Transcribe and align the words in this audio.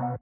I 0.00 0.16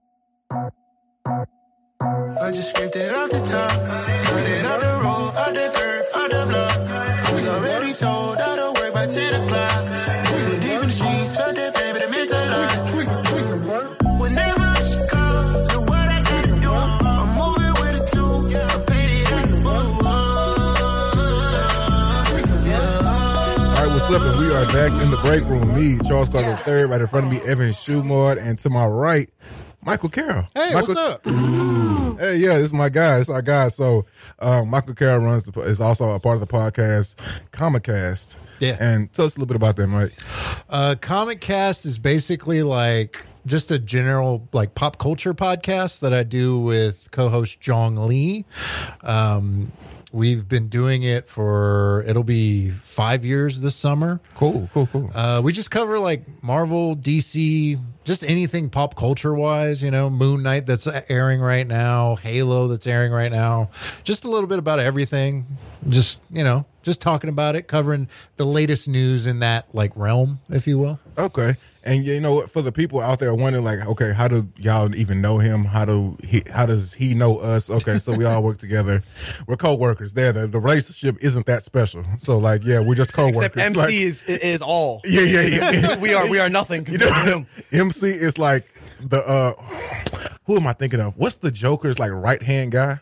just 2.50 2.71
scraped 2.71 2.96
it 2.96 3.15
off 3.15 3.30
the 3.30 3.38
top. 3.42 3.71
Got 3.71 4.42
it 4.42 4.65
out 4.65 4.81
the 4.81 4.89
road, 5.04 5.33
out 5.36 5.54
the 5.54 5.70
curve, 5.73 6.04
out 6.17 6.31
the 6.31 6.47
block. 6.47 6.78
I 6.91 7.33
was 7.33 7.47
already 7.47 7.92
told 7.92 8.38
I 8.38 8.56
don't 8.56 8.77
work 8.77 8.93
by 8.93 9.06
10 9.06 9.35
o'clock. 9.41 9.85
Too 10.27 10.59
deep 10.59 10.83
in 10.83 10.88
the 10.88 10.91
streets, 10.91 11.37
felt 11.37 11.54
that 11.54 11.75
but 11.75 12.03
it 12.03 12.11
meant 12.11 12.30
a 12.30 12.33
lot. 12.51 12.91
Whenever 14.19 14.75
she 14.83 14.99
calls, 15.07 15.55
know 15.73 15.81
what 15.83 16.09
I 16.09 16.23
gotta 16.23 16.61
do. 16.61 16.73
I'm 16.73 17.29
moving 17.39 17.75
with 17.79 18.03
a 18.03 18.05
two. 18.11 18.59
I 18.59 18.61
paid 18.85 19.23
it 19.23 19.31
the 19.31 19.37
All 23.63 23.75
right, 23.75 23.89
what's 23.93 24.11
up? 24.11 24.23
And 24.23 24.39
we 24.39 24.51
are 24.53 24.67
back 24.67 24.91
in 25.03 25.11
the 25.13 25.19
break 25.19 25.45
room. 25.45 25.73
Me, 25.73 25.99
Charles 26.09 26.29
Carter 26.31 26.59
III, 26.67 26.87
right 26.87 27.01
in 27.01 27.07
front 27.07 27.27
of 27.27 27.33
me, 27.33 27.39
Evan 27.47 27.71
Shumard, 27.71 28.39
and 28.43 28.59
to 28.59 28.71
my 28.71 28.87
right, 28.87 29.31
Micheal 29.89 30.11
Carrell. 30.11 30.48
Hey, 30.55 30.75
Micheal, 30.75 30.89
what's 30.89 31.00
up? 31.00 31.25
Hey, 32.20 32.36
yeah, 32.36 32.54
this 32.54 32.64
is 32.64 32.72
my 32.74 32.90
guy. 32.90 33.18
It's 33.18 33.30
our 33.30 33.40
guy. 33.40 33.68
So, 33.68 34.04
um, 34.38 34.70
Micheal 34.70 34.94
Carrell 34.94 35.24
runs 35.24 35.44
the, 35.44 35.60
is 35.62 35.80
also 35.80 36.10
a 36.10 36.20
part 36.20 36.34
of 36.34 36.40
the 36.40 36.46
podcast, 36.46 37.14
Comicast. 37.52 38.36
Yeah. 38.58 38.77
And 38.78 39.10
tell 39.14 39.24
us 39.24 39.36
a 39.36 39.40
little 39.40 39.46
bit 39.46 39.56
about 39.56 39.77
them, 39.77 39.94
right? 39.94 40.10
Uh, 40.68 40.94
Comicast 41.00 41.86
is 41.86 41.98
basically 41.98 42.62
like 42.62 43.24
just 43.46 43.70
a 43.70 43.78
general 43.78 44.46
like 44.52 44.74
pop 44.74 44.98
culture 44.98 45.32
podcast 45.32 46.00
that 46.00 46.12
I 46.12 46.22
do 46.22 46.60
with 46.60 47.08
co-host 47.10 47.58
Jong 47.60 47.96
Lee. 47.96 48.44
Um, 49.02 49.72
we've 50.12 50.48
been 50.48 50.68
doing 50.68 51.02
it 51.02 51.28
for 51.28 52.04
it'll 52.06 52.24
be 52.24 52.70
five 52.70 53.24
years 53.24 53.60
this 53.60 53.76
summer. 53.76 54.20
Cool, 54.34 54.68
cool, 54.72 54.86
cool. 54.86 55.10
Uh, 55.14 55.40
we 55.44 55.52
just 55.52 55.70
cover 55.70 55.98
like 55.98 56.42
Marvel, 56.42 56.96
DC, 56.96 57.80
just 58.04 58.24
anything 58.24 58.70
pop 58.70 58.94
culture 58.94 59.34
wise, 59.34 59.82
you 59.82 59.90
know, 59.90 60.08
Moon 60.08 60.42
Knight 60.42 60.66
that's 60.66 60.88
airing 61.08 61.40
right 61.40 61.66
now, 61.66 62.16
Halo 62.16 62.68
that's 62.68 62.86
airing 62.86 63.12
right 63.12 63.30
now, 63.30 63.70
just 64.05 64.24
a 64.24 64.30
little 64.30 64.48
bit 64.48 64.58
about 64.58 64.78
everything. 64.78 65.46
Just, 65.88 66.18
you 66.30 66.42
know, 66.42 66.64
just 66.83 67.00
talking 67.00 67.30
about 67.30 67.55
it, 67.55 67.68
covering 67.68 68.08
the 68.36 68.44
latest 68.44 68.88
news 68.88 69.27
in 69.27 69.40
that 69.40 69.72
like 69.74 69.92
realm, 69.94 70.40
if 70.48 70.66
you 70.66 70.78
will. 70.78 70.98
Okay. 71.16 71.56
And 71.89 72.05
you 72.06 72.20
know 72.20 72.34
what? 72.34 72.50
For 72.50 72.61
the 72.61 72.70
people 72.70 73.00
out 73.00 73.19
there 73.19 73.34
wondering, 73.34 73.64
like, 73.64 73.81
okay, 73.86 74.12
how 74.12 74.28
do 74.28 74.47
y'all 74.58 74.94
even 74.94 75.22
know 75.22 75.39
him? 75.39 75.64
How 75.64 75.86
do 75.86 76.19
he? 76.22 76.42
How 76.53 76.67
does 76.67 76.92
he 76.92 77.14
know 77.14 77.39
us? 77.39 77.70
Okay, 77.70 77.98
so 77.98 78.12
we 78.14 78.27
all 78.27 78.42
work 78.42 78.58
together. 78.67 79.03
We're 79.47 79.56
co-workers. 79.56 80.12
There, 80.12 80.30
the, 80.33 80.47
the 80.47 80.61
relationship 80.61 81.17
isn't 81.22 81.47
that 81.47 81.62
special. 81.62 82.05
So, 82.19 82.36
like, 82.36 82.62
yeah, 82.62 82.80
we're 82.80 82.95
just 82.95 83.14
co-workers. 83.14 83.39
Except 83.39 83.56
MC 83.56 83.78
Like, 83.80 83.95
is 83.95 84.22
is 84.25 84.61
all. 84.61 85.00
yeah, 85.06 85.22
yeah, 85.22 85.41
yeah. 85.72 85.98
we 86.00 86.12
are 86.12 86.30
we 86.30 86.39
are 86.39 86.50
nothing 86.50 86.80
You 86.86 86.98
compared 86.98 87.25
to 87.25 87.30
know, 87.30 87.39
him. 87.39 87.47
MC 87.72 88.06
is 88.08 88.36
like 88.36 88.69
the 89.00 89.19
uh 89.27 89.52
who 90.45 90.56
am 90.56 90.67
I 90.67 90.75
thinking 90.75 91.00
of? 91.00 91.17
What's 91.17 91.36
the 91.36 91.50
Joker's 91.50 91.98
like 91.98 92.11
right 92.11 92.42
hand 92.42 92.73
guy? 92.73 93.00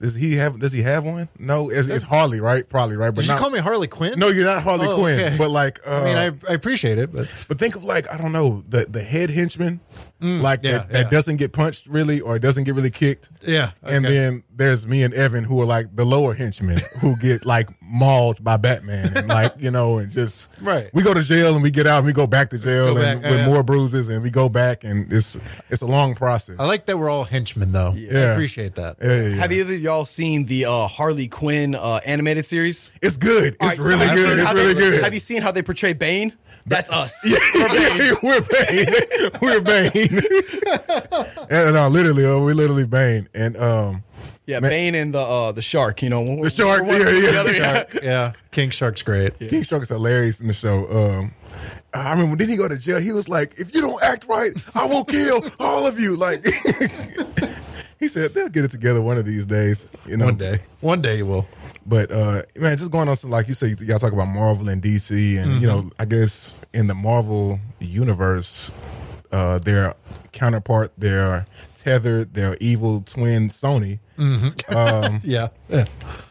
Does 0.00 0.14
he 0.14 0.34
have 0.36 0.60
does 0.60 0.72
he 0.72 0.82
have 0.82 1.04
one? 1.04 1.28
No, 1.38 1.70
it's, 1.70 1.88
it's 1.88 2.04
Harley, 2.04 2.38
right? 2.38 2.68
Probably, 2.68 2.96
right? 2.96 3.14
But 3.14 3.22
Did 3.22 3.30
you 3.30 3.38
call 3.38 3.48
me 3.50 3.60
Harley 3.60 3.86
Quinn? 3.88 4.18
No, 4.18 4.28
you're 4.28 4.44
not 4.44 4.62
Harley 4.62 4.86
Oh, 4.86 4.96
Quinn. 4.98 5.18
okay. 5.20 5.36
But 5.38 5.50
like 5.50 5.80
uh 5.86 6.02
I 6.02 6.04
mean, 6.04 6.16
I, 6.18 6.26
I 6.50 6.54
appreciate 6.54 6.98
it, 6.98 7.10
but 7.12 7.28
but 7.48 7.58
think 7.58 7.76
of 7.76 7.82
like, 7.84 8.12
I 8.12 8.18
don't 8.18 8.32
know, 8.32 8.62
the 8.68 8.84
the 8.88 9.02
head 9.02 9.30
henchman, 9.30 9.80
like 10.20 10.60
Mm, 10.62 10.64
yeah, 10.64 10.78
that, 10.78 10.92
that 10.92 11.04
yeah. 11.04 11.10
doesn't 11.10 11.36
get 11.36 11.52
punched 11.52 11.86
really 11.88 12.20
or 12.20 12.36
it 12.36 12.40
doesn't 12.40 12.64
get 12.64 12.74
really 12.74 12.90
kicked. 12.90 13.28
yeah. 13.42 13.72
And 13.82 14.04
then 14.04 14.42
there's 14.54 14.86
me 14.86 15.02
and 15.02 15.12
Evan 15.12 15.44
who 15.44 15.60
are 15.60 15.66
like 15.66 15.94
the 15.94 16.06
lower 16.06 16.32
henchmen 16.32 16.78
who 17.00 17.16
get 17.16 17.44
like 17.44 17.68
mauled 17.82 18.42
by 18.42 18.56
Batman 18.56 19.14
and 19.16 19.28
like, 19.28 19.52
you 19.58 19.70
know, 19.70 19.98
and 19.98 20.10
just 20.10 20.48
Right. 20.60 20.88
We 20.94 21.02
go 21.02 21.12
to 21.12 21.20
jail 21.20 21.52
and 21.54 21.62
we 21.62 21.70
get 21.70 21.86
out 21.86 21.98
and 21.98 22.06
we 22.06 22.12
go 22.14 22.26
back 22.26 22.48
to 22.50 22.58
jail 22.58 22.94
Go 22.94 23.00
and 23.02 23.20
back, 23.22 23.30
with 23.30 23.40
yeah. 23.40 23.46
more 23.46 23.62
bruises 23.62 24.08
and 24.08 24.22
we 24.22 24.30
go 24.30 24.48
back 24.48 24.84
and 24.84 25.12
it's 25.12 25.38
it's 25.68 25.82
a 25.82 25.86
long 25.86 26.14
process. 26.14 26.56
I 26.58 26.66
like 26.66 26.86
that 26.86 26.98
we're 26.98 27.10
all 27.10 27.24
henchmen, 27.24 27.72
though. 27.72 27.92
Yeah. 27.94 28.10
I 28.10 28.14
Yeah. 28.14 28.32
appreciate 28.32 28.74
that. 28.76 28.96
Yeah, 29.02 29.08
yeah, 29.20 29.28
yeah. 29.28 29.34
Have 29.36 29.52
either 29.52 29.74
of 29.74 29.80
y'all 29.80 30.04
seen 30.06 30.46
the 30.46 30.64
uh, 30.64 30.86
Harley 30.88 31.28
Quinn 31.28 31.74
uh, 31.74 32.00
animated 32.06 32.46
series? 32.46 32.90
It's 33.02 33.18
good. 33.18 33.54
It's 33.54 33.56
All 33.60 33.68
right, 33.68 33.76
so 33.76 33.82
really 33.84 34.06
have 34.06 34.16
you 34.16 34.22
good. 34.24 34.38
seen 34.38 34.46
It's 34.46 34.54
really 34.54 34.74
they- 34.74 34.80
good. 34.80 35.02
Have 35.04 35.14
you 35.14 35.20
seen 35.20 35.42
how 35.42 35.50
they 35.52 35.62
portray 35.62 35.92
Bane? 35.92 36.32
That's 36.66 36.90
us. 36.90 37.20
we're 38.22 38.40
Bane. 38.40 38.86
we're 39.40 39.60
Bane. 39.60 39.90
and 41.50 41.74
no, 41.74 41.88
literally, 41.88 42.24
uh, 42.24 42.38
we're 42.40 42.54
literally 42.54 42.84
Bane. 42.84 43.28
And 43.34 43.56
um, 43.56 44.02
Yeah, 44.46 44.60
Man- 44.60 44.70
Bane 44.70 44.94
and 44.96 45.14
the 45.14 45.20
uh, 45.20 45.52
the 45.52 45.62
shark. 45.62 46.02
You 46.02 46.10
know, 46.10 46.42
the 46.42 46.50
shark. 46.50 46.82
Yeah, 46.86 47.10
yeah. 47.10 47.52
yeah. 47.52 47.84
Yeah. 48.02 48.32
King 48.50 48.70
Shark's 48.70 49.02
great. 49.02 49.38
King 49.38 49.62
Shark 49.62 49.82
is 49.82 49.88
hilarious 49.90 50.40
in 50.40 50.48
the 50.48 50.54
show. 50.54 50.86
Um, 50.90 51.32
I 51.94 52.10
remember 52.10 52.30
when 52.30 52.38
did 52.38 52.48
he 52.48 52.56
go 52.56 52.68
to 52.68 52.76
jail? 52.76 52.98
He 53.00 53.12
was 53.12 53.28
like, 53.28 53.58
"If 53.58 53.74
you 53.74 53.80
don't 53.80 54.02
act 54.02 54.26
right, 54.28 54.52
I 54.74 54.86
will 54.86 55.04
kill 55.04 55.40
all 55.58 55.86
of 55.86 55.98
you." 55.98 56.16
Like 56.16 56.44
he 57.98 58.08
said, 58.08 58.34
they'll 58.34 58.48
get 58.48 58.64
it 58.64 58.70
together 58.70 59.00
one 59.00 59.18
of 59.18 59.24
these 59.24 59.46
days. 59.46 59.88
You 60.06 60.16
know, 60.16 60.26
One 60.26 60.36
day. 60.36 60.60
One 60.80 61.00
day 61.00 61.22
will. 61.22 61.46
But 61.86 62.10
uh, 62.10 62.42
man, 62.56 62.76
just 62.76 62.90
going 62.90 63.08
on 63.08 63.16
to 63.16 63.26
like 63.26 63.48
you 63.48 63.54
said, 63.54 63.80
y'all 63.80 63.98
talk 63.98 64.12
about 64.12 64.26
Marvel 64.26 64.68
and 64.68 64.82
DC, 64.82 65.42
and 65.42 65.60
you 65.60 65.66
know, 65.66 65.90
I 65.98 66.04
guess 66.04 66.58
in 66.74 66.88
the 66.88 66.94
Marvel 66.94 67.60
universe, 67.80 68.72
uh, 69.32 69.58
their 69.60 69.94
counterpart, 70.32 70.92
their 70.98 71.46
tethered, 71.90 72.34
their 72.34 72.56
evil 72.60 73.00
twin 73.02 73.48
Sony, 73.48 74.00
Yeah. 75.24 75.48
yeah. 75.68 75.84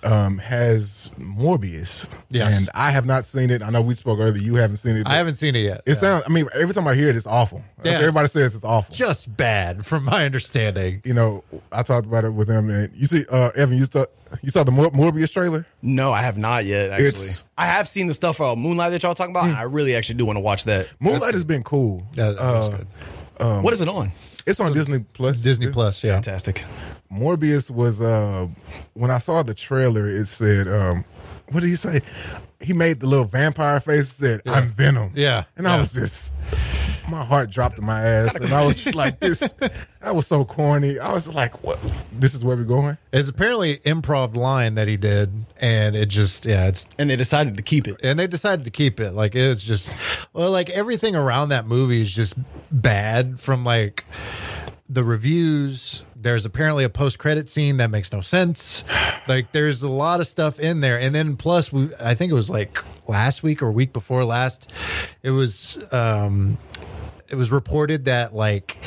um, 0.03 0.37
has 0.39 1.09
Morbius. 1.17 2.09
Yes. 2.29 2.57
and 2.59 2.69
I 2.73 2.91
have 2.91 3.05
not 3.05 3.23
seen 3.23 3.49
it. 3.49 3.61
I 3.61 3.69
know 3.69 3.81
we 3.81 3.95
spoke 3.95 4.19
earlier. 4.19 4.41
You 4.41 4.55
haven't 4.55 4.77
seen 4.77 4.97
it. 4.97 5.07
I 5.07 5.15
haven't 5.15 5.35
seen 5.35 5.55
it 5.55 5.61
yet. 5.61 5.81
It 5.85 5.95
sounds. 5.95 6.23
I 6.27 6.29
mean, 6.29 6.47
every 6.53 6.73
time 6.73 6.87
I 6.87 6.95
hear 6.95 7.07
it, 7.09 7.15
it's 7.15 7.25
awful. 7.27 7.63
Yeah, 7.83 7.93
everybody 7.93 8.27
says 8.27 8.53
it's 8.55 8.65
awful. 8.65 8.93
just 8.93 9.35
bad, 9.37 9.85
from 9.85 10.03
my 10.03 10.25
understanding. 10.25 11.01
you 11.05 11.13
know, 11.13 11.43
I 11.71 11.83
talked 11.83 12.05
about 12.05 12.25
it 12.25 12.31
with 12.33 12.49
him, 12.49 12.69
and 12.69 12.93
you 12.95 13.05
see, 13.05 13.23
uh, 13.31 13.51
Evan, 13.55 13.77
you 13.77 13.85
saw 13.85 14.05
you 14.41 14.49
saw 14.49 14.63
the 14.65 14.71
Mor- 14.71 14.91
Morbius 14.91 15.31
trailer. 15.31 15.65
No, 15.81 16.11
I 16.11 16.21
have 16.21 16.37
not 16.37 16.65
yet. 16.65 16.89
Actually, 16.91 17.07
It's- 17.07 17.45
I 17.57 17.67
have 17.67 17.87
seen 17.87 18.07
the 18.07 18.13
stuff 18.13 18.41
uh, 18.41 18.55
Moon 18.57 18.75
Knight 18.75 18.89
that 18.89 19.03
y'all 19.03 19.15
talking 19.15 19.31
about. 19.33 19.45
and 19.45 19.55
I 19.55 19.61
really 19.63 19.95
actually 19.95 20.15
do 20.15 20.25
want 20.25 20.35
to 20.35 20.41
watch 20.41 20.65
that. 20.65 20.89
Moon 20.99 21.19
Knight 21.19 21.33
has 21.33 21.45
been 21.45 21.63
cool. 21.63 22.05
Yeah, 22.13 22.31
that 22.31 22.39
was 22.41 22.67
good. 22.69 22.87
Um, 23.39 23.63
what 23.63 23.73
is 23.73 23.79
it 23.81 23.87
on? 23.87 24.11
It's 24.45 24.59
on 24.59 24.73
Disney 24.73 24.99
Plus. 25.13 25.39
Disney 25.41 25.71
Plus, 25.71 26.03
yeah. 26.03 26.13
Fantastic. 26.13 26.63
Morbius 27.11 27.69
was 27.69 28.01
uh 28.01 28.47
when 28.93 29.11
I 29.11 29.17
saw 29.19 29.43
the 29.43 29.53
trailer, 29.53 30.07
it 30.07 30.25
said, 30.27 30.67
um, 30.67 31.03
what 31.49 31.61
did 31.61 31.69
he 31.69 31.75
say? 31.75 32.01
He 32.59 32.73
made 32.73 32.99
the 32.99 33.07
little 33.07 33.25
vampire 33.25 33.79
face, 33.79 34.09
said, 34.11 34.41
I'm 34.45 34.67
Venom. 34.67 35.11
Yeah, 35.15 35.43
And 35.55 35.67
I 35.67 35.75
yeah. 35.75 35.79
was 35.81 35.93
just 35.93 36.33
my 37.09 37.23
heart 37.23 37.49
dropped 37.49 37.77
in 37.79 37.85
my 37.85 38.01
ass. 38.01 38.35
And 38.35 38.53
I 38.53 38.65
was 38.65 38.83
just 38.83 38.95
like, 38.95 39.19
this 39.19 39.53
that 40.01 40.15
was 40.15 40.27
so 40.27 40.45
corny. 40.45 40.99
I 40.99 41.13
was 41.13 41.33
like, 41.33 41.63
what 41.63 41.79
this 42.11 42.33
is 42.33 42.43
where 42.45 42.55
we're 42.55 42.63
going? 42.63 42.97
It's 43.11 43.29
apparently 43.29 43.79
an 43.85 44.01
improv 44.01 44.35
line 44.35 44.75
that 44.75 44.87
he 44.87 44.97
did, 44.97 45.31
and 45.61 45.95
it 45.95 46.07
just 46.07 46.45
yeah, 46.45 46.67
it's 46.67 46.87
And 46.97 47.09
they 47.09 47.15
decided 47.15 47.57
to 47.57 47.63
keep 47.63 47.87
it. 47.87 47.99
and 48.03 48.19
they 48.19 48.27
decided 48.27 48.65
to 48.65 48.71
keep 48.71 48.99
it. 48.99 49.11
Like 49.13 49.35
it's 49.35 49.63
just 49.63 50.27
well, 50.33 50.51
like 50.51 50.69
everything 50.69 51.15
around 51.15 51.49
that 51.49 51.67
movie 51.67 52.01
is 52.01 52.13
just 52.13 52.37
bad 52.71 53.39
from 53.39 53.63
like 53.63 54.05
the 54.87 55.03
reviews. 55.03 56.03
There's 56.15 56.45
apparently 56.45 56.83
a 56.83 56.89
post 56.89 57.19
credit 57.19 57.49
scene 57.49 57.77
that 57.77 57.91
makes 57.91 58.11
no 58.11 58.21
sense. 58.21 58.83
Like 59.27 59.51
there's 59.51 59.83
a 59.83 59.89
lot 59.89 60.19
of 60.19 60.27
stuff 60.27 60.59
in 60.59 60.81
there, 60.81 60.99
and 60.99 61.13
then 61.13 61.35
plus 61.37 61.71
we 61.71 61.89
I 61.99 62.13
think 62.15 62.31
it 62.31 62.35
was 62.35 62.49
like 62.49 62.77
last 63.07 63.43
week 63.43 63.61
or 63.61 63.71
week 63.71 63.93
before 63.93 64.23
last, 64.25 64.71
it 65.23 65.31
was 65.31 65.77
um 65.93 66.57
it 67.29 67.35
was 67.35 67.51
reported 67.51 68.05
that 68.05 68.33
like 68.33 68.77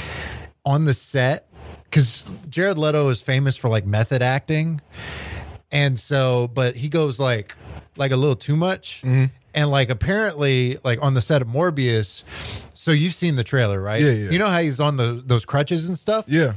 on 0.65 0.85
the 0.85 0.95
set 0.95 1.49
because 1.85 2.25
Jared 2.49 2.79
Leto 2.79 3.09
is 3.09 3.21
famous 3.21 3.57
for 3.57 3.69
like 3.69 3.87
method 3.87 4.23
acting, 4.23 4.81
and 5.71 5.99
so 5.99 6.49
but 6.49 6.77
he 6.77 6.89
goes 6.89 7.19
like 7.19 7.55
like 7.97 8.13
a 8.13 8.17
little 8.17 8.37
too 8.37 8.57
much, 8.57 9.03
mm-hmm. 9.05 9.27
and 9.55 9.71
like 9.71 9.91
apparently 9.91 10.79
like 10.85 11.03
on 11.03 11.15
the 11.15 11.21
set 11.21 11.43
of 11.43 11.49
Morbius. 11.49 12.25
So 12.75 12.93
you've 12.93 13.15
seen 13.15 13.37
the 13.37 13.45
trailer, 13.45 13.81
right? 13.81 14.01
Yeah, 14.01 14.13
yeah. 14.13 14.31
You 14.31 14.39
know 14.39 14.49
how 14.49 14.61
he's 14.61 14.81
on 14.81 14.97
the 14.97 15.23
those 15.25 15.45
crutches 15.45 15.89
and 15.89 15.99
stuff. 15.99 16.25
Yeah. 16.29 16.55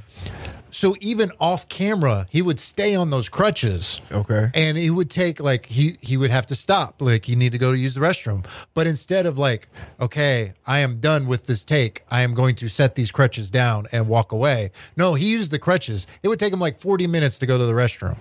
So 0.71 0.95
even 1.01 1.31
off 1.39 1.67
camera, 1.69 2.27
he 2.29 2.41
would 2.41 2.59
stay 2.59 2.95
on 2.95 3.09
those 3.09 3.29
crutches. 3.29 4.01
Okay. 4.11 4.49
And 4.53 4.77
he 4.77 4.89
would 4.89 5.09
take 5.09 5.39
like 5.39 5.65
he 5.65 5.97
he 6.01 6.17
would 6.17 6.31
have 6.31 6.47
to 6.47 6.55
stop, 6.55 7.01
like 7.01 7.27
you 7.27 7.35
need 7.35 7.51
to 7.51 7.57
go 7.57 7.71
to 7.71 7.77
use 7.77 7.95
the 7.95 8.01
restroom. 8.01 8.45
But 8.73 8.87
instead 8.87 9.25
of 9.25 9.37
like, 9.37 9.67
okay, 9.99 10.53
I 10.65 10.79
am 10.79 10.99
done 10.99 11.27
with 11.27 11.45
this 11.45 11.63
take, 11.63 12.03
I 12.09 12.21
am 12.21 12.33
going 12.33 12.55
to 12.55 12.69
set 12.69 12.95
these 12.95 13.11
crutches 13.11 13.49
down 13.49 13.87
and 13.91 14.07
walk 14.07 14.31
away. 14.31 14.71
No, 14.95 15.13
he 15.13 15.29
used 15.29 15.51
the 15.51 15.59
crutches. 15.59 16.07
It 16.23 16.27
would 16.27 16.39
take 16.39 16.53
him 16.53 16.59
like 16.59 16.79
forty 16.79 17.07
minutes 17.07 17.39
to 17.39 17.45
go 17.45 17.57
to 17.57 17.65
the 17.65 17.73
restroom. 17.73 18.17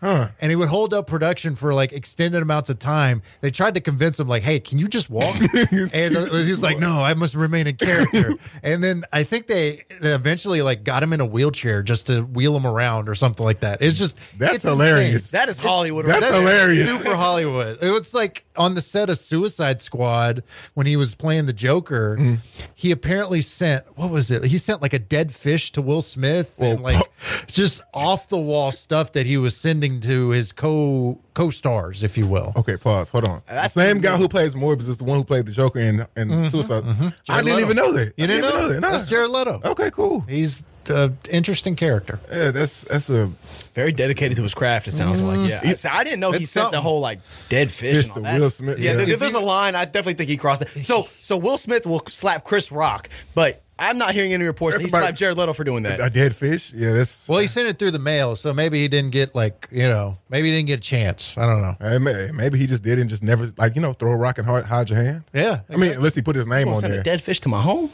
Huh. 0.00 0.28
and 0.38 0.50
he 0.50 0.56
would 0.56 0.68
hold 0.68 0.92
up 0.92 1.06
production 1.06 1.56
for 1.56 1.72
like 1.72 1.94
extended 1.94 2.42
amounts 2.42 2.68
of 2.68 2.78
time. 2.78 3.22
They 3.40 3.50
tried 3.50 3.72
to 3.74 3.80
convince 3.80 4.20
him, 4.20 4.28
like, 4.28 4.42
"Hey, 4.42 4.60
can 4.60 4.76
you 4.76 4.86
just 4.86 5.08
walk?" 5.08 5.34
and 5.94 6.16
uh, 6.16 6.26
he's 6.26 6.60
like, 6.62 6.78
"No, 6.78 7.02
I 7.02 7.14
must 7.14 7.34
remain 7.34 7.66
in 7.66 7.76
character." 7.76 8.34
and 8.62 8.84
then 8.84 9.04
I 9.14 9.22
think 9.22 9.46
they 9.46 9.84
eventually 9.90 10.60
like 10.60 10.84
got 10.84 11.02
him 11.02 11.14
in 11.14 11.20
a 11.20 11.26
wheelchair 11.26 11.82
just 11.82 11.93
to 12.04 12.22
wheel 12.22 12.56
him 12.56 12.66
around 12.66 13.08
or 13.08 13.14
something 13.14 13.44
like 13.46 13.60
that. 13.60 13.80
It's 13.80 13.96
just 13.98 14.18
That's 14.38 14.56
it's 14.56 14.64
hilarious. 14.64 15.14
insane. 15.14 15.30
That 15.40 15.48
is 15.48 15.58
Hollywood. 15.58 16.06
That's 16.06 16.22
right 16.22 16.30
there. 16.32 16.40
hilarious. 16.40 16.88
Super 16.88 17.14
Hollywood. 17.16 17.78
It 17.82 17.90
was 17.90 18.12
like 18.12 18.44
on 18.56 18.74
the 18.74 18.80
set 18.82 19.08
of 19.10 19.18
Suicide 19.18 19.80
Squad 19.80 20.42
when 20.74 20.86
he 20.86 20.96
was 20.96 21.14
playing 21.14 21.46
the 21.46 21.52
Joker. 21.52 22.16
Mm. 22.20 22.38
He 22.74 22.90
apparently 22.90 23.40
sent 23.40 23.84
what 23.96 24.10
was 24.10 24.30
it? 24.30 24.44
He 24.44 24.58
sent 24.58 24.82
like 24.82 24.92
a 24.92 24.98
dead 24.98 25.34
fish 25.34 25.72
to 25.72 25.82
Will 25.82 26.02
Smith 26.02 26.54
and 26.58 26.80
like 26.82 27.02
just 27.46 27.80
off 27.94 28.28
the 28.28 28.38
wall 28.38 28.70
stuff 28.72 29.12
that 29.12 29.26
he 29.26 29.36
was 29.36 29.56
sending 29.56 30.00
to 30.00 30.30
his 30.30 30.52
co 30.52 31.18
co 31.34 31.50
stars, 31.50 32.02
if 32.02 32.16
you 32.18 32.26
will. 32.26 32.52
Okay, 32.56 32.76
pause. 32.76 33.10
Hold 33.10 33.24
on. 33.24 33.42
The 33.46 33.68
same 33.68 34.00
guy 34.00 34.12
good. 34.12 34.20
who 34.20 34.28
plays 34.28 34.54
Morbius 34.54 34.88
is 34.88 34.98
the 34.98 35.04
one 35.04 35.18
who 35.18 35.24
played 35.24 35.46
the 35.46 35.52
Joker 35.52 35.78
in, 35.80 36.06
in 36.16 36.48
Suicide. 36.50 36.84
I 36.84 36.86
Mm-hmm, 36.94 37.08
Jared 37.24 37.44
didn't 37.44 37.56
Leto. 37.56 37.60
even 37.60 37.76
know 37.76 37.92
that. 37.92 38.12
You 38.16 38.24
I 38.24 38.26
didn't 38.26 38.42
know? 38.42 38.58
even 38.60 38.72
that. 38.74 38.80
Nah. 38.80 38.90
That's 38.92 39.08
Jared 39.10 39.30
Leto. 39.30 39.60
Okay, 39.64 39.90
cool. 39.90 40.20
He's 40.22 40.62
an 40.90 41.18
interesting 41.30 41.76
character. 41.76 42.20
Yeah, 42.30 42.50
that's 42.50 42.84
that's 42.84 43.10
a 43.10 43.32
Very 43.74 43.92
dedicated 43.92 44.36
to 44.36 44.42
his 44.42 44.54
craft. 44.54 44.86
It 44.88 44.92
sounds 44.92 45.22
like. 45.22 45.48
Yeah, 45.48 45.60
I, 45.62 45.74
see, 45.74 45.88
I 45.88 46.04
didn't 46.04 46.20
know 46.20 46.32
he 46.32 46.38
Mm-hmm. 46.38 46.44
Sent 46.44 46.72
the 46.72 46.80
whole 46.80 47.00
like 47.00 47.20
dead 47.48 47.70
fish. 47.70 47.96
Fish 47.96 48.06
and 48.06 48.10
all 48.10 48.16
to 48.16 48.20
that. 48.22 48.40
Will 48.40 48.50
Smith, 48.50 48.78
Yeah, 48.78 48.92
yeah. 48.98 49.04
there- 49.04 49.16
there's 49.16 49.34
a 49.34 49.40
line. 49.40 49.74
I 49.74 49.84
definitely 49.84 50.14
think 50.14 50.30
he 50.30 50.36
crossed 50.36 50.62
it. 50.62 50.68
So, 50.84 51.08
so 51.22 51.36
Will 51.36 51.58
Smith 51.58 51.86
will 51.86 52.02
slap 52.08 52.44
Chris 52.44 52.70
Rock, 52.72 53.08
but 53.34 53.60
I'm 53.76 53.98
not 53.98 54.14
hearing 54.14 54.32
any 54.32 54.44
reports 54.44 54.76
that 54.76 54.80
he 54.80 54.84
That's 54.84 54.92
about- 54.94 55.02
slapped 55.06 55.18
Jared 55.18 55.36
Leto 55.36 55.52
for 55.52 55.64
doing 55.64 55.82
that. 55.82 55.98
a 56.00 56.08
dead 56.08 56.36
fish. 56.36 56.72
Yeah, 56.72 56.92
that's 56.92 57.28
Well, 57.28 57.40
he 57.40 57.48
sent 57.48 57.66
it 57.68 57.76
through 57.78 57.90
the 57.90 57.98
mail, 57.98 58.36
so 58.36 58.54
maybe 58.54 58.80
he 58.80 58.86
didn't 58.86 59.10
get 59.10 59.34
like 59.34 59.66
you 59.72 59.88
know, 59.88 60.18
maybe 60.28 60.48
he 60.50 60.54
didn't 60.56 60.68
get 60.68 60.78
a 60.78 60.82
chance. 60.82 61.34
I 61.36 61.44
don't 61.46 61.60
know. 61.60 61.76
Hey, 61.80 61.98
maybe 62.32 62.58
he 62.58 62.66
just 62.68 62.84
did 62.84 63.00
and 63.00 63.10
just 63.10 63.24
never 63.24 63.52
like 63.58 63.74
you 63.74 63.82
know 63.82 63.92
throw 63.92 64.12
a 64.12 64.16
rock 64.16 64.38
and 64.38 64.46
hide, 64.46 64.64
hide 64.66 64.90
your 64.90 65.02
hand. 65.02 65.24
Yeah, 65.32 65.60
I 65.68 65.76
mean, 65.76 65.92
unless 65.92 66.14
he 66.14 66.22
put 66.22 66.36
his 66.36 66.46
name 66.46 66.66
gonna 66.66 66.76
on 66.76 66.80
send 66.82 66.92
there. 66.92 67.00
a 67.00 67.04
dead 67.04 67.20
fish 67.20 67.40
to 67.40 67.48
my 67.48 67.60
home? 67.60 67.90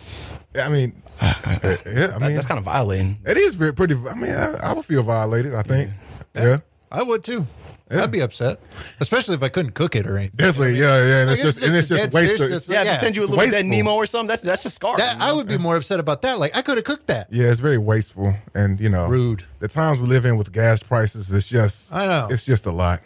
I 0.55 0.69
mean, 0.69 1.01
uh, 1.21 1.35
yeah, 1.45 1.53
I 1.53 1.59
That- 1.59 2.21
mean, 2.21 2.35
that's 2.35 2.47
kind 2.47 2.59
of 2.59 2.65
violating. 2.65 3.19
it 3.25 3.37
is 3.37 3.55
very 3.55 3.73
pretty. 3.73 3.95
I 3.95 4.15
mean, 4.15 4.31
I, 4.33 4.71
I 4.71 4.73
would 4.73 4.85
feel 4.85 5.03
violated. 5.03 5.55
I 5.55 5.63
think. 5.63 5.91
Yeah, 6.35 6.59
I 6.91 7.03
would 7.03 7.23
too. 7.25 7.47
Yeah. 7.91 8.05
I'd 8.05 8.11
be 8.11 8.21
upset, 8.21 8.61
especially 9.01 9.35
if 9.35 9.43
I 9.43 9.49
couldn't 9.49 9.73
cook 9.73 9.97
it 9.97 10.07
or 10.07 10.17
anything. 10.17 10.37
definitely. 10.37 10.79
Yeah, 10.79 10.97
yeah. 11.05 11.17
And 11.23 11.31
Like, 11.31 11.39
it's 11.39 11.45
just 11.45 11.59
it's 11.59 11.67
and 11.67 11.77
it's 11.77 11.89
just 11.89 12.01
a 12.03 12.05
just 12.05 12.13
dead 12.13 12.21
fish 12.29 12.41
wasted. 12.41 12.51
Yeah, 12.51 12.81
if 12.81 12.87
Yeah, 12.87 12.93
they 12.95 13.01
send 13.01 13.17
you 13.17 13.23
a 13.23 13.25
it's 13.25 13.31
little 13.31 13.45
dead 13.47 13.53
wasteful. 13.65 13.71
Nemo 13.71 13.95
or 13.95 14.07
something, 14.07 14.29
that's 14.29 14.43
that's 14.43 14.65
a 14.65 14.71
scar. 14.71 14.97
That 14.97 15.21
I 15.21 15.33
would 15.33 15.47
be 15.49 15.59
more 15.59 15.77
upset 15.77 15.99
about 16.01 16.23
that. 16.23 16.39
Like 16.39 16.57
I 16.57 16.63
could 16.63 16.77
have 16.79 16.85
cooked 16.85 17.09
that. 17.09 17.27
Yeah, 17.31 17.51
it's 17.51 17.61
very 17.61 17.79
wasteful, 17.79 18.35
and 18.55 18.81
you 18.81 18.89
know, 18.89 19.07
Rude. 19.09 19.45
The 19.59 19.69
times 19.69 20.01
we 20.01 20.07
live 20.09 20.25
in 20.25 20.39
with 20.39 20.53
gas 20.53 20.83
prices, 20.83 21.31
it's 21.35 21.47
just, 21.47 21.93
I 21.93 22.07
know. 22.07 22.29
it's 22.31 22.47
just 22.47 22.65
a 22.65 22.73
lot. 22.73 23.03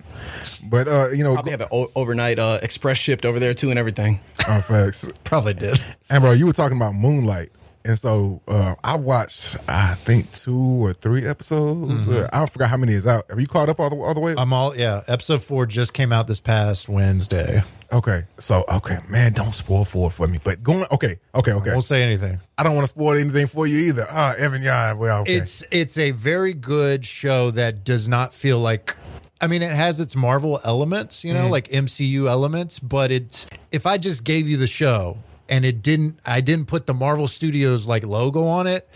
But 0.65 0.87
uh, 0.87 1.09
you 1.11 1.25
know, 1.25 1.35
Probably 1.35 1.51
have 1.51 1.63
it 1.63 1.69
o- 1.73 1.91
overnight 1.97 2.39
uh, 2.39 2.59
express 2.63 2.97
shipped 2.99 3.25
over 3.27 3.41
there 3.41 3.55
too 3.55 3.71
and 3.71 3.79
everything. 3.79 4.21
uh, 4.47 4.61
facts. 4.61 5.11
Probably 5.25 5.55
did. 5.55 5.83
And 6.11 6.23
bro, 6.23 6.31
you 6.33 6.47
were 6.47 6.53
talking 6.53 6.77
about 6.77 6.95
Moon 6.95 7.27
Knight, 7.27 7.51
and 7.85 7.99
so 7.99 8.41
uh, 8.49 8.75
I 8.83 8.97
watched, 8.97 9.57
I 9.69 9.95
think 9.95 10.33
two 10.33 10.85
or 10.85 10.95
three 10.95 11.27
episodes. 11.27 12.09
Uh, 12.09 12.29
I 12.33 12.47
forgot 12.47 12.71
how 12.71 12.79
many 12.79 12.95
is 12.95 13.07
out. 13.07 13.27
Have 13.29 13.39
you 13.41 13.47
caught 13.47 13.69
up 13.69 13.79
all 13.79 13.91
the 13.91 13.97
all 13.97 14.15
the 14.15 14.21
way? 14.21 14.35
I'm 14.37 14.53
all 14.53 14.75
yeah. 14.75 15.03
Episode 15.07 15.43
four 15.43 15.67
just 15.67 15.93
came 15.93 16.13
out 16.13 16.27
this 16.27 16.41
past 16.41 16.89
Wednesday. 16.89 17.63
okay, 17.93 18.23
so 18.39 18.65
okay, 18.69 18.99
man, 19.09 19.33
don't 19.33 19.55
spoil 19.55 19.83
it 19.83 20.13
for 20.13 20.27
me. 20.27 20.39
But 20.43 20.63
going, 20.63 20.87
okay, 20.93 21.19
okay, 21.35 21.53
okay. 21.53 21.73
Won't 21.73 21.85
say 21.85 22.03
anything. 22.03 22.41
I 22.57 22.63
don't 22.63 22.75
want 22.75 22.85
to 22.87 22.93
spoil 22.93 23.19
anything 23.19 23.49
for 23.49 23.67
you 23.67 23.79
either. 23.89 24.07
Ah, 24.09 24.35
Evan, 24.39 24.63
yeah, 24.63 24.95
well, 24.95 25.21
okay. 25.21 25.35
It's 25.35 25.63
it's 25.71 25.99
a 25.99 26.13
very 26.13 26.55
good 26.55 27.05
show 27.05 27.51
that 27.53 27.85
does 27.85 28.09
not 28.09 28.33
feel 28.33 28.59
like. 28.59 28.97
I 29.41 29.47
mean, 29.47 29.61
it 29.61 29.73
has 29.73 30.01
its 30.01 30.17
Marvel 30.17 30.59
elements, 30.65 31.23
you 31.23 31.35
know, 31.35 31.49
like 31.49 31.69
MCU 31.69 32.29
elements. 32.29 32.79
But 32.79 33.11
it's 33.11 33.47
if 33.73 33.85
I 33.85 33.99
just 33.99 34.25
gave 34.25 34.49
you 34.49 34.57
the 34.57 34.67
show 34.67 35.19
and 35.49 35.65
it 35.65 35.83
didn't, 35.83 36.19
I 36.25 36.41
didn't 36.41 36.67
put 36.67 36.87
the 36.87 36.95
Marvel 36.95 37.29
Studios 37.29 37.87
like 37.87 38.05
logo 38.05 38.47
on 38.47 38.67
it. 38.67 38.89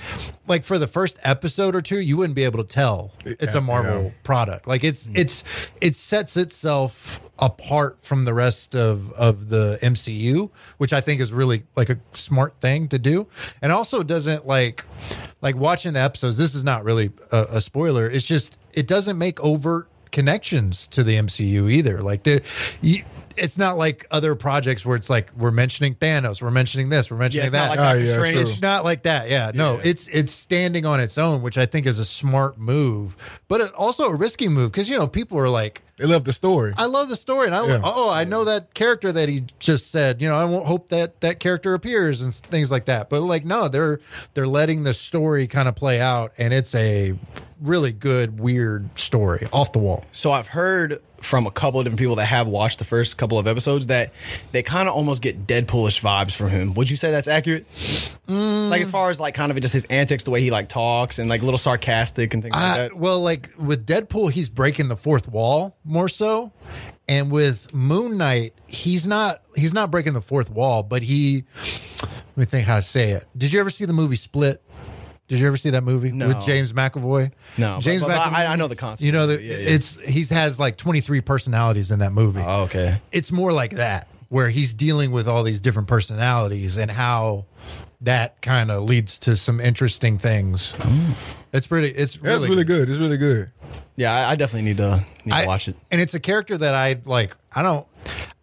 Like 0.47 0.65
for 0.65 0.79
the 0.79 0.87
first 0.87 1.19
episode 1.23 1.75
or 1.75 1.83
two, 1.83 2.01
you 2.01 2.17
wouldn't 2.17 2.37
be 2.37 2.45
able 2.45 2.63
to 2.65 2.69
tell 2.69 3.13
it's 3.25 3.55
a 3.55 3.61
Marvel 3.61 4.05
yeah. 4.05 4.11
product. 4.23 4.67
Like 4.67 4.85
it's 4.85 5.07
hmm. 5.07 5.17
it's 5.17 5.71
it 5.81 5.95
sets 5.95 6.37
itself 6.37 7.21
apart 7.39 7.99
from 8.01 8.25
the 8.25 8.35
rest 8.35 8.75
of 8.75 9.13
of 9.13 9.49
the 9.49 9.79
MCU, 9.83 10.51
which 10.79 10.93
I 10.93 11.01
think 11.01 11.21
is 11.21 11.33
really 11.33 11.65
like 11.77 11.91
a 11.91 11.99
smart 12.15 12.55
thing 12.61 12.89
to 12.89 12.99
do, 12.99 13.27
and 13.61 13.73
also 13.73 14.03
doesn't 14.03 14.47
like 14.47 14.85
like 15.43 15.57
watching 15.57 15.93
the 15.93 16.01
episodes. 16.01 16.39
This 16.39 16.55
is 16.55 16.65
not 16.65 16.85
really 16.85 17.11
a, 17.31 17.47
a 17.53 17.61
spoiler. 17.61 18.09
It's 18.09 18.27
just 18.27 18.59
it 18.73 18.87
doesn't 18.87 19.19
make 19.19 19.39
overt 19.41 19.89
connections 20.11 20.87
to 20.89 21.03
the 21.03 21.17
MCU 21.17 21.71
either. 21.71 22.03
Like 22.03 22.23
the. 22.23 22.41
You, 22.81 23.03
it's 23.39 23.57
not 23.59 23.79
like 23.79 24.07
other 24.11 24.35
projects 24.35 24.85
where 24.85 24.97
it's 24.97 25.09
like 25.09 25.33
we're 25.37 25.51
mentioning 25.51 25.95
Thanos, 25.95 26.43
we're 26.43 26.51
mentioning 26.51 26.89
this, 26.89 27.11
we're 27.11 27.17
mentioning 27.17 27.43
Yeah, 27.45 27.47
it's 27.47 27.53
that. 27.53 27.69
not 27.69 27.69
like 27.71 27.79
Doctor 27.79 27.99
oh, 28.01 28.03
yeah, 28.05 28.13
Strange. 28.15 28.35
true. 28.35 28.43
It's 28.43 28.61
not 28.63 28.85
like 28.85 29.03
that. 29.05 29.31
Yeah. 29.31 29.53
No, 29.55 29.81
it's 29.83 30.09
it's 30.09 30.33
standing 30.33 30.85
on 30.87 31.01
its 31.01 31.17
own, 31.19 31.43
which 31.43 31.57
I 31.59 31.67
think 31.67 31.87
is 31.87 31.99
a 31.99 32.05
smart 32.05 32.59
move, 32.59 33.41
but 33.49 33.73
also 33.75 34.05
a 34.05 34.15
risky 34.17 34.49
move 34.49 34.73
because 34.73 34.89
you 34.89 34.99
know 34.99 35.07
people 35.07 35.39
are 35.39 35.49
like, 35.49 35.83
they 35.97 36.05
love 36.07 36.25
the 36.25 36.33
story. 36.33 36.75
I 36.77 36.87
love 36.87 37.09
the 37.09 37.17
story, 37.17 37.47
and 37.47 37.55
I 37.55 37.67
Yeah. 37.67 37.81
oh 37.83 38.13
I 38.13 38.25
know 38.25 38.45
that 38.45 38.75
character 38.75 39.11
that 39.13 39.29
he 39.29 39.45
just 39.59 39.91
said. 39.91 40.21
You 40.23 40.29
know, 40.29 40.37
I 40.37 40.45
won't 40.45 40.67
hope 40.67 40.91
that 40.91 41.21
that 41.23 41.41
character 41.41 41.75
appears 41.75 42.21
and 42.21 42.33
things 42.35 42.71
like 42.71 42.85
that. 42.85 43.11
But 43.11 43.23
like, 43.23 43.45
no, 43.45 43.69
they're 43.69 43.99
they're 44.35 44.47
letting 44.47 44.85
the 44.85 44.95
story 44.95 45.47
kind 45.49 45.69
of 45.69 45.75
play 45.75 46.01
out, 46.01 46.33
and 46.39 46.53
it's 46.55 46.75
a 46.75 47.17
really 47.61 47.93
good 47.93 48.39
weird 48.41 48.97
story 48.99 49.49
off 49.53 49.73
the 49.73 49.79
wall. 49.79 50.05
So 50.13 50.31
I've 50.33 50.47
heard 50.49 51.01
from 51.21 51.47
a 51.47 51.51
couple 51.51 51.81
of 51.81 51.85
different 51.85 51.99
people 51.99 52.15
that 52.17 52.27
have 52.27 52.47
watched 52.47 52.79
the 52.79 52.85
first 52.85 53.17
couple 53.19 53.41
of 53.41 53.49
episodes 53.49 53.89
that 53.89 54.13
they 54.53 54.63
kind 54.63 54.89
of 54.89 54.95
almost 54.95 55.21
get 55.21 55.47
Deadpoolish 55.49 56.01
vibes 56.01 56.33
from 56.35 56.49
him. 56.51 56.75
Would 56.75 56.89
you 56.89 56.97
say 56.97 57.11
that's 57.11 57.27
accurate? 57.27 57.67
Like 58.29 58.81
as 58.81 58.91
far 58.91 59.11
as 59.11 59.19
like 59.19 59.35
kind 59.35 59.51
of 59.51 59.61
just 59.61 59.73
his 59.75 59.85
antics, 59.87 60.25
the 60.25 60.31
way 60.31 60.41
he 60.41 60.51
like 60.53 60.69
talks, 60.69 61.19
and 61.19 61.29
like 61.29 61.43
a 61.43 61.45
little 61.45 61.59
sarcastic 61.59 62.35
and 62.35 62.43
things 62.43 62.55
like 62.55 62.63
Uh, 62.63 62.77
that. 62.77 62.97
well, 62.97 63.21
like 63.21 63.51
with 63.59 63.85
Deadpool, 63.87 64.31
he's 64.31 64.49
breaking 64.49 64.89
the 64.89 64.97
fourth 64.97 65.29
wall 65.29 65.77
more 65.85 66.09
so, 66.09 66.53
and 67.09 67.31
with 67.33 67.75
Moon 67.75 68.17
Knight, 68.17 68.55
he's 68.69 69.07
not 69.09 69.43
he's 69.57 69.75
not 69.75 69.91
breaking 69.91 70.13
the 70.13 70.21
fourth 70.23 70.51
wall, 70.51 70.83
but 70.85 71.03
he. 71.03 71.45
Let 72.03 72.37
me 72.37 72.45
think 72.45 72.69
how 72.69 72.77
to 72.77 72.83
say 72.83 73.11
it. 73.11 73.27
Did 73.37 73.53
you 73.53 73.59
ever 73.59 73.71
see 73.71 73.85
the 73.87 73.93
movie 73.93 74.15
Split? 74.15 74.63
Did 75.29 75.41
you 75.41 75.47
ever 75.47 75.57
see 75.59 75.71
that 75.71 75.85
movie 75.85 76.11
No. 76.11 76.29
with 76.29 76.41
James 76.43 76.73
McAvoy? 76.73 77.31
No, 77.59 77.79
James 77.81 78.03
but 78.03 78.11
McAvoy. 78.19 78.33
I- 78.33 78.47
I 78.53 78.57
know 78.57 78.67
the 78.67 78.77
concept 78.77 79.05
You 79.05 79.13
know 79.13 79.27
that. 79.27 79.43
Yeah, 79.43 79.53
yeah. 79.59 79.69
it's 79.75 79.99
he's 80.01 80.31
has 80.31 80.59
like 80.59 80.77
twenty 80.77 81.01
three 81.01 81.21
personalities 81.21 81.91
in 81.91 81.99
that 82.01 82.13
movie. 82.13 82.41
Oh, 82.45 82.63
okay. 82.63 83.01
It's 83.13 83.31
more 83.31 83.53
like 83.53 83.73
that, 83.73 84.09
where 84.31 84.49
he's 84.49 84.73
dealing 84.75 85.11
with 85.11 85.29
all 85.29 85.43
these 85.43 85.61
different 85.61 85.87
personalities 85.89 86.77
and 86.79 86.91
how 86.91 87.45
that 88.01 88.41
kind 88.43 88.71
of 88.71 88.85
leads 88.85 89.19
to 89.21 89.37
some 89.37 89.61
interesting 89.61 90.19
things. 90.19 90.73
Oh. 90.81 91.17
It's 91.53 91.67
pretty. 91.67 91.89
It's 91.89 92.17
Yeah, 92.23 92.37
it's 92.37 92.47
really 92.47 92.65
good. 92.65 92.89
It's 92.89 92.99
really 92.99 93.17
good. 93.17 93.51
Yeah, 93.97 94.15
I, 94.15 94.31
I 94.31 94.37
definitely 94.37 94.63
need 94.69 94.77
to 94.79 95.05
need 95.25 95.35
to 95.41 95.47
watch 95.47 95.69
it. 95.69 95.77
And 95.91 96.01
it's 96.01 96.15
a 96.15 96.21
character 96.21 96.57
that 96.57 96.75
I 96.75 97.01
like. 97.05 97.37
I 97.55 97.63
don't. 97.63 97.87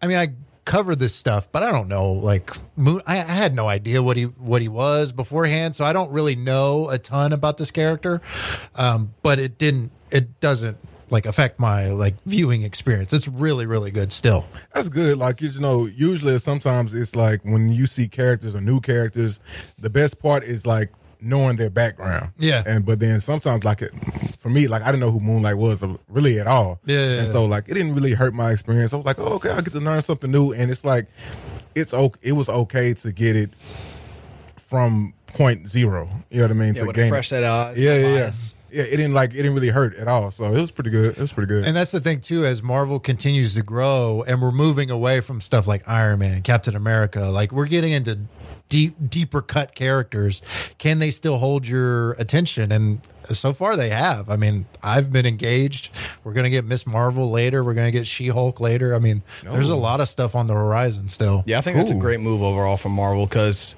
I 0.02 0.06
mean, 0.06 0.18
I 0.18 0.28
cover 0.66 0.94
this 0.94 1.14
stuff, 1.14 1.48
but 1.50 1.62
I 1.62 1.72
don't 1.72 1.88
know. 1.88 2.12
Like, 2.12 2.50
Moon, 2.76 3.00
I, 3.06 3.20
I 3.20 3.22
had 3.22 3.54
no 3.54 3.68
idea 3.68 4.02
what 4.02 4.18
he 4.18 4.24
what 4.24 4.60
he 4.60 4.68
was 4.68 5.12
beforehand, 5.12 5.74
so 5.74 5.86
I 5.86 5.94
don't 5.94 6.10
really 6.10 6.36
know 6.36 6.90
a 6.90 6.98
ton 6.98 7.32
about 7.32 7.56
this 7.56 7.70
character. 7.70 8.20
Um, 8.74 9.14
but 9.22 9.38
it 9.38 9.56
didn't. 9.56 9.92
It 10.10 10.40
doesn't 10.40 10.76
like 11.08 11.24
affect 11.24 11.58
my 11.58 11.88
like 11.88 12.14
viewing 12.26 12.62
experience. 12.62 13.12
It's 13.12 13.28
really 13.28 13.64
really 13.64 13.90
good 13.90 14.12
still. 14.12 14.46
That's 14.74 14.88
good. 14.88 15.16
Like 15.16 15.40
you 15.40 15.58
know, 15.60 15.86
usually 15.86 16.38
sometimes 16.38 16.92
it's 16.92 17.16
like 17.16 17.42
when 17.44 17.72
you 17.72 17.86
see 17.86 18.08
characters 18.08 18.54
or 18.54 18.60
new 18.60 18.80
characters, 18.80 19.40
the 19.78 19.90
best 19.90 20.20
part 20.20 20.44
is 20.44 20.66
like 20.66 20.92
knowing 21.20 21.56
their 21.56 21.70
background. 21.70 22.32
Yeah. 22.38 22.62
And 22.66 22.84
but 22.84 23.00
then 23.00 23.20
sometimes 23.20 23.64
like 23.64 23.82
it, 23.82 23.92
for 24.46 24.50
me, 24.50 24.68
like 24.68 24.82
I 24.82 24.92
didn't 24.92 25.00
know 25.00 25.10
who 25.10 25.18
Moon 25.18 25.42
Knight 25.42 25.54
was 25.54 25.84
really 26.08 26.38
at 26.38 26.46
all. 26.46 26.78
Yeah, 26.84 26.98
yeah, 26.98 27.18
And 27.18 27.26
so 27.26 27.46
like 27.46 27.68
it 27.68 27.74
didn't 27.74 27.96
really 27.96 28.12
hurt 28.12 28.32
my 28.32 28.52
experience. 28.52 28.92
I 28.92 28.96
was 28.96 29.04
like, 29.04 29.18
oh, 29.18 29.34
okay, 29.34 29.50
I 29.50 29.60
get 29.60 29.72
to 29.72 29.80
learn 29.80 30.00
something 30.02 30.30
new, 30.30 30.52
and 30.52 30.70
it's 30.70 30.84
like 30.84 31.08
it's 31.74 31.92
okay. 31.92 32.20
It 32.22 32.30
was 32.30 32.48
okay 32.48 32.94
to 32.94 33.10
get 33.10 33.34
it 33.34 33.50
from 34.56 35.14
point 35.26 35.68
zero. 35.68 36.08
You 36.30 36.36
know 36.38 36.44
what 36.44 36.50
I 36.52 36.54
mean? 36.54 36.74
Yeah, 36.74 36.80
to 36.82 36.86
with 36.86 36.94
gain 36.94 37.08
fresh 37.08 37.26
it. 37.26 37.30
set 37.30 37.42
eyes, 37.42 37.76
Yeah, 37.76 37.96
yeah, 37.96 38.14
yeah. 38.14 38.30
Bias. 38.76 38.88
Yeah, 38.88 38.94
it 38.94 38.96
didn't 38.96 39.14
like 39.14 39.30
it 39.30 39.36
didn't 39.36 39.54
really 39.54 39.70
hurt 39.70 39.96
at 39.96 40.08
all. 40.08 40.30
So 40.30 40.52
it 40.54 40.60
was 40.60 40.70
pretty 40.70 40.90
good. 40.90 41.16
It 41.16 41.18
was 41.18 41.32
pretty 41.32 41.48
good. 41.48 41.64
And 41.66 41.76
that's 41.76 41.92
the 41.92 42.00
thing 42.00 42.20
too, 42.20 42.44
as 42.44 42.62
Marvel 42.62 43.00
continues 43.00 43.54
to 43.54 43.62
grow 43.62 44.24
and 44.26 44.40
we're 44.40 44.52
moving 44.52 44.90
away 44.90 45.20
from 45.20 45.40
stuff 45.40 45.66
like 45.66 45.88
Iron 45.88 46.20
Man, 46.20 46.42
Captain 46.42 46.76
America, 46.76 47.26
like 47.26 47.52
we're 47.52 47.66
getting 47.66 47.92
into 47.92 48.20
deep 48.68 48.96
deeper 49.08 49.42
cut 49.42 49.74
characters. 49.74 50.42
Can 50.78 50.98
they 50.98 51.10
still 51.10 51.38
hold 51.38 51.66
your 51.66 52.12
attention? 52.12 52.72
And 52.72 53.00
so 53.32 53.52
far 53.52 53.76
they 53.76 53.88
have. 53.88 54.30
I 54.30 54.36
mean, 54.36 54.66
I've 54.82 55.12
been 55.12 55.26
engaged. 55.26 55.90
We're 56.24 56.32
gonna 56.32 56.50
get 56.50 56.64
Miss 56.64 56.86
Marvel 56.86 57.30
later. 57.30 57.64
We're 57.64 57.74
gonna 57.74 57.90
get 57.90 58.06
She 58.06 58.28
Hulk 58.28 58.60
later. 58.60 58.94
I 58.94 58.98
mean, 58.98 59.22
there's 59.42 59.70
a 59.70 59.76
lot 59.76 60.00
of 60.00 60.08
stuff 60.08 60.34
on 60.34 60.46
the 60.46 60.54
horizon 60.54 61.08
still. 61.08 61.42
Yeah, 61.46 61.58
I 61.58 61.60
think 61.60 61.76
that's 61.76 61.90
a 61.90 61.96
great 61.96 62.20
move 62.20 62.42
overall 62.42 62.76
from 62.76 62.92
Marvel 62.92 63.26
because 63.26 63.76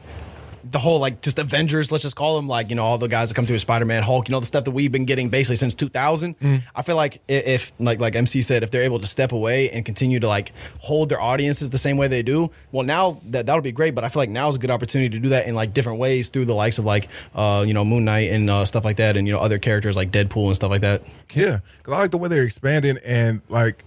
the 0.70 0.78
whole 0.78 1.00
like 1.00 1.20
just 1.22 1.38
Avengers, 1.38 1.90
let's 1.90 2.02
just 2.02 2.16
call 2.16 2.36
them 2.36 2.48
like 2.48 2.70
you 2.70 2.76
know 2.76 2.84
all 2.84 2.98
the 2.98 3.08
guys 3.08 3.28
that 3.28 3.34
come 3.34 3.46
through 3.46 3.56
a 3.56 3.58
Spider 3.58 3.84
Man, 3.84 4.02
Hulk, 4.02 4.28
you 4.28 4.32
know 4.32 4.40
the 4.40 4.46
stuff 4.46 4.64
that 4.64 4.70
we've 4.70 4.92
been 4.92 5.04
getting 5.04 5.28
basically 5.28 5.56
since 5.56 5.74
2000. 5.74 6.38
Mm. 6.38 6.62
I 6.74 6.82
feel 6.82 6.96
like 6.96 7.20
if 7.28 7.72
like 7.78 8.00
like 8.00 8.16
MC 8.16 8.42
said, 8.42 8.62
if 8.62 8.70
they're 8.70 8.82
able 8.82 8.98
to 8.98 9.06
step 9.06 9.32
away 9.32 9.70
and 9.70 9.84
continue 9.84 10.20
to 10.20 10.28
like 10.28 10.52
hold 10.80 11.08
their 11.08 11.20
audiences 11.20 11.70
the 11.70 11.78
same 11.78 11.96
way 11.96 12.08
they 12.08 12.22
do, 12.22 12.50
well 12.72 12.84
now 12.84 13.20
that 13.26 13.46
that'll 13.46 13.62
be 13.62 13.72
great. 13.72 13.94
But 13.94 14.04
I 14.04 14.08
feel 14.08 14.20
like 14.20 14.30
now 14.30 14.48
is 14.48 14.56
a 14.56 14.58
good 14.58 14.70
opportunity 14.70 15.10
to 15.10 15.18
do 15.18 15.30
that 15.30 15.46
in 15.46 15.54
like 15.54 15.72
different 15.72 15.98
ways 15.98 16.28
through 16.28 16.44
the 16.46 16.54
likes 16.54 16.78
of 16.78 16.84
like 16.84 17.08
uh 17.34 17.64
you 17.66 17.74
know 17.74 17.84
Moon 17.84 18.04
Knight 18.04 18.30
and 18.30 18.48
uh, 18.50 18.64
stuff 18.64 18.84
like 18.84 18.96
that, 18.96 19.16
and 19.16 19.26
you 19.26 19.32
know 19.32 19.40
other 19.40 19.58
characters 19.58 19.96
like 19.96 20.10
Deadpool 20.10 20.46
and 20.46 20.56
stuff 20.56 20.70
like 20.70 20.82
that. 20.82 21.02
Yeah, 21.34 21.60
because 21.78 21.94
I 21.94 21.98
like 21.98 22.10
the 22.10 22.18
way 22.18 22.28
they're 22.28 22.44
expanding 22.44 22.98
and 23.04 23.42
like 23.48 23.84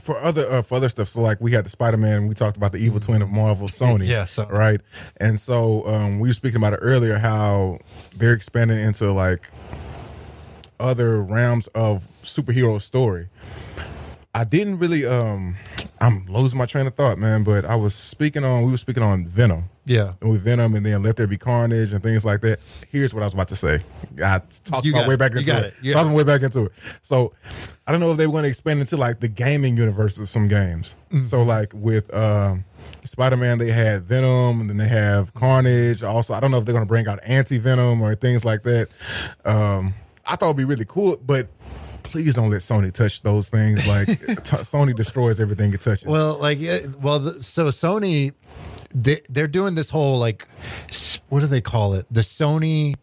for 0.00 0.18
other 0.18 0.50
uh, 0.50 0.62
for 0.62 0.76
other 0.76 0.88
stuff. 0.88 1.08
So 1.08 1.20
like 1.20 1.40
we 1.40 1.52
had 1.52 1.64
the 1.64 1.70
Spider 1.70 1.96
Man. 1.96 2.26
We 2.26 2.34
talked 2.34 2.56
about 2.56 2.72
the 2.72 2.78
evil 2.78 3.00
twin 3.00 3.22
of 3.22 3.30
Marvel, 3.30 3.68
Sony. 3.68 4.06
Yeah, 4.06 4.24
Sony. 4.24 4.50
right. 4.50 4.80
And 5.18 5.38
so 5.38 5.86
um, 5.86 6.20
we 6.20 6.28
were 6.28 6.34
speaking 6.34 6.56
about 6.56 6.72
it 6.72 6.78
earlier 6.82 7.18
how 7.18 7.78
they're 8.16 8.34
expanding 8.34 8.78
into 8.78 9.12
like 9.12 9.48
other 10.78 11.22
realms 11.22 11.68
of 11.68 12.08
superhero 12.22 12.80
story. 12.80 13.28
I 14.34 14.44
didn't 14.44 14.78
really. 14.78 15.04
um 15.06 15.56
I'm 16.02 16.24
losing 16.26 16.56
my 16.58 16.64
train 16.66 16.86
of 16.86 16.94
thought, 16.94 17.18
man. 17.18 17.42
But 17.44 17.64
I 17.64 17.74
was 17.76 17.94
speaking 17.94 18.44
on. 18.44 18.64
We 18.64 18.70
were 18.70 18.76
speaking 18.78 19.02
on 19.02 19.26
Venom. 19.26 19.64
Yeah. 19.84 20.12
And 20.20 20.30
with 20.30 20.42
Venom, 20.42 20.74
and 20.76 20.86
then 20.86 21.02
Let 21.02 21.16
There 21.16 21.26
Be 21.26 21.36
Carnage, 21.36 21.92
and 21.92 22.02
things 22.02 22.24
like 22.24 22.40
that. 22.42 22.60
Here's 22.90 23.12
what 23.12 23.22
I 23.22 23.26
was 23.26 23.34
about 23.34 23.48
to 23.48 23.56
say. 23.56 23.80
I 24.24 24.40
talked 24.64 24.86
You 24.86 24.92
my 24.92 25.06
way 25.08 25.14
it. 25.14 25.16
back 25.18 25.32
into 25.32 25.42
got 25.42 25.64
it. 25.64 25.66
it. 25.66 25.74
Yeah. 25.82 25.94
Talked 25.94 26.08
my 26.10 26.14
way 26.14 26.22
back 26.22 26.42
into 26.42 26.66
it. 26.66 26.72
So 27.02 27.32
I 27.86 27.90
don't 27.90 28.00
know 28.00 28.12
if 28.12 28.18
they 28.18 28.26
were 28.26 28.32
going 28.32 28.44
to 28.44 28.48
expand 28.50 28.78
into 28.80 28.96
like 28.96 29.18
the 29.20 29.28
gaming 29.28 29.76
universe 29.76 30.16
of 30.18 30.28
some 30.28 30.46
games. 30.48 30.96
Mm-hmm. 31.08 31.22
So 31.22 31.42
like 31.42 31.72
with 31.74 32.12
um, 32.14 32.64
Spider 33.04 33.36
Man, 33.36 33.58
they 33.58 33.72
had 33.72 34.04
Venom, 34.04 34.60
and 34.60 34.70
then 34.70 34.76
they 34.76 34.88
have 34.88 35.34
Carnage. 35.34 36.04
Also, 36.04 36.34
I 36.34 36.40
don't 36.40 36.52
know 36.52 36.58
if 36.58 36.64
they're 36.66 36.74
going 36.74 36.86
to 36.86 36.88
bring 36.88 37.08
out 37.08 37.18
Anti 37.24 37.58
Venom 37.58 38.00
or 38.00 38.14
things 38.14 38.44
like 38.44 38.62
that. 38.62 38.88
Um, 39.44 39.92
I 40.24 40.36
thought 40.36 40.46
it'd 40.46 40.56
be 40.56 40.64
really 40.64 40.86
cool, 40.86 41.16
but. 41.26 41.48
Please 42.10 42.34
don't 42.34 42.50
let 42.50 42.60
Sony 42.60 42.92
touch 42.92 43.22
those 43.22 43.48
things. 43.48 43.86
Like 43.86 44.06
t- 44.08 44.14
Sony 44.16 44.94
destroys 44.94 45.40
everything 45.40 45.72
it 45.72 45.80
touches. 45.80 46.06
Well, 46.06 46.38
like, 46.38 46.58
yeah, 46.58 46.80
well, 47.00 47.18
the, 47.18 47.42
so 47.42 47.66
Sony, 47.66 48.32
they, 48.92 49.22
they're 49.28 49.48
doing 49.48 49.74
this 49.74 49.90
whole 49.90 50.18
like, 50.18 50.48
what 51.28 51.40
do 51.40 51.46
they 51.46 51.60
call 51.60 51.94
it? 51.94 52.06
The 52.10 52.22
Sony 52.22 52.94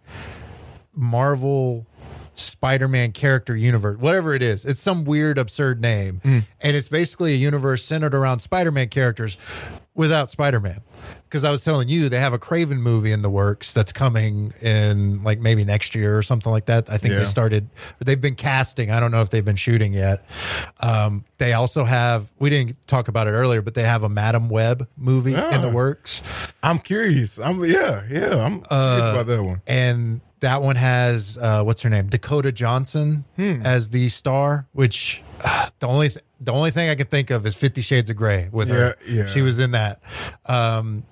Marvel 0.93 1.87
Spider-Man 2.35 3.13
character 3.13 3.55
universe, 3.55 3.97
whatever 3.97 4.33
it 4.33 4.43
is. 4.43 4.65
It's 4.65 4.81
some 4.81 5.05
weird, 5.05 5.37
absurd 5.37 5.81
name, 5.81 6.19
hmm. 6.23 6.39
and 6.61 6.75
it's 6.75 6.87
basically 6.87 7.33
a 7.33 7.37
universe 7.37 7.83
centered 7.83 8.13
around 8.13 8.39
Spider-Man 8.39 8.89
characters 8.89 9.37
without 9.97 10.29
Spider-Man. 10.29 10.79
Because 11.25 11.43
I 11.43 11.51
was 11.51 11.61
telling 11.61 11.89
you, 11.89 12.07
they 12.07 12.19
have 12.19 12.31
a 12.31 12.39
Kraven 12.39 12.77
movie 12.79 13.11
in 13.11 13.21
the 13.21 13.29
works 13.29 13.73
that's 13.73 13.91
coming 13.91 14.53
in 14.61 15.21
like 15.23 15.39
maybe 15.39 15.65
next 15.65 15.93
year 15.93 16.17
or 16.17 16.23
something 16.23 16.51
like 16.51 16.67
that. 16.67 16.89
I 16.89 16.97
think 16.97 17.11
Yeah. 17.13 17.19
they 17.19 17.25
started. 17.25 17.69
They've 17.99 18.19
been 18.19 18.35
casting. 18.35 18.91
I 18.91 19.01
don't 19.01 19.11
know 19.11 19.19
if 19.21 19.29
they've 19.29 19.43
been 19.43 19.57
shooting 19.57 19.93
yet. 19.93 20.25
Um, 20.79 21.25
they 21.37 21.51
also 21.53 21.83
have. 21.83 22.31
We 22.39 22.49
didn't 22.49 22.77
talk 22.87 23.09
about 23.09 23.27
it 23.27 23.31
earlier, 23.31 23.61
but 23.61 23.73
they 23.73 23.83
have 23.83 24.03
a 24.03 24.09
Madame 24.09 24.47
Web 24.47 24.87
movie 24.95 25.33
in 25.33 25.61
the 25.61 25.69
Ah. 25.69 25.73
works. 25.73 26.21
I'm 26.63 26.79
curious. 26.79 27.37
I'm 27.39 27.63
yeah, 27.65 28.03
yeah. 28.09 28.35
I'm 28.45 28.61
curious 28.61 28.67
Uh, 28.71 29.11
about 29.13 29.27
that 29.27 29.43
one. 29.43 29.61
and 29.67 30.21
that 30.39 30.61
one 30.61 30.75
has 30.77 31.37
uh, 31.41 31.63
what's 31.63 31.81
her 31.81 31.89
name 31.89 32.07
Dakota 32.07 32.51
Johnson 32.51 33.25
Hmm. 33.37 33.61
as 33.65 33.89
the 33.89 34.07
star, 34.09 34.67
which 34.71 35.21
the 35.79 35.87
only 35.87 36.09
th- 36.09 36.23
the 36.39 36.51
only 36.51 36.71
thing 36.71 36.89
I 36.89 36.95
can 36.95 37.07
think 37.07 37.29
of 37.31 37.45
is 37.45 37.55
Fifty 37.55 37.81
Shades 37.81 38.09
of 38.09 38.15
Grey 38.15 38.49
with 38.51 38.69
her. 38.69 38.95
Yeah, 39.07 39.23
yeah. 39.23 39.29
She 39.29 39.41
was 39.41 39.59
in 39.59 39.71
that. 39.71 40.01
Um, 40.45 41.03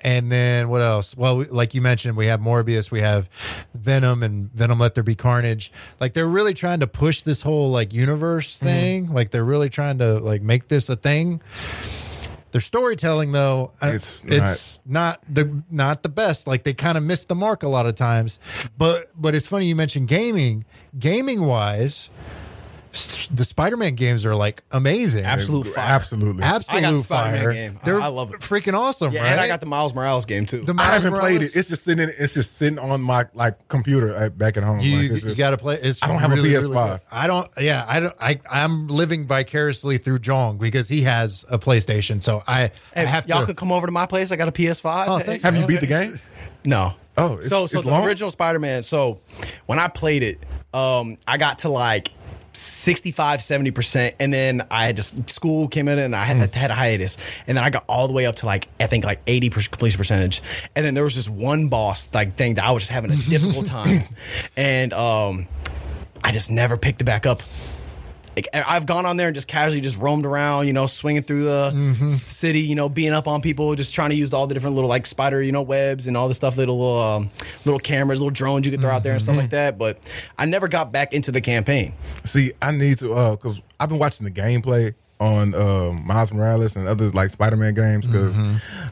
and 0.00 0.30
then 0.30 0.68
what 0.68 0.80
else? 0.80 1.16
Well, 1.16 1.38
we, 1.38 1.44
like 1.46 1.74
you 1.74 1.82
mentioned, 1.82 2.16
we 2.16 2.26
have 2.26 2.38
Morbius, 2.40 2.90
we 2.90 3.00
have 3.00 3.28
Venom, 3.74 4.22
and 4.22 4.52
Venom 4.52 4.78
Let 4.78 4.94
There 4.94 5.02
Be 5.02 5.16
Carnage. 5.16 5.72
Like 6.00 6.14
they're 6.14 6.28
really 6.28 6.54
trying 6.54 6.80
to 6.80 6.86
push 6.86 7.22
this 7.22 7.42
whole 7.42 7.70
like 7.70 7.92
universe 7.92 8.58
Hmm. 8.58 8.64
thing. 8.66 9.12
Like 9.12 9.30
they're 9.30 9.44
really 9.44 9.68
trying 9.70 9.98
to 9.98 10.18
like 10.20 10.40
make 10.42 10.68
this 10.68 10.88
a 10.88 10.96
thing. 10.96 11.40
Their 12.52 12.60
storytelling, 12.62 13.32
though, 13.32 13.72
I- 13.82 13.90
It's 13.90 14.22
it's 14.24 14.80
not 14.86 15.20
the 15.28 15.62
not 15.70 16.02
the 16.02 16.08
best. 16.08 16.46
Like 16.46 16.62
they 16.62 16.72
kind 16.74 16.96
of 16.96 17.04
miss 17.04 17.24
the 17.24 17.34
mark 17.34 17.62
a 17.62 17.68
lot 17.68 17.84
of 17.86 17.94
times. 17.94 18.38
But 18.78 19.10
but 19.20 19.34
it's 19.34 19.46
funny 19.46 19.66
you 19.66 19.76
mentioned 19.76 20.08
gaming. 20.08 20.64
Gaming 20.98 21.44
wise, 21.44 22.08
the 23.30 23.44
Spider-Man 23.44 23.94
games 23.94 24.24
are 24.26 24.34
like 24.34 24.62
amazing. 24.70 25.24
Absolute 25.24 25.66
fire. 25.66 25.84
Absolutely. 25.86 26.42
absolute 26.42 26.78
I 26.78 26.80
got 26.80 26.92
the 26.92 27.00
Spider-Man 27.00 27.42
fire. 27.42 27.52
game. 27.52 27.78
I- 27.82 27.84
They're 27.86 28.00
I 28.00 28.06
love 28.08 28.32
it. 28.32 28.40
Freaking 28.40 28.74
awesome, 28.74 29.12
Yeah, 29.12 29.22
right? 29.22 29.32
and 29.32 29.40
I 29.40 29.46
got 29.48 29.60
the 29.60 29.66
Miles 29.66 29.94
Morales 29.94 30.26
game 30.26 30.46
too. 30.46 30.60
The 30.64 30.72
I 30.72 30.76
Miles 30.76 31.02
haven't 31.02 31.18
played 31.20 31.42
it. 31.42 31.54
It's 31.54 31.68
just 31.68 31.84
sitting. 31.84 32.08
It's 32.18 32.34
just 32.34 32.56
sitting 32.56 32.78
on 32.78 33.00
my 33.02 33.24
like 33.34 33.68
computer 33.68 34.14
uh, 34.16 34.28
back 34.30 34.56
at 34.56 34.62
home. 34.62 34.80
You, 34.80 35.12
like, 35.14 35.22
you 35.24 35.34
got 35.34 35.50
to 35.50 35.58
play. 35.58 35.78
It's 35.80 36.02
I 36.02 36.08
don't 36.08 36.18
have 36.18 36.32
a 36.32 36.36
really, 36.36 36.50
PS5. 36.50 36.68
really. 36.88 36.98
I 37.10 37.26
don't. 37.26 37.50
Yeah, 37.60 37.84
I 37.88 38.00
don't. 38.00 38.14
I 38.20 38.40
I'm 38.50 38.86
living 38.88 39.26
vicariously 39.26 39.98
through 39.98 40.20
Jong 40.20 40.58
because 40.58 40.88
he 40.88 41.02
has 41.02 41.44
a 41.50 41.58
PlayStation. 41.58 42.22
So 42.22 42.42
I, 42.46 42.70
I 42.96 43.00
have 43.04 43.28
y'all 43.28 43.40
to. 43.40 43.46
could 43.46 43.56
come 43.56 43.72
over 43.72 43.86
to 43.86 43.92
my 43.92 44.06
place. 44.06 44.32
I 44.32 44.36
got 44.36 44.48
a 44.48 44.52
PS5. 44.52 45.04
Oh, 45.08 45.18
thanks, 45.18 45.44
Have 45.44 45.56
you 45.56 45.66
beat 45.66 45.80
the 45.80 45.86
game? 45.86 46.20
No. 46.64 46.94
Oh, 47.16 47.32
it's- 47.34 47.48
so 47.48 47.66
so 47.66 47.78
it's 47.78 47.84
the 47.84 47.90
long? 47.90 48.06
original 48.06 48.30
Spider-Man. 48.30 48.84
So 48.84 49.20
when 49.66 49.78
I 49.80 49.88
played 49.88 50.22
it, 50.22 50.38
um, 50.72 51.16
I 51.26 51.36
got 51.36 51.58
to 51.60 51.68
like 51.68 52.10
65 52.58 53.40
70% 53.40 54.14
and 54.20 54.32
then 54.32 54.66
i 54.70 54.86
had 54.86 54.96
just 54.96 55.28
school 55.30 55.68
came 55.68 55.88
in 55.88 55.98
and 55.98 56.14
i 56.14 56.24
had, 56.24 56.54
had 56.54 56.70
a 56.70 56.74
hiatus. 56.74 57.16
And 57.46 57.56
then 57.56 57.64
i 57.64 57.70
got 57.70 57.84
all 57.88 58.06
the 58.06 58.14
way 58.14 58.26
up 58.26 58.36
to 58.36 58.46
like 58.46 58.68
i 58.80 58.86
think 58.86 59.04
like 59.04 59.20
80 59.26 59.50
per- 59.50 59.62
completion 59.62 59.98
percentage. 59.98 60.42
And 60.74 60.84
then 60.84 60.94
there 60.94 61.04
was 61.04 61.16
this 61.16 61.28
one 61.28 61.68
boss 61.68 62.08
like 62.12 62.36
thing 62.36 62.54
that 62.54 62.64
i 62.64 62.70
was 62.70 62.82
just 62.82 62.92
having 62.92 63.10
a 63.10 63.16
difficult 63.16 63.66
time. 63.78 64.00
And 64.56 64.92
um 64.92 65.46
i 66.22 66.32
just 66.32 66.50
never 66.50 66.76
picked 66.76 67.00
it 67.00 67.04
back 67.04 67.26
up 67.26 67.42
like, 68.38 68.48
I've 68.66 68.86
gone 68.86 69.04
on 69.06 69.16
there 69.16 69.28
and 69.28 69.34
just 69.34 69.48
casually 69.48 69.80
just 69.80 69.98
roamed 69.98 70.24
around, 70.26 70.66
you 70.66 70.72
know, 70.72 70.86
swinging 70.86 71.22
through 71.22 71.44
the 71.44 71.70
Mm-hmm. 71.74 72.08
city, 72.10 72.60
you 72.60 72.74
know, 72.74 72.88
being 72.88 73.12
up 73.12 73.26
on 73.28 73.40
people, 73.42 73.74
just 73.74 73.94
trying 73.94 74.10
to 74.10 74.16
use 74.16 74.32
all 74.32 74.46
the 74.46 74.54
different 74.54 74.74
little 74.76 74.88
like 74.88 75.06
spider, 75.06 75.42
you 75.42 75.52
know, 75.52 75.62
webs 75.62 76.06
and 76.06 76.16
all 76.16 76.28
the 76.28 76.34
stuff, 76.34 76.56
little 76.56 76.98
um, 76.98 77.30
little 77.64 77.80
cameras, 77.80 78.20
little 78.20 78.30
drones 78.30 78.64
you 78.66 78.72
could 78.72 78.80
throw 78.80 78.90
out 78.90 79.02
there 79.02 79.12
and 79.12 79.22
stuff 79.22 79.32
Mm-hmm. 79.34 79.40
like 79.42 79.50
that. 79.50 79.78
But 79.78 79.98
I 80.38 80.44
never 80.46 80.68
got 80.68 80.92
back 80.92 81.12
into 81.12 81.30
the 81.32 81.40
campaign. 81.40 81.92
See, 82.24 82.52
I 82.62 82.70
need 82.72 82.98
to 82.98 83.12
uh 83.14 83.30
because 83.32 83.60
I've 83.80 83.88
been 83.88 83.98
watching 83.98 84.24
the 84.24 84.30
gameplay 84.32 84.94
on 85.20 85.52
um, 85.54 86.06
Miles 86.06 86.32
Morales 86.32 86.76
and 86.76 86.86
other 86.86 87.10
like 87.10 87.30
Spider-Man 87.30 87.74
games 87.74 88.06
because 88.06 88.38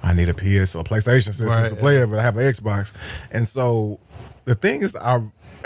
I 0.03 0.13
need 0.13 0.29
a 0.29 0.35
PS 0.35 0.75
or 0.75 0.81
a 0.81 0.85
PlayStation 0.85 1.27
system 1.27 1.47
Right, 1.47 1.69
to 1.69 1.77
play 1.77 1.97
it, 1.99 2.11
but 2.11 2.19
I 2.19 2.23
have 2.23 2.37
an 2.37 2.43
Xbox, 2.53 2.93
and 3.31 3.47
so 3.47 4.01
the 4.45 4.57
thing 4.57 4.83
is, 4.83 4.97
I 4.97 5.21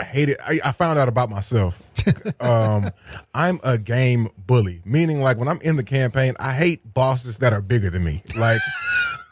hate 0.05 0.29
it. 0.29 0.39
I, 0.47 0.59
I 0.67 0.73
found 0.73 0.99
out 0.99 1.09
about 1.09 1.31
myself. 1.31 1.83
um, 2.41 2.91
I'm 3.35 3.61
a 3.65 3.79
game 3.79 4.29
bully, 4.47 4.83
meaning 4.85 5.23
like 5.23 5.37
when 5.39 5.49
I'm 5.49 5.61
in 5.63 5.77
the 5.77 5.85
campaign, 5.85 6.35
I 6.39 6.53
hate 6.53 6.95
bosses 6.95 7.39
that 7.39 7.53
are 7.53 7.63
bigger 7.63 7.91
than 7.91 8.05
me. 8.05 8.23
Like. 8.37 8.61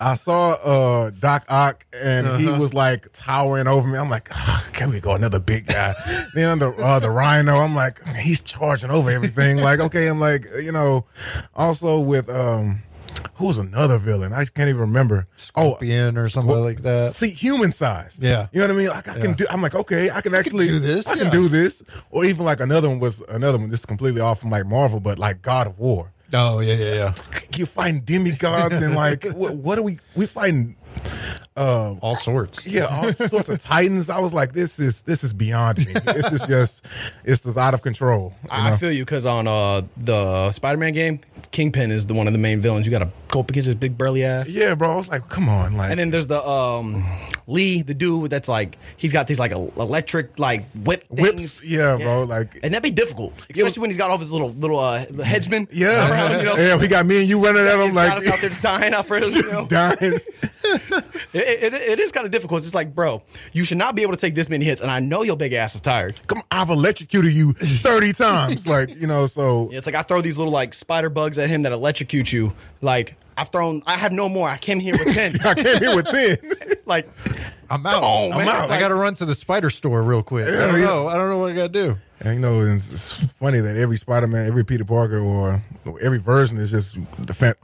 I 0.01 0.15
saw 0.15 0.53
uh, 0.53 1.11
Doc 1.11 1.45
Ock 1.49 1.85
and 1.93 2.41
he 2.41 2.47
was 2.47 2.73
like 2.73 3.09
towering 3.13 3.67
over 3.67 3.89
me. 3.89 3.99
I'm 3.99 4.09
like, 4.09 4.29
oh, 4.33 4.69
can 4.73 4.91
we 4.91 5.01
go 5.01 5.17
another 5.17 5.41
big 5.41 5.67
guy? 5.67 5.93
then 6.35 6.61
the 6.61 6.69
uh, 6.69 7.01
the 7.01 7.11
Rhino, 7.11 7.57
I'm 7.57 7.75
like, 7.75 8.07
he's 8.15 8.41
charging 8.41 8.91
over 8.91 9.11
everything. 9.11 9.59
like, 9.59 9.81
okay, 9.81 10.07
I'm 10.07 10.21
like, 10.21 10.47
you 10.63 10.71
know. 10.71 11.07
Also 11.55 12.01
with 12.01 12.31
um, 12.31 12.83
who's 13.35 13.59
another 13.59 13.99
villain? 13.99 14.33
I 14.33 14.45
can't 14.45 14.69
even 14.69 14.81
remember. 14.81 15.27
Oh, 15.55 15.71
Scorpion 15.71 16.17
or 16.17 16.29
something 16.29 16.59
like 16.61 16.83
that. 16.83 17.15
See, 17.15 17.31
human 17.31 17.73
sized. 17.73 18.23
Yeah. 18.23 18.49
you 18.53 18.61
know 18.61 18.67
what 18.67 18.75
I 18.75 18.79
mean. 18.79 18.89
Like 18.89 19.09
I 19.09 19.19
can 19.19 19.33
do. 19.35 19.47
I'm 19.51 19.63
like, 19.63 19.75
okay, 19.75 20.11
I 20.11 20.21
can 20.21 20.35
actually 20.35 20.69
do 20.69 20.79
this, 20.79 21.07
I 21.07 21.17
can 21.17 21.31
do 21.31 21.49
this. 21.49 21.83
Or 22.11 22.25
even 22.25 22.45
like 22.45 22.61
another 22.61 22.89
one 22.89 22.99
was 22.99 23.21
another 23.29 23.59
one. 23.59 23.71
This 23.71 23.81
is 23.81 23.87
completely 23.87 24.21
off 24.21 24.41
from 24.41 24.51
like 24.51 24.67
Marvel, 24.67 25.01
but 25.01 25.19
like 25.19 25.43
God 25.43 25.67
of 25.67 25.79
War 25.79 26.13
Oh 26.33 26.61
yeah, 26.61 26.75
yeah, 26.75 26.95
yeah. 26.95 27.15
you 27.57 27.67
fighting 27.67 28.01
demigods 28.01 28.77
and 28.77 28.95
like 28.95 29.25
what, 29.33 29.57
what 29.57 29.79
are 29.79 29.83
we 29.83 29.99
we 30.15 30.27
fighting 31.59 31.99
All 32.03 32.15
sorts. 32.17 32.67
yeah 32.67 32.85
all 32.85 33.13
sorts 33.29 33.49
of 33.49 33.59
titans 33.61 34.09
i 34.11 34.19
was 34.19 34.33
like 34.33 34.53
this 34.53 34.79
is 34.79 35.03
this 35.03 35.25
is 35.25 35.33
beyond 35.33 35.79
me 35.87 35.93
this 35.93 36.33
is 36.33 36.41
just 36.43 36.87
it's 37.25 37.43
just 37.45 37.57
out 37.59 37.75
of 37.75 37.83
control 37.83 38.33
I 38.51 38.77
feel 38.77 38.93
you 38.93 39.05
because 39.05 39.27
on 39.27 39.47
uh, 39.47 39.83
the 39.97 40.51
Spider-Man 40.53 40.93
game, 40.95 41.21
Kingpin 41.51 41.91
is 41.91 42.07
the 42.07 42.15
one 42.15 42.27
of 42.27 42.33
the 42.33 42.39
main 42.39 42.61
villains. 42.61 42.87
You 42.87 42.91
got 42.91 43.01
to 43.01 43.11
go 43.29 43.41
up 43.41 43.51
against 43.51 43.67
his 43.67 43.75
big 43.75 43.97
burly 43.99 44.25
ass. 44.25 44.49
yeah 44.49 44.75
bro 44.75 44.93
i 44.93 44.97
was 44.97 45.09
like 45.09 45.29
come 45.29 45.49
on 45.49 45.77
like 45.77 45.91
And 45.91 45.99
then 46.01 46.11
there's 46.11 46.27
the 46.29 46.43
um, 46.47 47.05
Lee, 47.47 47.83
the 47.83 47.95
dude 47.95 48.31
that's 48.31 48.49
like 48.49 48.79
he's 48.97 49.13
got 49.13 49.27
these 49.27 49.39
like 49.39 49.53
electric 49.53 50.39
like 50.39 50.67
whip 50.73 51.05
whips 51.11 51.63
yeah, 51.65 51.97
bro 51.97 52.25
like 52.25 52.59
and 52.63 52.73
that'd 52.75 52.83
be 52.83 52.91
difficult, 52.91 53.33
especially 53.51 53.81
when 53.81 53.91
he's 53.91 53.97
got 53.99 54.11
all 54.11 54.19
his 54.19 54.31
little 54.33 54.51
little 54.51 54.79
uh, 54.79 55.05
headsmen. 55.23 55.67
yeah 55.73 56.11
around, 56.11 56.39
you 56.39 56.45
know? 56.45 56.57
yeah 56.59 56.77
we 56.79 56.89
got 56.89 57.05
me 57.07 57.21
and 57.21 57.29
you 57.29 57.43
running 57.43 57.67
at 57.67 57.79
him 57.79 57.95
like 57.95 58.13
out 58.13 58.23
there 58.41 58.49
just 58.51 58.63
dying 58.63 58.93
Alfredo's. 58.95 59.35
You 59.37 59.51
know? 59.53 59.67
dying 59.67 60.19
It, 61.35 61.75
it, 61.75 61.75
it 61.75 61.99
is 62.01 62.11
kind 62.11 62.25
of 62.25 62.33
difficult. 62.33 62.63
It's 62.63 62.75
like, 62.75 62.95
bro, 62.95 63.23
you 63.53 63.63
should 63.63 63.77
not 63.77 63.95
be 63.95 64.01
able 64.03 64.13
to 64.15 64.19
take 64.19 64.35
this 64.35 64.49
many 64.49 64.65
hits, 64.65 64.81
and 64.81 64.91
I 64.91 64.99
know 64.99 65.23
your 65.23 65.37
big 65.37 65.53
ass 65.53 65.75
is 65.75 65.83
tired. 65.83 66.19
come 66.27 66.39
on, 66.39 66.45
i've 66.51 66.71
electrocuted 66.71 67.33
you 67.33 67.53
30 67.53 68.13
times 68.15 68.67
like 68.67 68.97
you 68.97 69.07
know 69.07 69.27
so 69.27 69.69
It's 69.71 69.87
like 69.87 69.95
I 69.95 70.03
throw 70.03 70.23
these 70.23 70.39
little 70.39 70.53
like 70.53 70.73
spider 70.73 71.11
bugs 71.11 71.39
at 71.39 71.51
him 71.51 71.63
that 71.63 71.73
electrocute 71.73 72.33
you. 72.33 72.55
Like 72.81 73.17
I've 73.39 73.51
thrown, 73.51 73.83
I 73.87 73.97
have 73.97 74.13
no 74.13 74.29
more. 74.29 74.49
I 74.49 74.59
came 74.59 74.81
here 74.81 74.95
with 74.99 75.15
ten. 75.15 75.39
i 75.45 75.55
came 75.55 75.79
here 75.79 75.95
with 75.95 76.07
10 76.07 76.37
Like, 76.87 77.09
I'm 77.71 77.87
out. 77.87 78.03
on, 78.03 78.33
I'm 78.33 78.39
man. 78.39 78.49
out. 78.49 78.71
I 78.71 78.81
got 78.81 78.89
to 78.89 78.95
run 78.95 79.15
to 79.17 79.27
the 79.27 79.35
spider 79.35 79.71
store 79.71 80.03
real 80.03 80.23
quick. 80.23 80.49
I 80.49 80.73
don't 80.73 80.81
know. 80.81 81.07
I 81.07 81.15
don't 81.15 81.29
know 81.29 81.39
what 81.39 81.53
I 81.53 81.55
got 81.55 81.73
to 81.73 81.93
do. 81.93 81.97
And 82.21 82.35
you 82.35 82.41
know, 82.41 82.63
it's, 82.63 82.93
it's 82.93 83.25
funny 83.35 83.61
that 83.61 83.77
every 83.77 83.97
Spider-Man, 83.97 84.47
every 84.49 84.65
Peter 84.65 84.85
Parker, 84.85 85.21
or 85.21 85.63
every 86.01 86.19
version 86.19 86.59
is 86.59 86.71
just 86.71 86.99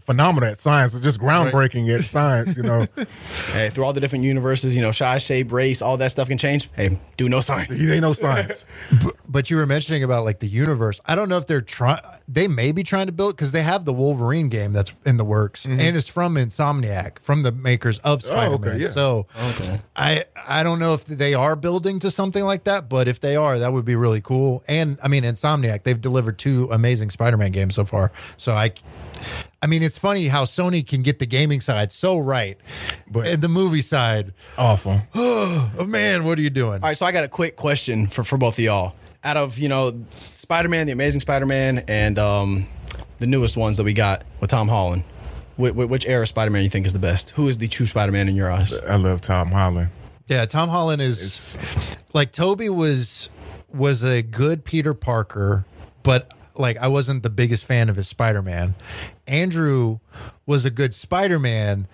phenomenal 0.01 0.49
at 0.49 0.59
science. 0.59 0.95
It's 0.95 1.03
just 1.03 1.19
groundbreaking 1.19 1.93
at 1.93 2.05
science. 2.05 2.57
You 2.57 2.63
know, 2.63 2.87
hey, 3.53 3.71
through 3.71 3.85
all 3.85 3.93
the 3.93 4.01
different 4.01 4.25
universes, 4.25 4.77
you 4.77 4.83
know, 4.83 4.93
size, 4.93 5.25
shape, 5.25 5.51
race, 5.51 5.83
all 5.83 5.97
that 5.97 6.13
stuff 6.13 6.29
can 6.29 6.39
change. 6.39 6.71
Hey, 6.77 6.99
do 7.17 7.29
no 7.29 7.41
science. 7.41 7.77
he 7.77 7.91
ain't 7.91 8.03
no 8.03 8.13
science. 8.13 8.65
But 9.27 9.51
you 9.51 9.57
were 9.57 9.67
mentioning 9.67 10.05
about 10.05 10.25
like 10.25 10.39
the 10.39 10.49
universe. 10.49 11.01
I 11.05 11.17
don't 11.17 11.29
know 11.29 11.39
if 11.39 11.49
they're 11.49 11.61
trying. 11.61 12.01
They 12.29 12.47
may 12.47 12.71
be 12.71 12.85
trying 12.85 13.07
to 13.07 13.13
build 13.13 13.37
because 13.37 13.51
they 13.51 13.63
have 13.63 13.85
the 13.85 13.93
Wolverine 13.93 14.49
game 14.51 14.73
that's 14.73 14.95
in 15.05 15.17
the 15.17 15.25
works, 15.25 15.64
and 15.67 15.81
it's 15.97 16.09
from 16.09 16.37
Insomniac, 16.37 17.19
from 17.21 17.43
the 17.43 17.53
makers 17.53 17.99
of 18.01 18.23
Spider-Man. 18.23 18.59
Mm-hmm. 18.59 18.65
Oh, 18.67 18.71
okay, 18.71 18.83
yeah. 18.83 18.89
So 18.89 19.27
Okay. 19.51 19.79
I 19.97 20.25
I 20.47 20.63
don't 20.63 20.79
know 20.79 20.95
if 20.95 21.05
they 21.07 21.35
are 21.35 21.57
building 21.57 21.99
to 22.01 22.11
something 22.11 22.45
like 22.45 22.65
that, 22.65 22.89
but 22.89 23.09
if 23.09 23.21
they 23.21 23.37
are, 23.37 23.59
that 23.59 23.73
would 23.73 23.85
be 23.85 23.97
really 23.97 24.21
cool. 24.21 24.63
And 24.69 24.99
I 25.03 25.09
mean, 25.09 25.23
Insomniac, 25.25 25.83
they've 25.85 26.01
delivered 26.01 26.39
two 26.39 26.69
amazing 26.71 27.11
Spider-Man 27.11 27.53
games 27.53 27.75
so 27.75 27.85
far. 27.85 28.13
So 28.37 28.53
I. 28.53 28.73
I 29.63 29.67
mean, 29.67 29.83
it's 29.83 29.97
funny 29.97 30.29
how 30.29 30.45
Sony 30.45 30.87
can 30.87 31.01
get 31.03 31.19
the 31.19 31.25
gaming 31.25 31.63
side 31.63 31.91
so 31.93 32.19
right, 32.19 32.59
But- 33.11 33.27
and 33.27 33.41
the 33.43 33.49
movie 33.49 33.81
side, 33.81 34.35
Awful. 34.59 35.01
oh 35.15 35.87
man, 35.89 36.25
what 36.25 36.39
are 36.39 36.43
you 36.43 36.51
doing? 36.51 36.83
All 36.83 36.89
right, 36.91 36.97
so 36.97 37.07
I 37.07 37.13
got 37.13 37.25
a 37.25 37.29
quick 37.29 37.57
question 37.57 38.07
for, 38.07 38.23
for 38.25 38.37
both 38.37 38.59
of 38.59 38.65
y'all. 38.65 38.95
Out 39.23 39.39
of, 39.39 39.59
you 39.59 39.71
know, 39.71 40.05
Spider 40.35 40.69
Man, 40.69 40.85
The 40.85 40.93
Amazing 40.93 41.23
Spider 41.23 41.47
Man, 41.47 41.79
and 41.89 42.19
um, 42.19 42.67
the 43.21 43.27
newest 43.27 43.57
ones 43.57 43.79
that 43.79 43.85
we 43.85 43.95
got 43.95 44.25
with 44.41 44.51
Tom 44.51 44.69
Holland, 44.69 45.05
which, 45.57 45.75
which 45.75 46.07
era 46.07 46.27
Spider 46.27 46.51
Man 46.51 46.63
you 46.63 46.71
think 46.71 46.87
is 46.87 46.93
the 46.93 46.99
best? 46.99 47.31
Who 47.31 47.49
is 47.49 47.59
the 47.59 47.69
true 47.69 47.87
Spider 47.87 48.13
Man 48.13 48.29
in 48.29 48.37
your 48.37 48.51
eyes? 48.51 48.79
I 48.83 48.97
love 48.97 49.21
Tom 49.21 49.51
Holland. 49.51 49.91
Yeah, 50.27 50.47
Tom 50.47 50.69
Holland 50.69 51.03
is 51.03 51.59
like 52.15 52.33
Tobey 52.33 52.69
was 52.69 53.29
was 53.73 54.03
a 54.03 54.23
good 54.23 54.65
Peter 54.65 54.95
Parker, 54.95 55.67
but 56.03 56.33
like 56.57 56.79
I 56.79 56.89
wasn't 56.89 57.23
the 57.23 57.31
biggest 57.31 57.65
fan 57.65 57.89
of 57.89 57.97
his 57.97 58.09
Spider-Man. 58.09 58.75
Andrew 59.27 59.99
was 60.47 60.65
a 60.65 60.71
good 60.71 60.95
Spider-Man. 60.95 61.89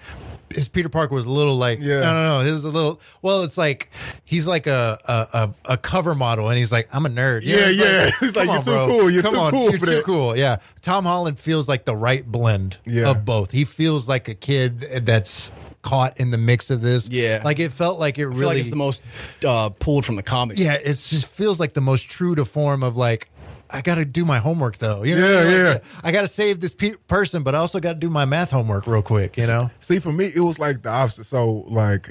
His 0.53 0.69
Peter 0.69 0.89
Parker 0.89 1.15
was 1.15 1.27
a 1.27 1.31
little 1.31 1.57
like 1.57 1.79
Yeah. 1.81 2.01
no 2.01 2.13
no 2.13 2.39
no 2.41 2.45
he 2.45 2.51
was 2.51 2.65
a 2.65 2.71
little 2.71 3.01
well 3.23 3.43
it's 3.45 3.57
like 3.57 3.91
he's 4.25 4.47
like 4.47 4.67
a 4.67 4.99
a, 5.05 5.39
a, 5.39 5.55
a 5.73 5.77
cover 5.77 6.15
model 6.15 6.49
and 6.49 6.59
he's 6.59 6.73
like 6.73 6.89
I'm 6.93 7.07
a 7.07 7.09
nerd 7.09 7.43
You 7.45 7.57
know, 7.57 7.69
Yeah, 7.69 7.69
it's 7.69 7.79
yeah. 8.23 8.29
It's 8.29 8.37
like, 8.37 8.47
come 8.47 8.47
you're 8.47 8.57
on, 8.57 8.63
too 8.65 8.71
bro. 8.71 8.87
cool. 8.89 9.11
You're 9.11 9.23
come 9.23 9.35
too 9.35 9.41
on 9.41 9.51
cool 9.53 9.71
you're 9.71 9.79
too 9.79 9.87
that. 9.87 10.05
cool 10.05 10.37
yeah 10.37 10.57
Tom 10.83 11.05
Holland 11.05 11.39
feels 11.39 11.69
like 11.69 11.85
the 11.85 11.95
right 11.95 12.27
blend 12.27 12.79
Yeah. 12.85 13.11
of 13.11 13.25
both 13.25 13.53
he 13.53 13.65
feels 13.65 14.09
like 14.09 14.29
a 14.29 14.35
kid 14.35 14.81
that's 14.81 15.53
caught 15.83 16.19
in 16.21 16.31
the 16.31 16.37
mix 16.37 16.69
of 16.71 16.83
this 16.83 17.09
Yeah. 17.09 17.41
like 17.43 17.59
it 17.59 17.73
felt 17.73 17.99
like 17.99 18.19
it 18.19 18.23
I 18.23 18.25
really 18.27 18.39
feel 18.41 18.49
like 18.49 18.59
it's 18.59 18.69
the 18.71 18.77
most 18.77 19.03
uh, 19.47 19.71
pulled 19.71 20.05
from 20.05 20.17
the 20.17 20.23
comics. 20.23 20.61
yeah, 20.61 20.75
it 20.75 20.85
just 20.85 21.25
feels 21.27 21.59
like 21.59 21.73
the 21.73 21.81
most 21.81 22.11
true 22.11 22.35
to 22.35 22.45
form 22.45 22.83
of 22.83 22.99
like, 22.99 23.30
I 23.73 23.81
got 23.83 23.97
to 23.97 24.05
do 24.05 24.25
my 24.25 24.39
homework 24.39 24.79
though. 24.79 25.03
You 25.03 25.15
know, 25.17 25.27
Yeah, 25.43 25.69
Like, 25.75 25.83
yeah. 25.85 26.01
I 26.05 26.13
got 26.13 26.23
to 26.23 26.29
save 26.29 26.61
this 26.61 26.75
pe- 26.75 26.97
person, 27.09 27.43
but 27.43 27.55
I 27.55 27.59
also 27.59 27.81
got 27.81 27.95
to 27.95 27.99
do 27.99 28.11
my 28.11 28.25
math 28.25 28.51
homework 28.51 28.87
real 28.87 29.03
quick. 29.03 29.37
You 29.37 29.47
know, 29.47 29.71
See, 29.81 29.99
for 29.99 30.13
me, 30.13 30.27
it 30.35 30.41
was 30.41 30.59
like 30.59 30.83
the 30.83 30.89
opposite. 30.91 31.25
So, 31.25 31.65
like, 31.69 32.11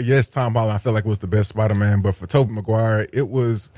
yes, 0.00 0.28
Tom 0.28 0.54
Holland, 0.54 0.72
I 0.74 0.78
feel 0.78 0.92
like 0.92 1.04
was 1.04 1.18
the 1.18 1.26
best 1.26 1.50
Spider 1.50 1.74
Man, 1.74 2.02
but 2.02 2.14
for 2.14 2.26
Tobey 2.26 2.52
Maguire, 2.52 3.06
it 3.12 3.28
was. 3.28 3.70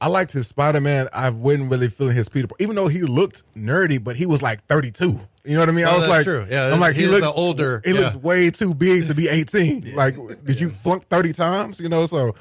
I 0.00 0.08
liked 0.08 0.32
his 0.32 0.46
Spider 0.48 0.80
Man. 0.80 1.08
I 1.12 1.30
wasn't 1.30 1.70
really 1.70 1.88
feeling 1.88 2.16
his 2.16 2.28
Peter, 2.28 2.48
even 2.58 2.76
though 2.76 2.88
he 2.88 3.02
looked 3.02 3.42
nerdy, 3.56 4.02
but 4.02 4.16
he 4.16 4.26
was 4.26 4.42
like 4.42 4.64
thirty 4.66 4.90
two. 4.90 5.20
You 5.44 5.54
know 5.54 5.60
what 5.60 5.70
I 5.70 5.72
mean? 5.72 5.86
Oh, 5.86 5.90
I 5.90 5.96
was 5.96 6.06
like, 6.08 6.22
true. 6.24 6.46
Yeah, 6.48 6.72
I'm 6.72 6.78
like, 6.78 6.94
he 6.94 7.02
he, 7.02 7.08
looks 7.08 7.26
older- 7.26 7.82
He 7.84 7.92
looks 7.94 8.14
way 8.14 8.50
too 8.50 8.74
big 8.74 9.06
to 9.08 9.14
be 9.14 9.28
eighteen. 9.28 9.92
Like, 9.96 10.16
did 10.44 10.60
you 10.60 10.70
flunk 10.70 11.08
thirty 11.08 11.32
times? 11.32 11.80
You 11.80 11.88
know, 11.88 12.06
so 12.06 12.34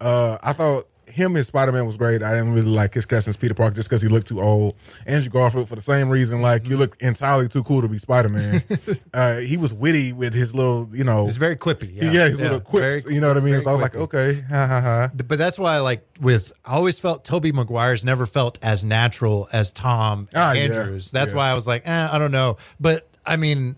uh, 0.00 0.38
I 0.42 0.52
thought. 0.54 0.86
Him 1.18 1.36
as 1.36 1.48
Spider 1.48 1.72
Man 1.72 1.84
was 1.84 1.96
great. 1.96 2.22
I 2.22 2.30
didn't 2.32 2.54
really 2.54 2.70
like 2.70 2.94
his 2.94 3.04
cast 3.04 3.26
as 3.28 3.36
Peter 3.36 3.52
Parker 3.54 3.74
just 3.74 3.88
because 3.88 4.00
he 4.00 4.08
looked 4.08 4.28
too 4.28 4.40
old. 4.40 4.76
Andrew 5.04 5.30
Garfield 5.30 5.68
for 5.68 5.74
the 5.74 5.82
same 5.82 6.08
reason. 6.08 6.40
Like 6.40 6.68
you 6.68 6.76
look 6.76 6.96
entirely 7.00 7.48
too 7.48 7.64
cool 7.64 7.82
to 7.82 7.88
be 7.88 7.98
Spider 7.98 8.28
Man. 8.28 8.62
uh, 9.14 9.36
he 9.38 9.56
was 9.56 9.74
witty 9.74 10.12
with 10.12 10.32
his 10.32 10.54
little, 10.54 10.88
you 10.92 11.02
know, 11.04 11.24
he's 11.24 11.36
very 11.36 11.56
quippy. 11.56 11.92
Yeah, 11.94 12.12
yeah, 12.12 12.24
his 12.28 12.38
little 12.38 12.60
very- 12.60 12.60
quips. 13.00 13.10
you 13.10 13.20
know 13.20 13.28
what 13.28 13.36
I 13.36 13.40
mean? 13.40 13.60
So 13.60 13.70
I 13.70 13.72
was 13.72 13.82
like, 13.82 13.96
okay, 13.96 14.40
ha 14.48 14.66
ha 14.66 14.80
ha. 14.80 15.10
But 15.26 15.38
that's 15.38 15.58
why, 15.58 15.74
I 15.74 15.80
like, 15.80 16.06
with 16.20 16.52
I 16.64 16.74
always 16.74 16.98
felt 17.00 17.24
Tobey 17.24 17.50
Maguire's 17.52 18.04
never 18.04 18.24
felt 18.24 18.58
as 18.62 18.84
natural 18.84 19.48
as 19.52 19.72
Tom 19.72 20.28
Ah, 20.34 20.52
yeah. 20.52 20.62
Andrews. 20.62 21.10
That's 21.10 21.32
Yeah. 21.32 21.36
why 21.36 21.48
I 21.50 21.54
was 21.54 21.66
like, 21.66 21.82
eh, 21.86 22.08
I 22.10 22.18
don't 22.18 22.32
know. 22.32 22.56
But 22.78 23.08
I 23.26 23.36
mean, 23.36 23.76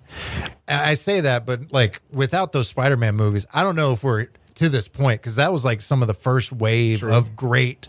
I 0.68 0.90
I 0.90 0.94
say 0.94 1.22
that, 1.22 1.46
but 1.46 1.72
like, 1.72 2.00
without 2.12 2.52
those 2.52 2.68
Spider-Man 2.68 3.16
movies, 3.16 3.46
I 3.52 3.62
don't 3.62 3.76
know 3.76 3.92
if 3.92 4.02
we're 4.04 4.26
to 4.60 4.68
this 4.68 4.88
point 4.88 5.22
because 5.22 5.36
that 5.36 5.50
was 5.52 5.64
like 5.64 5.80
some 5.80 6.02
of 6.02 6.06
the 6.06 6.12
first 6.12 6.52
wave 6.52 7.02
of 7.02 7.34
great 7.34 7.88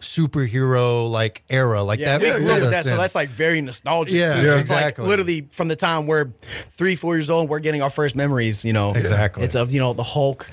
superhero 0.00 1.10
like 1.10 1.42
era. 1.50 1.82
Like 1.82 1.98
Yeah, 1.98 2.16
that. 2.16 2.26
yeah, 2.26 2.38
yeah. 2.38 2.70
that, 2.70 2.84
so 2.84 2.96
that's 2.96 3.14
like 3.14 3.28
very 3.28 3.60
nostalgic. 3.60 4.14
Yeah, 4.14 4.32
too. 4.32 4.46
yeah, 4.46 4.52
it's 4.54 4.60
exactly. 4.62 5.02
like 5.02 5.10
literally 5.10 5.46
from 5.50 5.68
the 5.68 5.76
time 5.76 6.06
we're 6.06 6.28
three, 6.40 6.96
four 6.96 7.16
years 7.16 7.28
old, 7.28 7.50
we're 7.50 7.58
getting 7.58 7.82
our 7.82 7.90
first 7.90 8.16
memories. 8.16 8.64
You 8.64 8.72
know, 8.72 8.94
Exactly. 8.94 9.44
It's 9.44 9.54
of 9.54 9.70
you 9.72 9.78
know 9.78 9.92
the 9.92 10.02
Hulk, 10.02 10.46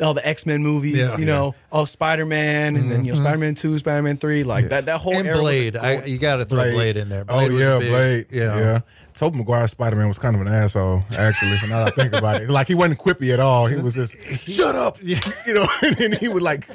all 0.00 0.14
the 0.14 0.26
X 0.26 0.46
Men 0.46 0.62
movies. 0.62 0.96
Yeah. 0.96 1.04
Mm-hmm. 1.04 1.20
you 1.20 1.26
know, 1.26 1.54
oh 1.70 1.84
Spider 1.84 2.24
Man, 2.24 2.76
and 2.76 2.90
then 2.90 3.04
you 3.04 3.12
know 3.12 3.18
Spider 3.20 3.36
Man 3.38 3.54
Two, 3.56 3.76
Spider 3.76 4.02
Man 4.02 4.16
Three, 4.16 4.42
like 4.42 4.70
that. 4.70 4.86
That 4.86 5.02
whole 5.02 5.14
and 5.16 5.28
Blade. 5.38 5.76
I, 5.76 6.04
you 6.06 6.16
got 6.16 6.36
to 6.36 6.46
throw 6.46 6.62
Blade. 6.72 6.96
in 6.96 7.10
there. 7.10 7.26
oh 7.28 7.36
Blade 7.36 7.52
was 7.52 7.60
yeah, 7.60 7.78
Blade. 7.78 8.26
you 8.30 8.40
know. 8.40 8.56
Yeah. 8.58 8.80
Tobey 9.18 9.38
Maguire's 9.38 9.72
Spider 9.72 9.96
Man 9.96 10.06
was 10.06 10.18
kind 10.20 10.36
of 10.36 10.42
an 10.42 10.46
asshole, 10.46 11.02
actually. 11.16 11.56
For 11.56 11.66
now 11.66 11.84
that 11.84 11.92
I 11.98 12.02
think 12.02 12.12
about 12.14 12.40
it, 12.40 12.48
like 12.48 12.68
he 12.68 12.76
wasn't 12.76 13.00
quippy 13.00 13.34
at 13.34 13.40
all. 13.40 13.66
He 13.66 13.74
was 13.74 13.94
just 13.94 14.16
shut 14.48 14.76
up, 14.76 14.96
you 15.02 15.16
know. 15.48 15.66
And 15.82 15.96
then 15.96 16.12
he 16.12 16.28
would 16.28 16.42
like, 16.42 16.68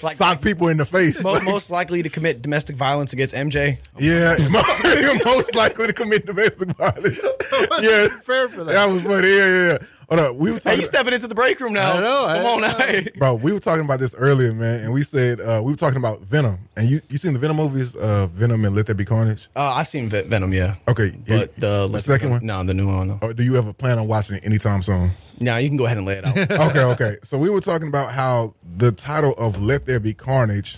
Like- 0.00 0.14
sock 0.14 0.40
people 0.40 0.68
in 0.68 0.76
the 0.76 0.86
face. 0.86 1.22
Mo- 1.24 1.40
most 1.40 1.68
likely 1.70 2.02
to 2.04 2.08
commit 2.08 2.42
domestic 2.42 2.76
violence 2.76 3.12
against 3.12 3.34
MJ. 3.34 3.78
Yeah, 3.98 4.36
most 5.24 5.56
likely 5.56 5.88
to 5.88 5.92
commit 5.92 6.26
domestic 6.26 6.68
violence. 6.76 7.26
yeah, 7.80 8.06
fair 8.22 8.48
for 8.48 8.62
that. 8.64 8.72
That 8.72 8.88
was 8.88 9.02
funny. 9.02 9.28
Yeah, 9.28 9.36
yeah. 9.36 9.68
yeah. 9.72 9.78
Hold 10.10 10.20
on, 10.20 10.36
we 10.38 10.50
were 10.50 10.54
Hey, 10.56 10.60
talking. 10.60 10.80
you 10.80 10.86
stepping 10.86 11.12
into 11.14 11.28
the 11.28 11.36
break 11.36 11.60
room 11.60 11.72
now? 11.72 11.92
I 11.92 12.00
know, 12.00 12.26
I 12.26 12.36
Come 12.38 12.46
on, 12.46 12.60
know. 12.62 12.68
hey. 12.78 13.08
Bro, 13.16 13.34
we 13.36 13.52
were 13.52 13.60
talking 13.60 13.84
about 13.84 14.00
this 14.00 14.12
earlier, 14.16 14.52
man, 14.52 14.80
and 14.80 14.92
we 14.92 15.02
said 15.02 15.40
uh, 15.40 15.60
we 15.64 15.70
were 15.72 15.76
talking 15.76 15.98
about 15.98 16.20
Venom, 16.22 16.58
and 16.76 16.88
you 16.88 17.00
you 17.08 17.16
seen 17.16 17.32
the 17.32 17.38
Venom 17.38 17.56
movies, 17.56 17.94
uh, 17.94 18.26
Venom 18.26 18.64
and 18.64 18.74
Let 18.74 18.86
There 18.86 18.94
Be 18.96 19.04
Carnage? 19.04 19.48
Uh, 19.54 19.72
I 19.74 19.84
seen 19.84 20.08
Ven- 20.08 20.28
Venom, 20.28 20.52
yeah. 20.52 20.74
Okay, 20.88 21.14
yeah, 21.26 21.38
But 21.38 21.54
the, 21.56 21.86
the 21.86 21.98
second 22.00 22.30
one, 22.30 22.44
no, 22.44 22.62
the 22.64 22.74
new 22.74 22.88
one. 22.88 23.06
No. 23.08 23.18
or 23.22 23.32
do 23.32 23.44
you 23.44 23.56
ever 23.56 23.72
plan 23.72 24.00
on 24.00 24.08
watching 24.08 24.36
it 24.36 24.44
anytime 24.44 24.82
soon? 24.82 25.12
Now 25.40 25.58
you 25.58 25.68
can 25.68 25.76
go 25.76 25.86
ahead 25.86 25.96
and 25.96 26.04
lay 26.06 26.14
it 26.18 26.26
out. 26.26 26.36
okay, 26.70 26.82
okay. 26.82 27.16
So 27.22 27.38
we 27.38 27.48
were 27.48 27.60
talking 27.60 27.86
about 27.88 28.10
how 28.12 28.54
the 28.76 28.90
title 28.92 29.32
of 29.38 29.62
Let 29.62 29.86
There 29.86 30.00
Be 30.00 30.12
Carnage, 30.12 30.76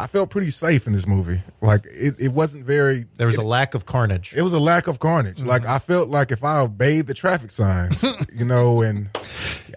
I 0.00 0.06
felt 0.06 0.30
pretty 0.30 0.50
safe 0.50 0.86
in 0.86 0.92
this 0.92 1.06
movie. 1.06 1.42
Like 1.60 1.84
it, 1.86 2.14
it 2.20 2.32
wasn't 2.32 2.64
very. 2.64 3.06
There 3.16 3.26
was 3.26 3.36
it, 3.36 3.40
a 3.40 3.46
lack 3.46 3.74
of 3.74 3.84
carnage. 3.84 4.32
it 4.36 4.42
was 4.42 4.52
a 4.52 4.60
lack 4.60 4.86
of 4.86 5.00
carnage. 5.00 5.42
Like 5.42 5.62
mm-hmm. 5.62 5.72
I 5.72 5.78
felt 5.80 6.08
like 6.08 6.30
if 6.30 6.44
I 6.44 6.60
obeyed 6.60 7.06
the 7.06 7.14
traffic 7.14 7.50
signs, 7.50 8.04
you 8.32 8.44
know, 8.44 8.82
and 8.82 9.08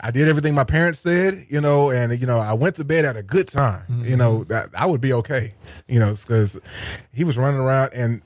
I 0.01 0.11
did 0.11 0.27
everything 0.27 0.53
my 0.53 0.63
parents 0.63 0.99
said, 0.99 1.45
you 1.49 1.59
know, 1.59 1.89
and 1.89 2.19
you 2.19 2.27
know, 2.27 2.37
I 2.37 2.53
went 2.53 2.75
to 2.75 2.85
bed 2.85 3.05
at 3.05 3.17
a 3.17 3.23
good 3.23 3.47
time, 3.47 3.85
you 3.89 3.95
mm-hmm. 3.95 4.17
know, 4.17 4.43
that 4.45 4.69
I 4.77 4.85
would 4.85 5.01
be 5.01 5.13
okay, 5.13 5.55
you 5.87 5.99
know, 5.99 6.13
because 6.13 6.59
he 7.13 7.23
was 7.23 7.37
running 7.37 7.59
around 7.59 7.93
and. 7.93 8.21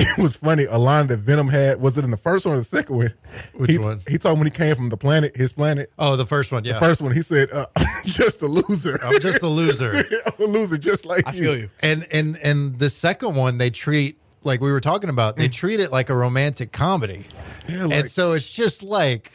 It 0.18 0.22
was 0.22 0.36
funny. 0.36 0.64
A 0.64 0.78
line 0.78 1.08
that 1.08 1.18
Venom 1.18 1.48
had 1.48 1.80
was 1.80 1.98
it 1.98 2.04
in 2.04 2.10
the 2.10 2.16
first 2.16 2.46
one 2.46 2.54
or 2.54 2.58
the 2.58 2.64
second 2.64 2.96
one? 2.96 3.14
Which 3.54 3.70
he, 3.70 3.78
one? 3.78 4.00
He 4.08 4.18
told 4.18 4.34
him 4.34 4.40
when 4.40 4.46
he 4.46 4.50
came 4.56 4.74
from 4.74 4.88
the 4.88 4.96
planet, 4.96 5.36
his 5.36 5.52
planet. 5.52 5.92
oh, 5.98 6.16
the 6.16 6.26
first 6.26 6.52
one. 6.52 6.64
Yeah. 6.64 6.74
the 6.74 6.80
First 6.80 7.02
one, 7.02 7.12
he 7.12 7.22
said, 7.22 7.50
uh, 7.52 7.66
"Just 8.04 8.40
a 8.42 8.46
loser. 8.46 8.98
I'm 9.02 9.20
just 9.20 9.42
a 9.42 9.46
loser. 9.48 9.92
I'm 10.26 10.44
a 10.44 10.48
loser, 10.48 10.78
just 10.78 11.04
like 11.04 11.26
I 11.28 11.32
feel 11.32 11.56
you. 11.56 11.70
And 11.80 12.06
and 12.10 12.38
and 12.38 12.78
the 12.78 12.90
second 12.90 13.34
one 13.36 13.58
they 13.58 13.70
treat 13.70 14.18
like 14.42 14.60
we 14.60 14.72
were 14.72 14.80
talking 14.80 15.10
about, 15.10 15.36
they 15.36 15.48
treat 15.48 15.80
it 15.80 15.92
like 15.92 16.08
a 16.08 16.16
romantic 16.16 16.72
comedy. 16.72 17.26
Yeah, 17.68 17.84
like- 17.84 17.92
and 17.92 18.10
so 18.10 18.32
it's 18.32 18.50
just 18.50 18.82
like 18.82 19.30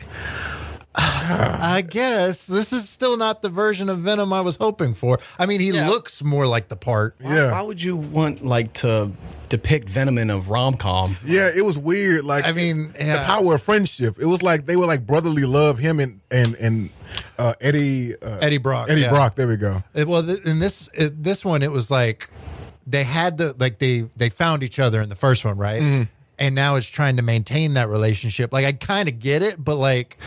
I 0.97 1.83
guess 1.87 2.47
this 2.47 2.71
is 2.71 2.87
still 2.87 3.17
not 3.17 3.41
the 3.41 3.49
version 3.49 3.89
of 3.89 3.99
Venom 3.99 4.31
I 4.31 4.41
was 4.41 4.55
hoping 4.55 4.93
for. 4.93 5.17
I 5.37 5.45
mean, 5.45 5.59
he 5.59 5.71
Yeah. 5.71 5.89
looks 5.89 6.23
more 6.23 6.47
like 6.47 6.69
the 6.69 6.75
part. 6.77 7.15
Why, 7.19 7.35
Yeah. 7.35 7.51
why 7.51 7.61
would 7.61 7.83
you 7.83 7.97
want 7.97 8.45
like 8.45 8.71
to 8.75 9.11
depict 9.49 9.89
Venom 9.89 10.17
in 10.17 10.29
a 10.29 10.37
rom 10.39 10.75
com? 10.77 11.17
Yeah, 11.25 11.49
it 11.53 11.65
was 11.65 11.77
weird. 11.77 12.23
Like 12.23 12.45
I 12.45 12.53
mean, 12.53 12.93
the 12.93 13.05
yeah. 13.05 13.25
power 13.25 13.55
of 13.55 13.61
friendship. 13.61 14.17
It 14.19 14.25
was 14.25 14.41
like 14.41 14.67
they 14.67 14.77
were 14.77 14.85
like 14.85 15.05
brotherly 15.05 15.43
love. 15.43 15.79
Him 15.79 15.99
and 15.99 16.21
and 16.31 16.55
and 16.55 16.89
uh, 17.37 17.53
Eddie 17.59 18.15
uh, 18.21 18.37
Eddie 18.41 18.57
Brock, 18.57 18.89
Eddie 18.89 19.01
yeah. 19.01 19.09
Brock. 19.09 19.35
There 19.35 19.47
we 19.47 19.57
go. 19.57 19.83
It- 19.93 20.07
well, 20.07 20.23
th- 20.23 20.39
in 20.45 20.59
this 20.59 20.89
it, 20.93 21.21
this 21.21 21.43
one, 21.43 21.61
it 21.61 21.71
was 21.71 21.91
like 21.91 22.29
they 22.87 23.03
had 23.03 23.37
the 23.37 23.53
like 23.59 23.79
they 23.79 24.01
they 24.15 24.29
found 24.29 24.63
each 24.63 24.79
other 24.79 25.01
in 25.01 25.09
the 25.09 25.15
first 25.15 25.43
one, 25.43 25.57
right? 25.57 25.81
Mm-hmm. 25.81 26.03
And 26.37 26.53
now 26.55 26.75
it's 26.75 26.87
trying 26.87 27.15
to 27.17 27.21
maintain 27.21 27.73
that 27.75 27.87
relationship. 27.89 28.53
Like 28.53 28.65
I 28.65 28.71
kind 28.73 29.09
of 29.09 29.19
get 29.19 29.41
it, 29.41 29.61
but 29.61 29.75
like. 29.75 30.17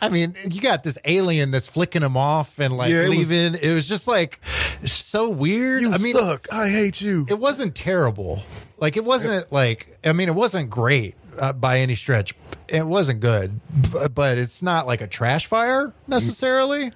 I 0.00 0.08
mean, 0.10 0.34
you 0.48 0.60
got 0.60 0.82
this 0.84 0.96
alien 1.04 1.50
that's 1.50 1.66
flicking 1.66 2.02
him 2.02 2.16
off 2.16 2.58
and 2.60 2.76
like 2.76 2.90
Yeah, 2.90 3.02
it 3.02 3.08
was- 3.08 3.18
leaving. 3.30 3.54
it 3.60 3.74
was 3.74 3.88
just 3.88 4.06
like 4.06 4.40
so 4.84 5.28
weird. 5.28 5.82
You 5.82 5.92
I 5.92 5.98
mean, 5.98 6.14
suck. 6.16 6.46
I 6.52 6.68
hate 6.68 7.00
you. 7.00 7.26
it 7.28 7.38
wasn't 7.38 7.74
terrible. 7.74 8.42
Like 8.78 8.96
it 8.96 9.04
wasn't 9.04 9.50
like 9.52 9.98
I 10.04 10.12
mean, 10.12 10.28
it 10.28 10.34
wasn't 10.34 10.70
great. 10.70 11.14
uh, 11.40 11.52
by 11.52 11.78
any 11.78 11.94
stretch. 11.94 12.34
It 12.68 12.84
wasn't 12.86 13.20
good, 13.20 13.60
but, 13.92 14.12
but 14.14 14.38
it's 14.38 14.60
not 14.62 14.86
like 14.88 15.00
a 15.00 15.06
trash 15.06 15.46
fire 15.46 15.92
necessarily. 16.08 16.90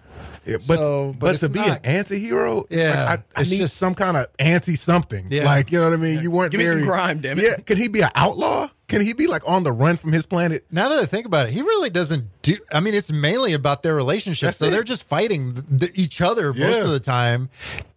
Yeah, 0.45 0.57
but 0.67 0.81
So, 0.81 1.12
but 1.19 1.33
but, 1.33 1.37
to 1.38 1.49
be 1.49 1.61
not- 1.61 1.79
an 1.79 1.85
anti-hero, 1.85 2.67
Yeah, 2.69 3.05
like, 3.09 3.21
I, 3.37 3.41
I 3.41 3.43
need 3.45 3.59
just- 3.59 3.77
some 3.77 3.95
kind 3.95 4.17
of 4.17 4.27
anti 4.41 4.75
something. 4.75 5.29
Yeah. 5.31 5.45
Like 5.45 5.71
you 5.71 5.79
know 5.79 5.85
what 5.91 5.95
I 5.95 6.03
mean? 6.03 6.21
You 6.21 6.31
weren't 6.33 6.51
Give 6.51 6.59
me 6.59 6.67
some 6.67 6.75
very 6.79 6.87
grime, 6.87 7.21
damn 7.21 7.38
it. 7.38 7.45
Yeah, 7.45 7.57
could 7.65 7.79
he 7.79 7.87
be 7.88 8.01
an 8.01 8.11
outlaw? 8.17 8.69
Can 8.93 9.07
he 9.07 9.15
be 9.15 9.27
like 9.27 9.43
on 9.49 9.63
the 9.65 9.73
run 9.73 9.97
from 9.97 10.13
his 10.13 10.27
planet? 10.27 10.67
Now 10.71 10.91
that 10.91 10.99
I 10.99 11.07
think 11.07 11.25
about 11.25 11.47
it, 11.47 11.53
he 11.55 11.63
really 11.63 11.89
doesn't 11.89 12.27
do. 12.43 12.57
I 12.71 12.81
mean, 12.81 12.93
it's 12.93 13.11
mainly 13.11 13.55
about 13.55 13.83
their 13.83 13.95
relationship. 13.95 14.49
That's 14.49 14.59
so 14.59 14.67
it. 14.67 14.71
they're 14.71 14.83
just 14.85 15.05
fighting 15.05 15.55
th- 15.55 15.81
th- 15.81 15.93
each 15.95 16.21
other 16.21 16.53
most 16.53 16.59
Yeah. 16.59 16.85
of 16.85 16.91
the 16.91 17.01
time. 17.01 17.49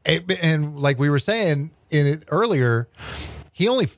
And, 0.05 0.31
and 0.41 0.79
like 0.79 0.97
we 0.97 1.09
were 1.09 1.19
saying 1.19 1.71
in 1.89 2.07
it 2.07 2.23
earlier, 2.29 2.87
he 3.51 3.67
only 3.67 3.89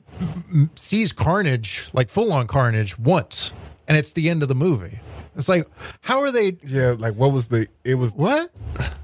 sees 0.74 1.12
carnage, 1.12 1.88
like 1.92 2.08
full 2.08 2.32
on 2.32 2.46
carnage, 2.48 2.98
once, 2.98 3.52
and 3.86 3.96
it's 3.96 4.12
the 4.12 4.28
end 4.28 4.42
of 4.42 4.48
the 4.48 4.54
movie. 4.56 4.98
It's 5.36 5.48
like, 5.48 5.66
how 6.00 6.18
are 6.22 6.32
they? 6.32 6.56
Yeah, 6.64 6.96
like 6.98 7.14
what 7.14 7.30
was 7.32 7.46
the? 7.46 7.68
It 7.84 7.94
was 7.94 8.12
What? 8.12 8.50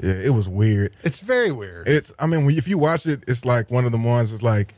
yeah, 0.01 0.15
it 0.15 0.35
was 0.35 0.49
weird. 0.49 0.93
It's 1.05 1.21
very 1.21 1.53
weird. 1.53 1.87
It's 1.87 2.13
I 2.19 2.27
mean, 2.27 2.51
if 2.51 2.67
you 2.67 2.77
watch 2.77 3.07
it, 3.07 3.23
it's 3.29 3.45
like 3.45 3.71
one 3.71 3.85
of 3.85 3.93
the 3.93 3.99
ones. 3.99 4.33
It's 4.33 4.43
like, 4.43 4.75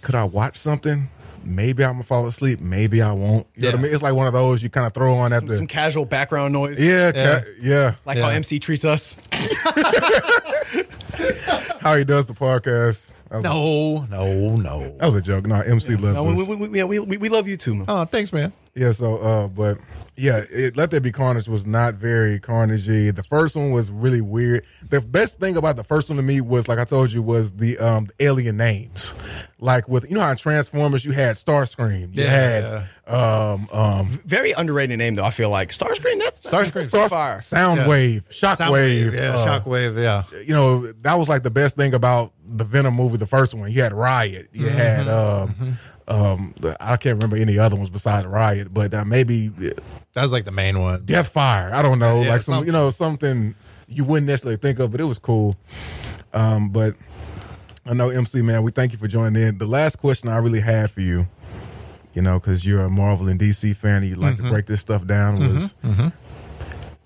could 0.00 0.14
I 0.14 0.24
watch 0.24 0.56
something? 0.56 1.10
Maybe 1.44 1.84
I'm 1.84 1.92
gonna 1.92 2.04
fall 2.04 2.26
asleep. 2.26 2.60
Maybe 2.60 3.00
I 3.02 3.12
won't. 3.12 3.46
You 3.56 3.62
know 3.62 3.68
what 3.70 3.78
I 3.78 3.82
mean? 3.82 3.92
It's 3.94 4.02
like 4.02 4.14
one 4.14 4.26
of 4.26 4.32
those 4.32 4.62
you 4.62 4.68
kind 4.70 4.86
of 4.86 4.92
throw 4.92 5.14
on 5.14 5.32
at 5.32 5.40
Some, 5.40 5.48
the 5.48 5.56
some 5.56 5.66
casual 5.66 6.04
background 6.04 6.52
noise. 6.52 6.78
yeah, 6.78 7.12
Yeah. 7.14 7.40
ca- 7.40 7.46
yeah. 7.62 7.94
Like 8.04 8.18
how 8.18 8.28
MC 8.28 8.58
treats 8.58 8.84
us. 8.84 9.16
How 11.80 11.96
he 11.96 12.04
does 12.04 12.26
the 12.26 12.34
podcast. 12.34 13.12
No, 13.30 14.06
no, 14.10 14.56
no. 14.56 14.96
that 14.98 15.06
was 15.06 15.14
a 15.14 15.22
joke. 15.22 15.46
No, 15.46 15.60
MC 15.60 15.94
loves 15.96 16.14
No, 16.16 16.24
we, 16.24 16.42
us. 16.42 16.48
we, 16.48 16.56
we, 16.56 16.78
yeah, 16.78 16.84
we, 16.84 16.98
we, 16.98 17.16
we 17.16 17.28
love 17.28 17.46
you 17.46 17.56
too, 17.56 17.74
man. 17.74 17.84
Oh, 17.88 18.04
thanks, 18.04 18.32
man. 18.32 18.52
Yeah, 18.74 18.92
so 18.92 19.16
uh 19.18 19.48
but 19.48 19.78
yeah, 20.16 20.42
it, 20.50 20.76
Let 20.76 20.90
There 20.92 21.00
Be 21.00 21.10
Carnage 21.10 21.48
was 21.48 21.66
not 21.66 21.94
very 21.94 22.38
carnagey. 22.38 23.14
The 23.14 23.22
first 23.24 23.56
one 23.56 23.72
was 23.72 23.90
really 23.90 24.20
weird. 24.20 24.64
The 24.88 25.00
best 25.00 25.40
thing 25.40 25.56
about 25.56 25.76
the 25.76 25.82
first 25.84 26.08
one 26.08 26.16
to 26.18 26.22
me 26.22 26.40
was 26.40 26.68
like 26.68 26.78
I 26.78 26.84
told 26.84 27.12
you 27.12 27.20
was 27.22 27.50
the 27.52 27.78
um 27.78 28.08
alien 28.20 28.56
names. 28.56 29.14
Like 29.58 29.88
with 29.88 30.08
you 30.08 30.14
know 30.16 30.22
how 30.22 30.30
in 30.30 30.36
Transformers 30.36 31.04
you 31.04 31.10
had 31.12 31.34
Starscream, 31.36 32.14
you 32.14 32.22
Yeah. 32.22 32.30
had 32.30 32.84
um 33.10 33.68
um 33.72 34.08
Very 34.24 34.52
underrated 34.52 34.98
name, 34.98 35.14
though, 35.16 35.24
I 35.24 35.30
feel 35.30 35.50
like. 35.50 35.70
Starscream, 35.70 36.18
that's 36.18 36.42
Starscream. 36.42 36.86
Star 36.88 37.08
fire. 37.08 37.38
Soundwave, 37.38 38.22
Shockwave. 38.28 39.12
yeah, 39.12 39.34
uh, 39.34 39.60
shockwave, 39.60 40.00
yeah. 40.00 40.22
you 40.46 40.54
know, 40.54 40.92
that 41.02 41.14
was 41.14 41.28
like 41.28 41.42
the 41.42 41.50
best 41.50 41.76
thing 41.76 41.92
about 41.94 42.32
the 42.46 42.64
Venom 42.64 42.94
movie, 42.94 43.16
the 43.16 43.26
first 43.26 43.52
one. 43.54 43.70
You 43.72 43.82
had 43.82 43.92
Riot. 43.92 44.48
You 44.52 44.66
Mm-hmm. 44.66 44.76
had 44.76 45.08
um 45.08 45.78
um 46.08 46.54
I 46.80 46.96
can't 46.96 47.16
remember 47.22 47.36
any 47.36 47.58
other 47.58 47.76
ones 47.76 47.90
besides 47.90 48.26
Riot, 48.26 48.72
but 48.72 48.94
uh, 48.94 49.04
maybe 49.04 49.48
That 49.48 50.22
was 50.22 50.32
like 50.32 50.44
the 50.44 50.52
main 50.52 50.78
one. 50.80 51.02
Deathfire. 51.04 51.72
I 51.72 51.82
don't 51.82 51.98
know, 51.98 52.22
Yeah, 52.22 52.30
like 52.30 52.42
some, 52.42 52.54
something. 52.54 52.66
you 52.66 52.72
know, 52.72 52.90
something 52.90 53.54
you 53.88 54.04
wouldn't 54.04 54.26
necessarily 54.28 54.56
think 54.56 54.78
of, 54.78 54.92
but 54.92 55.00
it 55.00 55.04
was 55.04 55.18
cool. 55.18 55.56
Um, 56.32 56.70
but 56.70 56.94
I 57.86 57.92
know 57.94 58.08
MC 58.10 58.42
man, 58.42 58.62
we 58.62 58.70
thank 58.70 58.92
you 58.92 58.98
for 58.98 59.08
joining 59.08 59.42
in. 59.42 59.58
The 59.58 59.66
last 59.66 59.96
question 59.96 60.28
I 60.28 60.36
really 60.38 60.60
had 60.60 60.90
for 60.92 61.00
you, 61.00 61.26
you 62.14 62.22
know, 62.22 62.38
because 62.38 62.64
you're 62.66 62.82
a 62.84 62.90
Marvel 62.90 63.28
and 63.28 63.38
DC 63.40 63.74
fan, 63.76 64.02
and 64.02 64.10
you 64.10 64.16
like 64.16 64.34
Mm-hmm. 64.36 64.44
to 64.46 64.50
break 64.52 64.66
this 64.66 64.80
stuff 64.80 65.06
down, 65.06 65.38
was 65.40 65.74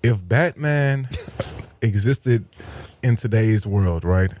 if 0.03 0.27
Batman 0.27 1.07
existed 1.81 2.45
in 3.03 3.15
today's 3.15 3.67
world, 3.67 4.03
right, 4.03 4.31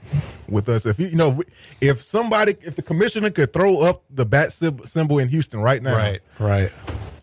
with 0.49 0.69
us, 0.69 0.85
if 0.85 0.99
you, 0.99 1.07
you 1.07 1.15
know, 1.15 1.41
if 1.81 2.01
somebody, 2.01 2.55
if 2.61 2.75
the 2.75 2.81
commissioner 2.81 3.29
could 3.29 3.53
throw 3.53 3.81
up 3.81 4.03
the 4.09 4.25
bat 4.25 4.51
symbol 4.53 5.19
in 5.19 5.29
Houston 5.29 5.59
right 5.59 5.81
now, 5.83 5.95
Right, 5.95 6.21
right. 6.39 6.71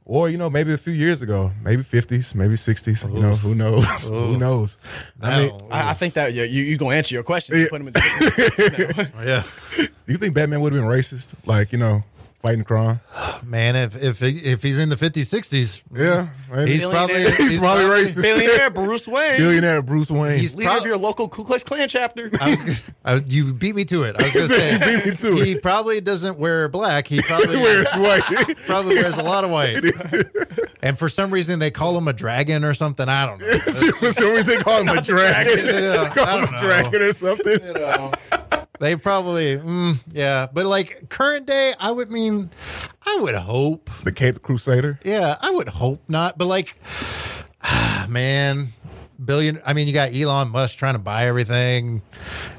or 0.05 0.29
you 0.29 0.37
know 0.37 0.49
maybe 0.51 0.73
a 0.73 0.79
few 0.79 0.93
years 0.93 1.23
ago 1.23 1.53
maybe 1.63 1.81
50s 1.83 2.35
maybe 2.35 2.55
60s 2.55 3.13
you 3.15 3.21
know 3.21 3.37
who 3.37 3.55
knows? 3.55 4.09
Who 4.09 4.37
knows? 4.37 4.77
I 5.21 5.39
mean 5.45 5.53
I, 5.71 5.91
I 5.91 5.93
think 5.95 6.15
that 6.15 6.33
yeah, 6.35 6.43
you 6.45 6.63
you 6.65 6.77
gonna 6.77 6.97
answer 6.97 7.15
your 7.15 7.23
question. 7.23 7.57
You 7.57 7.69
put 7.69 7.81
him 7.81 7.87
in 7.89 7.93
the 7.95 9.11
Yeah. 9.25 9.45
do 9.87 10.13
you 10.13 10.17
think 10.19 10.35
batman 10.35 10.61
would 10.61 10.73
have 10.73 10.83
been 10.83 10.91
racist? 10.91 11.35
Like 11.47 11.73
you 11.73 11.79
know 11.79 12.03
fighting 12.43 12.65
crime 12.65 13.01
Man, 13.47 13.75
if 13.77 13.97
if 14.01 14.23
if 14.23 14.63
he's 14.63 14.79
in 14.79 14.89
the 14.89 14.97
50s, 14.97 15.33
60s, 15.33 15.83
yeah 15.95 16.29
maybe. 16.51 16.73
he's 16.73 16.81
Billionaire. 16.83 16.91
probably 17.31 17.45
He's 17.49 17.59
probably 17.59 17.85
racist. 17.85 18.23
billionaire 18.23 18.71
Bruce 18.75 19.09
Wayne, 19.09 19.39
billionaire 19.39 19.83
bruce 19.83 20.11
wayne 20.11 20.39
He's 20.39 20.55
leader 20.55 20.71
Prob- 20.71 20.81
of 20.83 20.87
your 20.87 20.97
local 20.99 21.29
Ku 21.29 21.45
Klux 21.45 21.63
Klan 21.65 21.89
chapter. 21.89 22.31
I 22.41 22.51
was, 22.51 22.81
I, 23.05 23.15
you 23.27 23.53
beat 23.55 23.75
me 23.75 23.85
to 23.87 24.03
it. 24.05 24.17
I 24.19 24.25
was 24.25 24.33
going 24.33 24.49
to 24.49 24.55
say 24.55 24.73
You 24.73 24.79
beat 24.79 25.07
me 25.11 25.17
to 25.17 25.45
he 25.45 25.53
it. 25.53 25.63
probably 25.63 26.01
doesn't 26.01 26.39
wear 26.39 26.69
black. 26.69 27.07
He 27.09 27.21
probably 27.23 27.57
wears 27.57 27.87
white 27.95 28.23
probably 28.67 28.97
wears 28.97 29.17
a 29.17 29.23
lot 29.23 29.45
of 29.45 29.51
white. 29.51 29.83
and 30.83 30.99
for 30.99 31.09
some 31.09 31.31
reason 31.31 31.59
they 31.59 31.71
call 31.71 31.97
him 31.97 32.07
a 32.09 32.13
dragon 32.13 32.65
or 32.65 32.75
something. 32.75 33.09
I 33.09 33.27
don't 33.27 33.41
know. 33.41 33.47
so 33.59 34.33
we 34.35 34.43
think 34.43 34.65
call 34.65 34.81
him 34.83 34.89
a 34.97 35.01
dragon 35.03 35.65
Yeah, 35.67 36.09
call 36.15 36.27
I 36.27 36.39
him 36.39 36.45
don't 36.45 36.49
a 36.49 36.57
know. 36.57 36.63
dragon 36.63 37.03
or 37.03 37.13
something 37.13 37.65
You 37.65 37.73
know, 37.75 38.13
they 38.83 38.97
probably 38.97 39.57
mm, 39.57 40.01
yeah, 40.13 40.49
but 40.53 40.67
like 40.67 41.09
current 41.09 41.47
day, 41.47 41.73
I 41.79 41.93
would 41.93 42.11
mean, 42.11 42.51
I 43.07 43.19
would 43.21 43.37
hope. 43.37 43.89
the 44.03 44.11
cape 44.11 44.43
crusader 44.43 44.99
Yeah, 45.05 45.37
I 45.41 45.51
would 45.53 45.69
hope 45.69 46.03
not. 46.09 46.37
But 46.37 46.47
like, 46.47 46.75
ah, 47.63 48.07
man, 48.09 48.73
billion. 49.25 49.61
I 49.65 49.73
mean, 49.73 49.87
you 49.87 49.95
got 49.95 50.13
Elon 50.13 50.49
Musk 50.51 50.79
trying 50.79 50.95
to 50.95 50.99
buy 50.99 51.27
everything, 51.27 52.03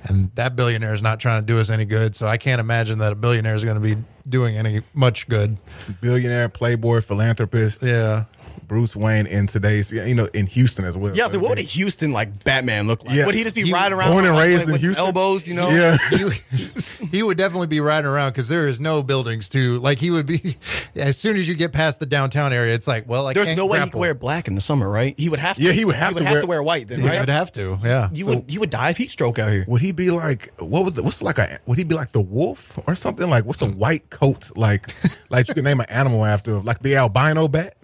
and 0.06 0.32
that 0.36 0.56
billionaire 0.56 0.94
is 0.94 1.02
not 1.02 1.20
trying 1.20 1.42
to 1.42 1.46
do 1.46 1.60
us 1.60 1.70
any 1.70 1.84
good. 1.84 2.16
So 2.16 2.26
I 2.26 2.38
can't 2.38 2.62
imagine 2.62 3.00
that 3.00 3.12
a 3.12 3.16
billionaire 3.16 3.56
is 3.56 3.66
going 3.66 3.82
to 3.82 3.96
be 3.96 4.02
doing 4.28 4.56
any 4.56 4.82
much 4.94 5.28
good. 5.28 5.58
billionaire 6.00 6.48
playboy 6.48 7.02
philanthropist 7.02 7.84
Yeah. 7.84 8.26
Bruce 8.74 8.96
wayne 8.96 9.28
in 9.28 9.46
today's 9.46 9.92
you 9.92 10.16
know 10.16 10.28
in 10.34 10.48
houston 10.48 10.84
as 10.84 10.98
well 10.98 11.16
yeah, 11.16 11.28
so 11.28 11.38
what 11.38 11.50
would 11.50 11.60
a 11.60 11.62
Houston 11.62 12.12
like 12.12 12.44
Batman 12.44 12.88
look 12.88 13.04
like? 13.06 13.16
Yeah. 13.16 13.26
Would 13.28 13.36
he 13.36 13.44
just 13.44 13.54
be 13.54 13.64
He- 13.66 13.72
riding 13.74 13.96
around 13.98 14.12
born 14.14 14.26
and 14.26 14.34
like, 14.36 14.46
raised 14.48 14.62
like, 14.62 14.68
in 14.68 14.72
with 14.74 14.82
Houston? 14.82 15.06
elbows? 15.06 15.48
You 15.48 15.54
know, 15.54 15.70
yeah 15.70 15.98
he, 16.10 17.08
he 17.12 17.22
would 17.24 17.38
definitely 17.38 17.68
be 17.68 17.80
riding 17.80 18.08
around 18.10 18.32
because 18.32 18.48
there 18.48 18.68
is 18.68 18.80
no 18.82 19.04
buildings 19.04 19.48
to 19.50 19.78
like. 19.80 20.00
He 20.00 20.10
would 20.10 20.26
be 20.26 20.58
as 20.96 21.18
soon 21.18 21.38
as 21.38 21.48
you 21.48 21.54
get 21.54 21.72
past 21.72 22.00
the 22.00 22.06
downtown 22.08 22.52
area. 22.52 22.74
It's 22.74 22.88
like, 22.88 23.08
well, 23.08 23.28
I 23.28 23.34
There's 23.34 23.48
can't 23.48 23.58
no 23.58 23.66
way 23.68 23.78
he 23.78 23.82
grapple. 23.84 23.92
could 23.92 24.00
wear 24.00 24.14
black 24.16 24.48
in 24.48 24.56
the 24.56 24.62
summer, 24.62 24.90
right? 24.90 25.14
He 25.20 25.30
would 25.30 25.40
have. 25.40 25.58
To, 25.58 25.62
Yeah, 25.64 25.72
he 25.74 25.86
would 25.86 25.96
have 25.96 26.10
he 26.10 26.14
would 26.16 26.20
to 26.22 26.26
have 26.26 26.34
wear- 26.34 26.42
to 26.42 26.48
wear 26.48 26.64
white 26.64 26.88
then, 26.88 27.02
He 27.02 27.10
would 27.10 27.30
have 27.30 27.52
to. 27.54 27.78
Yeah. 27.84 28.10
You 28.12 28.26
would 28.28 28.52
you 28.52 28.60
would 28.60 28.72
die 28.72 28.90
of 28.90 28.98
heat 28.98 29.12
stroke 29.12 29.38
out 29.38 29.52
here. 29.52 29.66
Would 29.68 29.82
he 29.82 29.92
be 29.92 30.10
like 30.10 30.52
what 30.60 30.84
would 30.86 30.96
the, 30.96 31.04
what's 31.04 31.22
like 31.22 31.38
a 31.38 31.60
would 31.68 31.78
he 31.78 31.84
be 31.84 31.96
like 31.96 32.12
the 32.12 32.22
wolf 32.22 32.80
or 32.88 32.96
something 32.96 33.30
like 33.30 33.46
what's 33.46 33.62
a 33.62 33.68
white 33.70 34.10
coat 34.10 34.50
like 34.58 34.88
like 35.30 35.48
you 35.48 35.54
can 35.54 35.64
name 35.64 35.80
an 35.80 35.90
animal 35.90 36.26
after 36.26 36.54
like 36.60 36.80
the 36.80 36.96
albino 36.96 37.48
bat 37.48 37.64
Man, 37.64 37.74
what? 37.74 37.83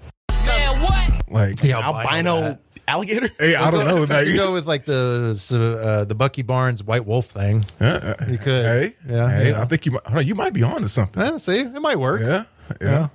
Like 1.31 1.57
The 1.59 1.73
Albino 1.73 2.41
bat. 2.41 2.61
alligator. 2.87 3.29
hey 3.39 3.55
I 3.55 3.69
don't 3.71 3.85
know 3.85 4.03
like, 4.03 4.27
you 4.27 4.35
go 4.35 4.53
with 4.53 4.65
like 4.65 4.85
the 4.85 5.31
uh, 5.83 6.05
the 6.05 6.15
Bucky 6.15 6.41
Barnes 6.41 6.83
White 6.83 7.05
Wolf 7.05 7.27
thing. 7.27 7.65
uh, 7.79 8.15
You 8.27 8.37
could. 8.37 8.65
hey 8.65 8.95
Yeah, 9.07 9.29
hey 9.29 9.49
yeah. 9.51 9.61
I 9.61 9.65
think 9.65 9.85
you 9.85 9.91
might 9.93 10.05
hold 10.07 10.25
you 10.25 10.35
might 10.35 10.53
be 10.53 10.63
on 10.63 10.81
to 10.81 10.89
something 10.89 11.21
Eh, 11.21 11.37
see, 11.37 11.59
it 11.59 11.81
might 11.81 11.97
work. 11.99 12.21
yeah 12.21 12.43
yeah, 12.81 13.07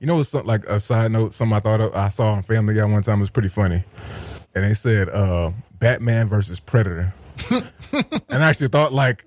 you 0.00 0.06
know 0.08 0.18
it's 0.18 0.34
like 0.34 0.64
a 0.66 0.80
side 0.80 1.12
note 1.12 1.32
something 1.32 1.56
I 1.56 1.60
thought 1.60 1.80
of, 1.80 1.94
I 1.94 2.08
saw 2.08 2.32
on 2.32 2.42
Family 2.42 2.74
Guy 2.74 2.84
one 2.84 3.02
time 3.02 3.18
it 3.18 3.20
was 3.20 3.30
pretty 3.30 3.48
funny 3.50 3.84
and 4.54 4.64
they 4.64 4.74
said 4.74 5.08
uh 5.10 5.50
Batman 5.78 6.28
versus 6.28 6.58
Predator. 6.58 7.12
And 7.52 8.42
I 8.42 8.48
actually 8.48 8.68
thought 8.68 8.92
like, 8.92 9.24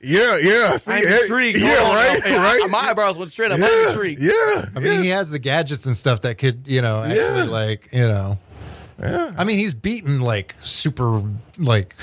yeah, 0.00 0.36
yeah, 0.38 0.76
see, 0.76 0.92
I'm 0.92 1.22
intrigued. 1.22 1.58
Yeah, 1.58 1.76
Hold 1.76 1.90
on, 1.90 1.94
right, 1.96 2.22
hey, 2.24 2.36
right. 2.36 2.66
My 2.70 2.78
eyebrows 2.78 3.18
went 3.18 3.30
straight 3.30 3.50
up. 3.52 3.56
I'm 3.56 3.62
yeah, 3.62 3.90
intrigued. 3.90 4.22
yeah, 4.22 4.68
I 4.74 4.80
mean, 4.80 5.02
he 5.02 5.08
has 5.10 5.30
the 5.30 5.38
gadgets 5.38 5.86
and 5.86 5.96
stuff 5.96 6.22
that 6.22 6.38
could, 6.38 6.66
you 6.66 6.80
know, 6.82 7.02
actually 7.02 7.16
Yeah. 7.18 7.44
like, 7.44 7.88
you 7.92 8.06
know. 8.08 8.38
yeah. 8.98 9.34
I 9.36 9.44
mean, 9.44 9.58
he's 9.58 9.74
beaten 9.74 10.20
like 10.20 10.54
super, 10.60 11.22
like 11.58 11.94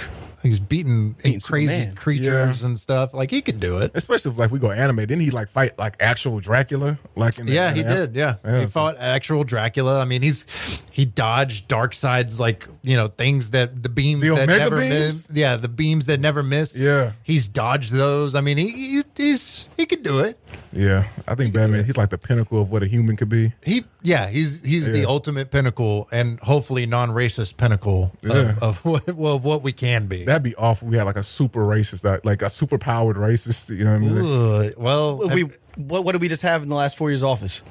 he's 0.44 0.60
beaten 0.60 1.14
Beaten 1.24 1.42
crazy 1.42 1.74
Superman. 1.74 1.96
creatures 1.96 2.64
and 2.64 2.80
stuff. 2.80 3.14
Like 3.14 3.32
he 3.32 3.42
could 3.42 3.60
do 3.60 3.80
it. 3.80 3.92
Especially 3.96 4.32
if 4.32 4.38
like 4.38 4.52
we 4.52 4.60
go 4.60 4.72
anime, 4.72 4.98
didn't 4.98 5.22
he 5.22 5.32
like 5.32 5.50
fight 5.50 5.78
like 5.80 5.96
actual 6.00 6.40
Dracula? 6.40 7.00
Like 7.16 7.40
in 7.40 7.48
the, 7.48 7.52
Yeah, 7.54 7.72
in 7.72 7.76
he 7.78 7.82
the- 7.82 7.90
did. 7.96 8.16
Yeah, 8.16 8.36
Yeah, 8.46 8.58
he 8.60 8.64
so- 8.66 8.70
fought 8.70 8.98
actual 9.00 9.44
Dracula. 9.44 10.00
I 10.00 10.06
mean, 10.06 10.22
he's 10.22 10.46
he 10.92 11.04
dodged 11.06 11.68
Darkseid's 11.68 12.40
like 12.40 12.68
you 12.86 12.96
know 12.96 13.08
things 13.08 13.52
that 13.52 13.82
the 13.84 13.90
beams 13.90 14.22
The 14.22 14.30
that 14.30 14.44
Omega 14.44 14.58
never 14.60 14.80
beams? 14.80 14.90
miss. 14.90 15.28
Yeah, 15.34 15.56
the 15.58 15.68
beams 15.70 16.06
that 16.06 16.20
never 16.20 16.44
miss. 16.44 16.78
Yeah. 16.78 17.14
he's 17.24 17.48
dodged 17.48 17.92
those. 17.92 18.36
I 18.36 18.42
mean, 18.42 18.58
he, 18.58 18.70
he 18.72 19.02
he's 19.18 19.68
he 19.76 19.86
could 19.86 20.04
do 20.04 20.20
it. 20.20 20.38
Yeah, 20.72 21.08
I 21.28 21.36
think 21.36 21.54
Batman. 21.54 21.86
He's 21.86 21.98
like 21.98 22.10
the 22.10 22.18
pinnacle 22.18 22.60
of 22.62 22.70
what 22.70 22.84
a 22.84 22.88
human 22.88 23.16
could 23.18 23.30
be. 23.30 23.54
He 23.64 23.84
yeah, 24.04 24.28
he's 24.30 24.64
he's 24.64 24.92
the 24.92 25.00
Yeah. 25.00 25.06
ultimate 25.08 25.50
pinnacle 25.52 26.08
and 26.12 26.40
hopefully 26.42 26.86
non-racist 26.86 27.58
pinnacle 27.58 28.12
Yeah. 28.22 28.56
of, 28.62 28.64
of 28.64 28.86
what 28.86 29.08
well, 29.16 29.36
of 29.36 29.44
what 29.44 29.64
we 29.64 29.72
can 29.72 30.08
be. 30.08 30.26
That'd 30.26 30.44
be 30.44 30.56
awful. 30.56 30.88
We 30.88 30.98
had 30.98 31.04
like 31.06 31.16
a 31.18 31.24
super 31.24 31.62
racist, 31.62 32.04
like- 32.04 32.24
like 32.26 32.42
a 32.42 32.50
super 32.50 32.78
powered 32.78 33.16
racist. 33.18 33.70
You 33.76 33.86
know 33.86 34.00
what 34.00 34.10
I 34.12 34.14
mean? 34.22 34.66
Ugh, 34.68 34.74
well, 34.78 35.28
We 35.30 35.44
what 35.78 36.04
what 36.04 36.12
did 36.12 36.22
we 36.22 36.28
just 36.30 36.44
have 36.44 36.62
in 36.64 36.70
the 36.70 36.76
last 36.76 36.98
four 36.98 37.10
years 37.10 37.24
office? 37.24 37.64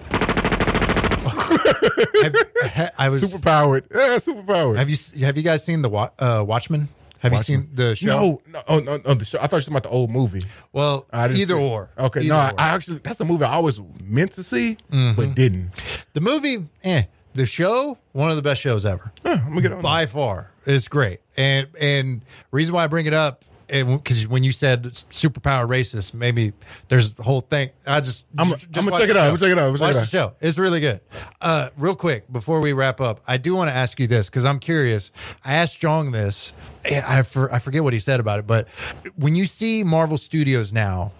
Have, 2.69 2.93
I 2.99 3.09
was 3.09 3.21
Super 3.21 3.39
powered. 3.43 3.87
Yeah, 3.95 4.19
super 4.19 4.43
powered. 4.43 4.77
have 4.79 4.89
you 4.91 4.97
have 5.25 5.37
you 5.37 5.43
guys 5.43 5.65
seen 5.65 5.83
the 5.83 5.91
uh, 5.91 6.43
Watchmen? 6.47 6.89
Have 7.21 7.33
you 7.33 7.39
seen 7.39 7.71
the 7.73 7.95
show? 7.97 8.07
No, 8.07 8.43
no, 8.53 8.63
oh, 8.69 8.79
no, 8.81 8.97
no, 8.99 9.15
the 9.15 9.25
show. 9.25 9.39
I 9.41 9.47
thought 9.47 9.53
you 9.53 9.57
were 9.57 9.61
talking 9.61 9.73
about 9.75 9.83
the 9.85 9.89
old 9.89 10.11
movie. 10.11 10.43
Well, 10.75 11.07
either 11.13 11.55
or. 11.55 11.89
Okay, 11.99 12.21
Either 12.21 12.29
no, 12.29 12.37
I, 12.39 12.51
or. 12.51 12.55
I 12.59 12.69
actually 12.71 12.99
that's 12.99 13.19
a 13.21 13.25
movie 13.25 13.45
I 13.45 13.55
always 13.55 13.81
meant 14.03 14.33
to 14.33 14.43
see, 14.43 14.77
Mm-hmm. 14.93 15.17
but 15.17 15.35
didn't. 15.35 15.71
the 16.13 16.21
movie, 16.21 16.67
eh. 16.83 17.05
The 17.33 17.47
show, 17.47 17.99
one 18.13 18.29
of 18.31 18.37
the 18.37 18.43
best 18.43 18.61
shows 18.61 18.85
ever. 18.87 19.11
Huh, 19.25 19.39
I'm 19.41 19.49
gonna 19.49 19.63
get 19.63 19.73
on. 19.73 19.79
that. 19.79 19.83
by 19.83 20.07
far 20.07 20.51
it's 20.67 20.87
great 20.89 21.21
and 21.37 21.67
and 21.79 22.23
reason 22.51 22.75
why 22.75 22.85
i 22.85 22.87
bring 22.87 23.05
it 23.05 23.13
up 23.13 23.45
because 23.69 24.27
when 24.27 24.45
you 24.45 24.53
said 24.53 24.85
superpower 24.85 25.67
racist 25.69 26.15
maybe 26.15 26.53
there's 26.89 27.19
a 27.19 27.23
whole 27.23 27.41
thing. 27.41 27.71
I 27.87 28.01
just 28.01 28.27
I'm- 28.39 28.51
just 28.51 28.67
I'm 28.77 28.85
gonna 28.85 28.99
check 28.99 29.09
it 29.11 29.17
out. 29.17 29.25
I'm 29.25 29.37
gonna 29.37 29.39
check 29.39 29.51
it 29.51 29.59
out. 29.59 29.69
I'm 29.69 29.77
gonna 29.77 29.79
check 29.79 29.97
watch 29.97 30.11
the 30.11 30.17
show. 30.17 30.35
It's 30.41 30.59
really 30.59 30.81
good. 30.81 31.01
Uh 31.41 31.71
real 31.77 31.95
quick 31.95 32.31
before 32.33 32.61
we 32.61 32.73
wrap 32.73 33.01
up 33.01 33.21
i 33.27 33.37
do 33.37 33.55
want 33.55 33.69
to 33.69 33.75
ask 33.75 33.99
you 34.01 34.07
this 34.07 34.29
because 34.29 34.45
i'm 34.45 34.59
curious. 34.59 35.11
I 35.45 35.55
asked 35.55 35.81
Jong 35.81 36.11
this 36.13 36.53
I, 36.85 37.23
for, 37.23 37.53
I 37.53 37.59
forget 37.59 37.83
what 37.83 37.93
he 37.93 37.99
said 37.99 38.21
about 38.21 38.39
it 38.39 38.47
but 38.47 38.69
when 39.17 39.35
you 39.35 39.47
see 39.47 39.85
marvel 39.85 40.19
studios 40.19 40.73
now 40.73 41.13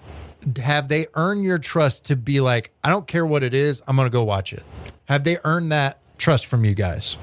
have 0.63 0.89
they 0.89 1.07
earned 1.15 1.45
your 1.45 1.59
trust 1.59 2.07
to 2.07 2.17
be 2.17 2.41
like 2.41 2.71
i 2.83 2.91
don't 2.91 3.07
care 3.07 3.25
what 3.25 3.43
it 3.43 3.55
is 3.55 3.83
i'm 3.89 3.97
gonna 3.97 4.11
go 4.11 4.25
watch 4.25 4.53
it 4.53 4.63
have 5.07 5.25
they 5.25 5.39
earned 5.45 5.73
that 5.73 5.99
trust 6.19 6.47
from 6.47 6.65
you 6.65 6.75
guys 6.75 7.17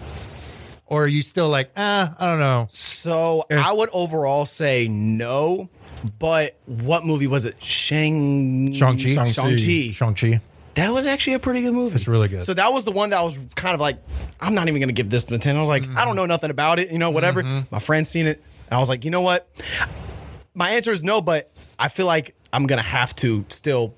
or 0.91 1.06
are 1.06 1.08
you 1.08 1.21
still 1.21 1.49
like, 1.49 1.71
ah, 1.77 2.13
I 2.19 2.25
don't 2.30 2.39
know. 2.39 2.67
So 2.69 3.45
I 3.49 3.71
would 3.71 3.89
overall 3.93 4.45
say 4.45 4.89
no. 4.89 5.69
But 6.19 6.58
what 6.65 7.06
movie 7.06 7.27
was 7.27 7.45
it? 7.45 7.63
Shang 7.63 8.73
Shang-Chi? 8.73 9.25
Shang-Chi. 9.25 9.91
Shang-Chi. 9.91 10.41
That 10.73 10.91
was 10.91 11.06
actually 11.06 11.34
a 11.36 11.39
pretty 11.39 11.62
good 11.62 11.73
movie. 11.73 11.95
It's 11.95 12.08
really 12.08 12.27
good. 12.27 12.43
So 12.43 12.54
that 12.54 12.73
was 12.73 12.86
the 12.86 12.91
one 12.91 13.12
that 13.12 13.21
was 13.21 13.39
kind 13.56 13.73
of 13.73 13.80
like, 13.80 13.97
I'm 14.39 14.54
not 14.54 14.67
even 14.67 14.82
gonna 14.82 14.93
give 14.93 15.10
this 15.10 15.25
the 15.25 15.38
ten. 15.38 15.56
I 15.56 15.60
was 15.60 15.69
like, 15.69 15.88
I 15.95 16.06
don't 16.06 16.15
know 16.15 16.25
nothing 16.25 16.49
about 16.49 16.80
it, 16.80 16.91
you 16.91 16.97
know, 16.97 17.12
whatever. 17.12 17.43
My 17.71 17.80
friend's 17.80 18.10
seen 18.10 18.25
it, 18.25 18.41
and 18.67 18.75
I 18.75 18.80
was 18.80 18.89
like, 18.89 19.06
you 19.06 19.12
know 19.12 19.21
what? 19.21 19.47
My 20.54 20.71
answer 20.71 20.91
is 20.91 21.04
no, 21.04 21.21
but 21.21 21.51
I 21.80 21.88
feel 21.88 22.06
like 22.06 22.36
I'm 22.51 22.65
gonna 22.67 22.82
have 22.82 23.15
to 23.17 23.45
still 23.49 23.95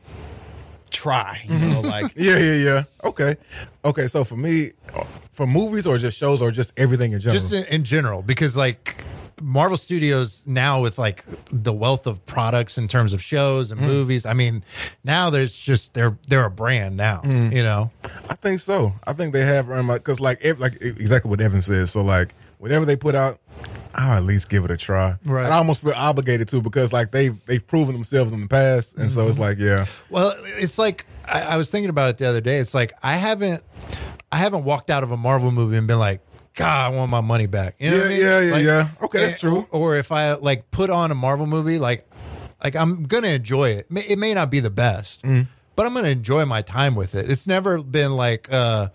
try. 0.93 1.41
You 1.45 1.59
know, 1.59 1.81
like 1.81 2.13
Yeah, 2.15 2.37
yeah, 2.37 2.55
yeah. 2.55 2.83
Okay, 3.03 3.35
okay. 3.83 4.07
So 4.07 4.23
for 4.23 4.37
me, 4.37 4.71
uh, 4.95 5.03
for 5.31 5.45
movies 5.47 5.85
or 5.87 5.97
just 5.97 6.17
shows 6.17 6.41
or 6.41 6.51
just 6.51 6.71
everything 6.77 7.11
in 7.11 7.19
general. 7.19 7.39
Just 7.41 7.51
in, 7.53 7.65
in 7.65 7.83
general, 7.83 8.21
because 8.21 8.55
like 8.55 9.03
Marvel 9.41 9.77
Studios 9.77 10.43
now 10.45 10.79
with 10.79 10.97
like 10.99 11.25
the 11.51 11.73
wealth 11.73 12.05
of 12.07 12.23
products 12.25 12.77
in 12.77 12.87
terms 12.87 13.13
of 13.13 13.21
shows 13.21 13.71
and 13.71 13.81
movies. 13.81 14.25
I 14.25 14.33
mean, 14.33 14.63
now 15.03 15.29
there's 15.31 15.57
just 15.57 15.93
they're 15.95 16.17
they're 16.27 16.45
a 16.45 16.51
brand 16.51 16.95
now. 16.95 17.21
You 17.23 17.63
know, 17.63 17.89
I 18.29 18.35
think 18.35 18.59
so. 18.59 18.93
I 19.05 19.13
think 19.13 19.33
they 19.33 19.43
have 19.45 19.69
earned 19.69 19.87
my 19.87 19.95
because 19.97 20.19
like 20.19 20.39
ev- 20.45 20.59
like 20.59 20.77
exactly 20.81 21.29
what 21.29 21.41
Evan 21.41 21.61
says. 21.63 21.91
So 21.91 22.03
like 22.03 22.35
whatever 22.59 22.85
they 22.85 22.95
put 22.95 23.15
out, 23.15 23.39
I'll 23.95 24.17
at 24.17 24.23
least 24.23 24.49
give 24.49 24.65
it 24.65 24.71
a 24.71 24.77
try. 24.77 25.15
Right. 25.25 25.45
And 25.45 25.53
I 25.53 25.57
almost 25.57 25.81
feel 25.83 25.93
obligated 25.95 26.47
to 26.49 26.61
because 26.61 26.91
like 26.93 27.11
they've 27.11 27.37
they've 27.45 27.65
proven 27.65 27.93
themselves 27.93 28.31
in 28.31 28.41
the 28.41 28.47
past, 28.47 28.97
and 28.97 29.11
so 29.11 29.27
it's 29.27 29.39
like 29.39 29.57
yeah, 29.59 29.85
Well, 30.09 30.33
it's 30.43 30.77
like 30.77 31.05
I, 31.25 31.41
I 31.53 31.57
was 31.57 31.69
thinking 31.69 31.89
about 31.89 32.09
it 32.09 32.17
the 32.17 32.25
other 32.27 32.41
day. 32.41 32.57
It's 32.57 32.73
like 32.73 32.91
I 33.03 33.13
haven't 33.15 33.63
I 34.31 34.37
haven't 34.37 34.63
walked 34.63 34.89
out 34.89 35.03
of 35.03 35.11
a 35.11 35.17
Marvel 35.17 35.51
movie 35.51 35.77
and 35.77 35.85
been 35.87 35.99
like, 35.99 36.21
God, 36.55 36.93
I 36.93 36.95
want 36.95 37.11
my 37.11 37.21
money 37.21 37.45
back. 37.45 37.75
You 37.79 37.91
know 37.91 37.97
what 37.97 38.07
I 38.07 38.09
Yeah, 38.09 38.15
mean? 38.15 38.21
yeah, 38.21 38.39
yeah, 38.41 38.51
Like, 38.51 38.63
yeah. 38.63 38.89
Okay, 39.05 39.19
that's 39.19 39.33
eh, 39.35 39.37
true. 39.47 39.67
Or 39.71 39.95
if 39.95 40.11
I 40.11 40.33
like 40.33 40.71
put 40.71 40.89
on 40.89 41.11
a 41.11 41.15
Marvel 41.15 41.45
movie, 41.45 41.77
like 41.79 42.07
like 42.63 42.75
I'm 42.75 43.03
gonna 43.03 43.27
enjoy 43.29 43.69
it. 43.69 43.87
It 43.91 44.17
may 44.17 44.33
not 44.33 44.49
be 44.49 44.59
the 44.59 44.69
best. 44.71 45.21
Mm. 45.23 45.47
But 45.75 45.87
I'm 45.87 45.93
gonna 45.95 46.09
enjoy 46.09 46.45
my 46.45 46.61
time 46.61 46.93
with 46.93 47.15
it. 47.15 47.29
It's 47.31 47.47
never 47.47 47.81
been 47.81 48.15
like 48.15 48.47
uh 48.51 48.89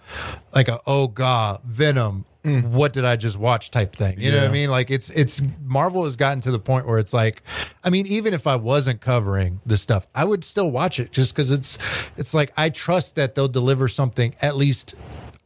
like 0.54 0.68
a 0.68 0.80
oh 0.87 1.08
god 1.08 1.61
Venom. 1.64 2.24
What 2.70 2.92
did 2.92 3.04
I 3.04 3.16
just 3.16 3.37
watch 3.38 3.70
type 3.70 3.94
thing? 3.94 4.20
You 4.20 4.32
know 4.32 4.38
what 4.38 4.46
I 4.46 4.48
Mm. 4.48 4.52
Mean? 4.52 4.70
Like 4.70 4.90
it's 4.90 5.11
it's 5.11 5.42
Marvel 5.64 6.04
has 6.04 6.16
gotten 6.16 6.40
to 6.42 6.50
the 6.50 6.58
point 6.58 6.87
where 6.87 6.98
it's 6.98 7.12
like, 7.12 7.42
I 7.84 7.90
mean, 7.90 8.06
even 8.06 8.34
if 8.34 8.46
I 8.46 8.56
wasn't 8.56 9.00
covering 9.00 9.61
the 9.66 9.76
stuff, 9.76 10.06
I 10.14 10.24
would 10.24 10.44
still 10.44 10.70
watch 10.70 10.98
it 11.00 11.12
just 11.12 11.34
because 11.34 11.52
it's 11.52 11.78
it's 12.16 12.34
like 12.34 12.52
I 12.56 12.70
trust 12.70 13.16
that 13.16 13.34
they'll 13.34 13.48
deliver 13.48 13.88
something 13.88 14.34
at 14.42 14.56
least 14.56 14.94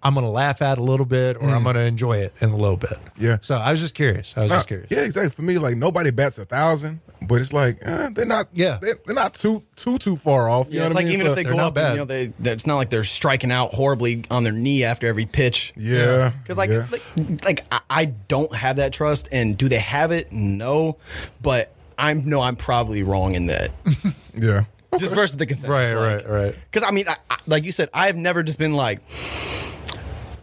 I'm 0.05 0.15
gonna 0.15 0.31
laugh 0.31 0.63
at 0.63 0.79
a 0.79 0.83
little 0.83 1.07
bit 1.07 1.37
or 1.37 1.49
I'm 1.51 1.63
gonna 1.63 1.81
enjoy 1.81 2.17
it 2.19 2.33
in 2.41 2.51
a 2.51 2.57
little 2.57 2.77
bit. 2.77 2.91
Mm. 2.91 2.99
Yeah. 3.19 3.39
So 3.41 3.55
I 3.55 3.71
was 3.71 3.81
just 3.81 3.95
curious. 3.95 4.37
I 4.37 4.41
was 4.43 4.51
just 4.51 4.67
Uh, 4.67 4.69
curious. 4.69 4.89
yeah, 4.91 5.03
exactly. 5.03 5.31
For 5.31 5.43
me, 5.43 5.59
like 5.59 5.77
nobody 5.77 6.11
bats 6.11 6.39
a 6.39 6.45
thousand, 6.45 7.01
but 7.29 7.41
it's 7.41 7.53
like 7.53 7.79
eh, 7.83 8.09
they're 8.13 8.25
not. 8.27 8.49
Yeah. 8.53 8.79
they're, 8.81 8.97
they're 9.07 9.15
not 9.15 9.35
too 9.35 9.63
too 9.77 9.99
too 9.99 10.17
far 10.17 10.49
off. 10.49 10.69
You 10.69 10.75
yeah, 10.75 10.81
know 10.81 10.87
it's 10.87 10.95
what 10.95 11.01
I 11.01 11.05
like 11.05 11.11
mean? 11.11 11.15
even 11.15 11.27
So- 11.27 11.33
if 11.33 11.37
they 11.37 11.45
go 11.45 11.59
up, 11.59 11.75
bad. 11.75 11.93
you 11.93 11.99
know, 11.99 12.05
they, 12.05 12.27
they 12.39 12.53
it's 12.53 12.67
not 12.67 12.77
like 12.77 12.91
they're 12.91 13.05
striking 13.05 13.51
out 13.53 13.73
horribly 13.75 14.25
on 14.31 14.45
their 14.45 14.53
knee 14.53 14.85
after 14.85 15.07
every 15.07 15.27
pitch. 15.27 15.73
yeah, 15.77 16.31
Because 16.43 16.57
like, 16.59 16.71
yeah. 16.71 16.87
like, 16.91 17.03
like 17.45 17.65
I, 17.73 17.81
I 17.91 18.05
don't 18.07 18.55
have 18.55 18.77
that 18.77 18.93
trust, 18.93 19.29
and 19.33 19.57
do 19.57 19.69
they 19.69 19.79
have 19.79 20.11
it? 20.13 20.31
No, 20.33 20.99
but 21.41 21.73
I'm 21.99 22.29
no, 22.29 22.41
I'm 22.41 22.57
probably 22.57 23.03
wrong 23.03 23.35
in 23.35 23.47
that. 23.47 23.71
yeah. 24.35 24.65
just 24.99 25.15
versus 25.15 25.37
the 25.37 25.47
consensus, 25.47 25.93
Right, 25.95 25.95
right, 25.95 26.29
right. 26.29 26.55
Because 26.71 26.87
I 26.87 26.93
mean, 26.93 27.09
I, 27.09 27.17
I, 27.31 27.39
like 27.47 27.65
you 27.65 27.73
said, 27.73 27.89
I've 27.95 28.17
never 28.17 28.43
just 28.43 28.59
been 28.59 28.75
like, 28.75 29.01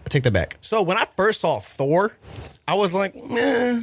I 0.06 0.10
take 0.10 0.24
that 0.24 0.34
back. 0.34 0.58
So 0.62 0.82
when 0.82 0.98
I 0.98 1.06
first 1.06 1.42
saw 1.42 1.60
Thor, 1.60 2.12
I 2.68 2.74
was 2.76 2.94
like, 2.94 3.16
eh. 3.16 3.82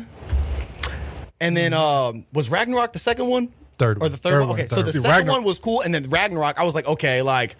And 1.40 1.56
then 1.56 1.74
um, 1.74 2.24
was 2.32 2.48
Ragnarok 2.50 2.92
the 2.92 2.98
second 2.98 3.28
one? 3.28 3.48
Third 3.78 3.98
or 4.02 4.08
the 4.08 4.16
third, 4.16 4.30
Third 4.30 4.40
one? 4.40 4.48
one, 4.48 4.60
Okay, 4.60 4.68
so 4.68 4.80
the. 4.80 4.90
See, 4.90 5.00
second 5.00 5.10
Ragnarok- 5.18 5.36
one 5.40 5.44
was 5.44 5.58
cool, 5.58 5.82
and 5.82 5.92
then 5.94 6.04
Ragnarok, 6.08 6.58
I 6.58 6.64
was 6.64 6.74
like, 6.74 6.86
okay, 6.88 7.20
like 7.20 7.56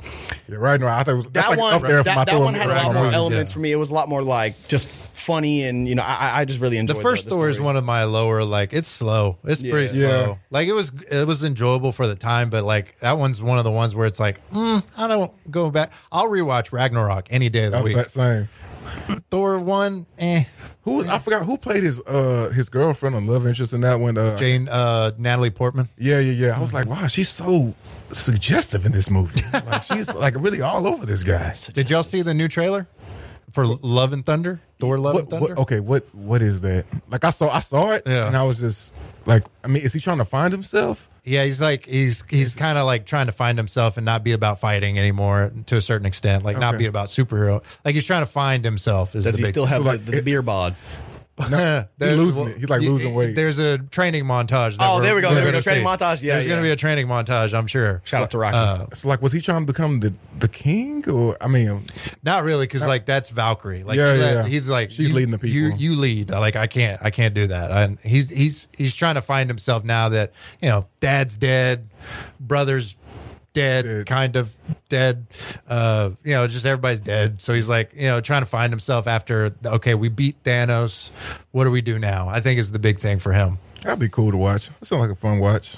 Yeah, 0.48 0.56
right 0.56 0.80
now 0.80 0.86
I 0.96 1.02
thought 1.02 1.12
it 1.12 1.14
was 1.16 1.26
that's 1.26 1.46
that 1.46 1.50
like 1.50 1.58
one, 1.58 1.74
up 1.74 1.82
there 1.82 1.98
for 1.98 2.04
that, 2.04 2.16
my 2.16 2.24
that 2.24 2.32
Thor- 2.34 2.44
one 2.44 2.54
had 2.54 2.68
a 2.68 2.70
lot 2.70 2.76
Ragnarok 2.84 3.04
more 3.04 3.12
elements 3.12 3.50
yeah. 3.50 3.54
for 3.54 3.60
me. 3.60 3.72
It 3.72 3.76
was 3.76 3.90
a 3.90 3.94
lot 3.94 4.08
more 4.08 4.22
like 4.22 4.54
just 4.66 4.88
funny, 4.88 5.64
and 5.64 5.86
you 5.86 5.94
know, 5.94 6.02
I, 6.02 6.40
I 6.40 6.44
just 6.46 6.58
really 6.62 6.78
enjoyed 6.78 6.96
that. 6.96 7.02
The 7.02 7.08
enjoyed 7.08 7.16
first 7.18 7.28
Thor 7.28 7.48
is 7.50 7.56
story. 7.56 7.66
one 7.66 7.76
of 7.76 7.84
my 7.84 8.04
lower. 8.04 8.44
Like 8.44 8.72
it's 8.72 8.88
slow. 8.88 9.36
It's 9.44 9.60
pretty 9.60 9.94
Yeah. 9.94 10.08
slow. 10.08 10.38
Like 10.48 10.68
it 10.68 10.72
was. 10.72 10.90
It 11.10 11.26
was 11.26 11.44
enjoyable 11.44 11.92
for 11.92 12.06
the 12.06 12.16
time, 12.16 12.48
but 12.48 12.64
like 12.64 12.98
that 13.00 13.18
one's 13.18 13.42
one 13.42 13.58
of 13.58 13.64
the 13.64 13.70
ones 13.70 13.94
where 13.94 14.06
it's 14.06 14.18
like, 14.18 14.40
mm, 14.48 14.82
I 14.96 15.08
don't 15.08 15.30
go 15.50 15.70
back. 15.70 15.92
I'll 16.10 16.30
rewatch 16.30 16.72
Ragnarok 16.72 17.26
any 17.28 17.50
day 17.50 17.64
of 17.66 17.72
the 17.72 17.76
That's 17.76 17.84
week. 17.84 17.96
that 17.96 18.10
same. 18.10 18.48
Thor 19.30 19.58
one, 19.58 20.06
eh. 20.18 20.44
Who 20.82 21.06
I 21.08 21.18
forgot 21.18 21.44
who 21.44 21.58
played 21.58 21.82
his 21.82 22.00
uh 22.06 22.50
his 22.50 22.68
girlfriend 22.68 23.16
or 23.16 23.20
love 23.20 23.46
interest 23.46 23.72
in 23.72 23.80
that 23.80 23.98
one. 23.98 24.16
Uh, 24.16 24.36
Jane, 24.36 24.68
uh, 24.68 25.12
Natalie 25.18 25.50
Portman. 25.50 25.88
Yeah, 25.98 26.20
yeah, 26.20 26.32
yeah. 26.32 26.56
I 26.56 26.60
was 26.60 26.72
like, 26.72 26.86
wow, 26.86 27.06
she's 27.08 27.28
so 27.28 27.74
suggestive 28.12 28.86
in 28.86 28.92
this 28.92 29.10
movie. 29.10 29.40
like 29.52 29.82
she's 29.82 30.12
like 30.14 30.34
really 30.36 30.60
all 30.60 30.86
over 30.86 31.04
this 31.04 31.22
guy. 31.22 31.54
Did 31.72 31.90
y'all 31.90 32.02
see 32.02 32.22
the 32.22 32.34
new 32.34 32.48
trailer 32.48 32.86
for 33.50 33.66
Love 33.66 34.12
and 34.12 34.24
Thunder? 34.24 34.60
Thor 34.78 34.98
Love 34.98 35.14
What, 35.14 35.22
and 35.22 35.30
Thunder. 35.30 35.48
what, 35.54 35.58
okay, 35.62 35.80
what 35.80 36.14
what 36.14 36.42
is 36.42 36.60
that? 36.62 36.84
Like 37.08 37.24
I 37.24 37.30
saw 37.30 37.48
I 37.48 37.60
saw 37.60 37.92
it 37.92 38.02
Yeah. 38.06 38.26
and 38.26 38.36
I 38.36 38.42
was 38.44 38.60
just 38.60 38.92
like, 39.24 39.44
I 39.64 39.68
mean, 39.68 39.82
is 39.82 39.92
he 39.92 40.00
trying 40.00 40.18
to 40.18 40.24
find 40.24 40.52
himself? 40.52 41.08
Yeah, 41.24 41.42
he's 41.44 41.60
like 41.60 41.86
he's 41.86 42.22
he's 42.28 42.54
kind 42.54 42.78
of 42.78 42.84
like 42.86 43.04
trying 43.06 43.26
to 43.26 43.32
find 43.32 43.58
himself 43.58 43.96
and 43.96 44.04
not 44.04 44.22
be 44.22 44.32
about 44.32 44.60
fighting 44.60 44.98
anymore 44.98 45.50
to 45.66 45.76
a 45.76 45.80
certain 45.80 46.06
extent. 46.06 46.44
Like 46.44 46.58
not 46.58 46.78
be 46.78 46.86
about 46.86 47.08
superhero. 47.08 47.64
Like 47.84 47.94
he's 47.96 48.04
trying 48.04 48.22
to 48.22 48.30
find 48.30 48.64
himself. 48.64 49.14
Is 49.16 49.24
Does 49.24 49.34
the 49.36 49.38
he 49.40 49.44
big 49.44 49.52
still 49.54 49.66
have 49.66 49.78
So, 49.78 49.84
like, 49.84 50.04
the, 50.04 50.12
the 50.12 50.18
it- 50.18 50.24
beer 50.24 50.42
bod? 50.42 50.76
No, 51.50 51.56
he's 51.56 51.84
There's- 51.98 52.16
losing 52.16 52.48
it. 52.48 52.56
He's 52.56 52.70
like 52.70 52.80
y- 52.80 52.86
losing 52.88 53.14
weight. 53.14 53.36
There's 53.36 53.58
a 53.58 53.76
training 53.78 54.24
montage. 54.24 54.78
that 54.78 54.80
Oh, 54.80 55.00
there 55.02 55.14
we 55.14 55.20
go, 55.20 55.34
there 55.34 55.44
we 55.44 55.52
go. 55.52 55.60
Training 55.60 55.84
see. 55.84 55.88
montage. 55.88 56.22
Yeah, 56.22 56.34
there's 56.34 56.46
yeah. 56.46 56.50
going 56.50 56.62
to 56.62 56.66
be 56.66 56.70
a 56.70 56.76
training 56.76 57.06
montage. 57.08 57.52
I'm 57.52 57.66
sure. 57.66 58.00
Shout 58.04 58.22
out 58.22 58.30
to 58.30 58.38
Rocky. 58.38 58.56
Uh, 58.56 58.86
It's 58.90 59.04
like, 59.04 59.20
was 59.20 59.32
he 59.32 59.40
trying 59.42 59.66
to 59.66 59.66
become 59.72 60.00
the 60.00 60.16
the 60.38 60.48
king 60.48 61.06
or 61.10 61.36
I 61.40 61.48
mean, 61.48 61.84
not 62.22 62.42
really, 62.44 62.64
because 62.66 62.86
like 62.86 63.04
that's 63.04 63.28
Valkyrie. 63.28 63.84
Like 63.84 63.96
Yeah, 63.98 64.16
that- 64.16 64.18
yeah, 64.18 64.32
yeah. 64.42 64.46
he's 64.48 64.68
like 64.70 64.90
She's 64.90 65.12
leading 65.12 65.30
the 65.30 65.38
people. 65.38 65.54
You 65.54 65.64
people. 65.72 65.80
you 65.82 65.94
lead. 65.96 66.30
Like 66.30 66.56
I 66.56 66.66
can't 66.66 67.00
I 67.04 67.10
can't 67.10 67.34
do 67.34 67.46
that. 67.48 67.70
And 67.70 67.98
he's 68.00 68.30
he's 68.30 68.68
he's 68.76 68.94
trying 68.96 69.16
to 69.16 69.22
find 69.22 69.50
himself 69.50 69.84
now 69.84 70.08
that 70.08 70.32
you 70.62 70.68
know 70.70 70.86
dad's 71.00 71.36
dead, 71.36 71.88
brother's 72.40 72.94
dead, 73.56 74.06
kind 74.06 74.36
of 74.36 74.54
dead. 74.88 75.26
Uh, 75.66 76.10
you 76.22 76.34
know, 76.34 76.46
just 76.46 76.64
everybody's 76.66 77.00
dead. 77.00 77.40
So 77.40 77.52
he's 77.54 77.68
like 77.68 77.92
you 77.94 78.06
know 78.06 78.20
trying 78.20 78.42
to 78.42 78.46
find 78.46 78.72
himself 78.72 79.06
after. 79.06 79.50
Okay, 79.64 79.94
we 79.94 80.08
beat 80.08 80.42
Thanos. 80.44 81.10
What 81.52 81.64
do 81.64 81.70
we 81.70 81.80
do 81.80 81.98
now? 81.98 82.28
I 82.28 82.40
think 82.40 82.60
is 82.60 82.70
the 82.70 82.78
big 82.78 82.98
thing 82.98 83.18
for 83.18 83.32
him. 83.32 83.58
that'd 83.82 83.98
be 83.98 84.08
cool 84.08 84.30
to 84.30 84.36
watch. 84.36 84.68
It 84.80 84.86
sounds 84.86 85.00
like 85.00 85.10
a 85.10 85.14
fun 85.14 85.38
watch. 85.40 85.76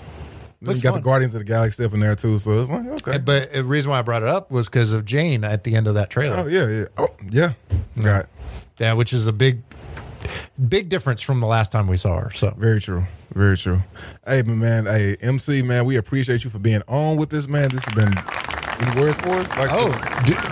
Then 0.61 0.69
Looks 0.71 0.79
you 0.79 0.83
got 0.83 0.91
fun. 0.91 1.01
the 1.01 1.05
Guardians 1.05 1.35
of 1.35 1.39
the 1.41 1.45
Galaxy 1.45 1.85
up 1.85 1.95
in 1.95 2.01
there 2.01 2.17
too, 2.17 2.37
so 2.39 2.61
it's 2.61 2.69
like 2.69 2.87
okay. 2.87 3.19
But 3.19 3.53
the 3.53 3.65
reason 3.65 3.93
why 3.93 4.01
I 4.01 4.03
brought 4.03 4.23
it 4.23 4.29
up 4.29 4.51
was 4.51 4.69
because 4.69 4.93
of 4.93 5.05
Jane 5.05 5.45
at 5.45 5.63
the 5.63 5.77
end 5.77 5.87
of 5.87 5.95
that 5.95 6.11
trailer. 6.11 6.37
Oh 6.39 6.47
yeah, 6.49 6.67
yeah. 6.67 6.85
Oh 6.99 7.09
yeah. 7.31 7.53
Got 8.03 8.25
it. 8.25 8.29
Yeah, 8.79 8.93
which 8.95 9.13
is 9.13 9.27
a 9.29 9.33
big, 9.33 9.63
big 10.69 10.89
difference 10.89 11.21
from 11.23 11.39
the 11.41 11.47
last 11.47 11.71
time 11.73 11.87
we 11.87 11.97
saw 11.97 12.19
her. 12.19 12.31
So 12.33 12.51
Very 12.59 12.81
true. 12.81 13.05
Very 13.35 13.57
true. 13.57 13.83
Hey, 14.27 14.43
man, 14.43 14.87
hey, 14.87 15.17
MC, 15.21 15.63
man, 15.63 15.85
we 15.85 15.97
appreciate 15.97 16.45
you 16.45 16.51
for 16.51 16.59
being 16.59 16.83
on 16.89 17.17
with 17.17 17.31
this, 17.31 17.47
man. 17.49 17.69
This 17.71 17.85
has 17.85 17.95
been 17.95 18.15
any 18.81 19.01
words 19.01 19.19
for 19.19 19.31
us? 19.31 19.49
Like, 19.57 19.71
Oh, 19.73 19.91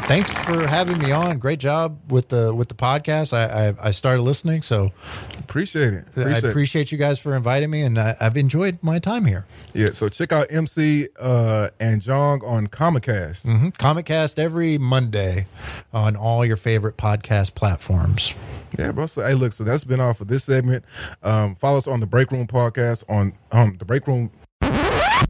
thanks 0.07 0.33
for 0.33 0.67
having 0.67 0.99
me 0.99 1.13
on. 1.13 1.39
Great 1.39 1.59
job 1.61 1.99
with 2.11 2.29
the 2.29 2.55
with 2.55 2.69
the 2.69 2.75
podcast. 2.75 3.33
I 3.33 3.69
I, 3.69 3.89
I 3.89 3.91
started 3.93 4.23
listening, 4.23 4.63
so 4.63 4.93
appreciate 5.39 5.95
it. 5.95 6.05
I 6.17 6.39
Appreciate 6.39 6.83
it. 6.89 6.93
you 6.93 6.99
guys 6.99 7.19
for 7.21 7.35
inviting 7.35 7.71
me, 7.71 7.83
and 7.83 7.99
I, 7.99 8.15
I've 8.21 8.37
enjoyed 8.37 8.79
my 8.83 8.99
time 8.99 9.25
here. 9.27 9.47
Yeah, 9.75 9.93
so 9.93 10.09
check 10.09 10.33
out 10.33 10.47
MC 10.51 11.09
uh, 11.19 11.71
and 11.79 12.03
Jong 12.03 12.45
on 12.45 12.67
Comicast. 12.67 13.47
Mm-hmm. 13.47 13.69
Comicast 13.69 14.39
every 14.39 14.77
Monday 14.79 15.47
on 15.93 16.17
all 16.17 16.45
your 16.45 16.57
favorite 16.57 16.97
podcast 16.97 17.55
platforms. 17.55 18.35
Yeah, 18.79 18.93
bro. 18.93 19.07
So, 19.07 19.25
hey, 19.25 19.35
look. 19.35 19.53
So 19.53 19.65
that's 19.65 19.85
been 19.85 20.01
all 20.01 20.15
for 20.15 20.25
this 20.25 20.45
segment. 20.45 20.85
Um, 21.23 21.55
follow 21.55 21.79
us 21.79 21.87
on 21.87 22.01
the 22.01 22.07
Break 22.07 22.31
Room 22.31 22.47
podcast 22.47 23.05
on 23.09 23.33
um 23.53 23.77
the 23.79 23.85
Break 23.85 24.07
Room. 24.07 24.31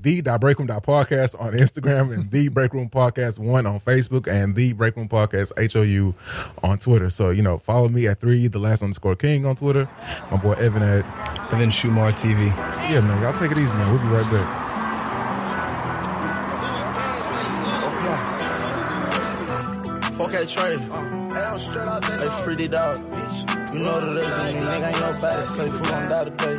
The 0.02 0.20
Break 0.40 0.58
Room 0.58 0.68
podcast 0.68 1.40
on 1.40 1.52
Instagram 1.52 2.12
and 2.12 2.30
the 2.30 2.48
Break 2.48 2.72
Room 2.72 2.88
Podcast 2.88 3.38
One 3.38 3.66
on 3.66 3.80
Facebook 3.80 4.28
and 4.28 4.54
the 4.54 4.72
Break 4.72 4.96
Room 4.96 5.08
Podcast 5.08 5.52
HOU 5.72 6.14
on 6.62 6.78
Twitter. 6.78 7.10
So 7.10 7.30
you 7.30 7.42
know, 7.42 7.58
follow 7.58 7.88
me 7.88 8.06
at 8.06 8.20
three 8.20 8.46
the 8.46 8.58
last 8.58 8.82
underscore 8.82 9.16
king 9.16 9.46
on 9.46 9.56
Twitter. 9.56 9.88
My 10.30 10.36
boy 10.36 10.52
Evan 10.52 10.82
at 10.82 11.04
Evan 11.52 11.70
Shumard 11.70 12.12
TV. 12.12 12.52
so 12.74 12.84
yeah 12.84 13.00
man. 13.00 13.22
Y'all 13.22 13.32
take 13.32 13.50
it 13.50 13.58
easy, 13.58 13.72
man. 13.74 13.90
We'll 13.90 14.00
be 14.00 14.08
right 14.08 14.30
back. 14.32 14.75
Okay, 20.18 20.46
Trey. 20.46 20.70
Hey, 20.70 20.76
free 22.42 22.54
the 22.54 22.68
dog. 22.72 22.96
You 23.74 23.82
know 23.82 24.00
the 24.00 24.12
legend, 24.12 24.66
nigga 24.66 24.88
ain't 24.88 25.00
nobody 25.00 25.42
safe. 25.42 25.70
Who 25.70 25.84
gon' 25.84 26.08
die 26.08 26.24
today? 26.24 26.56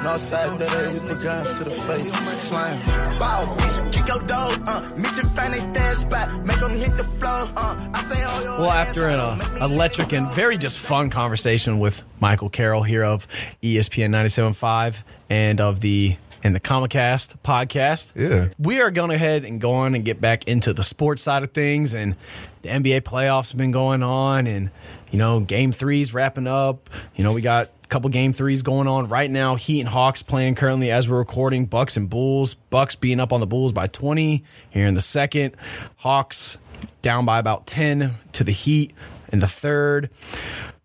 Northside, 0.00 0.58
that 0.58 0.68
A 0.68 0.92
with 0.92 1.08
the 1.08 1.24
guns 1.24 1.58
to 1.58 1.64
the 1.64 1.70
face. 1.70 2.12
Slam. 2.42 3.18
Bow, 3.18 3.56
bitch, 3.56 3.92
kick 3.92 4.06
your 4.06 4.26
dog. 4.26 4.62
Uh, 4.66 4.96
mission 4.96 5.24
find 5.24 5.54
they 5.54 5.58
stand 5.58 5.96
spot. 5.96 6.44
Make 6.44 6.58
them 6.58 6.78
hit 6.78 6.90
the 6.90 7.04
floor. 7.04 7.48
Uh, 7.56 7.90
I 7.94 8.02
say 8.02 8.22
all 8.22 8.42
your 8.42 8.58
Well, 8.60 8.70
after 8.70 9.06
an 9.06 9.18
uh, 9.18 9.38
electric 9.62 10.12
and 10.12 10.30
very 10.32 10.58
just 10.58 10.78
fun 10.78 11.08
conversation 11.08 11.78
with 11.78 12.02
Michael 12.20 12.50
Carroll 12.50 12.82
here 12.82 13.04
of 13.04 13.26
ESPN 13.62 14.10
97.5 14.10 15.02
and 15.30 15.60
of 15.60 15.80
the 15.80 16.16
and 16.42 16.54
the 16.54 16.60
Comicast 16.60 17.36
podcast. 17.44 18.12
Yeah. 18.14 18.48
We 18.58 18.80
are 18.80 18.90
going 18.90 19.10
ahead 19.10 19.44
and 19.44 19.60
go 19.60 19.72
on 19.72 19.94
and 19.94 20.04
get 20.04 20.20
back 20.20 20.48
into 20.48 20.72
the 20.72 20.82
sports 20.82 21.22
side 21.22 21.42
of 21.42 21.52
things 21.52 21.94
and 21.94 22.16
the 22.62 22.68
NBA 22.68 23.02
playoffs 23.02 23.52
have 23.52 23.58
been 23.58 23.72
going 23.72 24.02
on 24.02 24.46
and 24.46 24.70
you 25.10 25.18
know, 25.18 25.40
game 25.40 25.72
3's 25.72 26.14
wrapping 26.14 26.46
up. 26.46 26.88
You 27.14 27.24
know, 27.24 27.32
we 27.32 27.40
got 27.40 27.70
a 27.84 27.88
couple 27.88 28.10
game 28.10 28.32
3s 28.32 28.62
going 28.62 28.86
on 28.86 29.08
right 29.08 29.30
now. 29.30 29.56
Heat 29.56 29.80
and 29.80 29.88
Hawks 29.88 30.22
playing 30.22 30.54
currently 30.54 30.90
as 30.90 31.08
we're 31.08 31.18
recording. 31.18 31.66
Bucks 31.66 31.96
and 31.96 32.08
Bulls. 32.08 32.54
Bucks 32.54 32.96
being 32.96 33.20
up 33.20 33.32
on 33.32 33.40
the 33.40 33.46
Bulls 33.46 33.72
by 33.72 33.86
20 33.88 34.44
here 34.70 34.86
in 34.86 34.94
the 34.94 35.00
second. 35.00 35.56
Hawks 35.96 36.58
down 37.02 37.24
by 37.24 37.38
about 37.38 37.66
10 37.66 38.14
to 38.32 38.44
the 38.44 38.52
Heat 38.52 38.94
in 39.32 39.40
the 39.40 39.48
third. 39.48 40.10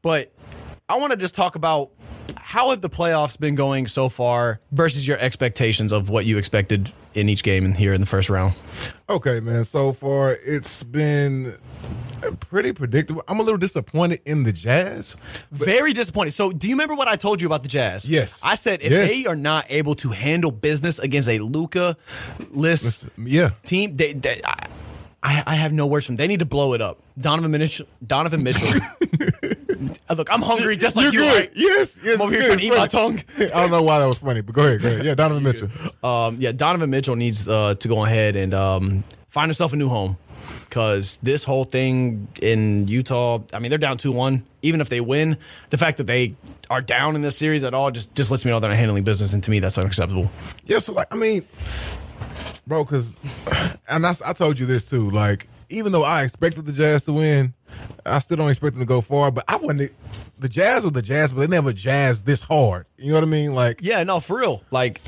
But 0.02 0.34
I 0.90 0.98
want 0.98 1.12
to 1.12 1.18
just 1.18 1.36
talk 1.36 1.56
about 1.56 1.92
how 2.38 2.70
have 2.72 2.82
the 2.82 2.90
playoffs 2.90 3.40
been 3.40 3.56
going 3.56 3.88
so 3.88 4.10
far 4.10 4.60
versus 4.72 5.08
your 5.08 5.18
expectations 5.20 5.92
of 5.92 6.10
what 6.10 6.26
you 6.26 6.38
expected 6.38 6.92
in 7.14 7.30
each 7.30 7.44
game 7.44 7.66
and 7.66 7.76
here 7.78 7.94
in 7.94 8.02
the 8.02 8.08
first 8.08 8.30
round. 8.30 8.54
Okay, 9.10 9.40
man. 9.40 9.64
So 9.64 9.94
far, 9.94 10.36
it's 10.46 10.84
been 10.84 11.54
pretty 12.40 12.74
predictable. 12.74 13.24
I'm 13.28 13.40
a 13.40 13.44
little 13.44 13.58
disappointed 13.58 14.22
in 14.26 14.44
the 14.44 14.52
Jazz. 14.52 15.16
Very 15.52 15.94
disappointed. 15.94 16.32
So, 16.32 16.52
do 16.52 16.68
you 16.68 16.74
remember 16.76 16.96
what 16.96 17.08
I 17.08 17.16
told 17.16 17.42
you 17.42 17.48
about 17.48 17.62
the 17.64 17.70
Jazz? 17.70 18.10
Yes. 18.10 18.42
I 18.44 18.56
said 18.56 18.82
if 18.82 18.92
Yes. 18.92 19.10
they 19.10 19.26
are 19.28 19.36
not 19.36 19.66
able 19.70 19.96
to 19.96 20.10
handle 20.10 20.52
business 20.52 21.00
against 21.00 21.30
a 21.30 21.40
Luca 21.40 21.96
list 22.52 23.08
Yeah. 23.18 23.52
team, 23.64 23.96
they, 23.96 24.14
they 24.14 24.42
I, 25.24 25.44
I 25.48 25.56
have 25.56 25.74
no 25.74 25.88
words 25.88 26.06
for 26.06 26.12
them. 26.12 26.18
They 26.18 26.28
need 26.28 26.40
to 26.40 26.46
blow 26.46 26.74
it 26.74 26.82
up. 26.82 27.00
Donovan 27.18 27.50
Mitchell. 27.52 27.88
Donovan 28.06 28.44
Mitchell. 28.44 28.70
Uh, 30.10 30.14
Look, 30.14 30.28
I'm 30.32 30.42
hungry 30.42 30.78
just 30.78 30.96
like 30.96 31.06
You're 31.12 31.14
you, 31.14 31.20
good. 31.32 31.40
right? 31.40 31.52
Yes, 31.56 32.00
yes. 32.04 32.16
I'm 32.16 32.28
over 32.28 32.32
here 32.36 32.46
trying 32.46 32.58
to 32.60 32.66
eat 32.66 32.70
my 32.76 32.88
tongue. 32.88 33.20
I 33.38 33.48
don't 33.48 33.72
know 33.72 33.82
why 33.82 34.00
that 34.00 34.06
was 34.06 34.18
funny, 34.20 34.42
but 34.42 34.54
go 34.54 34.64
ahead, 34.66 34.82
go 34.82 34.88
ahead. 34.90 35.06
Yeah, 35.06 35.16
Donovan 35.16 35.44
Mitchell. 35.44 35.70
um, 36.04 36.36
yeah, 36.40 36.52
Donovan 36.52 36.90
Mitchell 36.90 37.16
needs 37.16 37.48
uh, 37.50 37.76
to 37.76 37.88
go 37.88 38.06
ahead 38.06 38.36
and 38.36 38.54
um, 38.54 39.04
find 39.30 39.50
himself 39.50 39.74
a 39.74 39.76
new 39.76 39.90
home 39.90 40.18
because 40.66 41.18
this 41.24 41.44
whole 41.44 41.66
thing 41.66 42.28
in 42.42 42.88
Utah, 42.88 43.40
I 43.54 43.60
mean, 43.60 43.70
they're 43.70 43.80
down 43.80 43.98
2 43.98 44.12
1. 44.12 44.46
Even 44.62 44.82
if 44.82 44.90
they 44.90 45.02
win, 45.02 45.38
the 45.70 45.78
fact 45.78 45.98
that 45.98 46.06
they 46.08 46.36
are 46.70 46.82
down 46.82 47.16
in 47.16 47.22
this 47.22 47.38
series 47.38 47.64
at 47.64 47.74
all 47.74 47.92
just, 47.92 48.16
just 48.16 48.32
lets 48.32 48.46
me 48.46 48.52
know 48.52 48.60
they're 48.60 48.70
not 48.72 48.78
handling 48.78 49.04
business. 49.04 49.34
And 49.34 49.44
to 49.44 49.52
me, 49.52 49.60
that's 49.60 49.78
unacceptable. 49.78 50.30
Yeah, 50.66 50.80
so 50.80 50.94
like 50.94 51.08
I 51.12 51.16
mean, 51.16 51.46
bro, 52.68 52.84
because 52.84 53.18
and 53.90 54.06
I, 54.06 54.14
I 54.26 54.34
told 54.34 54.60
you 54.60 54.66
this 54.66 54.90
too. 54.90 55.10
Like, 55.10 55.48
even 55.70 55.92
though 55.92 56.04
I 56.04 56.24
expected 56.24 56.66
the 56.66 56.74
Jazz 56.74 57.04
to 57.06 57.14
win, 57.14 57.54
I 58.06 58.20
still 58.20 58.38
don't 58.38 58.50
expect 58.50 58.74
them 58.74 58.82
to 58.82 58.88
go 58.88 59.02
far. 59.02 59.32
But 59.32 59.46
I 59.48 59.58
wanted 59.58 59.92
the 60.38 60.50
Jazz 60.50 60.84
were 60.86 60.92
the 60.92 61.02
Jazz, 61.02 61.32
but 61.32 61.40
they 61.42 61.48
never 61.48 61.74
jazz 61.74 62.24
this 62.24 62.42
hard. 62.42 62.86
You 62.98 63.10
know 63.10 63.16
what 63.16 63.24
I 63.24 63.28
mean? 63.28 63.54
Like, 63.54 63.80
Yeah, 63.82 64.04
no, 64.04 64.20
for 64.20 64.40
real. 64.40 64.64
Like, 64.72 65.02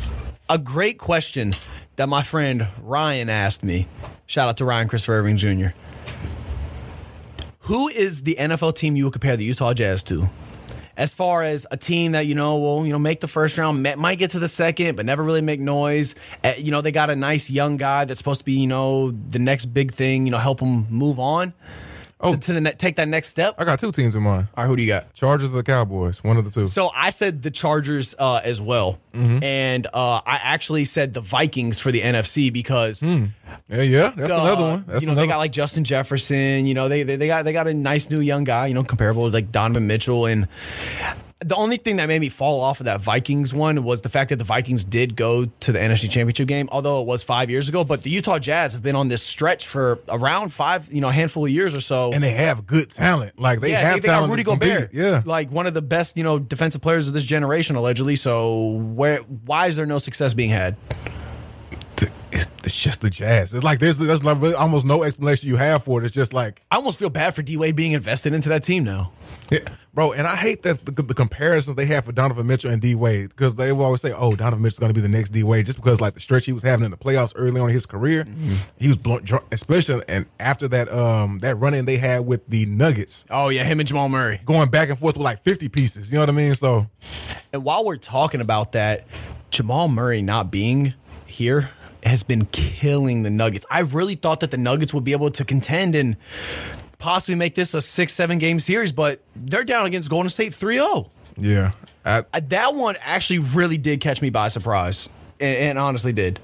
a 0.50 0.58
great 0.58 0.98
question 0.98 1.54
that 1.98 2.08
my 2.08 2.24
friend 2.24 2.68
Ryan 2.82 3.30
asked 3.30 3.64
me. 3.64 3.88
Shout 4.26 4.50
out 4.50 4.58
to 4.58 4.66
Ryan 4.66 4.88
Christopher 4.88 5.16
Irving 5.16 5.38
Jr. 5.38 5.68
Who 7.62 7.90
is 7.90 8.24
the 8.24 8.36
NFL 8.40 8.76
team 8.76 8.96
you 8.96 9.06
would 9.06 9.14
compare 9.14 9.36
the 9.36 9.44
Utah 9.44 9.74
Jazz 9.74 10.04
to? 10.04 10.30
As 10.96 11.14
far 11.14 11.44
as 11.44 11.68
a 11.70 11.78
team 11.78 12.14
that 12.14 12.26
you 12.26 12.34
know 12.34 12.58
will 12.60 12.86
you 12.86 12.92
know 12.92 12.98
make 12.98 13.20
the 13.20 13.28
first 13.28 13.58
round, 13.58 13.84
might 13.98 14.18
get 14.18 14.32
to 14.32 14.40
the 14.40 14.48
second, 14.48 14.96
but 14.96 15.06
never 15.06 15.22
really 15.24 15.42
make 15.42 15.60
noise. 15.60 16.16
Uh, 16.44 16.54
you 16.58 16.72
know 16.72 16.82
they 16.82 16.92
got 16.92 17.10
a 17.10 17.16
nice 17.16 17.52
young 17.52 17.78
guy 17.78 18.06
that's 18.06 18.20
supposed 18.20 18.40
to 18.40 18.46
be 18.46 18.54
you 18.54 18.68
know 18.68 19.12
the 19.12 19.38
next 19.38 19.66
big 19.68 19.92
thing. 19.92 20.26
You 20.26 20.32
know 20.32 20.40
help 20.40 20.60
them 20.60 20.88
move 20.90 21.20
on. 21.20 21.54
Oh. 22.20 22.34
to, 22.34 22.40
to 22.40 22.54
the 22.54 22.62
ne- 22.62 22.72
take 22.72 22.96
that 22.96 23.08
next 23.08 23.28
step. 23.28 23.54
I 23.60 23.66
got 23.66 23.80
two 23.80 23.92
teams 23.92 24.16
in 24.16 24.24
mind: 24.24 24.48
All 24.58 24.64
right, 24.64 24.68
who 24.70 24.76
do 24.76 24.82
you 24.82 24.88
got? 24.88 25.14
Chargers 25.14 25.54
or 25.54 25.58
the 25.58 25.64
Cowboys. 25.64 26.24
One 26.24 26.38
of 26.38 26.46
the 26.46 26.52
two. 26.52 26.66
So 26.66 26.90
I 26.96 27.12
said 27.12 27.44
the 27.44 27.52
Chargers 27.52 28.16
uh, 28.18 28.42
as 28.44 28.60
well, 28.60 29.00
and 29.14 29.86
uh, 29.94 30.22
I 30.26 30.40
actually 30.42 30.86
said 30.86 31.14
the 31.14 31.22
Vikings 31.22 31.80
for 31.80 31.92
the 31.92 32.02
NFC 32.02 32.52
because 32.52 33.04
yeah, 33.04 33.28
yeah, 33.68 34.14
that's 34.16 34.32
uh, 34.32 34.36
another 34.36 34.62
one. 34.64 34.86
That's 34.88 35.04
you 35.04 35.08
know 35.08 35.14
another. 35.14 35.28
they 35.28 35.32
got 35.32 35.38
like 35.38 35.52
Justin 35.52 35.84
Jefferson. 35.84 36.66
You 36.66 36.74
know 36.74 36.90
they, 36.90 37.04
they 37.04 37.18
they 37.18 37.28
got 37.28 37.46
they 37.46 37.54
got 37.54 37.68
a 37.68 37.74
nice 37.74 38.10
new 38.10 38.20
young 38.20 38.44
guy. 38.44 38.66
You 38.66 38.74
know 38.74 38.84
comparable 38.84 39.28
to 39.28 39.32
like 39.34 39.52
Donovan 39.52 39.86
Mitchell 39.86 40.26
and. 40.26 40.48
The 41.40 41.56
only 41.56 41.78
thing 41.78 41.98
that 41.98 42.08
made 42.08 42.20
me 42.20 42.30
fall 42.30 42.62
off 42.62 42.80
of 42.80 42.86
that 42.86 43.00
Vikings 43.00 43.54
one 43.54 43.84
was 43.84 44.02
the 44.02 44.10
fact 44.10 44.30
that 44.30 44.38
the 44.38 44.44
Vikings 44.44 44.84
did 44.84 45.16
go 45.16 45.46
to 45.46 45.72
the 45.72 45.78
NFC 45.78 46.10
Championship 46.10 46.48
game, 46.48 46.68
although 46.72 47.02
it 47.02 47.08
was 47.08 47.22
five 47.22 47.52
years 47.52 47.70
ago. 47.70 47.84
But 47.84 48.02
the 48.02 48.10
Utah 48.10 48.40
Jazz 48.40 48.74
have 48.74 48.82
been 48.82 48.96
on 48.96 49.08
this 49.08 49.22
stretch 49.22 49.68
for 49.68 50.00
around 50.10 50.50
five, 50.50 50.92
you 50.92 51.00
know, 51.00 51.10
a 51.10 51.12
handful 51.12 51.46
of 51.46 51.52
years 51.52 51.76
or 51.76 51.80
so. 51.80 52.12
and 52.12 52.24
they 52.24 52.32
have 52.32 52.66
good 52.66 52.90
talent. 52.90 53.40
Like 53.40 53.60
they 53.60 53.72
yeah, 53.72 53.82
have 53.82 53.96
they, 53.96 54.00
they 54.02 54.08
got. 54.08 54.30
Rudy. 54.30 54.44
Gobert. 54.44 54.94
Yeah, 54.94 55.22
like 55.26 55.52
one 55.52 55.68
of 55.68 55.74
the 55.74 55.82
best, 55.82 56.18
you 56.18 56.24
know, 56.24 56.40
defensive 56.40 56.82
players 56.82 57.08
of 57.08 57.14
this 57.14 57.26
generation, 57.26 57.76
allegedly. 57.76 58.16
So 58.16 58.70
where, 58.70 59.20
why 59.20 59.68
is 59.68 59.76
there 59.76 59.86
no 59.86 60.00
success 60.00 60.34
being 60.34 60.50
had? 60.50 60.76
it's, 62.32 62.48
it's 62.64 62.82
just 62.82 63.02
the 63.02 63.10
Jazz. 63.10 63.54
It's 63.54 63.64
like 63.64 63.80
there's 63.80 63.98
there's 63.98 64.24
like 64.24 64.38
almost 64.58 64.86
no 64.86 65.04
explanation 65.04 65.50
you 65.50 65.58
have 65.58 65.84
for 65.84 66.02
it. 66.02 66.06
It's 66.06 66.14
just 66.14 66.34
like 66.34 66.62
I 66.72 66.76
almost 66.76 67.00
feel 67.00 67.10
bad 67.10 67.36
for 67.36 67.42
D 67.42 67.58
Wade 67.58 67.76
being 67.76 67.94
invested 67.94 68.34
into 68.34 68.50
that 68.50 68.64
team 68.64 68.84
now. 68.84 69.12
Yeah, 69.50 69.60
bro, 69.94 70.12
and 70.12 70.28
I 70.28 70.36
hate 70.36 70.64
that 70.64 70.84
the, 70.86 71.02
the 71.02 71.14
comparisons 71.14 71.78
they 71.78 71.86
have 71.86 72.04
for 72.06 72.12
Donovan 72.12 72.46
Mitchell 72.48 72.70
and 72.70 72.82
D 72.82 72.96
Wade 72.96 73.30
because 73.30 73.56
they 73.56 73.72
will 73.72 73.86
always 73.86 74.02
say, 74.02 74.12
"Oh, 74.12 74.36
Donovan 74.36 74.62
Mitchell's 74.62 74.80
going 74.80 74.90
to 74.94 74.94
be 74.94 75.00
the 75.02 75.08
next 75.08 75.30
D 75.30 75.44
Wade," 75.44 75.66
just 75.66 75.78
because 75.78 76.02
like 76.02 76.16
the 76.16 76.20
stretch 76.20 76.46
he 76.46 76.52
was 76.52 76.64
having 76.64 76.84
in 76.84 76.92
the 76.92 76.98
playoffs 76.98 77.32
early 77.36 77.62
on 77.62 77.70
in 77.70 77.74
his 77.74 77.86
career, 77.86 78.26
Mm-hmm. 78.26 78.56
he 78.78 78.88
was 78.90 78.98
blown, 78.98 79.24
drunk, 79.24 79.46
especially 79.54 80.02
and 80.10 80.26
after 80.40 80.68
that 80.68 80.92
um 80.92 81.40
that 81.40 81.56
run 81.58 81.74
in 81.74 81.86
they 81.86 81.98
had 81.98 82.26
with 82.26 82.46
the 82.48 82.66
Nuggets, 82.66 83.26
Oh 83.30 83.48
yeah, 83.50 83.64
him 83.64 83.80
and 83.80 83.88
Jamal 83.88 84.10
Murray. 84.10 84.42
going 84.44 84.70
back 84.70 84.90
and 84.90 85.00
forth 85.00 85.16
with 85.16 85.24
like 85.24 85.42
fifty 85.44 85.70
pieces. 85.70 86.10
You 86.12 86.16
know 86.16 86.22
what 86.24 86.30
I 86.30 86.34
mean? 86.34 86.56
So 86.56 86.88
And 87.54 87.64
while 87.64 87.86
we're 87.86 87.96
talking 87.98 88.42
about 88.42 88.74
that, 88.74 89.06
Jamal 89.50 89.88
Murray 89.88 90.22
not 90.22 90.52
being 90.52 90.94
here 91.26 91.70
has 92.04 92.24
been 92.24 92.46
killing 92.46 93.24
the 93.24 93.30
Nuggets. 93.30 93.66
I 93.72 93.80
really 93.80 94.16
thought 94.16 94.42
that 94.42 94.52
the 94.52 94.58
Nuggets 94.58 94.94
would 94.94 95.04
be 95.06 95.14
able 95.14 95.32
to 95.32 95.46
contend 95.46 95.96
and 95.96 96.18
possibly 97.00 97.36
make 97.36 97.56
this 97.56 97.74
a 97.74 97.82
six, 97.82 98.14
seven 98.14 98.38
game 98.40 98.60
series, 98.60 98.92
but 98.92 99.22
they're 99.36 99.64
down 99.64 99.86
against 99.86 100.10
Golden 100.10 100.30
State 100.30 100.54
3 100.54 100.76
0. 100.76 101.10
yeah, 101.40 101.72
I, 102.06 102.24
Uh, 102.34 102.42
That 102.50 102.74
one 102.76 102.96
actually 103.02 103.40
really 103.40 103.78
did 103.78 104.00
catch 104.02 104.22
me 104.22 104.30
by 104.30 104.48
surprise. 104.48 105.10
And, 105.40 105.58
and 105.58 105.80
honestly 105.80 106.14
did. 106.14 106.40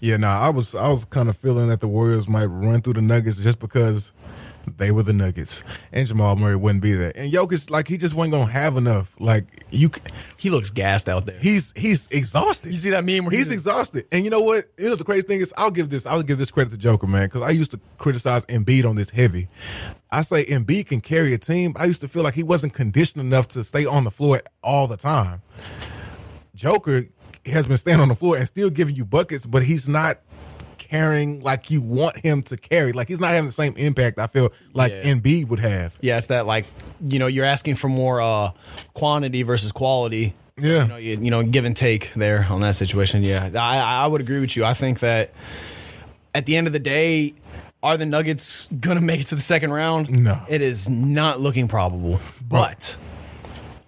yeah, 0.00 0.16
nah, 0.16 0.40
I 0.40 0.48
was 0.50 0.74
I 0.74 0.88
was 0.88 1.04
kind 1.06 1.28
of 1.28 1.36
feeling 1.36 1.68
that 1.68 1.80
the 1.80 1.86
Warriors 1.88 2.28
might 2.28 2.46
run 2.46 2.80
through 2.80 2.94
the 2.94 3.02
Nuggets 3.02 3.38
just 3.38 3.60
because. 3.60 4.12
They 4.76 4.90
were 4.90 5.02
the 5.02 5.12
Nuggets, 5.12 5.62
and 5.92 6.06
Jamal 6.06 6.36
Murray 6.36 6.56
wouldn't 6.56 6.82
be 6.82 6.92
there. 6.92 7.12
And 7.14 7.32
Jokic, 7.32 7.70
like 7.70 7.88
he 7.88 7.96
just 7.96 8.14
wasn't 8.14 8.32
gonna 8.32 8.50
have 8.52 8.76
enough. 8.76 9.14
Like 9.20 9.44
you, 9.70 9.90
He 10.36 10.50
looks 10.50 10.70
gassed 10.70 11.08
out 11.08 11.24
there. 11.26 11.38
he's 11.40 11.72
he's 11.76 12.08
exhausted. 12.08 12.70
You 12.72 12.76
see 12.78 12.90
that 12.90 13.04
meme 13.04 13.24
where 13.24 13.30
he's 13.36 13.46
he's- 13.46 13.52
exhausted. 13.60 14.06
And 14.12 14.24
you 14.24 14.30
know 14.30 14.42
what? 14.42 14.64
You 14.78 14.88
know 14.90 14.96
the 14.96 15.04
crazy 15.04 15.26
thing 15.26 15.40
is, 15.40 15.54
I'll 15.56 15.70
give 15.70 15.88
this 15.88 16.04
I'll 16.06 16.22
give 16.22 16.38
this 16.38 16.50
credit 16.50 16.70
to 16.70 16.76
Joker, 16.76 17.06
man, 17.06 17.26
because 17.26 17.42
I 17.42 17.50
used 17.50 17.70
to 17.70 17.80
criticize 17.98 18.44
Embiid 18.46 18.84
on 18.88 18.96
this 18.96 19.10
heavy. 19.10 19.48
I 20.10 20.22
say 20.22 20.44
Embiid 20.44 20.86
can 20.86 21.00
carry 21.00 21.32
a 21.34 21.38
team. 21.38 21.72
but 21.72 21.82
I 21.82 21.84
used 21.86 22.00
to 22.02 22.08
feel 22.08 22.22
like 22.22 22.34
he 22.34 22.42
wasn't 22.42 22.74
conditioned 22.74 23.20
enough 23.24 23.48
to 23.48 23.64
stay 23.64 23.86
on 23.86 24.04
the 24.04 24.10
floor 24.10 24.40
all 24.62 24.86
the 24.86 24.96
time. 24.96 25.42
Joker 26.54 27.02
has 27.44 27.66
been 27.66 27.76
staying 27.76 28.00
on 28.00 28.08
the 28.08 28.14
floor 28.16 28.36
and 28.36 28.48
still 28.48 28.70
giving 28.70 28.94
you 28.96 29.04
buckets, 29.04 29.46
but 29.46 29.62
he's 29.62 29.88
not 29.88 30.18
carrying 30.88 31.40
like 31.42 31.70
you 31.70 31.80
want 31.82 32.16
him 32.24 32.42
to 32.42 32.56
carry. 32.56 32.92
Like 32.92 33.08
he's 33.08 33.20
not 33.20 33.30
having 33.30 33.46
the 33.46 33.52
same 33.52 33.74
impact 33.76 34.18
I 34.18 34.26
feel 34.26 34.52
like 34.72 34.92
Yeah. 34.92 35.14
Embiid 35.14 35.48
would 35.48 35.60
have. 35.60 35.98
Yeah, 36.00 36.18
it's 36.18 36.28
that 36.28 36.46
like 36.46 36.66
you 37.06 37.18
know 37.18 37.26
you're 37.26 37.44
asking 37.44 37.74
for 37.76 37.88
more 37.88 38.20
uh 38.20 38.50
quantity 38.94 39.42
versus 39.42 39.72
quality. 39.72 40.34
So, 40.58 40.66
Yeah. 40.66 40.82
you 40.82 40.88
know, 40.88 40.96
you, 40.96 41.18
you 41.20 41.30
know, 41.30 41.42
give 41.42 41.64
and 41.66 41.76
take 41.76 42.12
there 42.14 42.46
on 42.48 42.60
that 42.62 42.76
situation. 42.76 43.22
Yeah, 43.22 43.50
I 43.54 44.04
I 44.04 44.06
would 44.06 44.20
agree 44.20 44.40
with 44.40 44.56
you. 44.56 44.64
I 44.64 44.74
think 44.74 45.00
that 45.00 45.32
at 46.34 46.46
the 46.46 46.56
end 46.56 46.66
of 46.66 46.72
the 46.72 46.78
day, 46.78 47.34
Are 47.82 47.96
the 47.96 48.06
Nuggets 48.06 48.68
gonna 48.80 49.00
make 49.02 49.20
it 49.20 49.26
to 49.28 49.34
the 49.34 49.40
second 49.40 49.70
round? 49.72 50.08
No. 50.10 50.40
it 50.48 50.60
is 50.62 50.88
not 50.88 51.40
looking 51.40 51.68
probable. 51.68 52.20
But 52.48 52.96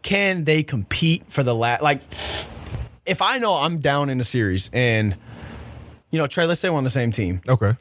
can 0.03 0.45
they 0.45 0.63
compete 0.63 1.25
for 1.29 1.43
the 1.43 1.55
last? 1.55 1.83
Like, 1.83 2.03
if 3.07 3.23
I 3.23 3.39
know 3.39 3.55
I'm 3.57 3.79
down 3.79 4.11
in 4.11 4.21
a 4.21 4.25
series 4.25 4.69
and 4.73 5.17
you 6.11 6.19
know 6.19 6.27
Trey, 6.27 6.47
let's 6.47 6.61
say 6.61 6.71
we're 6.71 6.77
on 6.79 6.85
the 6.85 6.91
same 6.91 7.11
team. 7.11 7.41
Okay. 7.49 7.75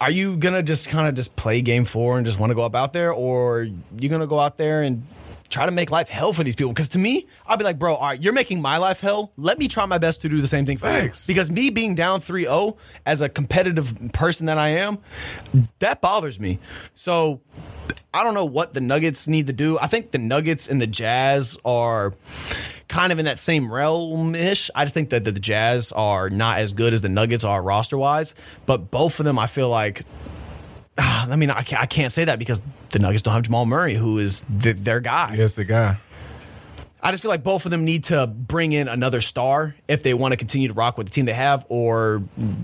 Are 0.00 0.10
you 0.10 0.36
gonna 0.36 0.62
just 0.62 0.88
kind 0.88 1.08
of 1.08 1.14
just 1.14 1.36
play 1.36 1.62
game 1.62 1.84
four 1.84 2.16
and 2.16 2.26
just 2.26 2.38
want 2.38 2.50
to 2.50 2.54
go 2.54 2.62
up 2.62 2.74
out 2.74 2.92
there, 2.92 3.12
or 3.12 3.68
you 3.98 4.08
gonna 4.08 4.26
go 4.26 4.40
out 4.40 4.58
there 4.58 4.82
and 4.82 5.06
try 5.52 5.66
to 5.66 5.70
make 5.72 5.90
life 5.90 6.08
hell 6.08 6.32
for 6.32 6.42
these 6.42 6.56
people? 6.56 6.72
Because 6.72 6.88
to 6.90 6.98
me, 6.98 7.26
I'll 7.46 7.56
be 7.56 7.64
like, 7.64 7.78
bro, 7.78 7.94
all 7.94 8.08
right, 8.08 8.20
you're 8.20 8.32
making 8.32 8.60
my 8.60 8.78
life 8.78 9.00
hell. 9.00 9.32
Let 9.36 9.58
me 9.58 9.68
try 9.68 9.86
my 9.86 9.98
best 9.98 10.22
to 10.22 10.28
do 10.28 10.40
the 10.40 10.48
same 10.48 10.66
thing 10.66 10.78
for 10.78 10.86
Facts. 10.86 11.28
you. 11.28 11.34
Because 11.34 11.50
me 11.50 11.70
being 11.70 11.94
down 11.94 12.20
3-0 12.20 12.76
as 13.06 13.22
a 13.22 13.28
competitive 13.28 13.94
person 14.12 14.46
that 14.46 14.58
I 14.58 14.68
am, 14.68 14.98
that 15.78 16.00
bothers 16.00 16.40
me. 16.40 16.58
So 16.94 17.40
I 18.12 18.24
don't 18.24 18.34
know 18.34 18.46
what 18.46 18.74
the 18.74 18.80
Nuggets 18.80 19.28
need 19.28 19.46
to 19.46 19.52
do. 19.52 19.78
I 19.78 19.86
think 19.86 20.10
the 20.10 20.18
Nuggets 20.18 20.68
and 20.68 20.80
the 20.80 20.86
Jazz 20.86 21.58
are 21.64 22.14
kind 22.88 23.12
of 23.12 23.18
in 23.18 23.24
that 23.26 23.38
same 23.38 23.72
realm 23.72 24.34
ish. 24.34 24.70
I 24.74 24.84
just 24.84 24.94
think 24.94 25.10
that 25.10 25.24
the 25.24 25.32
Jazz 25.32 25.92
are 25.92 26.28
not 26.28 26.58
as 26.58 26.72
good 26.72 26.92
as 26.92 27.02
the 27.02 27.08
Nuggets 27.08 27.44
are 27.44 27.62
roster 27.62 27.96
wise, 27.96 28.34
but 28.66 28.90
both 28.90 29.18
of 29.18 29.24
them, 29.24 29.38
I 29.38 29.46
feel 29.46 29.68
like. 29.68 30.02
I 30.98 31.36
mean, 31.36 31.50
I 31.50 31.62
can't, 31.62 31.82
I 31.82 31.86
can't 31.86 32.12
say 32.12 32.24
that 32.24 32.38
because 32.38 32.62
the 32.90 32.98
Nuggets 32.98 33.22
don't 33.22 33.34
have 33.34 33.42
Jamal 33.42 33.66
Murray, 33.66 33.94
who 33.94 34.18
is 34.18 34.44
th- 34.60 34.76
their 34.76 35.00
guy. 35.00 35.34
Yes, 35.36 35.54
the 35.54 35.64
guy. 35.64 35.98
I 37.04 37.10
just 37.10 37.22
feel 37.22 37.30
like 37.30 37.42
both 37.42 37.64
of 37.64 37.72
them 37.72 37.84
need 37.84 38.04
to 38.04 38.28
bring 38.28 38.70
in 38.70 38.86
another 38.86 39.20
star 39.20 39.74
if 39.88 40.04
they 40.04 40.14
want 40.14 40.32
to 40.32 40.36
continue 40.36 40.68
to 40.68 40.74
rock 40.74 40.96
with 40.96 41.08
the 41.08 41.12
team 41.12 41.24
they 41.24 41.32
have, 41.32 41.66
or 41.68 42.22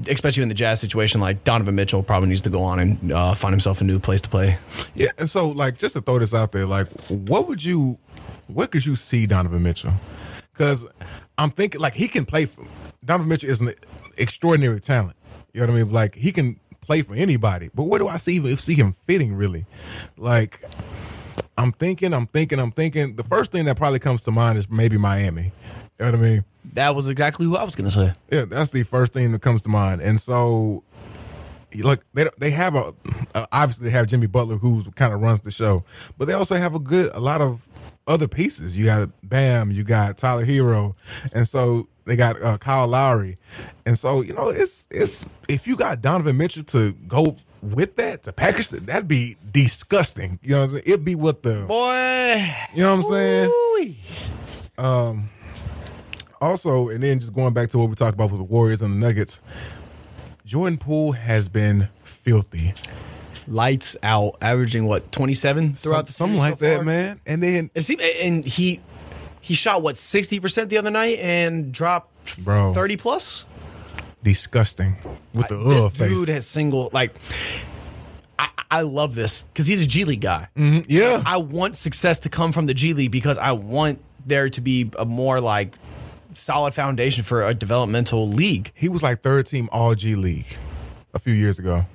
especially 0.09 0.45
in 0.45 0.49
the 0.49 0.55
Jazz 0.55 0.81
situation, 0.81 1.21
like 1.21 1.43
Donovan 1.43 1.75
Mitchell 1.75 2.05
probably 2.05 2.29
needs 2.29 2.43
to 2.43 2.51
go 2.51 2.63
on 2.63 2.79
and 2.79 3.13
uh, 3.13 3.35
find 3.35 3.53
himself 3.53 3.81
a 3.81 3.85
new 3.85 3.99
place 3.99 4.21
to 4.21 4.29
play. 4.29 4.59
Yeah, 4.95 5.09
and 5.19 5.29
so 5.29 5.49
like 5.49 5.77
just 5.77 5.95
to 5.95 6.01
throw 6.01 6.21
this 6.21 6.35
out 6.35 6.53
there, 6.53 6.67
like 6.67 6.87
what 7.09 7.49
would 7.49 7.65
you, 7.65 7.99
where 8.47 8.69
could 8.69 8.87
you 8.87 8.95
see 8.95 9.27
Donovan 9.27 9.65
Mitchell? 9.65 9.95
Because 10.53 10.87
I'm 11.37 11.51
thinking 11.51 11.81
like 11.81 11.95
he 11.95 12.07
can 12.07 12.25
play. 12.25 12.47
For, 12.47 12.65
Donovan 13.05 13.29
Mitchell 13.29 13.51
is 13.51 13.61
an 13.61 13.73
extraordinary 14.19 14.79
talent. 14.79 15.17
You 15.53 15.63
know 15.63 15.67
what 15.67 15.81
I 15.81 15.83
mean? 15.83 15.93
Like 15.93 16.15
he 16.15 16.31
can 16.31 16.61
play 16.89 17.03
for 17.03 17.15
anybody. 17.15 17.69
But 17.75 17.85
where 17.85 17.99
do 17.99 18.09
I 18.09 18.17
see 18.17 18.57
see 18.57 18.75
him 18.75 18.95
fitting 19.07 19.35
really? 19.35 19.67
Like 20.17 20.65
I'm 21.59 21.71
thinking, 21.71 22.15
I'm 22.15 22.27
thinking, 22.27 22.59
I'm 22.59 22.73
thinking. 22.73 23.15
The 23.15 23.25
first 23.25 23.53
thing 23.53 23.67
that 23.67 23.77
probably 23.77 23.99
comes 23.99 24.23
to 24.23 24.31
mind 24.31 24.59
is 24.59 24.71
maybe 24.71 24.97
Miami. 24.97 25.53
You 25.99 26.07
know 26.07 26.13
what 26.13 26.15
I 26.15 26.23
mean? 26.23 26.45
That 26.73 26.95
was 26.95 27.11
exactly 27.11 27.45
who 27.45 27.57
I 27.57 27.65
was 27.65 27.75
to 27.75 27.91
say. 27.91 28.13
Yeah, 28.31 28.47
that's 28.47 28.71
the 28.71 28.85
first 28.85 29.13
thing 29.13 29.33
that 29.33 29.43
comes 29.43 29.63
to 29.63 29.69
mind. 29.69 30.01
And 30.01 30.19
so, 30.19 30.83
look, 31.77 32.01
they 32.15 32.27
they 32.39 32.51
have 32.53 32.75
a 32.75 32.95
uh, 33.35 33.47
obviously 33.53 33.85
they 33.85 33.91
have 33.91 34.07
Jimmy 34.07 34.27
Butler 34.27 34.57
who 34.57 34.83
kind 34.93 35.13
of 35.13 35.21
runs 35.21 35.43
the 35.43 35.51
show, 35.51 35.85
but 36.17 36.27
they 36.27 36.35
also 36.35 36.55
have 36.57 36.75
a 36.75 36.79
good 36.79 37.11
a 37.13 37.21
lot 37.21 37.43
of 37.43 37.69
other 38.07 38.29
pieces. 38.29 38.79
You 38.79 38.87
got 38.87 39.11
Bam, 39.23 39.71
you 39.71 39.85
got 39.85 40.17
Tyler 40.17 40.47
Herro, 40.47 40.95
and 41.35 41.47
so 41.47 41.87
they 42.09 42.17
got 42.17 42.43
uh, 42.43 42.59
Kyle 42.59 42.89
Lowry, 42.89 43.39
and 43.87 43.99
so 43.99 44.23
you 44.23 44.33
know 44.33 44.49
it's 44.49 44.89
it's 44.91 45.27
if 45.49 45.67
you 45.67 45.77
got 45.77 46.01
Donovan 46.03 46.37
Mitchell 46.37 46.65
to 46.65 46.93
go 47.07 47.37
with 47.63 47.97
that 47.97 48.23
to 48.25 48.33
package 48.33 48.69
that 48.69 48.87
that'd 48.87 49.09
be 49.09 49.37
disgusting. 49.51 50.39
You 50.43 50.51
know, 50.51 50.59
what 50.61 50.65
I'm 50.65 50.71
saying? 50.71 50.83
it'd 50.87 51.05
be 51.05 51.15
what 51.15 51.43
the 51.43 51.65
Boy. 51.67 52.47
you 52.75 52.83
know 52.83 52.97
what 52.97 53.05
I'm 53.05 53.11
saying. 53.11 53.51
Ooh-wee. 53.51 53.99
also, 56.41 56.89
and 56.89 57.03
then 57.03 57.21
just 57.21 57.33
going 57.33 57.53
back 57.53 57.71
to 57.71 57.79
what 57.79 57.89
we 57.89 57.95
talked 57.95 58.15
about 58.15 58.31
with 58.31 58.39
the 58.39 58.45
Warriors 58.45 58.83
and 58.83 58.95
the 58.95 59.07
Nuggets, 59.07 59.41
Jordan 60.45 60.79
Poole 60.79 61.13
has 61.13 61.49
been 61.49 61.89
filthy. 62.05 62.75
Lights 63.47 63.97
out, 64.03 64.37
averaging 64.43 64.87
what, 64.87 65.11
27 65.11 65.75
throughout 65.75 66.07
the 66.07 66.13
something 66.13 66.39
like 66.39 66.59
so 66.59 66.65
that, 66.67 66.85
man. 66.85 67.21
And 67.27 67.43
then, 67.43 67.71
It 67.75 67.81
seemed, 67.81 68.03
and 68.03 68.45
he 68.45 68.81
he 69.49 69.55
shot 69.55 69.83
what 69.83 69.97
60% 69.97 70.69
the 70.69 70.79
other 70.79 70.91
night 70.91 71.19
and 71.19 71.73
dropped 71.73 72.45
Bro. 72.45 72.75
30 72.75 72.97
plus. 72.99 73.45
disgusting 74.23 74.97
with 75.35 75.49
the 75.49 75.57
this 75.57 75.85
ugh 75.85 75.93
face. 75.93 76.09
dude 76.11 76.29
has 76.29 76.47
single 76.47 76.91
like 76.93 77.15
I, 78.39 78.49
I 78.71 78.81
love 78.83 79.15
this 79.15 79.43
because 79.43 79.67
he's 79.67 79.83
a 79.83 79.87
G 79.87 80.05
League 80.05 80.21
guy. 80.21 80.49
Mhm, 80.57 80.85
yeah, 80.89 81.23
I 81.25 81.39
want 81.39 81.75
success 81.77 82.21
to 82.21 82.29
come 82.29 82.53
from 82.53 82.67
the 82.67 82.75
G 82.75 82.93
League 82.95 83.11
because 83.11 83.39
I 83.39 83.53
want 83.53 84.01
there 84.27 84.49
to 84.51 84.61
be 84.61 84.91
a 84.99 85.05
more 85.05 85.41
like 85.41 85.75
solid 86.35 86.75
foundation 86.75 87.25
for 87.25 87.47
a 87.47 87.55
developmental 87.55 88.29
league. 88.29 88.71
he 88.75 88.89
was 88.89 89.03
like 89.03 89.23
third 89.23 89.47
team 89.47 89.69
All 89.73 89.95
G 89.95 90.15
League 90.15 90.47
a 91.15 91.19
few 91.19 91.33
years 91.33 91.59
ago, 91.59 91.87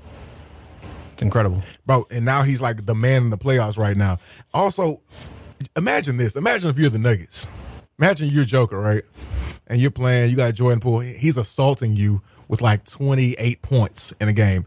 It's 1.12 1.22
incredible. 1.22 1.62
bro. 1.86 2.06
And 2.10 2.26
now 2.26 2.42
he's 2.44 2.60
like 2.62 2.86
the 2.88 2.96
man 2.96 3.24
in 3.24 3.30
the 3.30 3.38
playoffs 3.38 3.78
right 3.78 3.96
now. 3.96 4.18
Also, 4.54 5.02
imagine 5.76 6.18
this. 6.18 6.36
Imagine 6.36 6.70
if 6.70 6.78
you're 6.78 6.90
the 6.90 7.00
Nuggets. 7.00 7.48
Imagine 8.00 8.30
you're 8.30 8.46
Joker, 8.46 8.80
right? 8.80 9.04
And 9.68 9.80
you're 9.80 9.92
playing. 9.92 10.30
You 10.32 10.36
got 10.38 10.54
Jordan 10.54 10.80
Poole. 10.80 11.00
He's 11.00 11.38
assaulting 11.38 11.96
you 11.96 12.22
with 12.48 12.62
like 12.62 12.86
28 12.86 13.62
points 13.62 14.14
in 14.20 14.28
a 14.28 14.34
game. 14.34 14.66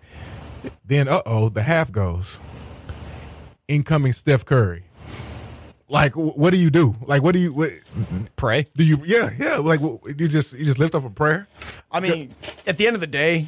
Then, 0.84 1.08
uh 1.08 1.22
oh, 1.26 1.48
the 1.48 1.62
half 1.62 1.92
goes. 1.92 2.40
Incoming 3.68 4.12
Steph 4.12 4.44
Curry. 4.44 4.84
Like, 5.88 6.14
what 6.14 6.52
do 6.52 6.58
you 6.58 6.70
do? 6.70 6.96
Like, 7.06 7.22
what 7.22 7.32
do 7.32 7.38
you? 7.38 7.52
What, 7.52 7.70
Pray. 8.34 8.66
do 8.74 8.84
you? 8.84 8.98
Yeah, 9.04 9.30
yeah. 9.38 9.58
Like, 9.58 9.80
you 9.80 10.26
just 10.26 10.52
you 10.52 10.64
just 10.64 10.78
lift 10.78 10.96
up 10.96 11.04
a 11.04 11.10
prayer. 11.10 11.46
I 11.92 12.00
mean, 12.00 12.34
at 12.66 12.76
the 12.76 12.88
end 12.88 12.94
of 12.94 13.00
the 13.00 13.06
day, 13.06 13.46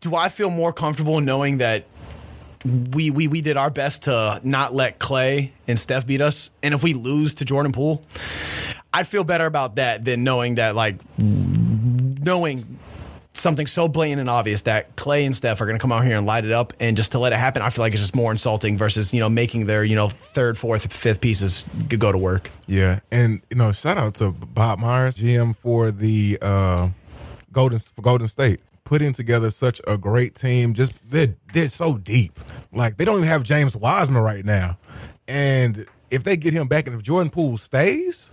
do 0.00 0.14
I 0.14 0.28
feel 0.28 0.50
more 0.50 0.74
comfortable 0.74 1.20
knowing 1.22 1.58
that 1.58 1.86
we, 2.64 3.10
we 3.10 3.28
we 3.28 3.40
did 3.40 3.56
our 3.56 3.70
best 3.70 4.04
to 4.04 4.40
not 4.42 4.74
let 4.74 4.98
Clay 4.98 5.52
and 5.66 5.78
Steph 5.78 6.06
beat 6.06 6.20
us, 6.20 6.50
and 6.62 6.74
if 6.74 6.82
we 6.82 6.94
lose 6.94 7.36
to 7.36 7.44
Jordan 7.44 7.72
Poole, 7.72 8.04
I'd 8.92 9.06
feel 9.06 9.24
better 9.24 9.46
about 9.46 9.76
that 9.76 10.04
than 10.04 10.24
knowing 10.24 10.56
that 10.56 10.74
like 10.74 10.96
knowing 11.18 12.78
something 13.34 13.66
so 13.66 13.88
blatant 13.88 14.20
and 14.20 14.30
obvious 14.30 14.62
that 14.62 14.96
Clay 14.96 15.24
and 15.24 15.36
Steph 15.36 15.60
are 15.60 15.66
going 15.66 15.76
to 15.76 15.80
come 15.80 15.92
out 15.92 16.04
here 16.04 16.16
and 16.16 16.26
light 16.26 16.44
it 16.44 16.52
up, 16.52 16.72
and 16.80 16.96
just 16.96 17.12
to 17.12 17.18
let 17.18 17.32
it 17.32 17.36
happen, 17.36 17.62
I 17.62 17.70
feel 17.70 17.82
like 17.82 17.92
it's 17.92 18.02
just 18.02 18.16
more 18.16 18.32
insulting 18.32 18.76
versus 18.76 19.12
you 19.12 19.20
know 19.20 19.28
making 19.28 19.66
their 19.66 19.84
you 19.84 19.96
know 19.96 20.08
third, 20.08 20.58
fourth, 20.58 20.92
fifth 20.92 21.20
pieces 21.20 21.68
go 21.88 22.12
to 22.12 22.18
work. 22.18 22.50
Yeah, 22.66 23.00
and 23.10 23.42
you 23.50 23.56
know, 23.56 23.72
shout 23.72 23.98
out 23.98 24.14
to 24.16 24.30
Bob 24.30 24.78
Myers, 24.78 25.16
GM 25.18 25.54
for 25.54 25.90
the 25.90 26.38
uh, 26.40 26.88
Golden 27.52 27.78
for 27.78 28.02
Golden 28.02 28.28
State, 28.28 28.60
putting 28.86 29.12
together 29.12 29.50
such 29.50 29.82
a 29.86 29.98
great 29.98 30.34
team. 30.34 30.72
Just 30.72 30.94
they're 31.10 31.34
they're 31.52 31.68
so 31.68 31.98
deep. 31.98 32.40
Like 32.72 32.96
they 32.96 33.04
don't 33.04 33.18
even 33.18 33.28
have 33.28 33.42
James 33.42 33.76
Wiseman 33.76 34.22
right 34.22 34.44
now, 34.44 34.78
and 35.28 35.84
if 36.10 36.24
they 36.24 36.38
get 36.38 36.54
him 36.54 36.68
back, 36.68 36.86
and 36.86 36.96
if 36.96 37.02
Jordan 37.02 37.28
Poole 37.30 37.58
stays. 37.58 38.32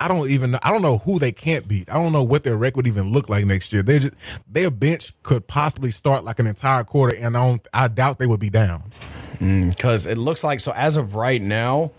I 0.00 0.08
don't 0.08 0.28
even 0.28 0.50
know. 0.50 0.58
I 0.62 0.70
don't 0.70 0.82
know 0.82 0.98
who 0.98 1.18
they 1.18 1.32
can't 1.32 1.66
beat. 1.66 1.88
I 1.88 1.94
don't 1.94 2.12
know 2.12 2.24
what 2.24 2.42
their 2.42 2.56
record 2.58 2.86
even 2.88 3.12
look 3.12 3.30
like 3.30 3.46
next 3.46 3.72
year. 3.72 3.82
They 3.82 4.00
just 4.00 4.12
their 4.46 4.70
bench 4.70 5.14
could 5.22 5.46
possibly 5.46 5.92
start 5.92 6.24
like 6.24 6.40
an 6.40 6.46
entire 6.46 6.84
quarter, 6.84 7.16
and 7.16 7.36
I 7.36 7.46
don't. 7.46 7.68
I 7.72 7.88
doubt 7.88 8.18
they 8.18 8.26
would 8.26 8.40
be 8.40 8.50
down. 8.50 8.92
Mm, 9.38 9.70
because 9.70 10.06
it 10.06 10.18
looks 10.18 10.44
like 10.44 10.60
so 10.60 10.72
as 10.72 10.96
of 10.96 11.14
right 11.14 11.40
now 11.40 11.92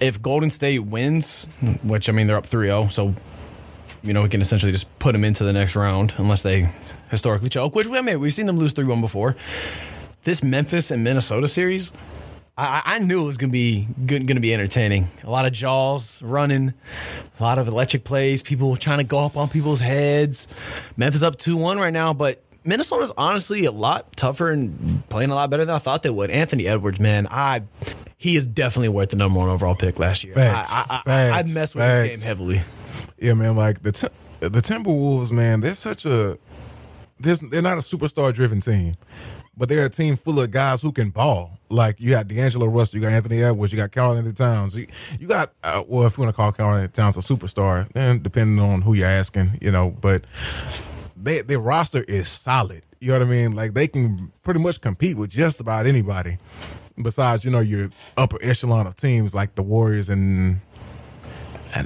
if 0.00 0.20
golden 0.20 0.50
state 0.50 0.80
wins 0.80 1.48
which 1.82 2.10
i 2.10 2.12
mean 2.12 2.26
they're 2.26 2.36
up 2.36 2.44
3-0 2.44 2.92
so 2.92 3.14
you 4.04 4.12
know 4.12 4.22
we 4.22 4.28
can 4.28 4.40
essentially 4.40 4.70
just 4.70 4.98
put 4.98 5.12
them 5.12 5.24
into 5.24 5.44
the 5.44 5.52
next 5.52 5.74
round 5.76 6.14
unless 6.18 6.42
they 6.42 6.68
historically 7.10 7.48
choke 7.48 7.74
which 7.74 7.88
I 7.88 8.00
mean, 8.00 8.20
we've 8.20 8.34
seen 8.34 8.46
them 8.46 8.58
lose 8.58 8.74
3-1 8.74 9.00
before 9.00 9.34
this 10.22 10.42
memphis 10.42 10.90
and 10.90 11.02
minnesota 11.02 11.48
series 11.48 11.92
I, 12.56 12.82
I 12.84 12.98
knew 13.00 13.22
it 13.22 13.26
was 13.26 13.36
gonna 13.36 13.50
be 13.50 13.88
good, 14.06 14.28
gonna 14.28 14.38
be 14.38 14.54
entertaining. 14.54 15.08
A 15.24 15.28
lot 15.30 15.44
of 15.44 15.52
jaws 15.52 16.22
running, 16.22 16.72
a 17.40 17.42
lot 17.42 17.58
of 17.58 17.66
electric 17.66 18.04
plays, 18.04 18.44
people 18.44 18.76
trying 18.76 18.98
to 18.98 19.04
go 19.04 19.26
up 19.26 19.36
on 19.36 19.48
people's 19.48 19.80
heads. 19.80 20.46
Memphis 20.96 21.24
up 21.24 21.34
two 21.36 21.56
one 21.56 21.80
right 21.80 21.92
now, 21.92 22.12
but 22.12 22.44
Minnesota's 22.64 23.12
honestly 23.16 23.64
a 23.64 23.72
lot 23.72 24.16
tougher 24.16 24.52
and 24.52 25.02
playing 25.08 25.30
a 25.30 25.34
lot 25.34 25.50
better 25.50 25.64
than 25.64 25.74
I 25.74 25.78
thought 25.78 26.04
they 26.04 26.10
would. 26.10 26.30
Anthony 26.30 26.68
Edwards, 26.68 27.00
man, 27.00 27.26
I 27.28 27.62
he 28.16 28.36
is 28.36 28.46
definitely 28.46 28.88
worth 28.90 29.10
the 29.10 29.16
number 29.16 29.38
one 29.38 29.48
overall 29.48 29.74
pick 29.74 29.98
last 29.98 30.22
year. 30.22 30.34
Facts. 30.34 30.72
I, 30.72 30.76
I, 30.78 30.96
I, 30.96 31.02
Facts. 31.02 31.50
I 31.50 31.54
messed 31.54 31.74
with 31.74 31.84
his 31.84 32.08
Facts. 32.08 32.20
game 32.20 32.26
heavily. 32.26 32.62
Yeah, 33.18 33.34
man. 33.34 33.56
Like 33.56 33.82
the 33.82 34.10
the 34.40 34.60
Timberwolves, 34.60 35.30
man. 35.30 35.60
They're 35.60 35.74
such 35.74 36.04
a 36.06 36.38
they're, 37.20 37.36
they're 37.36 37.62
not 37.62 37.78
a 37.78 37.82
superstar 37.82 38.32
driven 38.32 38.60
team, 38.60 38.96
but 39.56 39.68
they're 39.68 39.86
a 39.86 39.90
team 39.90 40.16
full 40.16 40.40
of 40.40 40.50
guys 40.50 40.82
who 40.82 40.92
can 40.92 41.10
ball. 41.10 41.58
Like 41.70 41.96
you 41.98 42.10
got 42.10 42.28
D'Angelo 42.28 42.66
Russell, 42.66 42.98
you 42.98 43.06
got 43.06 43.12
Anthony 43.12 43.42
Edwards, 43.42 43.72
you 43.72 43.78
got 43.78 43.90
Karl-Anthony 43.90 44.34
Towns. 44.34 44.76
You, 44.76 44.86
you 45.18 45.26
got 45.26 45.52
uh, 45.62 45.82
well, 45.88 46.06
if 46.06 46.16
you 46.16 46.24
want 46.24 46.34
to 46.34 46.36
call 46.36 46.52
Karl-Anthony 46.52 46.88
Towns 46.88 47.16
a 47.16 47.20
superstar, 47.20 47.90
then 47.92 48.22
depending 48.22 48.62
on 48.62 48.82
who 48.82 48.94
you're 48.94 49.08
asking, 49.08 49.58
you 49.60 49.70
know. 49.70 49.90
But 49.90 50.24
they, 51.16 51.40
their 51.42 51.60
roster 51.60 52.04
is 52.06 52.28
solid. 52.28 52.82
You 53.00 53.12
know 53.12 53.18
what 53.18 53.26
I 53.26 53.30
mean? 53.30 53.56
Like 53.56 53.74
they 53.74 53.88
can 53.88 54.32
pretty 54.42 54.60
much 54.60 54.80
compete 54.80 55.16
with 55.16 55.30
just 55.30 55.60
about 55.60 55.86
anybody. 55.86 56.38
Besides, 57.02 57.44
you 57.44 57.50
know, 57.50 57.60
your 57.60 57.90
upper 58.16 58.38
echelon 58.40 58.86
of 58.86 58.94
teams 58.94 59.34
like 59.34 59.56
the 59.56 59.62
Warriors 59.62 60.08
and 60.08 60.60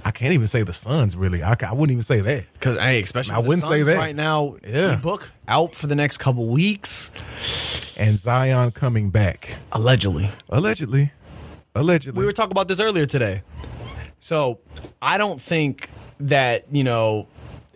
I 0.05 0.11
can't 0.11 0.35
even 0.35 0.47
say 0.47 0.63
the 0.63 0.73
Suns. 0.73 1.17
Really, 1.17 1.43
I, 1.43 1.57
I 1.67 1.73
wouldn't 1.73 1.93
even 1.93 2.03
say 2.03 2.21
that. 2.21 2.45
Because 2.53 2.77
hey, 2.79 3.03
especially 3.03 3.35
I 3.37 3.39
wouldn't 3.39 3.63
say 3.63 3.83
that. 3.83 3.97
right 3.97 4.15
now. 4.17 4.57
Yeah. 4.67 4.97
book 4.97 5.31
out 5.47 5.75
for 5.75 5.87
the 5.87 5.95
next 5.95 6.19
couple 6.19 6.47
weeks, 6.47 7.11
And 7.97 8.19
Zion 8.19 8.71
coming 8.73 9.11
back 9.11 9.57
allegedly. 9.73 10.31
allegedly, 10.51 11.13
allegedly. 11.75 12.19
We 12.19 12.27
were 12.27 12.33
talking 12.33 12.53
about 12.53 12.69
this 12.69 12.81
earlier 12.81 13.07
today. 13.07 13.43
So 14.21 14.59
I 15.01 15.17
don't 15.19 15.41
think 15.41 15.91
that 16.21 16.65
you 16.75 16.85
know. 16.85 17.27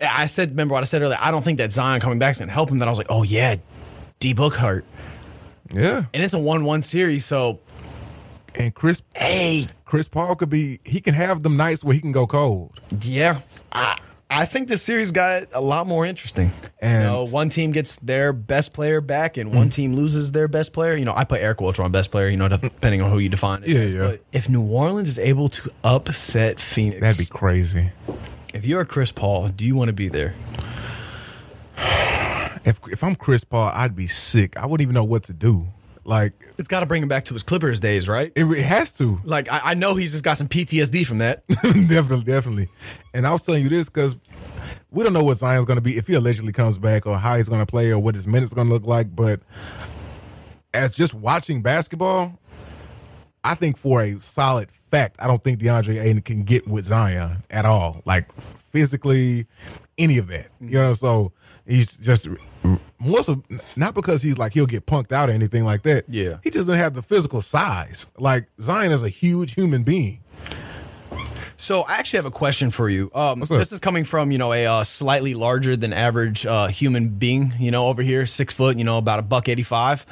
I 0.05 0.27
said, 0.27 0.51
remember 0.51 0.73
what 0.75 0.81
I 0.83 0.85
said 0.85 1.01
earlier. 1.03 1.19
I 1.21 1.31
don't 1.31 1.43
think 1.43 1.59
that 1.59 1.71
Zion 1.71 2.01
coming 2.01 2.19
back 2.19 2.33
is 2.33 2.39
going 2.39 2.49
to 2.49 2.53
help 2.53 2.71
him. 2.71 2.79
That 2.81 2.89
I 2.89 2.91
was 2.91 2.99
like, 2.99 3.07
oh 3.11 3.23
yeah, 3.23 3.57
D 4.19 4.33
Book 4.33 4.55
hurt, 4.55 4.85
yeah, 5.73 6.05
and 6.13 6.23
it's 6.23 6.35
a 6.35 6.39
one-one 6.41 6.83
series. 6.83 7.25
So 7.25 7.61
and 8.55 8.75
Chris 8.75 9.03
hey, 9.15 9.67
Chris 9.85 10.09
Paul 10.09 10.37
could 10.37 10.51
be. 10.51 10.79
He 10.85 11.01
can 11.01 11.15
have 11.15 11.43
them 11.43 11.57
nights 11.57 11.85
where 11.85 11.95
he 11.95 12.01
can 12.01 12.13
go 12.13 12.27
cold. 12.27 12.81
yeah, 13.01 13.41
I 13.71 13.99
I 14.35 14.47
think 14.47 14.69
this 14.69 14.83
series 14.83 15.13
got 15.13 15.49
a 15.53 15.61
lot 15.61 15.87
more 15.87 16.07
interesting. 16.07 16.53
And- 16.81 17.05
you 17.05 17.11
know, 17.11 17.25
one 17.25 17.51
team 17.51 17.71
gets 17.71 17.97
their 17.97 18.33
best 18.33 18.73
player 18.73 19.03
back, 19.03 19.37
and 19.37 19.51
one 19.51 19.65
mm-hmm. 19.65 19.69
team 19.69 19.95
loses 19.95 20.33
their 20.33 20.49
best 20.49 20.73
player. 20.73 20.97
You 20.97 21.05
know, 21.05 21.13
I 21.15 21.25
put 21.25 21.43
Eric 21.43 21.59
Wilcher 21.59 21.85
on 21.85 21.93
best 21.93 22.11
player. 22.11 22.29
You 22.29 22.39
know, 22.39 22.49
depending 22.49 23.03
on 23.03 23.11
who 23.11 23.19
you 23.19 23.29
define 23.29 23.63
it. 23.63 23.69
Yeah, 23.69 23.81
as. 23.81 23.95
yeah. 23.95 24.01
But 24.01 24.25
if 24.33 24.49
New 24.49 24.67
Orleans 24.67 25.09
is 25.09 25.19
able 25.19 25.49
to 25.51 25.71
upset 25.85 26.59
Phoenix, 26.59 27.03
That'd 27.03 27.19
be 27.19 27.27
crazy. 27.27 27.91
if 28.55 28.65
you're 28.65 28.85
Chris 28.87 29.13
Paul, 29.13 29.49
do 29.49 29.67
you 29.67 29.77
want 29.77 29.89
to 29.89 29.95
be 29.95 30.09
there? 30.09 30.35
If 32.65 32.79
if 32.93 33.03
I'm 33.03 33.17
Chris 33.17 33.43
Paul, 33.43 33.73
I'd 33.75 33.97
be 33.97 34.07
sick. 34.07 34.57
I 34.57 34.67
wouldn't 34.67 34.83
even 34.83 34.95
know 34.95 35.03
what 35.03 35.25
to 35.25 35.35
do. 35.35 35.67
Like 36.05 36.33
It's 36.59 36.69
got 36.69 36.81
to 36.81 36.87
bring 36.87 37.03
him 37.03 37.09
back 37.09 37.25
to 37.27 37.35
his 37.35 37.43
Clippers 37.43 37.81
days, 37.81 38.09
right? 38.09 38.33
it, 38.35 38.45
it 38.45 38.65
has 38.65 38.93
to. 38.95 39.19
Like 39.25 39.51
I, 39.51 39.61
I 39.65 39.75
know 39.75 39.95
he's 39.95 40.13
just 40.13 40.25
got 40.25 40.37
some 40.37 40.49
PTSD 40.49 41.07
from 41.07 41.19
that. 41.19 41.47
definitely, 41.49 42.25
definitely. 42.25 42.69
And 43.15 43.27
I 43.27 43.33
was 43.33 43.43
telling 43.43 43.63
you 43.63 43.69
this 43.69 43.89
because 43.89 44.17
we 44.91 45.05
don't 45.05 45.13
know 45.13 45.25
what 45.25 45.37
Zion's 45.39 45.65
going 45.65 45.77
to 45.79 45.83
be 45.83 45.93
if 45.93 46.07
he 46.07 46.15
allegedly 46.15 46.53
comes 46.53 46.79
back 46.79 47.07
or 47.07 47.17
how 47.17 47.37
he's 47.37 47.49
going 47.49 47.61
to 47.61 47.67
play 47.67 47.91
or 47.91 47.99
what 47.99 48.15
his 48.15 48.27
minutes 48.27 48.53
going 48.53 48.67
to 48.67 48.73
look 48.73 48.85
like. 48.85 49.15
But 49.15 49.41
as 50.75 50.95
just 50.95 51.15
watching 51.15 51.63
basketball, 51.63 52.39
I 53.45 53.55
think 53.55 53.77
for 53.77 54.03
a 54.03 54.13
solid 54.15 54.71
fact, 54.71 55.17
I 55.21 55.27
don't 55.27 55.43
think 55.43 55.61
DeAndre 55.61 56.01
Ayton 56.01 56.23
can 56.23 56.43
get 56.45 56.67
with 56.69 56.85
Zion 56.85 57.43
at 57.51 57.65
all, 57.65 58.03
like 58.05 58.33
physically, 58.57 59.47
any 59.99 60.19
of 60.19 60.29
that. 60.29 60.49
You 60.61 60.79
know, 60.79 60.93
so 60.93 61.33
he's 61.67 61.97
just 61.97 62.29
most 63.01 63.29
of 63.29 63.43
not 63.77 63.95
because 63.95 64.23
he's 64.23 64.39
like 64.39 64.53
he'll 64.53 64.67
get 64.67 64.87
punked 64.87 65.13
out 65.13 65.29
or 65.29 65.33
anything 65.33 65.65
like 65.65 65.83
that. 65.83 66.05
Yeah. 66.09 66.39
he 66.43 66.51
just 66.51 66.67
doesn't 66.67 66.81
have 66.81 66.95
the 66.95 67.03
physical 67.03 67.43
size. 67.43 68.07
Like 68.19 68.49
Zion 68.61 68.93
is 68.93 69.03
a 69.03 69.09
huge 69.09 69.55
human 69.55 69.83
being. 69.83 70.21
So 71.57 71.83
I 71.83 71.95
actually 71.95 72.19
have 72.19 72.27
a 72.27 72.33
question 72.33 72.73
for 72.73 72.89
you. 72.89 73.09
Um, 73.15 73.39
this 73.39 73.71
is 73.71 73.79
coming 73.79 74.03
from 74.03 74.33
you 74.33 74.39
know 74.39 74.53
a 74.53 74.67
uh, 74.67 74.85
slightly 74.85 75.35
larger 75.35 75.77
than 75.77 75.93
average 75.93 76.45
uh, 76.45 76.67
human 76.67 77.11
being. 77.11 77.53
You 77.59 77.71
know, 77.71 77.87
over 77.87 78.03
here, 78.03 78.27
six 78.27 78.53
foot. 78.53 78.77
You 78.79 78.85
know, 78.85 78.99
about 78.99 79.21
a 79.21 79.23
buck 79.23 79.49
eighty 79.49 79.63
five. 79.63 80.05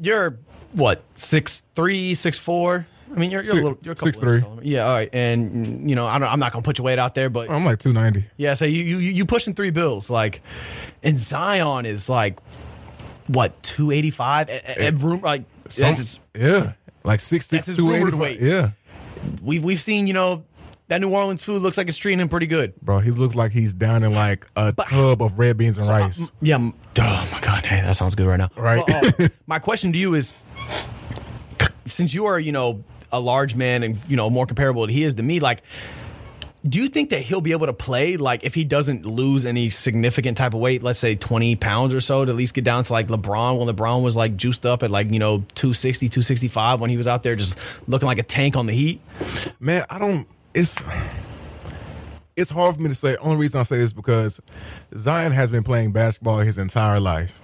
You're 0.00 0.38
what 0.72 1.02
six 1.16 1.60
three, 1.74 2.14
six 2.14 2.38
four. 2.38 2.86
I 3.14 3.18
mean, 3.18 3.30
you're, 3.30 3.42
you're 3.42 3.52
Six- 3.52 3.60
a 3.60 3.62
little, 3.64 3.78
you're 3.82 3.92
a 3.92 3.96
couple 3.96 4.12
6'3". 4.22 4.52
inches. 4.52 4.64
Yeah, 4.64 4.86
all 4.86 4.92
right, 4.94 5.10
and 5.12 5.88
you 5.88 5.94
know, 5.96 6.06
I 6.06 6.18
don't, 6.18 6.28
I'm 6.28 6.38
not 6.40 6.52
gonna 6.52 6.62
put 6.62 6.78
your 6.78 6.84
weight 6.86 6.98
out 6.98 7.14
there, 7.14 7.28
but 7.30 7.50
I'm 7.50 7.64
like 7.64 7.78
two 7.78 7.92
ninety. 7.92 8.24
Yeah, 8.36 8.54
so 8.54 8.64
you 8.64 8.82
you 8.82 8.98
you 8.98 9.26
pushing 9.26 9.54
three 9.54 9.70
bills 9.70 10.08
like, 10.10 10.40
and 11.02 11.18
Zion 11.18 11.84
is 11.86 12.08
like, 12.08 12.38
what 13.26 13.62
two 13.62 13.90
eighty 13.90 14.10
five 14.10 14.48
at 14.48 14.94
room 15.00 15.20
like 15.20 15.44
Some, 15.68 15.94
yeah, 16.34 16.72
like 17.04 17.20
six 17.20 17.46
six 17.46 17.66
two 17.76 17.92
eighty 17.92 18.14
weight. 18.16 18.38
five. 18.38 18.46
Yeah, 18.48 18.70
we've 19.42 19.62
we've 19.62 19.80
seen 19.80 20.06
you 20.06 20.14
know 20.14 20.44
that 20.88 21.00
New 21.00 21.10
Orleans 21.10 21.42
food 21.42 21.62
looks 21.62 21.76
like 21.78 21.88
it's 21.88 21.96
treating 21.98 22.18
him 22.20 22.28
pretty 22.28 22.46
good. 22.46 22.74
bro, 22.80 22.98
he 23.00 23.10
looks 23.10 23.34
like 23.34 23.52
he's 23.52 23.72
down 23.72 24.02
in 24.04 24.12
like 24.14 24.46
a 24.56 24.72
tub 24.72 25.22
of 25.22 25.38
red 25.38 25.56
beans 25.58 25.78
and 25.78 25.86
rice. 25.86 26.32
Yeah. 26.40 26.56
Oh 26.98 27.28
my 27.32 27.40
god, 27.40 27.64
hey, 27.64 27.80
that 27.82 27.96
sounds 27.96 28.14
good 28.14 28.26
right 28.26 28.36
now. 28.38 28.50
Right. 28.56 28.82
Well, 28.86 29.04
uh, 29.20 29.28
my 29.46 29.58
question 29.58 29.92
to 29.92 29.98
you 29.98 30.14
is, 30.14 30.32
since 31.86 32.14
you 32.14 32.26
are 32.26 32.38
you 32.38 32.52
know 32.52 32.82
a 33.12 33.20
large 33.20 33.54
man 33.54 33.82
and 33.82 33.98
you 34.08 34.16
know 34.16 34.30
more 34.30 34.46
comparable 34.46 34.86
he 34.86 35.04
is 35.04 35.14
to 35.16 35.22
me, 35.22 35.40
like. 35.40 35.62
Do 36.64 36.80
you 36.80 36.88
think 36.88 37.10
that 37.10 37.22
he'll 37.22 37.40
be 37.40 37.50
able 37.50 37.66
to 37.66 37.72
play 37.72 38.16
like 38.16 38.44
if 38.44 38.54
he 38.54 38.62
doesn't 38.62 39.04
lose 39.04 39.44
any 39.44 39.68
significant 39.68 40.36
type 40.36 40.54
of 40.54 40.60
weight, 40.60 40.80
let's 40.80 41.00
say 41.00 41.16
20 41.16 41.56
pounds 41.56 41.92
or 41.92 42.00
so, 42.00 42.24
to 42.24 42.30
at 42.30 42.36
least 42.36 42.54
get 42.54 42.62
down 42.62 42.84
to 42.84 42.92
like 42.92 43.08
LeBron 43.08 43.58
when 43.58 43.66
LeBron 43.66 44.04
was 44.04 44.16
like 44.16 44.36
juiced 44.36 44.64
up 44.64 44.84
at 44.84 44.90
like, 44.92 45.10
you 45.10 45.18
know, 45.18 45.38
260, 45.56 46.08
265 46.08 46.80
when 46.80 46.88
he 46.88 46.96
was 46.96 47.08
out 47.08 47.24
there 47.24 47.34
just 47.34 47.58
looking 47.88 48.06
like 48.06 48.20
a 48.20 48.22
tank 48.22 48.54
on 48.54 48.66
the 48.66 48.72
heat? 48.72 49.00
Man, 49.58 49.84
I 49.90 49.98
don't. 49.98 50.24
It's 50.54 50.80
it's 52.36 52.50
hard 52.50 52.76
for 52.76 52.80
me 52.82 52.88
to 52.88 52.94
say. 52.94 53.16
Only 53.16 53.36
reason 53.36 53.60
I 53.60 53.62
say 53.64 53.78
this 53.78 53.86
is 53.86 53.92
because 53.92 54.40
Zion 54.94 55.32
has 55.32 55.50
been 55.50 55.64
playing 55.64 55.92
basketball 55.92 56.38
his 56.38 56.58
entire 56.58 57.00
life. 57.00 57.40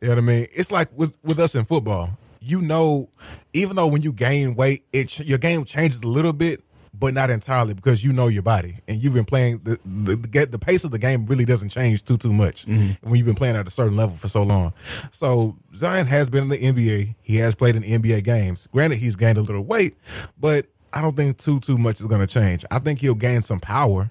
You 0.00 0.08
know 0.08 0.14
what 0.14 0.22
I 0.22 0.26
mean? 0.26 0.46
It's 0.52 0.70
like 0.70 0.88
with 0.96 1.16
with 1.22 1.38
us 1.38 1.54
in 1.54 1.64
football. 1.64 2.10
You 2.44 2.60
know, 2.60 3.08
even 3.52 3.76
though 3.76 3.86
when 3.86 4.02
you 4.02 4.12
gain 4.12 4.54
weight, 4.54 4.84
it 4.92 5.08
ch- 5.08 5.20
your 5.20 5.38
game 5.38 5.64
changes 5.64 6.02
a 6.02 6.08
little 6.08 6.34
bit, 6.34 6.62
but 6.92 7.14
not 7.14 7.30
entirely 7.30 7.74
because 7.74 8.04
you 8.04 8.12
know 8.12 8.28
your 8.28 8.42
body 8.42 8.76
and 8.86 9.02
you've 9.02 9.14
been 9.14 9.24
playing 9.24 9.60
the 9.64 9.78
the, 9.84 10.16
the, 10.16 10.46
the 10.46 10.58
pace 10.58 10.84
of 10.84 10.90
the 10.90 10.98
game 10.98 11.26
really 11.26 11.44
doesn't 11.44 11.70
change 11.70 12.04
too 12.04 12.16
too 12.16 12.32
much 12.32 12.66
mm-hmm. 12.66 12.92
when 13.08 13.16
you've 13.16 13.26
been 13.26 13.34
playing 13.34 13.56
at 13.56 13.66
a 13.66 13.70
certain 13.70 13.96
level 13.96 14.14
for 14.14 14.28
so 14.28 14.42
long. 14.42 14.72
So 15.10 15.56
Zion 15.74 16.06
has 16.06 16.30
been 16.30 16.44
in 16.44 16.48
the 16.50 16.58
NBA. 16.58 17.14
He 17.22 17.36
has 17.38 17.54
played 17.54 17.76
in 17.76 17.82
NBA 17.82 18.24
games. 18.24 18.68
Granted, 18.68 18.98
he's 18.98 19.16
gained 19.16 19.38
a 19.38 19.42
little 19.42 19.64
weight, 19.64 19.96
but 20.38 20.66
I 20.92 21.00
don't 21.00 21.16
think 21.16 21.38
too 21.38 21.58
too 21.60 21.76
much 21.76 22.00
is 22.00 22.06
going 22.06 22.20
to 22.20 22.26
change. 22.26 22.64
I 22.70 22.78
think 22.78 23.00
he'll 23.00 23.14
gain 23.14 23.42
some 23.42 23.58
power. 23.58 24.10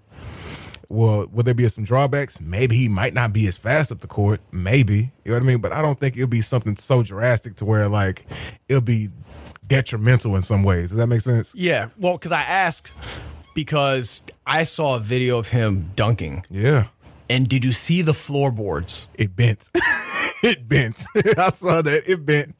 Well, 0.89 1.27
will 1.31 1.43
there 1.43 1.53
be 1.53 1.67
some 1.69 1.83
drawbacks? 1.83 2.39
Maybe 2.41 2.75
he 2.75 2.87
might 2.87 3.13
not 3.13 3.33
be 3.33 3.47
as 3.47 3.57
fast 3.57 3.91
up 3.91 4.01
the 4.01 4.07
court. 4.07 4.41
Maybe 4.51 5.11
you 5.23 5.31
know 5.31 5.33
what 5.33 5.43
I 5.43 5.45
mean. 5.45 5.59
But 5.59 5.71
I 5.71 5.81
don't 5.81 5.99
think 5.99 6.15
it'll 6.15 6.27
be 6.27 6.41
something 6.41 6.75
so 6.75 7.03
drastic 7.03 7.55
to 7.57 7.65
where 7.65 7.87
like 7.87 8.25
it'll 8.69 8.81
be 8.81 9.09
detrimental 9.67 10.35
in 10.35 10.41
some 10.41 10.63
ways. 10.63 10.89
Does 10.89 10.97
that 10.97 11.07
make 11.07 11.21
sense? 11.21 11.53
Yeah. 11.55 11.89
Well, 11.97 12.13
because 12.13 12.31
I 12.31 12.41
asked 12.41 12.91
because 13.55 14.23
I 14.45 14.63
saw 14.63 14.95
a 14.97 14.99
video 14.99 15.37
of 15.37 15.49
him 15.49 15.91
dunking. 15.95 16.45
Yeah, 16.49 16.87
And 17.29 17.47
did 17.47 17.63
you 17.63 17.71
see 17.71 18.01
the 18.01 18.13
floorboards? 18.13 19.09
it 19.15 19.35
bent. 19.35 19.69
it 20.43 20.67
bent. 20.67 21.05
I 21.37 21.49
saw 21.49 21.81
that. 21.81 22.03
It 22.07 22.25
bent. 22.25 22.55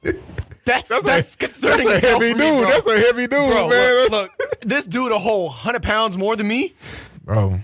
That's 0.65 0.87
That's, 0.89 1.03
that's, 1.03 1.35
a, 1.35 1.37
concerning. 1.39 1.87
that's 1.87 2.03
a 2.03 2.07
heavy 2.07 2.29
dude. 2.33 2.37
me, 2.37 2.61
that's 2.63 2.87
a 2.87 2.97
heavy 2.99 3.21
dude, 3.23 3.29
bro. 3.29 3.69
man. 3.69 3.95
look, 4.09 4.11
look, 4.39 4.59
this 4.61 4.85
dude 4.85 5.11
a 5.11 5.19
whole 5.19 5.49
hundred 5.49 5.83
pounds 5.83 6.17
more 6.17 6.35
than 6.37 6.47
me. 6.47 6.73
bro. 7.25 7.59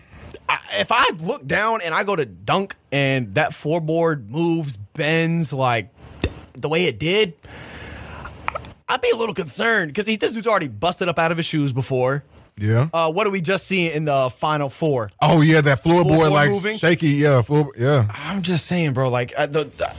If 0.74 0.92
I 0.92 1.12
look 1.20 1.46
down 1.46 1.82
and 1.84 1.94
I 1.94 2.04
go 2.04 2.16
to 2.16 2.26
dunk 2.26 2.76
and 2.92 3.36
that 3.36 3.52
floorboard 3.52 4.30
moves, 4.30 4.78
bends 4.78 5.54
like 5.54 5.90
the 6.54 6.70
way 6.70 6.86
it 6.86 7.00
did, 7.00 7.34
I'd 8.88 9.02
be 9.02 9.12
a 9.14 9.16
little 9.16 9.36
concerned 9.36 9.90
because 9.90 10.06
this 10.06 10.32
dude's 10.32 10.48
already 10.48 10.68
busted 10.68 11.08
up 11.08 11.20
out 11.20 11.32
of 11.32 11.38
his 11.38 11.46
shoes 11.46 11.74
before. 11.74 12.24
Yeah. 12.62 12.90
Uh, 12.94 13.12
what 13.12 13.24
do 13.26 13.32
we 13.32 13.42
just 13.42 13.66
see 13.68 13.92
in 13.92 14.06
the 14.06 14.30
final 14.30 14.70
four? 14.70 15.10
oh 15.22 15.42
yeah, 15.42 15.62
that 15.62 15.80
floorboard 15.82 16.18
Floorboard 16.20 16.32
like 16.32 16.50
moving? 16.52 16.78
shaky. 16.78 17.08
Yeah, 17.10 17.42
floor. 17.42 17.72
Yeah. 17.78 18.08
I'm 18.14 18.42
just 18.42 18.66
saying, 18.66 18.94
bro. 18.94 19.10
Like, 19.10 19.34
uh, 19.38 19.46
the, 19.48 19.64
the- 19.66 19.96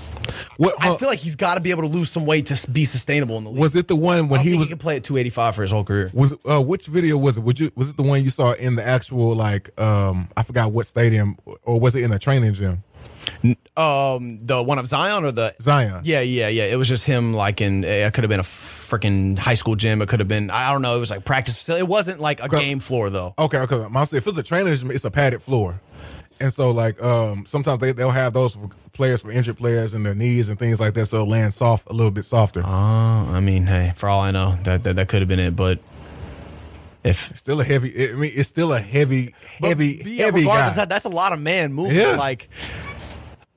What? 0.56 0.74
I 0.84 0.90
uh, 0.90 0.96
feel 0.96 1.08
like 1.08 1.18
he's 1.18 1.36
got 1.36 1.54
to 1.54 1.61
be 1.61 1.70
able 1.70 1.82
to 1.82 1.88
lose 1.88 2.11
some 2.11 2.26
weight 2.26 2.46
to 2.46 2.70
be 2.70 2.84
sustainable 2.84 3.38
in 3.38 3.44
the 3.44 3.50
league. 3.50 3.61
was 3.61 3.74
it 3.74 3.88
the 3.88 3.96
one 3.96 4.28
when 4.28 4.40
I 4.40 4.42
he 4.42 4.54
was? 4.56 4.68
he 4.68 4.72
can 4.72 4.78
play 4.78 4.96
at 4.96 5.04
285 5.04 5.54
for 5.54 5.62
his 5.62 5.70
whole 5.70 5.84
career. 5.84 6.11
Was 6.12 6.34
uh, 6.44 6.62
which 6.62 6.86
video 6.86 7.16
was 7.16 7.38
it? 7.38 7.44
Would 7.44 7.58
you 7.58 7.70
was 7.76 7.90
it 7.90 7.96
the 7.96 8.02
one 8.02 8.22
you 8.22 8.30
saw 8.30 8.52
in 8.52 8.76
the 8.76 8.86
actual 8.86 9.34
like 9.34 9.70
um 9.80 10.28
I 10.36 10.42
forgot 10.42 10.72
what 10.72 10.86
stadium 10.86 11.36
or 11.64 11.80
was 11.80 11.94
it 11.96 12.04
in 12.04 12.12
a 12.12 12.18
training 12.18 12.52
gym? 12.54 12.82
Um, 13.76 14.44
the 14.44 14.62
one 14.62 14.78
of 14.78 14.86
Zion 14.86 15.24
or 15.24 15.32
the 15.32 15.54
Zion. 15.60 16.02
Yeah, 16.04 16.20
yeah, 16.20 16.48
yeah. 16.48 16.64
It 16.64 16.76
was 16.76 16.88
just 16.88 17.06
him. 17.06 17.34
Like 17.34 17.60
in 17.60 17.84
it 17.84 18.12
could 18.12 18.24
have 18.24 18.28
been 18.28 18.40
a 18.40 18.44
freaking 18.44 19.38
high 19.38 19.54
school 19.54 19.76
gym. 19.76 20.02
It 20.02 20.08
could 20.08 20.20
have 20.20 20.28
been 20.28 20.50
I 20.50 20.72
don't 20.72 20.82
know. 20.82 20.96
It 20.96 21.00
was 21.00 21.10
like 21.10 21.24
practice 21.24 21.56
facility. 21.56 21.80
It 21.80 21.88
wasn't 21.88 22.20
like 22.20 22.42
a 22.42 22.48
game 22.48 22.80
floor 22.80 23.10
though. 23.10 23.34
Okay, 23.38 23.58
okay. 23.58 23.86
My 23.88 24.02
if 24.02 24.14
it's 24.14 24.38
a 24.38 24.42
training 24.42 24.72
it's 24.72 25.04
a 25.04 25.10
padded 25.10 25.42
floor, 25.42 25.80
and 26.40 26.52
so 26.52 26.70
like 26.70 27.02
um 27.02 27.46
sometimes 27.46 27.80
they 27.80 27.92
they'll 27.92 28.10
have 28.10 28.32
those 28.32 28.54
for 28.54 28.68
players 28.92 29.22
for 29.22 29.30
injured 29.30 29.56
players 29.56 29.94
and 29.94 30.04
their 30.04 30.14
knees 30.14 30.48
and 30.48 30.58
things 30.58 30.80
like 30.80 30.94
that, 30.94 31.06
so 31.06 31.16
it'll 31.18 31.28
land 31.28 31.54
soft 31.54 31.88
a 31.88 31.92
little 31.92 32.10
bit 32.10 32.24
softer. 32.24 32.62
Oh, 32.64 32.68
I 32.68 33.40
mean, 33.40 33.64
hey, 33.64 33.92
for 33.96 34.08
all 34.08 34.20
I 34.20 34.30
know, 34.30 34.56
that 34.64 34.84
that, 34.84 34.96
that 34.96 35.08
could 35.08 35.20
have 35.20 35.28
been 35.28 35.38
it. 35.38 35.56
But 35.56 35.78
if 37.02 37.34
Still 37.36 37.60
a 37.60 37.64
heavy. 37.64 38.10
I 38.10 38.14
mean, 38.14 38.32
it's 38.34 38.48
still 38.48 38.72
a 38.72 38.80
heavy, 38.80 39.34
heavy, 39.62 39.98
But, 39.98 40.06
yeah, 40.06 40.24
heavy 40.26 40.40
regardless, 40.40 40.74
guy. 40.74 40.80
That, 40.82 40.88
that's 40.90 41.06
a 41.06 41.10
lot 41.10 41.32
of 41.32 41.40
man 41.40 41.72
movement. 41.72 41.96
Yeah. 41.96 42.16
Like, 42.16 42.48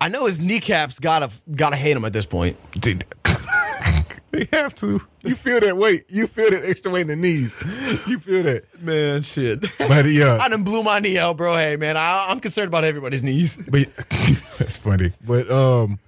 I 0.03 0.09
know 0.09 0.25
his 0.25 0.41
kneecaps 0.41 0.99
gotta 0.99 1.31
gotta 1.55 1.77
hate 1.77 1.95
him 1.95 2.03
at 2.03 2.11
this 2.11 2.25
point. 2.25 2.57
Dude, 2.73 3.05
they 4.31 4.45
have 4.51 4.75
to. 4.75 5.01
You 5.23 5.33
feel 5.33 5.61
that 5.61 5.77
weight. 5.77 6.03
You 6.09 6.27
feel 6.27 6.49
that 6.49 6.65
extra 6.65 6.91
weight 6.91 7.03
in 7.03 7.07
the 7.07 7.15
knees. 7.15 7.57
You 8.05 8.19
feel 8.19 8.43
that. 8.43 8.65
Man, 8.81 9.21
shit. 9.21 9.61
But 9.77 10.07
yeah, 10.07 10.39
I 10.41 10.49
done 10.49 10.63
blew 10.63 10.83
my 10.83 10.99
knee 10.99 11.17
out, 11.17 11.37
bro. 11.37 11.55
Hey, 11.55 11.77
man, 11.77 11.95
I, 11.95 12.25
I'm 12.27 12.41
concerned 12.41 12.67
about 12.67 12.83
everybody's 12.83 13.23
knees. 13.23 13.55
But 13.55 13.95
that's 14.59 14.75
funny. 14.75 15.13
But 15.25 15.49
um, 15.49 15.99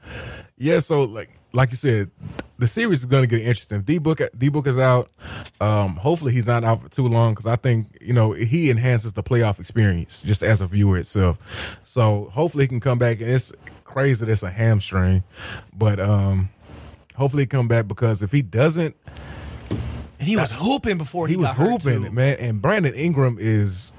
yeah. 0.57 0.79
So 0.79 1.05
like 1.05 1.29
like 1.53 1.71
you 1.71 1.77
said, 1.77 2.11
the 2.59 2.67
series 2.67 3.01
is 3.01 3.09
to 3.09 3.27
get 3.27 3.39
interesting. 3.39 3.81
D 3.83 3.97
book 3.99 4.19
D 4.37 4.49
book 4.49 4.67
is 4.67 4.77
out. 4.77 5.09
Um, 5.61 5.95
hopefully, 5.95 6.33
he's 6.33 6.47
not 6.47 6.65
out 6.65 6.81
for 6.81 6.89
too 6.89 7.07
long 7.07 7.33
because 7.33 7.45
I 7.45 7.55
think 7.55 7.97
you 8.01 8.11
know 8.11 8.33
he 8.33 8.69
enhances 8.69 9.13
the 9.13 9.23
playoff 9.23 9.57
experience 9.57 10.21
just 10.21 10.43
as 10.43 10.59
a 10.59 10.67
viewer 10.67 10.97
itself. 10.97 11.79
So 11.83 12.29
hopefully, 12.33 12.65
he 12.65 12.67
can 12.67 12.81
come 12.81 12.99
back. 12.99 13.21
And 13.21 13.29
it's 13.29 13.53
crazy 13.95 14.25
that 14.25 14.29
it's 14.29 14.43
a 14.43 14.49
hamstring, 14.49 15.23
but 15.73 16.01
um, 16.01 16.49
hopefully, 17.15 17.43
he 17.43 17.47
come 17.47 17.69
back 17.69 17.87
because 17.87 18.21
if 18.21 18.29
he 18.29 18.41
doesn't, 18.41 18.93
And 20.19 20.27
he 20.27 20.35
was 20.35 20.51
hooping 20.51 20.97
before 20.97 21.27
he, 21.27 21.35
he 21.35 21.37
was 21.37 21.51
hooping, 21.51 22.13
man. 22.13 22.35
And 22.39 22.61
Brandon 22.61 22.93
Ingram 22.93 23.37
is 23.39 23.93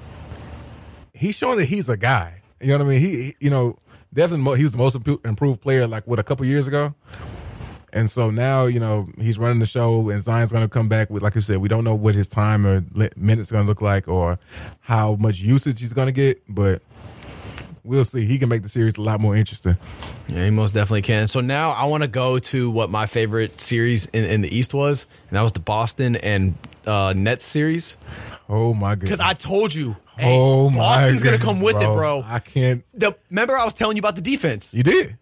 he's 1.15 1.35
showing 1.35 1.57
that 1.57 1.65
he's 1.65 1.89
a 1.89 1.97
guy. 1.97 2.43
You 2.61 2.69
know 2.69 2.79
what 2.79 2.87
I 2.87 2.91
mean? 2.91 3.01
He, 3.01 3.35
you 3.41 3.49
know, 3.49 3.79
definitely 4.13 4.59
he 4.59 4.65
was 4.65 4.73
the 4.73 4.79
most 4.79 4.97
improved 5.25 5.63
player 5.63 5.87
like 5.87 6.07
what 6.07 6.19
a 6.19 6.23
couple 6.23 6.45
years 6.45 6.67
ago. 6.67 6.95
And 7.93 8.11
so 8.11 8.31
now, 8.31 8.67
you 8.67 8.81
know, 8.81 9.09
he's 9.17 9.39
running 9.39 9.61
the 9.61 9.67
show, 9.67 10.11
and 10.11 10.21
Zion's 10.21 10.53
going 10.53 10.65
to 10.65 10.69
come 10.69 10.89
back 10.91 11.09
with, 11.09 11.23
like 11.23 11.35
you 11.35 11.41
said, 11.41 11.59
we 11.59 11.69
don't 11.69 11.85
know 11.85 11.95
what 11.95 12.15
his 12.15 12.29
time 12.29 12.67
or 12.67 12.85
minutes 13.17 13.51
going 13.51 13.65
to 13.65 13.69
look 13.69 13.81
like, 13.81 14.09
or 14.09 14.39
how 14.81 15.17
much 15.17 15.39
usage 15.39 15.81
he's 15.81 15.95
going 15.95 16.07
to 16.07 16.13
get, 16.13 16.43
but 16.47 16.83
we'll 17.87 18.05
see. 18.05 18.25
He 18.27 18.39
can 18.39 18.49
make 18.49 18.63
the 18.63 18.69
series 18.69 18.97
a 18.97 19.01
lot 19.01 19.21
more 19.21 19.37
interesting. 19.37 19.77
Yeah, 20.29 20.45
he 20.45 20.51
most 20.51 20.75
definitely 20.75 21.03
can. 21.03 21.27
So 21.29 21.41
now 21.41 21.71
I 21.71 21.87
want 21.87 22.03
to 22.03 22.09
go 22.09 22.39
to 22.39 22.71
what 22.71 22.91
my 22.91 23.07
favorite 23.07 23.61
series 23.61 24.07
in, 24.07 24.25
in 24.25 24.41
the 24.43 24.55
East 24.55 24.75
was, 24.75 25.07
and 25.29 25.37
that 25.37 25.43
was 25.43 25.53
the 25.53 25.61
Boston 25.61 26.17
and 26.17 26.55
uh, 26.87 27.15
Nets 27.17 27.45
series. 27.45 27.97
Oh 28.49 28.75
my 28.75 28.95
goodness! 28.95 29.19
Because 29.19 29.21
I 29.21 29.33
told 29.33 29.75
you, 29.75 29.97
hey, 30.19 30.37
oh 30.39 30.71
my, 30.71 30.79
Boston's 30.79 31.23
gonna 31.23 31.39
goodness, 31.39 31.55
come 31.55 31.61
with 31.63 31.77
it, 31.77 31.93
bro. 31.93 32.23
I 32.27 32.39
can't. 32.41 32.85
The, 32.95 33.17
remember 33.31 33.57
I 33.57 33.65
was 33.65 33.75
telling 33.75 33.97
you 33.97 34.01
about 34.01 34.17
the 34.17 34.23
defense, 34.23 34.73
You 34.75 34.83
did. 34.83 35.17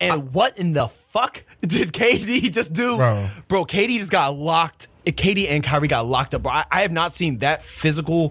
and 0.00 0.32
what 0.32 0.58
in 0.58 0.72
the 0.72 0.88
fuck 0.88 1.44
did 1.60 1.92
KD 1.92 2.50
just 2.52 2.72
do, 2.72 2.96
Bro. 2.96 3.28
Bro, 3.48 3.64
KD 3.66 3.98
just 3.98 4.10
got 4.10 4.36
locked. 4.36 4.88
KD 5.06 5.48
and 5.50 5.62
Kyrie 5.62 5.86
got 5.86 6.06
locked 6.06 6.32
up, 6.32 6.42
bro. 6.44 6.52
I, 6.52 6.64
I 6.70 6.80
have 6.80 6.90
not 6.90 7.12
seen 7.12 7.38
that 7.40 7.62
physical 7.62 8.30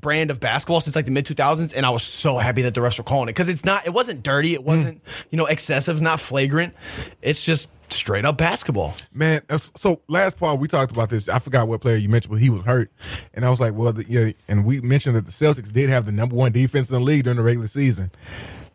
brand 0.00 0.30
of 0.30 0.40
basketball 0.40 0.80
since 0.80 0.96
like 0.96 1.04
the 1.06 1.10
mid 1.10 1.26
2000s, 1.26 1.74
and 1.76 1.84
I 1.86 1.90
was 1.90 2.02
so 2.02 2.38
happy 2.38 2.62
that 2.62 2.74
the 2.74 2.80
refs 2.80 2.98
were 2.98 3.04
calling 3.04 3.28
it 3.28 3.32
because 3.32 3.48
it's 3.48 3.64
not, 3.64 3.86
it 3.86 3.90
wasn't 3.90 4.22
dirty, 4.22 4.54
it 4.54 4.64
wasn't, 4.64 5.00
you 5.30 5.38
know, 5.38 5.46
excessive, 5.46 5.96
it's 5.96 6.02
not 6.02 6.20
flagrant. 6.20 6.74
It's 7.22 7.44
just 7.44 7.72
straight 7.90 8.24
up 8.24 8.36
basketball. 8.36 8.94
Man, 9.14 9.40
that's- 9.48 9.72
so 9.74 10.02
last 10.08 10.38
part 10.38 10.58
we 10.60 10.68
talked 10.68 10.92
about 10.92 11.08
this. 11.10 11.28
I 11.28 11.38
forgot 11.38 11.68
what 11.68 11.80
player 11.80 11.96
you 11.96 12.08
mentioned, 12.08 12.32
but 12.32 12.40
he 12.40 12.50
was 12.50 12.62
hurt, 12.62 12.90
and 13.34 13.44
I 13.44 13.50
was 13.50 13.60
like, 13.60 13.74
well, 13.74 13.92
the, 13.92 14.04
yeah. 14.08 14.32
And 14.46 14.64
we 14.64 14.80
mentioned 14.82 15.16
that 15.16 15.24
the 15.24 15.30
Celtics 15.32 15.72
did 15.72 15.88
have 15.90 16.04
the 16.04 16.12
number 16.12 16.36
one 16.36 16.52
defense 16.52 16.90
in 16.90 16.94
the 16.94 17.00
league 17.00 17.24
during 17.24 17.38
the 17.38 17.42
regular 17.42 17.66
season, 17.66 18.10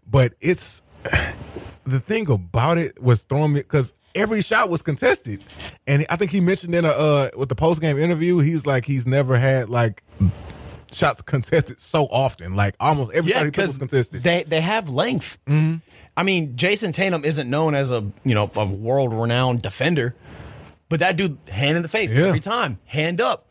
but 0.09 0.33
it's 0.39 0.81
the 1.85 1.99
thing 1.99 2.29
about 2.29 2.77
it 2.77 3.01
was 3.01 3.23
throwing 3.23 3.53
me 3.53 3.59
because 3.61 3.93
every 4.15 4.41
shot 4.41 4.69
was 4.69 4.81
contested, 4.81 5.43
and 5.85 6.05
I 6.09 6.15
think 6.15 6.31
he 6.31 6.39
mentioned 6.41 6.73
in 6.73 6.85
a 6.85 6.89
uh, 6.89 7.29
with 7.37 7.49
the 7.49 7.55
post 7.55 7.81
game 7.81 7.97
interview, 7.99 8.39
he's 8.39 8.65
like 8.65 8.85
he's 8.85 9.05
never 9.05 9.37
had 9.37 9.69
like 9.69 10.01
shots 10.93 11.21
contested 11.21 11.79
so 11.79 12.03
often, 12.11 12.55
like 12.55 12.75
almost 12.79 13.13
every 13.13 13.31
shot 13.31 13.45
he 13.45 13.51
took 13.51 13.67
was 13.67 13.77
contested. 13.77 14.23
They 14.23 14.43
they 14.43 14.61
have 14.61 14.89
length. 14.89 15.37
Mm-hmm. 15.47 15.77
I 16.15 16.23
mean, 16.23 16.55
Jayson 16.55 16.93
Tatum 16.93 17.25
isn't 17.25 17.49
known 17.49 17.75
as 17.75 17.91
a 17.91 18.05
you 18.23 18.35
know 18.35 18.49
a 18.55 18.65
world 18.65 19.13
renowned 19.13 19.61
defender, 19.61 20.15
but 20.89 20.99
that 20.99 21.15
dude 21.17 21.37
hand 21.49 21.75
in 21.77 21.81
the 21.83 21.89
face 21.89 22.13
Yeah. 22.13 22.27
every 22.27 22.39
time, 22.39 22.77
hand 22.85 23.19
up. 23.21 23.47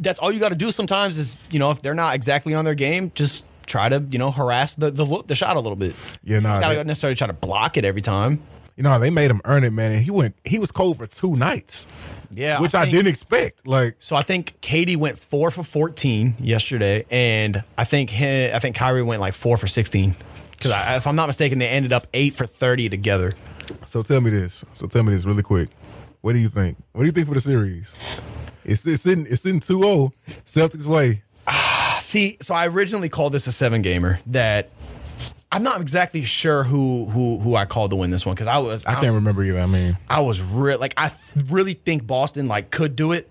That's 0.00 0.18
all 0.20 0.30
you 0.30 0.38
got 0.38 0.50
to 0.50 0.54
do. 0.54 0.70
Sometimes 0.70 1.18
is 1.18 1.38
you 1.50 1.58
know 1.58 1.70
if 1.70 1.82
they're 1.82 1.94
not 1.94 2.14
exactly 2.14 2.54
on 2.54 2.64
their 2.64 2.74
game, 2.74 3.10
just 3.14 3.44
try 3.66 3.88
to 3.88 4.04
you 4.10 4.18
know 4.18 4.30
harass 4.30 4.74
the 4.74 4.90
the, 4.90 5.04
look, 5.04 5.26
the 5.26 5.34
shot 5.34 5.56
a 5.56 5.60
little 5.60 5.76
bit. 5.76 5.94
Yeah, 6.22 6.38
nah, 6.40 6.56
you 6.56 6.60
gotta 6.60 6.84
necessarily 6.84 7.16
try 7.16 7.26
to 7.26 7.32
block 7.32 7.76
it 7.76 7.84
every 7.84 8.02
time. 8.02 8.40
you 8.76 8.82
know, 8.84 8.96
they 9.00 9.10
made 9.10 9.30
him 9.30 9.40
earn 9.44 9.64
it, 9.64 9.72
man. 9.72 9.90
And 9.92 10.02
he 10.04 10.10
went, 10.12 10.36
he 10.44 10.58
was 10.60 10.70
cold 10.70 10.98
for 10.98 11.06
two 11.08 11.34
nights, 11.34 11.86
Yeah, 12.30 12.60
which 12.60 12.74
I, 12.74 12.82
think- 12.82 12.92
didn't 12.94 13.08
expect. 13.08 13.66
Like, 13.66 13.96
So 13.98 14.14
I 14.16 14.22
think 14.22 14.60
KD 14.60 14.96
went 14.96 15.18
four 15.18 15.50
for 15.50 15.62
fourteen 15.62 16.34
yesterday, 16.40 17.04
and 17.10 17.62
I 17.76 17.84
think 17.84 18.10
he, 18.10 18.50
I 18.52 18.58
think 18.58 18.76
Kyrie 18.76 19.02
went 19.02 19.20
like 19.20 19.34
four 19.34 19.56
for 19.56 19.66
sixteen. 19.66 20.14
Because 20.50 20.72
if 20.96 21.06
I'm 21.06 21.16
not 21.16 21.26
mistaken, 21.26 21.58
they 21.58 21.68
ended 21.68 21.92
up 21.92 22.06
eight 22.12 22.34
for 22.34 22.44
thirty 22.44 22.88
together. 22.88 23.32
So 23.86 24.02
tell 24.02 24.20
me 24.20 24.30
this. 24.30 24.64
So 24.72 24.86
tell 24.86 25.02
me 25.04 25.14
this 25.14 25.24
really 25.24 25.42
quick. 25.42 25.68
What 26.20 26.32
do 26.32 26.38
you 26.40 26.48
think? 26.48 26.76
What 26.92 27.02
do 27.02 27.06
you 27.06 27.12
think 27.12 27.28
for 27.28 27.34
the 27.34 27.40
series? 27.40 27.94
It's 28.64 28.86
it's 28.86 29.06
in 29.06 29.26
it's 29.30 29.46
in 29.46 29.60
2-0 29.60 30.10
Celtics 30.44 30.84
way. 30.84 31.22
Ah, 31.46 31.98
see, 32.02 32.36
so 32.42 32.54
I 32.54 32.66
originally 32.66 33.08
called 33.08 33.32
this 33.32 33.46
a 33.46 33.52
seven 33.52 33.80
gamer. 33.82 34.18
That 34.26 34.68
I'm 35.50 35.62
not 35.62 35.80
exactly 35.80 36.22
sure 36.24 36.62
who 36.62 37.06
who 37.06 37.38
who 37.38 37.56
I 37.56 37.64
called 37.64 37.90
to 37.90 37.96
win 37.96 38.10
this 38.10 38.26
one 38.26 38.34
because 38.34 38.46
I 38.46 38.58
was 38.58 38.84
I 38.84 38.94
can't 39.00 39.14
remember 39.14 39.42
either. 39.42 39.60
I 39.60 39.66
mean, 39.66 39.96
I 40.08 40.20
was 40.20 40.42
real 40.42 40.78
like 40.78 40.92
I 40.96 41.08
th- 41.08 41.46
really 41.50 41.72
think 41.74 42.06
Boston 42.06 42.48
like 42.48 42.70
could 42.70 42.94
do 42.96 43.12
it. 43.12 43.30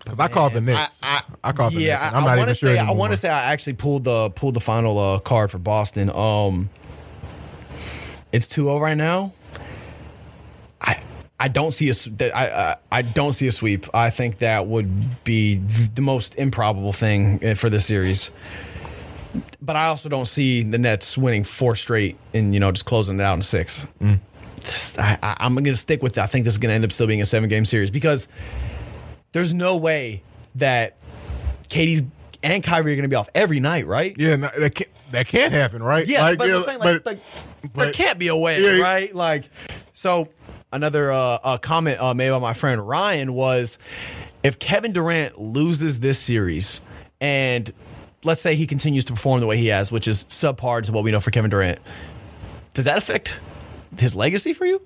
because 0.00 0.20
I 0.20 0.28
called 0.28 0.52
the 0.52 0.60
Nets. 0.60 1.00
I, 1.02 1.22
called 1.52 1.72
the 1.72 1.80
yeah, 1.80 1.98
I- 2.12 2.16
I'm 2.18 2.24
I 2.24 2.36
not 2.36 2.38
even 2.42 2.54
sure 2.54 2.74
say, 2.74 2.78
I 2.78 2.90
want 2.90 3.12
to 3.12 3.16
say 3.16 3.30
I 3.30 3.52
actually 3.52 3.72
pulled 3.74 4.04
the 4.04 4.28
pulled 4.30 4.52
the 4.54 4.60
final 4.60 4.98
uh, 4.98 5.18
card 5.20 5.50
for 5.50 5.58
Boston. 5.58 6.10
Um, 6.10 6.68
it's 8.30 8.46
2-0 8.46 8.78
right 8.78 8.96
now. 8.96 9.32
I 10.82 11.00
I 11.40 11.48
don't 11.48 11.70
see 11.70 11.88
a 11.88 12.36
I, 12.36 12.48
I 12.50 12.76
I 12.92 13.02
don't 13.02 13.32
see 13.32 13.46
a 13.46 13.52
sweep. 13.52 13.86
I 13.94 14.10
think 14.10 14.38
that 14.38 14.66
would 14.66 15.24
be 15.24 15.54
the 15.56 16.02
most 16.02 16.34
improbable 16.34 16.92
thing 16.92 17.38
eh, 17.42 17.54
for 17.54 17.70
this 17.70 17.86
series. 17.86 18.30
But 19.60 19.76
I 19.76 19.86
also 19.86 20.08
don't 20.08 20.26
see 20.26 20.62
the 20.62 20.78
Nets 20.78 21.18
winning 21.18 21.42
four 21.44 21.74
straight 21.74 22.16
and 22.32 22.54
you 22.54 22.60
know 22.60 22.70
just 22.70 22.86
closing 22.86 23.18
it 23.18 23.22
out 23.22 23.34
in 23.34 23.42
six. 23.42 23.86
Mm. 24.00 24.20
This- 24.56 24.98
I, 24.98 25.18
I, 25.22 25.36
I'm 25.40 25.54
going 25.54 25.64
to 25.64 25.76
stick 25.76 26.02
with. 26.02 26.14
that. 26.14 26.24
I 26.24 26.26
think 26.26 26.44
this 26.44 26.54
is 26.54 26.58
going 26.58 26.70
to 26.70 26.74
end 26.74 26.84
up 26.84 26.92
still 26.92 27.06
being 27.06 27.20
a 27.22 27.26
seven 27.26 27.48
game 27.48 27.64
series 27.64 27.90
because 27.90 28.28
there's 29.32 29.52
no 29.54 29.76
way 29.76 30.22
that 30.56 30.96
KD's 31.68 32.02
and 32.42 32.62
Kyrie 32.62 32.92
are 32.92 32.96
going 32.96 33.02
to 33.02 33.08
be 33.08 33.16
off 33.16 33.28
every 33.34 33.58
night, 33.60 33.86
right? 33.86 34.14
Yeah, 34.16 34.36
no, 34.36 34.48
that 34.60 34.74
can't 34.74 34.90
that 35.10 35.26
can't 35.26 35.52
happen, 35.52 35.82
right? 35.82 36.06
Yeah, 36.06 36.22
Like, 36.22 36.38
but, 36.38 36.48
yeah, 36.48 36.62
saying, 36.62 36.78
like, 36.78 37.02
but- 37.02 37.06
like, 37.06 37.72
there 37.74 37.92
can't 37.92 38.18
be 38.18 38.28
a 38.28 38.36
way, 38.36 38.60
yeah. 38.60 38.80
right? 38.82 39.12
Like, 39.14 39.48
so 39.92 40.28
another 40.72 41.10
uh, 41.10 41.18
uh, 41.42 41.58
comment 41.58 42.00
uh, 42.00 42.14
made 42.14 42.30
by 42.30 42.38
my 42.38 42.52
friend 42.52 42.86
Ryan 42.86 43.32
was, 43.32 43.78
if 44.42 44.58
Kevin 44.58 44.92
Durant 44.92 45.38
loses 45.38 45.98
this 46.00 46.18
series, 46.18 46.80
and 47.20 47.72
let's 48.24 48.40
say 48.40 48.54
he 48.54 48.66
continues 48.66 49.04
to 49.06 49.12
perform 49.12 49.40
the 49.40 49.46
way 49.46 49.56
he 49.56 49.68
has, 49.68 49.92
which 49.92 50.08
is 50.08 50.24
subpar 50.24 50.82
to 50.84 50.92
what 50.92 51.04
we 51.04 51.10
know 51.10 51.20
for 51.20 51.30
Kevin 51.30 51.50
Durant, 51.50 51.78
does 52.74 52.84
that 52.84 52.98
affect 52.98 53.38
his 53.98 54.14
legacy 54.14 54.52
for 54.52 54.66
you? 54.66 54.82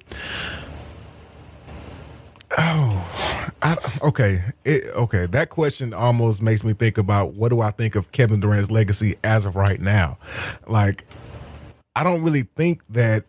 Oh, 2.58 3.48
I, 3.62 3.76
okay, 4.02 4.44
it, 4.64 4.84
okay. 4.94 5.26
That 5.26 5.48
question 5.48 5.94
almost 5.94 6.42
makes 6.42 6.62
me 6.64 6.74
think 6.74 6.98
about 6.98 7.32
what 7.32 7.50
do 7.50 7.60
I 7.62 7.70
think 7.70 7.94
of 7.94 8.12
Kevin 8.12 8.40
Durant's 8.40 8.70
legacy 8.70 9.16
as 9.24 9.46
of 9.46 9.56
right 9.56 9.80
now. 9.80 10.18
Like, 10.66 11.06
I 11.96 12.04
don't 12.04 12.22
really 12.22 12.42
think 12.42 12.82
that 12.90 13.24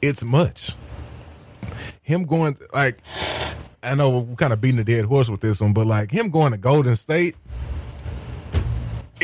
it's 0.00 0.22
much. 0.22 0.74
Him 2.02 2.24
going 2.24 2.56
like, 2.72 3.00
I 3.82 3.94
know 3.94 4.20
we're 4.20 4.36
kind 4.36 4.52
of 4.52 4.60
beating 4.60 4.80
a 4.80 4.84
dead 4.84 5.06
horse 5.06 5.28
with 5.28 5.40
this 5.40 5.60
one, 5.60 5.72
but 5.72 5.86
like 5.86 6.10
him 6.10 6.30
going 6.30 6.52
to 6.52 6.58
Golden 6.58 6.96
State, 6.96 7.36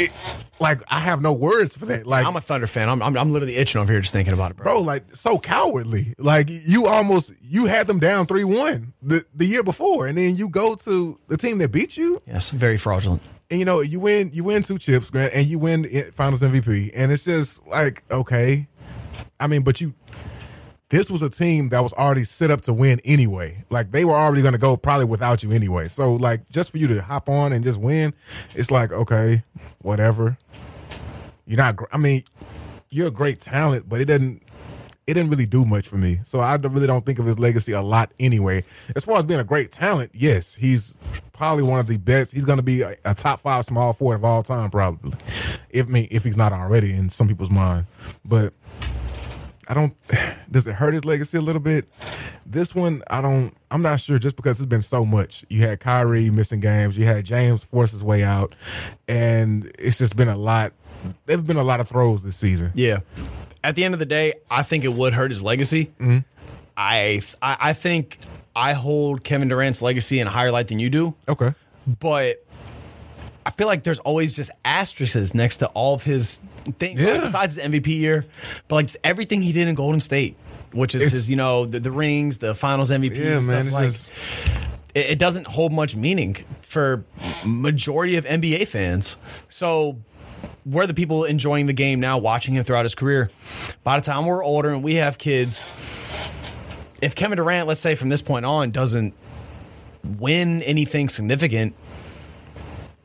it 0.01 0.13
like 0.61 0.81
I 0.91 0.99
have 1.01 1.23
no 1.23 1.33
words 1.33 1.77
for 1.77 1.87
that. 1.87 2.07
Like 2.07 2.27
I'm 2.27 2.37
a 2.37 2.41
Thunder 2.41 2.67
fan. 2.67 2.89
I'm, 2.89 3.03
I'm, 3.03 3.17
I'm 3.17 3.33
literally 3.33 3.57
itching 3.57 3.81
over 3.81 3.93
here 3.93 4.01
just 4.01 4.13
thinking 4.13 4.33
about 4.35 4.51
it, 4.53 4.57
bro. 4.57 4.65
bro, 4.65 4.81
like 4.83 5.11
so 5.15 5.39
cowardly. 5.39 6.15
Like 6.19 6.49
you 6.49 6.87
almost 6.87 7.33
you 7.43 7.67
had 7.67 7.87
them 7.87 7.99
down 7.99 8.27
three 8.27 8.45
one 8.45 8.93
the 9.03 9.25
the 9.35 9.47
year 9.47 9.63
before, 9.63 10.07
and 10.07 10.17
then 10.19 10.37
you 10.37 10.49
go 10.49 10.75
to 10.75 11.19
the 11.29 11.37
team 11.37 11.59
that 11.59 11.71
beat 11.73 11.97
you, 11.97 12.21
Yes, 12.27 12.51
very 12.51 12.77
fraudulent. 12.77 13.23
and 13.51 13.59
you 13.59 13.65
know 13.65 13.81
you 13.81 14.01
win 14.01 14.31
you 14.33 14.45
win 14.45 14.63
two 14.63 14.79
chips, 14.79 15.11
Grant, 15.11 15.33
and 15.35 15.47
you 15.47 15.59
win 15.59 15.85
Finals 16.13 16.43
MVP, 16.43 16.91
and 16.95 17.11
it's 17.13 17.25
just 17.25 17.67
like 17.67 18.05
okay, 18.11 18.67
I 19.39 19.47
mean, 19.47 19.63
but 19.63 19.81
you. 19.81 19.95
This 20.91 21.09
was 21.09 21.23
a 21.23 21.31
team 21.31 21.69
that 21.69 21.81
was 21.81 21.93
already 21.93 22.25
set 22.25 22.51
up 22.51 22.63
to 22.63 22.73
win 22.73 23.01
anyway. 23.05 23.65
Like 23.71 23.93
they 23.93 24.05
were 24.05 24.13
already 24.13 24.43
going 24.43 24.55
to 24.55 24.59
go 24.59 24.77
probably 24.77 25.07
without 25.07 25.43
you 25.43 25.53
anyway. 25.53 25.87
So 25.87 26.15
like 26.15 26.49
just 26.51 26.73
for 26.73 26.79
you 26.79 26.89
to 26.89 27.01
hop 27.01 27.29
on 27.29 27.53
and 27.53 27.65
just 27.65 27.81
win, 27.81 28.13
it's 28.55 28.71
like 28.71 28.93
okay, 28.93 29.45
whatever. 29.83 30.37
You're 31.47 31.59
not. 31.59 31.79
I 31.93 31.99
mean, 31.99 32.23
you're 32.91 33.09
a 33.09 33.13
great 33.13 33.41
talent, 33.41 33.89
but 33.89 34.01
it 34.01 34.07
doesn't. 34.07 34.43
It 35.07 35.15
didn't 35.15 35.31
really 35.31 35.47
do 35.47 35.65
much 35.65 35.89
for 35.89 35.97
me. 35.97 36.21
So 36.25 36.39
I 36.39 36.55
really 36.57 36.87
don't 36.87 37.05
think 37.05 37.19
of 37.19 37.27
his 37.27 37.39
legacy 37.39 37.73
a 37.73 37.83
lot 37.83 38.13
anyway. 38.21 38.63
As 38.95 39.05
far 39.05 39.19
as 39.19 39.25
being 39.25 39.41
a 39.41 39.45
great 39.45 39.73
talent, 39.73 40.13
yes, 40.15 40.55
he's 40.55 40.95
probably 41.33 41.65
one 41.65 41.81
of 41.81 41.89
the 41.89 41.97
best. 41.97 42.33
He's 42.33 42.45
going 42.45 42.59
to 42.59 42.63
be 42.63 42.83
a, 42.83 42.95
a 43.05 43.15
top 43.15 43.41
five 43.41 43.65
small 43.65 43.93
forward 43.93 44.17
of 44.17 44.25
all 44.25 44.45
time, 44.45 44.71
probably. 44.71 45.13
If 45.71 45.89
me, 45.89 46.07
if 46.13 46.23
he's 46.23 46.37
not 46.37 46.53
already 46.53 46.93
in 46.93 47.11
some 47.11 47.27
people's 47.27 47.51
mind, 47.51 47.87
but 48.25 48.53
I 49.71 49.75
don't. 49.75 49.95
Does 50.51 50.67
it 50.67 50.75
hurt 50.75 50.95
his 50.95 51.05
legacy 51.05 51.39
a 51.39 51.41
little 51.41 51.61
bit? 51.63 51.87
This 52.45 52.75
one, 52.75 53.03
I 53.09 53.21
don't. 53.23 53.55
I'm 53.71 53.83
not 53.83 54.01
sure. 54.01 54.19
Just 54.19 54.35
because 54.37 54.59
it's 54.59 54.67
been 54.67 54.83
so 54.83 55.05
much. 55.05 55.45
You 55.49 55.63
had 55.63 55.79
Kyrie 55.81 56.29
missing 56.31 56.59
games. 56.61 56.99
You 56.99 57.05
had 57.05 57.25
James 57.25 57.63
force 57.63 57.93
his 57.93 58.03
way 58.03 58.25
out, 58.25 58.55
and 59.09 59.71
it's 59.79 59.99
just 59.99 60.17
been 60.17 60.29
a 60.29 60.37
lot. 60.37 60.73
There've 61.27 61.47
been 61.47 61.57
a 61.57 61.63
lot 61.63 61.79
of 61.81 61.89
throws 61.89 62.23
this 62.25 62.37
season. 62.37 62.73
Yeah. 62.75 63.01
at 63.65 63.75
the 63.77 63.85
end 63.85 63.95
of 63.95 64.01
the 64.01 64.07
day, 64.07 64.35
I 64.51 64.63
think 64.65 64.85
it 64.85 64.93
would 64.93 65.13
hurt 65.15 65.31
his 65.31 65.43
legacy. 65.43 65.87
Mm-hmm. 66.01 66.19
I, 66.77 67.21
I 67.41 67.57
I 67.61 67.73
think 67.73 68.19
I 68.57 68.73
hold 68.73 69.23
Kevin 69.23 69.49
Durant's 69.49 69.83
legacy 69.83 70.19
in 70.19 70.27
a 70.27 70.31
higher 70.31 70.51
light 70.51 70.69
than 70.69 70.79
you 70.81 70.91
do, 70.91 71.15
Okay. 71.29 71.51
but 72.01 72.45
I 73.47 73.51
feel 73.51 73.67
like 73.67 73.83
there's 73.85 73.99
always 74.01 74.37
just 74.37 74.51
asterisks 74.65 75.35
next 75.35 75.59
to 75.59 75.67
all 75.69 75.95
of 75.95 76.03
his 76.03 76.41
things, 76.79 77.01
Yeah. 77.01 77.13
like, 77.13 77.21
besides 77.23 77.55
his 77.57 77.65
MVP 77.65 77.87
year, 77.99 78.25
but 78.69 78.75
like 78.77 78.91
everything 79.03 79.41
he 79.43 79.53
did 79.53 79.67
in 79.67 79.75
Golden 79.75 80.01
State, 80.01 80.37
which 80.73 80.95
is 80.95 81.03
It's- 81.03 81.13
his, 81.13 81.31
you 81.31 81.37
know, 81.37 81.65
the, 81.67 81.81
the 81.81 81.91
rings, 81.91 82.39
the 82.39 82.55
Finals 82.55 82.91
MVP. 82.91 83.17
Yeah, 83.17 83.39
and 83.39 83.47
man. 83.47 83.71
Like, 83.71 83.85
just 83.87 84.11
it, 84.95 85.11
it 85.13 85.19
doesn't 85.19 85.47
hold 85.47 85.73
much 85.73 85.97
meaning 85.97 86.37
for 86.63 87.05
majority 87.47 88.17
of 88.17 88.25
NBA 88.27 88.67
fans. 88.69 89.17
So 89.49 89.97
we're 90.67 90.87
the 90.87 90.95
people 90.95 91.25
enjoying 91.25 91.67
the 91.67 91.73
game 91.73 91.99
now, 92.01 92.19
watching 92.19 92.55
him 92.55 92.65
throughout 92.65 92.85
his 92.85 92.95
career. 92.95 93.31
By 93.85 93.99
the 93.99 94.05
time 94.05 94.27
we're 94.27 94.45
older 94.45 94.69
and 94.69 94.83
we 94.85 94.97
have 94.97 95.17
kids, 95.17 95.67
if 97.01 97.15
Kevin 97.15 97.37
Durant, 97.39 97.67
let's 97.67 97.81
say 97.81 97.95
from 97.95 98.11
this 98.11 98.21
point 98.21 98.45
on, 98.45 98.71
doesn't 98.71 99.15
win 100.19 100.63
anything 100.63 101.09
significant, 101.09 101.75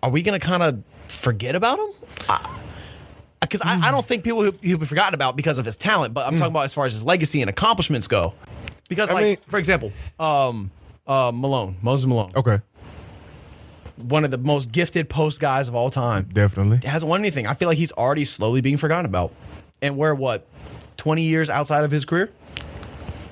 are 0.06 0.12
we 0.12 0.22
going 0.22 0.40
to 0.40 0.46
kind 0.46 0.62
of 0.62 0.84
forget 1.08 1.56
about 1.56 1.80
him? 1.80 1.88
Because 3.42 3.62
I, 3.62 3.88
I 3.88 3.92
don't 3.92 4.06
think 4.06 4.24
people 4.24 4.44
he'll, 4.44 4.58
he'll 4.62 4.78
be 4.78 4.86
forgotten 4.86 5.16
about 5.16 5.36
because 5.36 5.58
of 5.58 5.66
his 5.66 5.76
talent, 5.76 6.14
but 6.14 6.28
I'm 6.28 6.38
talking 6.38 6.52
about 6.52 6.66
as 6.66 6.76
far 6.76 6.86
as 6.86 6.94
his 6.94 7.04
legacy 7.04 7.42
and 7.42 7.50
accomplishments 7.50 8.08
go. 8.08 8.34
Because, 8.88 9.10
I 9.10 9.14
like, 9.14 9.24
mean- 9.24 9.38
for 9.48 9.58
example, 9.58 9.92
um, 10.20 10.70
uh, 11.08 11.32
Malone, 11.34 11.78
Moses 11.82 12.06
Malone, 12.06 12.32
okay. 12.36 12.60
one 13.96 14.24
of 14.24 14.30
the 14.30 14.38
most 14.38 14.72
gifted 14.72 15.10
post 15.10 15.42
guys 15.42 15.68
of 15.68 15.74
all 15.74 15.90
time, 15.90 16.30
Definitely. 16.32 16.88
hasn't 16.88 17.10
won 17.10 17.20
anything. 17.20 17.48
I 17.48 17.56
feel 17.56 17.68
like 17.68 17.80
he's 17.80 17.92
already 17.92 18.26
slowly 18.26 18.62
being 18.62 18.78
forgotten 18.78 19.08
about. 19.08 19.34
And 19.82 19.98
we're 19.98 20.14
what, 20.14 20.46
20 20.98 21.24
years 21.24 21.50
outside 21.50 21.84
of 21.84 21.90
his 21.90 22.06
career? 22.06 22.30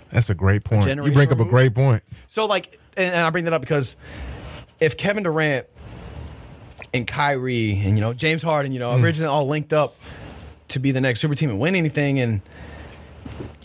That's 0.10 0.32
a 0.32 0.36
great 0.36 0.64
point. 0.64 0.88
You 0.88 1.12
bring 1.12 1.32
up 1.32 1.40
a 1.40 1.46
great 1.46 1.76
point. 1.76 2.04
So, 2.26 2.48
like, 2.48 2.80
and, 2.98 3.14
and 3.14 3.28
I 3.28 3.30
bring 3.30 3.46
that 3.46 3.54
up 3.54 3.62
because 3.62 3.96
if 4.80 4.98
Kevin 4.98 5.24
Durant 5.24 5.68
and 6.94 7.08
Kyrie 7.08 7.82
and, 7.84 7.96
you 7.98 8.02
know, 8.02 8.14
James 8.14 8.44
Harden, 8.44 8.72
you 8.72 8.80
know, 8.80 8.92
Hmm. 8.98 9.04
originally 9.04 9.28
all 9.34 9.48
linked 9.48 9.74
up 9.74 9.96
to 10.70 10.80
be 10.80 10.92
the 10.92 11.02
next 11.02 11.20
super 11.22 11.36
team 11.36 11.50
and 11.50 11.60
win 11.60 11.76
anything, 11.76 12.20
and 12.20 12.42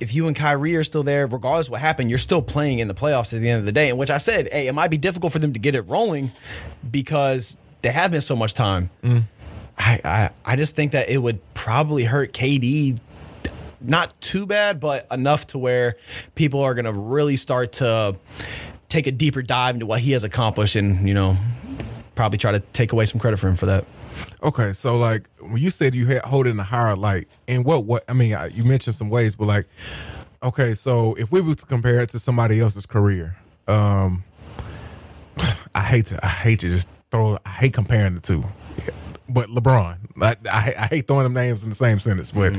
if 0.01 0.15
you 0.15 0.27
and 0.29 0.37
Kyrie 0.37 0.77
are 0.77 0.85
still 0.85 1.03
there, 1.03 1.27
regardless 1.27 1.67
of 1.67 1.73
what 1.73 1.81
happened, 1.81 2.09
you're 2.11 2.19
still 2.19 2.41
playing 2.43 2.79
in 2.79 2.89
the 2.89 2.95
playoffs 2.95 3.35
at 3.35 3.41
the 3.41 3.49
end 3.51 3.59
of 3.61 3.65
the 3.67 3.73
day. 3.73 3.89
In 3.89 3.97
which 3.97 4.11
I 4.11 4.19
said, 4.19 4.49
hey, 4.53 4.67
it 4.69 4.73
might 4.75 4.89
be 4.91 4.97
difficult 4.97 5.33
for 5.33 5.39
them 5.41 5.53
to 5.53 5.59
get 5.59 5.75
it 5.75 5.83
rolling 5.83 6.31
because 6.89 7.57
they 7.83 7.91
have 7.91 8.11
been 8.11 8.21
so 8.21 8.37
much 8.37 8.55
time. 8.55 8.91
Hmm. 9.03 9.19
I, 9.77 10.01
I 10.05 10.31
I 10.45 10.57
just 10.57 10.75
think 10.77 10.93
that 10.93 11.09
it 11.09 11.19
would 11.19 11.41
probably 11.55 12.05
hurt 12.05 12.33
KD 12.33 12.99
not 13.81 14.21
too 14.21 14.45
bad, 14.47 14.81
but 14.81 15.07
enough 15.11 15.47
to 15.49 15.59
where 15.59 15.97
people 16.35 16.61
are 16.63 16.75
going 16.75 16.85
to 16.85 16.93
really 16.93 17.37
start 17.37 17.73
to 17.75 18.17
take 18.89 19.07
a 19.07 19.13
deeper 19.13 19.41
dive 19.43 19.77
into 19.77 19.87
what 19.87 20.01
he 20.01 20.13
has 20.13 20.25
accomplished 20.25 20.75
and, 20.77 21.07
you 21.07 21.15
know, 21.15 21.37
probably 22.19 22.37
try 22.37 22.51
to 22.51 22.59
take 22.59 22.93
away 22.93 23.05
some 23.05 23.21
credit 23.21 23.37
for 23.37 23.47
him 23.47 23.55
for 23.55 23.67
that. 23.67 23.85
Okay, 24.43 24.73
so 24.73 24.99
like 24.99 25.31
when 25.39 25.59
you 25.59 25.71
said 25.71 25.95
you 25.95 26.05
had 26.07 26.23
hold 26.23 26.49
it 26.49 26.51
in 26.51 26.59
a 26.59 26.65
higher 26.65 26.97
light, 26.97 27.29
and 27.47 27.65
what 27.65 27.85
what 27.85 28.03
I 28.09 28.13
mean, 28.13 28.35
I- 28.35 28.49
you 28.49 28.65
mentioned 28.65 28.97
some 28.97 29.09
ways, 29.09 29.37
but 29.37 29.47
like, 29.47 29.67
okay, 30.43 30.75
so 30.75 31.15
if 31.15 31.31
we 31.31 31.41
were 31.41 31.55
to 31.55 31.65
compare 31.67 32.01
it 32.01 32.09
to 32.09 32.19
somebody 32.19 32.59
else's 32.59 32.87
career, 32.87 33.37
um, 33.69 34.25
I 35.77 35.81
hate 35.83 36.07
to 36.07 36.19
I 36.25 36.29
hate 36.29 36.59
to 36.61 36.69
just 36.69 36.89
throw 37.13 37.39
I 37.47 37.51
hate 37.51 37.75
comparing 37.75 38.15
the 38.17 38.21
two, 38.21 38.43
but 39.29 39.49
LeBron, 39.49 39.99
I, 40.21 40.35
I, 40.51 40.75
I 40.77 40.87
hate 40.87 41.07
throwing 41.07 41.23
them 41.23 41.35
names 41.35 41.63
in 41.63 41.69
the 41.69 41.77
same 41.77 42.01
sentence, 42.01 42.33
but 42.33 42.53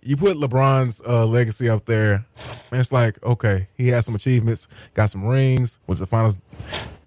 you 0.00 0.16
put 0.16 0.36
LeBron's 0.36 1.02
uh, 1.04 1.26
legacy 1.26 1.68
up 1.68 1.86
there, 1.86 2.24
and 2.70 2.80
it's 2.80 2.92
like 2.92 3.20
okay, 3.24 3.66
he 3.74 3.88
has 3.88 4.04
some 4.04 4.14
achievements, 4.14 4.68
got 4.94 5.10
some 5.10 5.26
rings, 5.26 5.80
was 5.88 5.98
the 5.98 6.06
finals. 6.06 6.38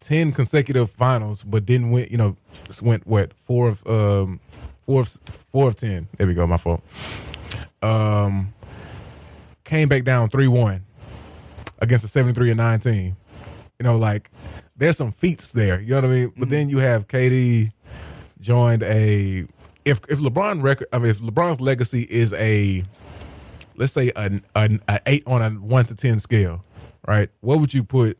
10 0.05 0.33
consecutive 0.33 0.91
finals, 0.91 1.41
but 1.41 1.65
didn't 1.65 1.89
win, 1.89 2.07
you 2.11 2.17
know, 2.17 2.37
went 2.83 3.07
what, 3.07 3.33
four 3.33 3.69
of, 3.69 3.85
um, 3.87 4.39
four 4.81 5.01
of, 5.01 5.07
four 5.07 5.69
of 5.69 5.75
10. 5.75 6.07
There 6.17 6.27
we 6.27 6.35
go, 6.35 6.45
my 6.45 6.57
fault. 6.57 6.83
Um, 7.81 8.53
came 9.63 9.89
back 9.89 10.03
down 10.03 10.29
3 10.29 10.47
1 10.47 10.85
against 11.79 12.05
a 12.05 12.07
73 12.07 12.51
and 12.51 12.57
9 12.57 12.79
team. 12.79 13.17
You 13.79 13.83
know, 13.83 13.97
like, 13.97 14.29
there's 14.77 14.95
some 14.95 15.11
feats 15.11 15.49
there, 15.49 15.81
you 15.81 15.89
know 15.89 15.95
what 15.95 16.05
I 16.05 16.07
mean? 16.07 16.33
But 16.37 16.51
then 16.51 16.69
you 16.69 16.77
have 16.77 17.07
KD 17.07 17.71
joined 18.39 18.83
a, 18.83 19.47
if, 19.85 20.01
if 20.07 20.19
LeBron 20.19 20.61
record, 20.61 20.87
I 20.93 20.99
mean, 20.99 21.09
if 21.09 21.19
LeBron's 21.19 21.59
legacy 21.59 22.03
is 22.03 22.31
a, 22.33 22.85
let's 23.75 23.93
say, 23.93 24.11
an, 24.15 24.43
an, 24.55 24.83
a 24.87 24.99
eight 25.07 25.23
on 25.25 25.41
a 25.41 25.49
one 25.49 25.85
to 25.85 25.95
10 25.95 26.19
scale, 26.19 26.63
right? 27.07 27.31
What 27.41 27.59
would 27.59 27.73
you 27.73 27.83
put? 27.83 28.19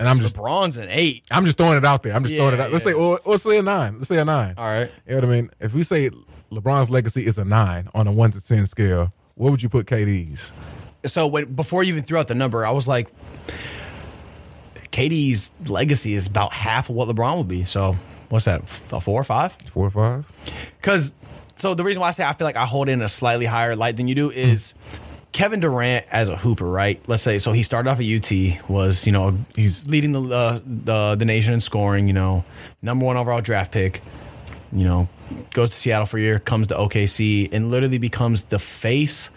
And 0.00 0.08
I'm 0.08 0.18
just 0.20 0.36
LeBron's 0.36 0.78
an 0.78 0.88
eight. 0.90 1.24
I'm 1.30 1.44
just 1.44 1.58
throwing 1.58 1.76
it 1.76 1.84
out 1.84 2.04
there. 2.04 2.14
I'm 2.14 2.22
just 2.22 2.36
throwing 2.36 2.54
it 2.54 2.60
out. 2.60 2.70
Let's 2.72 2.84
yeah. 2.86 2.92
say, 2.92 3.18
let's 3.26 3.42
say 3.42 3.58
a 3.58 3.62
nine. 3.62 3.94
Let's 3.96 4.08
say 4.08 4.18
a 4.18 4.24
nine. 4.24 4.54
All 4.56 4.64
right. 4.64 4.90
You 5.06 5.14
know 5.14 5.16
what 5.16 5.24
I 5.24 5.28
mean? 5.28 5.50
If 5.58 5.74
we 5.74 5.82
say 5.82 6.10
LeBron's 6.52 6.88
legacy 6.88 7.26
is 7.26 7.36
a 7.38 7.44
nine 7.44 7.88
on 7.94 8.06
a 8.06 8.12
one 8.12 8.30
to 8.30 8.44
ten 8.44 8.66
scale, 8.66 9.12
what 9.34 9.50
would 9.50 9.62
you 9.62 9.68
put 9.68 9.86
KD's? 9.86 10.52
So 11.06 11.26
when 11.26 11.52
before 11.54 11.82
you 11.82 11.94
even 11.94 12.04
threw 12.04 12.18
out 12.18 12.28
the 12.28 12.34
number, 12.34 12.64
I 12.64 12.70
was 12.70 12.86
like, 12.86 13.08
KD's 14.92 15.52
legacy 15.66 16.14
is 16.14 16.26
about 16.26 16.52
half 16.52 16.90
of 16.90 16.96
what 16.96 17.08
LeBron 17.08 17.38
would 17.38 17.48
be. 17.48 17.64
So 17.64 17.94
what's 18.28 18.44
that? 18.44 18.60
A 18.92 19.00
four 19.00 19.20
or 19.20 19.24
five? 19.24 19.52
Four 19.66 19.86
or 19.86 19.90
five? 19.90 20.52
Because 20.80 21.14
so 21.56 21.74
the 21.74 21.84
reason 21.84 22.00
why 22.00 22.08
I 22.08 22.12
say 22.12 22.24
I 22.24 22.32
feel 22.34 22.46
like 22.46 22.56
I 22.56 22.66
hold 22.66 22.88
in 22.88 23.02
a 23.02 23.08
slightly 23.08 23.46
higher 23.46 23.74
light 23.74 23.96
than 23.96 24.06
you 24.06 24.14
do 24.14 24.30
is 24.30 24.74
Kevin 25.32 25.60
Durant 25.60 26.06
as 26.10 26.28
a 26.28 26.36
hooper, 26.36 26.68
right? 26.68 27.00
Let's 27.06 27.22
say 27.22 27.38
so 27.38 27.52
he 27.52 27.62
started 27.62 27.90
off 27.90 28.00
at 28.00 28.06
UT, 28.06 28.68
was 28.68 29.06
you 29.06 29.12
know 29.12 29.38
He's- 29.54 29.86
leading 29.86 30.12
the 30.12 30.22
uh, 30.22 30.60
the 30.64 31.14
the 31.16 31.24
nation 31.24 31.52
in 31.54 31.60
scoring, 31.60 32.06
you 32.08 32.14
know, 32.14 32.44
number 32.82 33.04
one 33.04 33.16
overall 33.16 33.40
draft 33.40 33.72
pick. 33.72 34.02
You 34.72 34.84
know, 34.84 35.08
goes 35.54 35.70
to 35.70 35.76
Seattle 35.76 36.06
for 36.06 36.18
a 36.18 36.20
year, 36.20 36.38
comes 36.38 36.66
to 36.66 36.74
OKC, 36.74 37.48
and 37.52 37.70
literally 37.70 37.96
becomes 37.98 38.44
the 38.44 38.58
face 38.58 39.30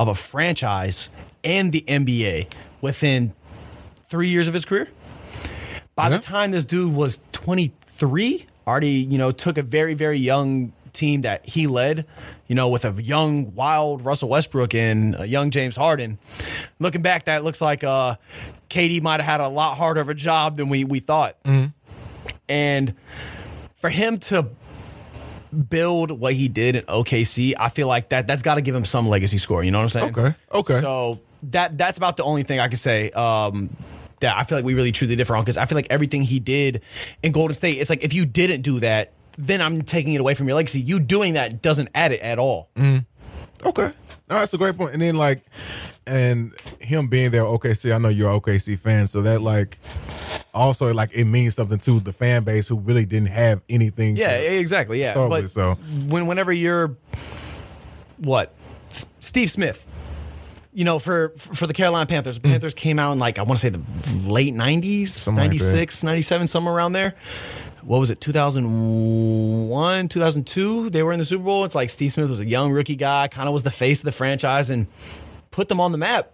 of 0.00 0.08
a 0.08 0.14
franchise 0.14 1.10
and 1.44 1.72
the 1.72 1.82
NBA 1.86 2.50
within 2.80 3.34
three 4.08 4.28
years 4.28 4.48
of 4.48 4.54
his 4.54 4.64
career. 4.64 4.88
By 5.94 6.04
Yeah. 6.04 6.16
the 6.16 6.18
time 6.20 6.52
this 6.52 6.64
dude 6.64 6.94
was 6.94 7.18
23, 7.32 8.46
already, 8.66 8.88
you 9.10 9.18
know, 9.18 9.30
took 9.30 9.58
a 9.58 9.62
very, 9.62 9.92
very 9.94 10.18
young 10.18 10.72
team 10.98 11.22
that 11.22 11.46
he 11.46 11.66
led, 11.66 12.06
you 12.46 12.54
know, 12.54 12.68
with 12.68 12.84
a 12.84 13.02
young, 13.02 13.54
wild 13.54 14.04
Russell 14.04 14.28
Westbrook 14.28 14.74
and 14.74 15.14
a 15.18 15.26
young 15.26 15.50
James 15.50 15.76
Harden. 15.76 16.18
Looking 16.78 17.02
back, 17.02 17.24
that 17.24 17.44
looks 17.44 17.60
like 17.60 17.84
uh, 17.84 18.16
KD 18.68 19.00
might 19.02 19.20
have 19.20 19.40
had 19.40 19.40
a 19.40 19.48
lot 19.48 19.76
harder 19.76 20.00
of 20.00 20.08
a 20.08 20.14
job 20.14 20.56
than 20.56 20.68
we, 20.68 20.84
we 20.84 21.00
thought. 21.00 21.36
And 22.48 22.94
for 23.76 23.90
him 23.90 24.18
to 24.18 24.48
build 25.70 26.10
what 26.10 26.34
he 26.34 26.48
did 26.48 26.76
in 26.76 26.84
OKC, 26.84 27.54
I 27.58 27.68
feel 27.68 27.88
like 27.88 28.10
that 28.10 28.26
that's 28.26 28.42
got 28.42 28.56
to 28.56 28.60
give 28.60 28.74
him 28.74 28.84
some 28.84 29.08
legacy 29.08 29.38
score. 29.38 29.62
You 29.62 29.70
know 29.70 29.78
what 29.78 29.84
I'm 29.84 29.88
saying? 29.88 30.18
Okay, 30.18 30.34
okay. 30.52 30.80
So 30.80 31.20
that 31.44 31.78
that's 31.78 31.98
about 31.98 32.16
the 32.16 32.24
only 32.24 32.42
thing 32.42 32.60
I 32.60 32.68
can 32.68 32.76
say. 32.76 33.10
Um, 33.10 33.70
that 34.20 34.36
I 34.36 34.42
feel 34.42 34.58
like 34.58 34.64
we 34.64 34.74
really 34.74 34.90
truly 34.90 35.14
differ 35.14 35.36
on 35.36 35.44
because 35.44 35.56
I 35.56 35.64
feel 35.64 35.76
like 35.76 35.86
everything 35.90 36.22
he 36.22 36.40
did 36.40 36.82
in 37.22 37.30
Golden 37.30 37.54
State, 37.54 37.78
it's 37.78 37.88
like 37.88 38.02
if 38.02 38.12
you 38.12 38.26
didn't 38.26 38.62
do 38.62 38.80
that, 38.80 39.12
then 39.38 39.62
I'm 39.62 39.82
taking 39.82 40.14
it 40.14 40.20
away 40.20 40.34
from 40.34 40.48
your 40.48 40.56
legacy. 40.56 40.80
You 40.80 40.98
doing 40.98 41.34
that 41.34 41.62
doesn't 41.62 41.88
add 41.94 42.12
it 42.12 42.20
at 42.20 42.38
all. 42.38 42.70
Mm. 42.76 43.06
Okay. 43.64 43.92
No, 44.28 44.36
that's 44.40 44.52
a 44.52 44.58
great 44.58 44.76
point. 44.76 44.92
And 44.92 45.00
then 45.00 45.16
like, 45.16 45.42
and 46.06 46.52
him 46.80 47.08
being 47.08 47.30
there, 47.30 47.42
OKC. 47.42 47.94
I 47.94 47.98
know 47.98 48.08
you're 48.08 48.30
an 48.30 48.40
OKC 48.40 48.78
fan, 48.78 49.06
so 49.06 49.22
that 49.22 49.40
like, 49.40 49.78
also 50.52 50.92
like 50.92 51.14
it 51.14 51.24
means 51.24 51.54
something 51.54 51.78
to 51.78 52.00
the 52.00 52.12
fan 52.12 52.42
base 52.44 52.66
who 52.66 52.78
really 52.80 53.06
didn't 53.06 53.28
have 53.28 53.62
anything. 53.68 54.16
Yeah, 54.16 54.32
exactly. 54.32 55.00
Yeah, 55.00 55.14
but 55.14 55.30
with. 55.30 55.50
So 55.50 55.74
when 56.08 56.26
whenever 56.26 56.52
you're 56.52 56.96
what 58.18 58.52
S- 58.90 59.06
Steve 59.20 59.50
Smith, 59.50 59.86
you 60.72 60.84
know, 60.84 60.98
for 60.98 61.30
for 61.36 61.66
the 61.66 61.74
Carolina 61.74 62.06
Panthers, 62.06 62.38
the 62.38 62.48
mm. 62.48 62.50
Panthers 62.50 62.74
came 62.74 62.98
out 62.98 63.12
in 63.12 63.18
like 63.18 63.38
I 63.38 63.42
want 63.42 63.60
to 63.60 63.66
say 63.66 63.70
the 63.70 64.30
late 64.30 64.54
'90s, 64.54 65.08
Something 65.08 65.42
like 65.42 65.50
96, 65.50 66.04
97, 66.04 66.46
somewhere 66.48 66.74
around 66.74 66.92
there. 66.92 67.14
What 67.82 68.00
was 68.00 68.10
it, 68.10 68.20
2001, 68.20 70.08
2002? 70.08 70.90
They 70.90 71.02
were 71.02 71.12
in 71.12 71.18
the 71.18 71.24
Super 71.24 71.44
Bowl. 71.44 71.64
It's 71.64 71.74
like 71.74 71.90
Steve 71.90 72.12
Smith 72.12 72.28
was 72.28 72.40
a 72.40 72.46
young 72.46 72.72
rookie 72.72 72.96
guy, 72.96 73.28
kind 73.28 73.48
of 73.48 73.52
was 73.52 73.62
the 73.62 73.70
face 73.70 74.00
of 74.00 74.04
the 74.04 74.12
franchise, 74.12 74.70
and 74.70 74.86
put 75.50 75.68
them 75.68 75.80
on 75.80 75.92
the 75.92 75.98
map. 75.98 76.32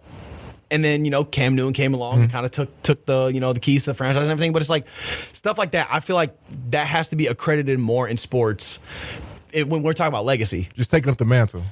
And 0.71 0.83
then 0.83 1.05
you 1.05 1.11
know 1.11 1.23
Cam 1.23 1.55
Newton 1.55 1.73
came 1.73 1.93
along 1.93 2.15
and 2.15 2.23
mm-hmm. 2.23 2.31
kind 2.31 2.45
of 2.45 2.51
took 2.51 2.81
took 2.81 3.05
the 3.05 3.27
you 3.27 3.39
know 3.39 3.53
the 3.53 3.59
keys 3.59 3.83
to 3.83 3.91
the 3.91 3.93
franchise 3.93 4.23
and 4.23 4.31
everything. 4.31 4.51
But 4.51 4.63
it's 4.63 4.69
like 4.69 4.87
stuff 4.89 5.59
like 5.59 5.71
that. 5.71 5.87
I 5.91 5.99
feel 5.99 6.15
like 6.15 6.35
that 6.71 6.87
has 6.87 7.09
to 7.09 7.15
be 7.15 7.27
accredited 7.27 7.77
more 7.77 8.07
in 8.07 8.17
sports 8.17 8.79
it, 9.53 9.67
when 9.67 9.83
we're 9.83 9.93
talking 9.93 10.09
about 10.09 10.25
legacy. 10.25 10.67
just 10.75 10.91
taking 10.91 11.11
up 11.11 11.17
the 11.17 11.25
mantle. 11.25 11.63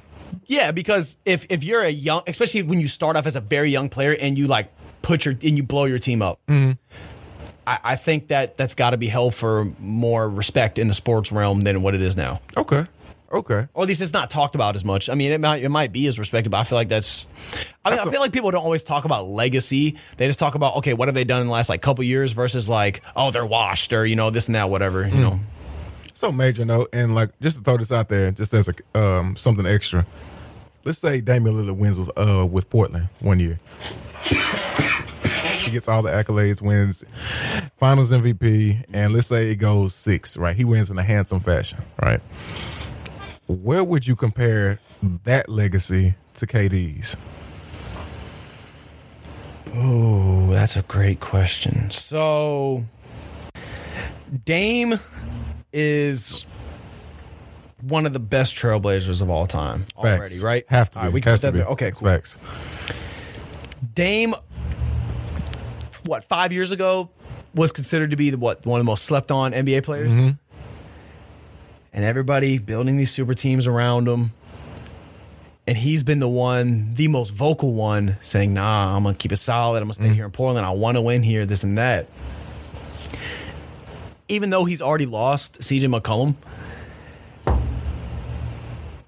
Yeah, 0.46 0.72
because 0.72 1.18
if 1.26 1.46
if 1.50 1.64
you're 1.64 1.82
a 1.82 1.90
young, 1.90 2.24
especially 2.28 2.64
when 2.64 2.80
you 2.80 2.88
start 2.88 3.16
off 3.16 3.26
as 3.26 3.36
a 3.36 3.42
very 3.42 3.70
young 3.70 3.90
player 3.90 4.16
and 4.20 4.38
you 4.38 4.48
like 4.48 4.72
put 5.02 5.26
your 5.26 5.34
and 5.34 5.58
you 5.58 5.64
blow 5.64 5.86
your 5.86 6.00
team 6.00 6.22
up, 6.22 6.40
mm-hmm. 6.48 6.72
I, 7.66 7.80
I 7.84 7.96
think 7.96 8.28
that 8.30 8.58
that's 8.58 8.76
got 8.76 8.92
to 8.92 8.98
be 8.98 9.08
held 9.08 9.34
for 9.36 9.66
more 9.80 10.28
respect 10.30 10.78
in 10.78 10.88
the 10.88 10.94
sports 10.94 11.32
realm 11.32 11.62
than 11.62 11.82
what 11.82 11.96
it 11.96 12.02
is 12.02 12.16
now. 12.18 12.42
Okay. 12.58 12.84
Okay. 13.32 13.68
Or 13.74 13.82
at 13.84 13.88
least 13.88 14.00
it's 14.02 14.14
not 14.14 14.30
talked 14.30 14.54
about 14.54 14.76
as 14.76 14.86
much. 14.86 15.10
I 15.10 15.16
mean, 15.16 15.32
it 15.32 15.42
might 15.42 15.64
it 15.64 15.70
might 15.70 15.92
be 15.92 16.06
as 16.06 16.20
respected, 16.20 16.52
but 16.52 16.58
I 16.60 16.64
feel 16.66 16.78
like 16.78 16.90
that's. 16.90 17.26
I 17.84 17.90
mean, 17.90 17.96
That's 17.98 18.02
I 18.06 18.10
a- 18.10 18.12
feel 18.12 18.22
like 18.22 18.32
people 18.32 18.52
don't 18.52 18.64
always 18.64 18.84
talk 18.84 19.06
about 19.06 19.28
legacy. 19.28 19.98
They 20.18 20.28
just 20.28 20.38
talk 20.38 20.54
about 20.54 20.76
okay, 20.78 20.94
what 20.94 21.08
have 21.08 21.16
they 21.16 21.24
done 21.24 21.42
in 21.42 21.48
the 21.48 21.54
last 21.54 21.68
like 21.68 21.82
couple 21.82 22.04
years 22.04 22.32
versus 22.32 22.70
like 22.70 23.02
oh 23.16 23.32
they're 23.32 23.46
washed 23.46 23.92
or 23.92 24.06
you 24.06 24.16
know 24.16 24.30
this 24.30 24.48
and 24.48 24.54
that 24.56 24.70
whatever 24.70 25.06
Hmm. 25.08 25.16
you 25.16 25.22
know. 25.24 25.40
So 26.14 26.32
major 26.32 26.64
note, 26.64 26.90
and 26.94 27.16
like 27.16 27.32
just 27.42 27.58
to 27.58 27.64
throw 27.64 27.78
this 27.78 27.92
out 27.92 28.08
there, 28.08 28.30
just 28.32 28.54
as 28.54 28.70
a 28.70 29.00
um, 29.00 29.36
something 29.36 29.66
extra. 29.66 30.06
Let's 30.86 31.00
say 31.00 31.20
Damian 31.20 31.56
Lillard 31.56 31.78
wins 31.78 31.98
with 31.98 32.12
uh 32.16 32.46
with 32.46 32.70
Portland 32.70 33.10
one 33.20 33.40
year. 33.40 33.60
He 35.66 35.72
gets 35.72 35.88
all 35.88 36.02
the 36.02 36.10
accolades, 36.12 36.62
wins 36.62 37.04
Finals 37.78 38.12
MVP, 38.12 38.84
and 38.94 39.14
let's 39.14 39.28
say 39.28 39.50
it 39.52 39.56
goes 39.58 39.94
six. 39.96 40.38
Right, 40.38 40.56
he 40.56 40.64
wins 40.66 40.90
in 40.90 40.98
a 40.98 41.04
handsome 41.04 41.40
fashion. 41.40 41.80
Right. 42.02 42.20
Where 43.48 43.84
would 43.84 44.08
you 44.08 44.16
compare 44.16 44.80
that 45.26 45.50
legacy 45.50 46.16
to 46.36 46.48
KD's? 46.48 47.18
Oh, 49.76 50.48
that's 50.52 50.76
a 50.76 50.84
great 50.84 51.20
question. 51.20 51.90
So, 51.90 52.86
Dame 54.46 55.00
is 55.74 56.46
one 57.82 58.06
of 58.06 58.14
the 58.14 58.20
best 58.20 58.56
trailblazers 58.56 59.22
of 59.22 59.30
all 59.30 59.48
time 59.48 59.82
Facts. 60.02 60.06
already, 60.20 60.40
right? 60.40 60.66
Have 60.70 60.92
to 60.92 61.00
be. 61.00 61.04
right, 61.06 61.14
we 61.14 61.22
Has 61.22 61.42
to 61.42 61.52
be. 61.52 61.58
there. 61.60 61.68
Okay, 61.70 61.92
cool. 61.92 62.08
Facts. 62.08 62.38
Dame, 63.96 64.36
what 66.06 66.24
five 66.24 66.52
years 66.54 66.72
ago, 66.72 67.10
was 67.56 67.72
considered 67.72 68.12
to 68.12 68.16
be 68.18 68.30
the, 68.32 68.38
what 68.38 68.66
one 68.66 68.80
of 68.80 68.86
the 68.86 68.90
most 68.90 69.04
slept 69.06 69.32
on 69.32 69.52
NBA 69.54 69.84
players, 69.84 70.16
Mm-hmm. 70.18 70.30
and 71.94 72.04
everybody 72.06 72.58
building 72.58 72.98
these 72.98 73.12
super 73.12 73.34
teams 73.34 73.68
around 73.68 74.08
him. 74.08 74.32
And 75.66 75.78
he's 75.78 76.04
been 76.04 76.20
the 76.20 76.28
one, 76.28 76.94
the 76.96 77.08
most 77.08 77.30
vocal 77.30 77.72
one, 77.74 78.18
saying, 78.22 78.54
"Nah, 78.54 78.98
I'm 78.98 79.04
gonna 79.04 79.16
keep 79.16 79.32
it 79.32 79.38
solid. 79.38 79.78
I'm 79.82 79.84
gonna 79.88 79.94
Mm-hmm. 79.94 80.04
stay 80.06 80.14
here 80.16 80.26
in 80.26 80.32
Portland. 80.32 80.66
I 80.66 80.72
want 80.72 80.98
to 80.98 81.02
win 81.02 81.24
here. 81.24 81.46
This 81.46 81.64
and 81.64 81.78
that." 81.78 82.08
Even 84.28 84.50
though 84.50 84.66
he's 84.66 84.82
already 84.82 85.06
lost 85.06 85.60
CJ 85.62 85.88
McCollum, 86.00 86.36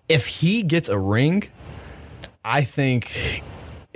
if 0.08 0.28
he 0.28 0.62
gets 0.64 0.88
a 0.90 0.98
ring, 0.98 1.44
I 2.44 2.64
think, 2.64 3.12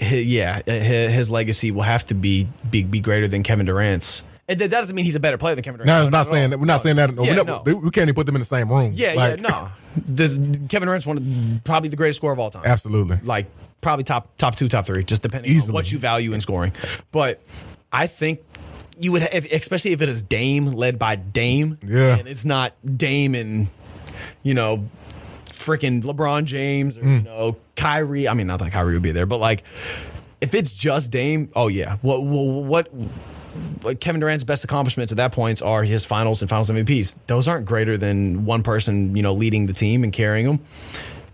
hi- 0.01 0.15
yeah, 0.15 0.61
hi- 0.67 0.73
his 0.73 1.29
legacy 1.29 1.71
will 1.71 1.81
have 1.83 2.05
to 2.07 2.13
be 2.13 2.47
be, 2.69 2.83
be 2.83 2.99
greater 2.99 3.27
than 3.27 3.43
Kevin 3.43 3.65
Durant's. 3.65 4.23
And 4.47 4.59
that 4.59 4.71
doesn't 4.71 4.95
mean 4.95 5.05
he's 5.05 5.13
a 5.15 5.19
better 5.19 5.37
player 5.37 5.53
than 5.53 5.63
Kevin 5.63 5.77
Durant. 5.77 5.87
No, 5.87 6.01
it's 6.01 6.09
No, 6.11 6.17
not 6.17 6.25
at 6.27 6.31
saying 6.31 6.49
that. 6.49 6.59
We're 6.59 6.65
not 6.65 6.73
No. 6.73 6.77
saying 6.77 6.95
that. 6.95 7.13
No, 7.13 7.23
Yeah, 7.23 7.37
we, 7.39 7.43
no. 7.73 7.79
we 7.83 7.89
can't 7.91 8.05
even 8.05 8.15
put 8.15 8.25
them 8.25 8.35
in 8.35 8.39
the 8.39 8.45
same 8.45 8.69
room. 8.69 8.93
Yeah, 8.95 9.13
Like, 9.13 9.39
yeah, 9.41 9.47
no. 9.47 9.69
This 10.07 10.35
Kevin 10.69 10.87
Durant's 10.87 11.05
one 11.05 11.17
of 11.17 11.63
probably 11.63 11.89
the 11.89 11.95
greatest 11.95 12.17
scorer 12.17 12.33
of 12.33 12.39
all 12.39 12.49
time. 12.49 12.63
Absolutely. 12.65 13.19
Like 13.23 13.45
probably 13.81 14.03
top 14.03 14.35
top 14.37 14.55
two, 14.55 14.67
top 14.67 14.85
three, 14.87 15.03
just 15.03 15.21
depending 15.23 15.51
Easily. 15.51 15.69
on 15.69 15.73
what 15.75 15.91
you 15.91 15.99
value 15.99 16.33
in 16.33 16.41
scoring. 16.41 16.73
But 17.11 17.41
I 17.91 18.07
think 18.07 18.39
you 18.99 19.11
would, 19.13 19.21
have, 19.21 19.45
especially 19.45 19.91
if 19.91 20.01
it 20.01 20.09
is 20.09 20.21
Dame 20.23 20.67
led 20.73 20.97
by 20.99 21.15
Dame. 21.15 21.77
Yeah. 21.85 22.17
and 22.17 22.27
it's 22.27 22.45
not 22.45 22.73
Dame 22.97 23.35
and 23.35 23.67
you 24.43 24.53
know 24.53 24.87
freaking 25.59 26.01
LeBron 26.03 26.45
James 26.45 26.97
or 26.97 27.01
Mm. 27.01 27.17
you 27.17 27.21
know 27.23 27.55
Kyrie. 27.75 28.27
I 28.27 28.33
mean, 28.33 28.47
not 28.47 28.59
that 28.59 28.71
Kyrie 28.71 28.93
would 28.93 29.03
be 29.03 29.11
there, 29.11 29.25
but 29.25 29.37
like 29.39 29.63
if 30.41 30.53
it's 30.53 30.73
just 30.73 31.11
Dame, 31.11 31.49
oh 31.55 31.67
yeah. 31.67 31.97
What 32.01 32.23
what 32.23 32.87
what 33.81 33.99
Kevin 33.99 34.21
Durant's 34.21 34.43
best 34.43 34.63
accomplishments 34.63 35.11
at 35.11 35.17
that 35.17 35.31
point 35.31 35.61
are 35.61 35.83
his 35.83 36.05
finals 36.05 36.41
and 36.41 36.49
finals 36.49 36.69
MVPs. 36.69 37.15
Those 37.27 37.47
aren't 37.47 37.65
greater 37.65 37.97
than 37.97 38.45
one 38.45 38.63
person, 38.63 39.15
you 39.15 39.21
know, 39.23 39.33
leading 39.33 39.65
the 39.65 39.73
team 39.73 40.03
and 40.03 40.13
carrying 40.13 40.45
them. 40.47 40.59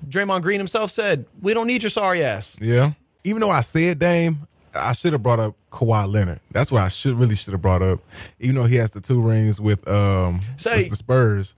Draymond 0.09 0.41
Green 0.41 0.59
himself 0.59 0.91
said, 0.91 1.25
"We 1.41 1.53
don't 1.53 1.67
need 1.67 1.83
your 1.83 1.89
sorry 1.89 2.23
ass." 2.23 2.57
Yeah. 2.61 2.91
Even 3.23 3.41
though 3.41 3.49
I 3.49 3.61
said 3.61 3.99
Dame, 3.99 4.47
I 4.73 4.93
should 4.93 5.13
have 5.13 5.23
brought 5.23 5.39
up 5.39 5.55
Kawhi 5.75 6.09
Leonard. 6.09 6.39
That's 6.51 6.71
what 6.71 6.81
I 6.83 6.87
should 6.87 7.15
really 7.15 7.35
should 7.35 7.51
have 7.51 7.61
brought 7.61 7.81
up. 7.81 7.99
Even 8.39 8.55
though 8.55 8.63
he 8.63 8.77
has 8.77 8.91
the 8.91 9.01
two 9.01 9.21
rings 9.21 9.59
with 9.59 9.85
um 9.89 10.39
with 10.63 10.89
the 10.89 10.95
Spurs, 10.95 11.53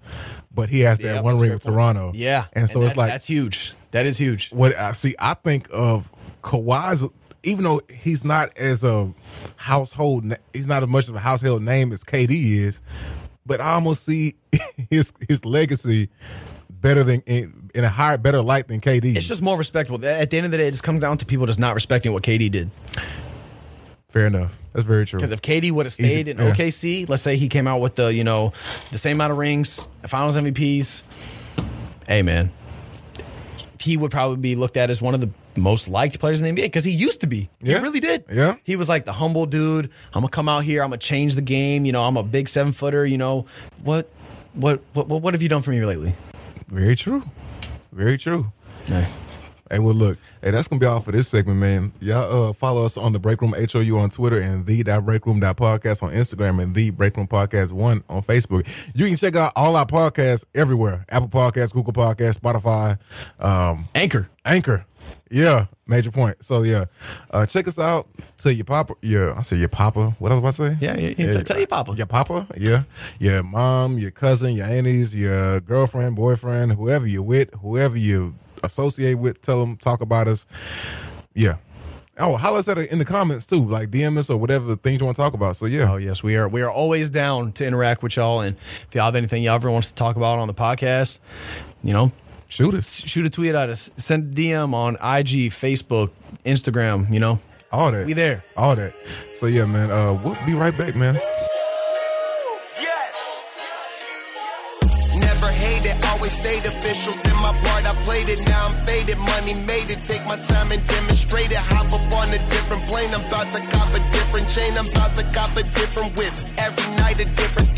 but 0.52 0.70
he 0.70 0.80
has 0.82 0.98
that 1.00 1.16
Yeah, 1.18 1.22
one 1.22 1.38
ring 1.38 1.52
with 1.54 1.62
point. 1.64 1.76
Toronto. 1.76 2.12
Yeah, 2.16 2.46
and 2.54 2.68
so 2.68 2.80
that- 2.80 2.86
it's 2.88 2.98
like 2.98 3.10
that's 3.10 3.28
huge. 3.28 3.74
That 3.92 4.06
is 4.08 4.18
huge. 4.18 4.50
what 4.52 4.76
I 4.76 4.92
see. 4.94 5.16
I 5.20 5.34
think 5.36 5.70
of 5.72 6.12
Kawhi's, 6.42 7.08
even 7.44 7.64
though 7.64 7.80
he's 7.94 8.26
not 8.26 8.58
as 8.58 8.84
a 8.84 9.14
household, 9.56 10.26
he's 10.52 10.68
not 10.68 10.82
as 10.84 10.90
much 10.90 11.10
of 11.10 11.16
a 11.16 11.20
household 11.20 11.62
name 11.62 11.92
as 11.94 12.04
KD 12.04 12.32
is, 12.58 12.82
but 13.46 13.62
I 13.62 13.74
almost 13.74 14.04
see 14.04 14.34
his 14.90 15.14
his 15.30 15.46
legacy 15.46 16.10
better 16.70 17.04
than 17.04 17.22
in, 17.28 17.70
in 17.76 17.84
a 17.84 17.90
higher, 17.90 18.18
better 18.18 18.42
light 18.42 18.68
than 18.68 18.82
KD. 18.82 19.16
It's 19.16 19.28
just 19.28 19.42
more 19.44 19.58
respectable. 19.58 20.04
At 20.06 20.30
the 20.32 20.38
end 20.38 20.46
of 20.48 20.52
the 20.52 20.58
day, 20.58 20.68
it 20.68 20.72
just 20.72 20.84
comes 20.84 21.02
down 21.02 21.18
to 21.20 21.26
people 21.26 21.46
just 21.46 21.60
not 21.60 21.76
respecting 21.76 22.14
what 22.14 22.24
KD 22.24 22.50
did. 22.52 22.72
Fair 24.18 24.28
enough. 24.28 24.60
That's 24.74 24.86
very 24.86 25.06
true. 25.06 25.20
Because 25.20 25.32
if 25.32 25.42
KD 25.42 25.72
would 25.72 25.86
have 25.86 25.94
Easy, 26.00 26.10
stayed 26.10 26.28
in 26.28 26.38
yeah. 26.38 26.52
OKC, 26.52 27.10
let's 27.10 27.24
say 27.24 27.38
he 27.38 27.50
came 27.50 27.68
out 27.68 27.82
with 27.82 27.96
the 27.96 28.14
you 28.14 28.24
know 28.24 28.54
the 28.92 28.98
same 28.98 29.18
amount 29.18 29.32
of 29.32 29.38
rings, 29.38 29.88
Finals 30.06 30.36
MVPs. 30.36 31.04
Hey 32.08 32.22
man, 32.22 32.52
he 33.80 33.98
would 33.98 34.12
probably 34.12 34.38
be 34.38 34.56
looked 34.56 34.78
at 34.78 34.90
as 34.90 35.02
one 35.02 35.14
of 35.14 35.22
the 35.22 35.30
most 35.56 35.88
liked 35.88 36.20
players 36.20 36.42
in 36.42 36.56
the 36.56 36.62
NBA 36.62 36.66
because 36.66 36.84
he 36.84 36.92
used 36.92 37.22
to 37.22 37.28
be. 37.28 37.50
Yeah. 37.62 37.78
He 37.78 37.84
really 37.84 38.00
did. 38.00 38.26
Yeah. 38.32 38.56
he 38.64 38.76
was 38.76 38.88
like 38.88 39.06
the 39.06 39.14
humble 39.14 39.46
dude. 39.46 39.90
I'm 40.14 40.22
gonna 40.22 40.30
come 40.30 40.50
out 40.50 40.64
here. 40.64 40.84
I'm 40.84 40.90
gonna 40.90 40.98
change 40.98 41.36
the 41.36 41.42
game. 41.42 41.86
You 41.86 41.92
know, 41.92 42.04
I'm 42.04 42.18
a 42.18 42.24
big 42.24 42.48
seven 42.48 42.74
footer. 42.74 43.06
You 43.06 43.18
know 43.18 43.46
what? 43.84 44.10
What 44.54 44.82
what 44.94 45.08
what 45.08 45.34
have 45.34 45.42
you 45.42 45.50
done 45.50 45.62
for 45.62 45.72
me 45.72 45.84
lately? 45.86 46.14
Very 46.68 46.96
true. 46.96 47.24
Very 47.92 48.18
true. 48.18 48.52
Hey, 49.70 49.80
well, 49.80 49.94
look, 49.94 50.18
hey, 50.42 50.52
that's 50.52 50.68
gonna 50.68 50.80
be 50.80 50.86
all 50.86 51.02
for 51.02 51.12
this 51.12 51.28
segment, 51.28 51.60
man. 51.60 51.92
Y'all 52.00 52.50
uh, 52.50 52.54
follow 52.54 52.86
us 52.86 52.96
on 52.96 53.12
the 53.12 53.20
Break 53.20 53.42
Room 53.42 53.54
HOU 53.54 53.98
on 53.98 54.10
Twitter 54.10 54.40
and 54.40 54.66
the 54.66 54.84
breakroom 55.04 55.42
podcast 55.42 56.04
on 56.04 56.12
Instagram 56.12 56.62
and 56.62 56.74
the 56.74 56.92
Break 56.92 57.18
Room 57.18 57.28
Podcast 57.28 57.74
One 57.74 58.04
on 58.10 58.22
Facebook. 58.22 58.66
You 58.96 59.08
can 59.08 59.18
check 59.18 59.36
out 59.36 59.52
all 59.56 59.76
our 59.76 59.86
podcasts 59.86 60.46
everywhere: 60.56 61.06
Apple 61.10 61.28
Podcasts, 61.28 61.74
Google 61.74 61.92
Podcasts, 61.94 62.40
Spotify, 62.40 62.98
um, 63.44 63.86
Anchor. 63.94 64.30
Anchor. 64.46 64.86
Yeah, 65.30 65.66
major 65.86 66.12
point. 66.12 66.44
So 66.44 66.64
yeah, 66.64 66.86
uh, 67.32 67.46
check 67.46 67.68
us 67.68 67.78
out. 67.78 68.08
Tell 68.38 68.52
your 68.52 68.66
papa. 68.66 68.96
Yeah, 69.02 69.34
I 69.38 69.42
say 69.42 69.58
your 69.58 69.70
papa. 69.70 70.16
What 70.20 70.32
else 70.32 70.42
was 70.42 70.60
I 70.60 70.70
say? 70.70 70.78
Yeah, 70.80 70.98
yeah, 70.98 71.14
yeah, 71.18 71.32
tell- 71.32 71.44
tell 71.44 71.58
your 71.58 71.68
papa. 71.68 71.94
Your 71.96 72.06
papa. 72.06 72.48
Yeah, 72.58 72.84
your 73.20 73.44
mom, 73.44 73.98
your 73.98 74.12
cousin, 74.12 74.54
your 74.54 74.68
aunties, 74.68 75.14
your 75.14 75.60
girlfriend, 75.60 76.16
boyfriend, 76.16 76.74
whoever 76.74 77.06
you're 77.06 77.24
with, 77.24 77.54
whoever 77.56 77.98
you 77.98 78.36
associate 78.68 79.16
with. 79.16 79.42
Tell 79.42 79.60
them 79.60 79.76
talk 79.78 80.02
about 80.02 80.28
us. 80.28 80.46
Yeah. 81.34 81.58
Oh, 82.20 82.36
holler 82.36 82.60
us 82.60 82.68
at 82.68 82.80
it 82.80 82.92
in 82.92 82.98
the 82.98 83.06
comments 83.06 83.46
too, 83.46 83.64
like 83.64 83.92
DM 83.92 84.18
us 84.18 84.30
or 84.32 84.38
whatever 84.38 84.76
things 84.76 85.00
you 85.00 85.06
want 85.06 85.16
to 85.18 85.22
talk 85.22 85.34
about. 85.36 85.56
So 85.56 85.68
yeah, 85.68 85.92
Oh 85.92 85.98
yes, 85.98 86.24
we 86.24 86.36
are. 86.36 86.48
We 86.48 86.64
are 86.64 86.72
always 86.72 87.12
down 87.12 87.52
to 87.54 87.66
interact 87.66 88.02
with 88.02 88.16
y'all, 88.16 88.42
and 88.42 88.58
if 88.58 88.88
y'all 88.94 89.06
have 89.06 89.16
anything 89.16 89.44
y'all 89.44 89.56
ever 89.56 89.70
wants 89.70 89.90
to 89.90 89.96
talk 89.96 90.16
about 90.16 90.40
on 90.40 90.48
the 90.48 90.54
podcast, 90.54 91.20
you 91.84 91.94
know, 91.94 92.12
shoot 92.50 92.74
us 92.74 93.02
shoot 93.06 93.26
a 93.26 93.30
tweet 93.30 93.54
at 93.54 93.70
us, 93.70 93.92
send 93.98 94.34
a 94.34 94.42
DM 94.42 94.74
on 94.74 94.96
IG, 94.96 95.52
Facebook, 95.52 96.10
Instagram. 96.44 97.14
You 97.14 97.20
know, 97.20 97.40
all 97.72 97.92
that. 97.92 98.08
we 98.08 98.14
there. 98.14 98.44
all 98.56 98.76
that. 98.76 98.96
So 99.34 99.46
yeah, 99.46 99.66
man. 99.66 99.92
Uh, 99.92 100.14
we'll 100.14 100.38
be 100.44 100.56
right 100.56 100.76
back, 100.76 100.96
man. 100.96 101.22
Yes. 102.80 103.16
Never 105.20 105.48
hated, 105.52 106.04
always 106.08 106.34
stayed 106.34 106.66
official. 106.66 107.14
Now 108.28 108.66
I'm 108.66 108.76
faded. 108.86 109.18
Money 109.18 109.54
made 109.72 109.90
it. 109.90 110.04
Take 110.04 110.26
my 110.28 110.36
time 110.36 110.70
and 110.76 110.86
demonstrate 110.86 111.48
it. 111.48 111.64
Hop 111.72 111.88
up 111.96 112.04
on 112.20 112.28
a 112.28 112.40
different 112.52 112.84
plane. 112.92 113.08
I'm 113.16 113.24
about 113.24 113.54
to 113.56 113.62
cop 113.72 113.88
a 113.96 114.04
different 114.12 114.50
chain. 114.50 114.76
I'm 114.76 114.86
about 114.86 115.16
to 115.16 115.24
cop 115.32 115.56
a 115.56 115.64
different 115.64 116.12
whip. 116.18 116.34
Every 116.60 116.88
night 116.98 117.22
a 117.22 117.26
different 117.40 117.77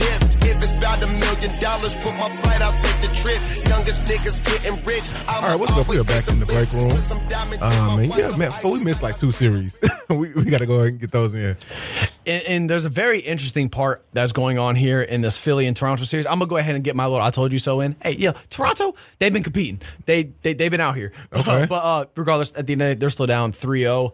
dip. 0.97 1.09
If 1.09 1.13
it's 1.13 1.19
about 1.19 1.43
a 1.43 1.51
million 1.51 1.61
dollars, 1.61 1.95
put 1.95 2.15
my 2.15 2.29
flight, 2.41 2.61
I'll 2.61 2.77
take 2.79 3.01
the 3.01 3.13
trip. 3.15 3.67
Youngest 3.69 4.05
niggas 4.05 4.43
getting 4.45 4.83
rich. 4.85 5.03
I'm 5.29 5.43
All 5.43 5.49
right, 5.51 5.59
what's 5.59 5.77
up? 5.77 5.87
We 5.87 5.99
are 5.99 6.03
back 6.03 6.29
in 6.29 6.39
the 6.39 6.45
break 6.45 6.71
room. 6.73 6.91
Um, 7.61 7.99
and 7.99 8.15
yeah, 8.15 8.35
man. 8.37 8.51
Before 8.51 8.71
we 8.71 8.83
missed 8.83 9.03
like 9.03 9.17
two 9.17 9.31
series, 9.31 9.79
we 10.09 10.33
we 10.33 10.45
got 10.45 10.59
to 10.59 10.65
go 10.65 10.75
ahead 10.75 10.87
and 10.87 10.99
get 10.99 11.11
those 11.11 11.33
in. 11.33 11.55
And, 12.25 12.43
and 12.47 12.69
there's 12.69 12.85
a 12.85 12.89
very 12.89 13.19
interesting 13.19 13.69
part 13.69 14.03
that's 14.13 14.31
going 14.31 14.57
on 14.57 14.75
here 14.75 15.01
in 15.01 15.21
this 15.21 15.37
Philly 15.37 15.67
and 15.67 15.75
Toronto 15.75 16.03
series. 16.03 16.25
I'm 16.25 16.39
gonna 16.39 16.47
go 16.47 16.57
ahead 16.57 16.75
and 16.75 16.83
get 16.83 16.95
my 16.95 17.05
little 17.05 17.21
"I 17.21 17.31
told 17.31 17.51
you 17.51 17.59
so" 17.59 17.81
in. 17.81 17.95
Hey, 18.01 18.15
yeah, 18.17 18.33
Toronto, 18.49 18.95
they've 19.19 19.33
been 19.33 19.43
competing. 19.43 19.81
They 20.05 20.31
they 20.41 20.53
they've 20.53 20.71
been 20.71 20.81
out 20.81 20.95
here. 20.95 21.11
Okay. 21.39 21.67
but 21.69 21.83
uh, 21.83 22.05
regardless, 22.15 22.51
at 22.55 22.67
the 22.67 22.73
end 22.73 22.81
of 22.81 22.87
the 22.89 22.95
day, 22.95 22.99
they're 22.99 23.09
still 23.09 23.27
down 23.27 23.53
3-0. 23.53 24.11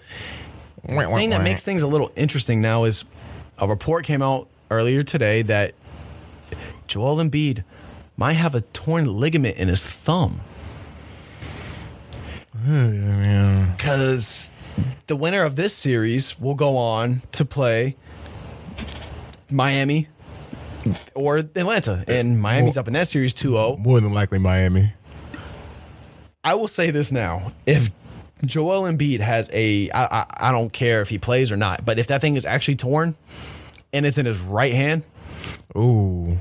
The 0.83 1.07
thing 1.07 1.29
that 1.31 1.41
makes 1.41 1.63
things 1.63 1.81
a 1.81 1.87
little 1.87 2.11
interesting 2.15 2.61
now 2.61 2.83
is 2.83 3.03
a 3.57 3.67
report 3.67 4.05
came 4.05 4.21
out 4.21 4.47
earlier 4.69 5.01
today 5.01 5.41
that 5.43 5.73
Joel 6.87 7.17
Embiid 7.17 7.63
might 8.17 8.33
have 8.33 8.55
a 8.55 8.61
torn 8.61 9.05
ligament 9.19 9.57
in 9.57 9.67
his 9.67 9.85
thumb. 9.85 10.41
Because 13.75 14.51
the 15.07 15.15
winner 15.15 15.43
of 15.43 15.55
this 15.55 15.73
series 15.73 16.39
will 16.39 16.55
go 16.55 16.77
on 16.77 17.21
to 17.33 17.45
play 17.45 17.95
Miami 19.49 20.07
or 21.13 21.37
Atlanta, 21.37 22.03
and 22.07 22.39
Miami's 22.39 22.77
up 22.77 22.87
in 22.87 22.93
that 22.93 23.07
series 23.07 23.33
2-0. 23.33 23.79
More 23.79 23.99
than 23.99 24.13
likely 24.13 24.39
Miami. 24.39 24.93
I 26.43 26.55
will 26.55 26.67
say 26.67 26.91
this 26.91 27.11
now: 27.11 27.51
if 27.65 27.91
Joel 28.45 28.83
Embiid 28.83 29.19
has 29.19 29.49
a, 29.51 29.89
I, 29.89 30.05
I, 30.05 30.25
I 30.49 30.51
don't 30.51 30.71
care 30.71 31.01
if 31.01 31.09
he 31.09 31.17
plays 31.17 31.51
or 31.51 31.57
not, 31.57 31.85
but 31.85 31.99
if 31.99 32.07
that 32.07 32.21
thing 32.21 32.35
is 32.35 32.45
actually 32.45 32.75
torn 32.75 33.15
and 33.93 34.05
it's 34.05 34.17
in 34.17 34.25
his 34.25 34.39
right 34.39 34.73
hand, 34.73 35.03
Ooh. 35.77 36.37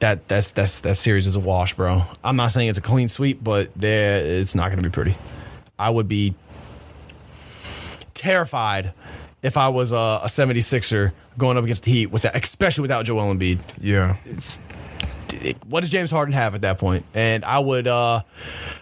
That 0.00 0.26
that's 0.28 0.50
that's 0.52 0.80
that 0.80 0.96
series 0.96 1.26
is 1.26 1.36
a 1.36 1.40
wash, 1.40 1.74
bro. 1.74 2.02
I'm 2.22 2.36
not 2.36 2.48
saying 2.52 2.68
it's 2.68 2.78
a 2.78 2.82
clean 2.82 3.08
sweep, 3.08 3.42
but 3.42 3.70
there 3.74 4.24
it's 4.24 4.54
not 4.54 4.66
going 4.70 4.82
to 4.82 4.88
be 4.88 4.92
pretty. 4.92 5.16
I 5.78 5.90
would 5.90 6.08
be 6.08 6.34
terrified 8.14 8.92
if 9.42 9.56
I 9.56 9.68
was 9.68 9.92
a, 9.92 9.96
a 9.96 10.26
76er 10.26 11.12
going 11.36 11.56
up 11.58 11.64
against 11.64 11.84
the 11.84 11.90
Heat 11.90 12.06
with 12.06 12.22
that, 12.22 12.36
especially 12.36 12.82
without 12.82 13.04
Joel 13.04 13.34
Embiid. 13.34 13.58
Yeah. 13.80 14.16
It's 14.24 14.60
it- 15.32 15.56
what 15.66 15.80
does 15.80 15.90
James 15.90 16.10
Harden 16.10 16.32
have 16.32 16.54
at 16.54 16.60
that 16.62 16.78
point? 16.78 17.04
And 17.14 17.44
I 17.44 17.58
would 17.58 17.86
uh 17.88 18.22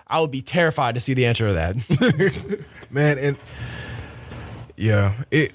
I 0.07 0.21
would 0.21 0.31
be 0.31 0.43
terrified 0.43 0.95
to 0.97 1.01
see 1.01 1.15
the 1.15 1.27
answer 1.27 1.49
of 1.49 1.55
that. 1.55 2.65
Man, 2.91 3.19
and 3.19 3.39
yeah, 4.77 5.15
it, 5.31 5.53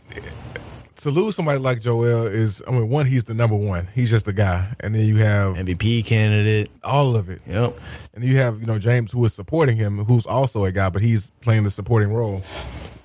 to 0.97 1.11
lose 1.11 1.35
somebody 1.35 1.59
like 1.59 1.79
Joel 1.81 2.25
is 2.27 2.61
I 2.67 2.71
mean, 2.71 2.89
one, 2.89 3.05
he's 3.05 3.23
the 3.25 3.33
number 3.33 3.55
one. 3.55 3.87
He's 3.93 4.09
just 4.09 4.25
the 4.25 4.33
guy. 4.33 4.73
And 4.79 4.93
then 4.95 5.05
you 5.05 5.17
have 5.17 5.55
MVP 5.55 6.05
candidate. 6.05 6.69
all 6.83 7.15
of 7.15 7.29
it. 7.29 7.41
Yep. 7.47 7.77
And 8.15 8.23
you 8.23 8.37
have, 8.37 8.59
you 8.59 8.65
know, 8.65 8.79
James 8.79 9.11
who 9.11 9.23
is 9.25 9.33
supporting 9.33 9.77
him, 9.77 9.99
who's 10.05 10.25
also 10.25 10.65
a 10.65 10.71
guy, 10.71 10.89
but 10.89 11.01
he's 11.01 11.29
playing 11.41 11.63
the 11.63 11.69
supporting 11.71 12.11
role. 12.13 12.41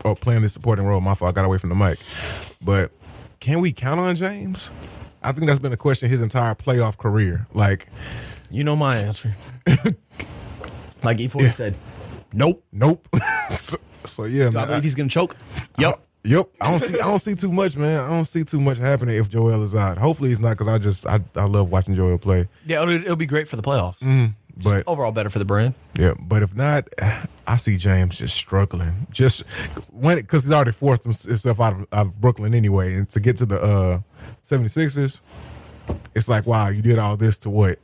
Or 0.05 0.17
playing 0.17 0.43
the 0.43 0.49
supporting 0.49 0.85
role. 0.87 1.01
My 1.01 1.15
fault, 1.15 1.31
I 1.31 1.33
got 1.33 1.45
away 1.45 1.59
from 1.59 1.69
the 1.69 1.77
mic. 1.77 1.99
But 2.61 2.91
can 3.41 3.61
we 3.61 3.73
count 3.73 4.01
on 4.01 4.15
James? 4.17 4.73
I 5.23 5.31
think 5.33 5.47
that's 5.47 5.61
been 5.61 5.73
a 5.73 5.77
question 5.77 6.09
his 6.11 6.21
entire 6.21 6.55
playoff 6.57 6.97
career. 6.99 7.47
Like, 7.55 7.89
You 8.51 8.65
know 8.65 8.75
my 8.75 8.97
answer. 8.97 9.35
like 11.05 11.21
E-40 11.21 11.53
said, 11.53 11.77
nope. 12.33 12.65
nope. 12.73 13.07
so, 13.51 13.77
so 14.05 14.25
yeah, 14.25 14.51
Do 14.51 14.59
I 14.59 14.65
believe 14.67 14.79
I- 14.79 14.83
he's 14.83 14.95
gonna 14.95 15.09
choke? 15.09 15.37
I- 15.79 15.83
Yep. 15.83 16.01
Yep, 16.25 16.51
I 16.61 16.71
don't 16.71 16.81
see. 16.81 16.95
I 17.01 17.05
don't 17.05 17.19
see 17.19 17.35
too 17.35 17.51
much, 17.51 17.77
man. 17.77 18.05
I 18.05 18.09
don't 18.09 18.25
see 18.25 18.45
too 18.45 18.61
much 18.61 18.79
happening 18.79 19.17
if 19.19 19.29
Joel 19.29 19.63
is 19.63 19.75
out. 19.75 19.99
Hopefully, 19.99 20.31
it's 20.31 20.41
not 20.41 20.51
because 20.57 20.69
I 20.69 20.79
just 20.79 21.05
I, 21.07 21.21
I 21.35 21.45
love 21.47 21.71
watching 21.71 21.95
Joel 21.97 22.17
play. 22.19 22.47
Yeah, 22.65 22.83
it'll, 22.83 22.95
it'll 22.95 23.17
be 23.17 23.27
great 23.27 23.49
for 23.49 23.57
the 23.57 23.63
playoffs. 23.63 24.33
But 24.63 24.85
Overall, 24.87 25.13
better 25.13 25.31
for 25.31 25.39
the 25.41 25.45
brand. 25.47 25.75
yeah, 25.99 26.13
but 26.21 26.43
if 26.43 26.55
not, 26.55 26.87
I 27.47 27.57
see 27.57 27.77
James 27.79 28.19
just 28.19 28.37
struggling. 28.37 29.07
Just 29.11 29.43
when 29.91 30.19
because 30.19 30.45
he's 30.45 30.53
already 30.53 30.73
forced 30.73 31.05
himself 31.05 31.59
out 31.61 31.73
of, 31.73 31.81
out 31.93 32.07
of 32.07 32.21
Brooklyn 32.21 32.55
anyway, 32.55 32.95
and 32.95 33.09
to 33.09 33.19
get 33.21 33.39
to 33.39 33.47
the 33.47 33.61
uh 33.61 34.01
76ers, 34.43 35.23
it's 36.15 36.29
like 36.29 36.47
wow, 36.47 36.69
you 36.69 36.83
did 36.83 36.99
all 36.99 37.17
this 37.17 37.39
to 37.39 37.51
what? 37.51 37.79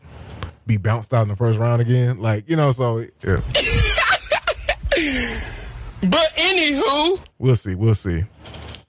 Be 0.67 0.77
bounced 0.77 1.15
out 1.15 1.23
in 1.23 1.29
the 1.29 1.37
first 1.37 1.59
round 1.59 1.81
again, 1.81 2.21
like 2.21 2.49
you 2.49 2.55
know. 2.55 2.71
So 2.71 2.99
yeah, 3.27 3.41
But 6.01 6.31
anywho, 6.37 7.21
we'll 7.39 7.57
see. 7.57 7.75
We'll 7.75 7.95
see. 7.95 8.25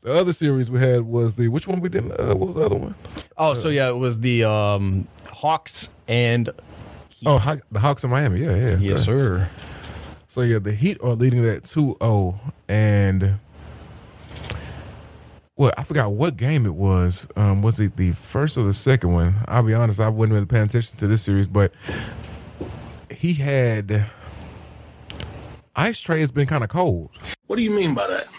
The 0.02 0.14
other 0.14 0.32
series 0.34 0.70
we 0.72 0.80
had 0.80 1.02
was 1.02 1.36
the 1.36 1.48
which 1.50 1.68
one 1.68 1.80
we 1.82 1.90
didn't. 1.90 2.12
Uh, 2.20 2.36
what 2.36 2.48
was 2.50 2.56
the 2.56 2.64
other 2.64 2.78
one? 2.78 2.96
Oh, 3.38 3.54
so 3.54 3.70
yeah, 3.70 3.90
it 3.90 3.98
was 3.98 4.20
the 4.20 4.44
um, 4.46 5.08
Hawks 5.28 5.90
and 6.08 6.50
Oh, 7.26 7.38
Haw- 7.38 7.58
the 7.72 7.80
Hawks 7.80 8.04
in 8.06 8.10
Miami. 8.10 8.40
Yeah, 8.42 8.56
yeah. 8.56 8.78
yes, 8.78 9.08
okay. 9.10 9.18
sir. 9.20 9.50
So 10.28 10.42
yeah, 10.42 10.60
the 10.60 10.72
Heat 10.72 11.00
are 11.04 11.16
leading 11.16 11.42
that 11.44 11.64
2-0 11.64 12.40
and 12.70 13.40
well, 15.58 15.72
I 15.78 15.84
forgot 15.84 16.14
what 16.14 16.38
game 16.38 16.66
it 16.66 16.76
was. 16.76 17.28
Um, 17.36 17.62
was 17.62 17.80
it 17.82 17.98
the 17.98 18.12
first 18.12 18.58
or 18.58 18.64
the 18.64 18.74
second 18.74 19.12
one? 19.12 19.36
I'll 19.48 19.64
be 19.64 19.74
honest, 19.74 20.00
I 20.00 20.08
wasn't 20.08 20.34
really 20.36 20.46
paying 20.46 20.66
attention 20.66 20.98
to 21.00 21.08
this 21.08 21.22
series, 21.24 21.50
but 21.50 21.74
he 23.12 23.34
had 23.34 24.06
Ice 25.80 26.04
Trae 26.04 26.20
has 26.20 26.32
been 26.32 26.46
kind 26.48 26.64
of 26.64 26.70
cold, 26.70 27.10
what 27.48 27.56
do 27.56 27.64
you 27.64 27.72
mean 27.72 27.96
by 27.96 28.06
that? 28.08 28.32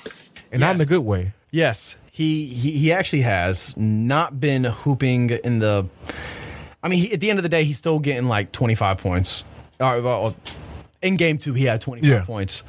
and 0.52 0.60
not 0.60 0.74
in 0.74 0.80
a 0.80 0.86
good 0.86 1.00
way. 1.00 1.32
Yes, 1.50 1.96
he, 2.10 2.46
he 2.46 2.72
he 2.72 2.92
actually 2.92 3.22
has 3.22 3.76
not 3.76 4.38
been 4.38 4.64
hooping 4.64 5.30
in 5.30 5.58
the. 5.58 5.86
I 6.82 6.88
mean, 6.88 6.98
he, 7.00 7.12
at 7.12 7.20
the 7.20 7.30
end 7.30 7.38
of 7.38 7.42
the 7.42 7.48
day, 7.48 7.64
he's 7.64 7.78
still 7.78 7.98
getting 7.98 8.28
like 8.28 8.52
twenty 8.52 8.74
five 8.74 8.98
points. 8.98 9.44
All 9.80 9.92
right, 9.94 10.02
well, 10.02 10.36
in 11.02 11.16
game 11.16 11.38
two, 11.38 11.54
he 11.54 11.64
had 11.64 11.80
twenty 11.80 12.02
five 12.02 12.10
Yeah. 12.10 12.24
points, 12.24 12.62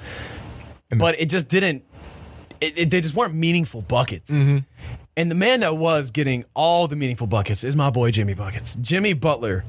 but 0.97 1.19
it 1.19 1.25
just 1.29 1.49
didn't. 1.49 1.83
It, 2.61 2.77
it, 2.77 2.89
they 2.91 3.01
just 3.01 3.15
weren't 3.15 3.33
meaningful 3.33 3.81
buckets. 3.81 4.29
Mm-hmm. 4.31 4.59
And 5.17 5.29
the 5.29 5.35
man 5.35 5.59
that 5.59 5.77
was 5.77 6.11
getting 6.11 6.45
all 6.53 6.87
the 6.87 6.95
meaningful 6.95 7.27
buckets 7.27 7.63
is 7.63 7.75
my 7.75 7.89
boy 7.89 8.11
Jimmy 8.11 8.33
Buckets. 8.33 8.75
Jimmy 8.75 9.13
Butler 9.13 9.63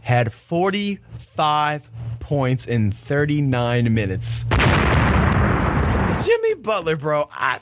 had 0.00 0.32
forty 0.32 1.00
five 1.12 1.90
points 2.26 2.66
in 2.66 2.90
thirty 2.90 3.40
nine 3.40 3.94
minutes. 3.94 4.44
Jimmy 6.24 6.54
Butler, 6.56 6.96
bro. 6.96 7.28
I 7.30 7.60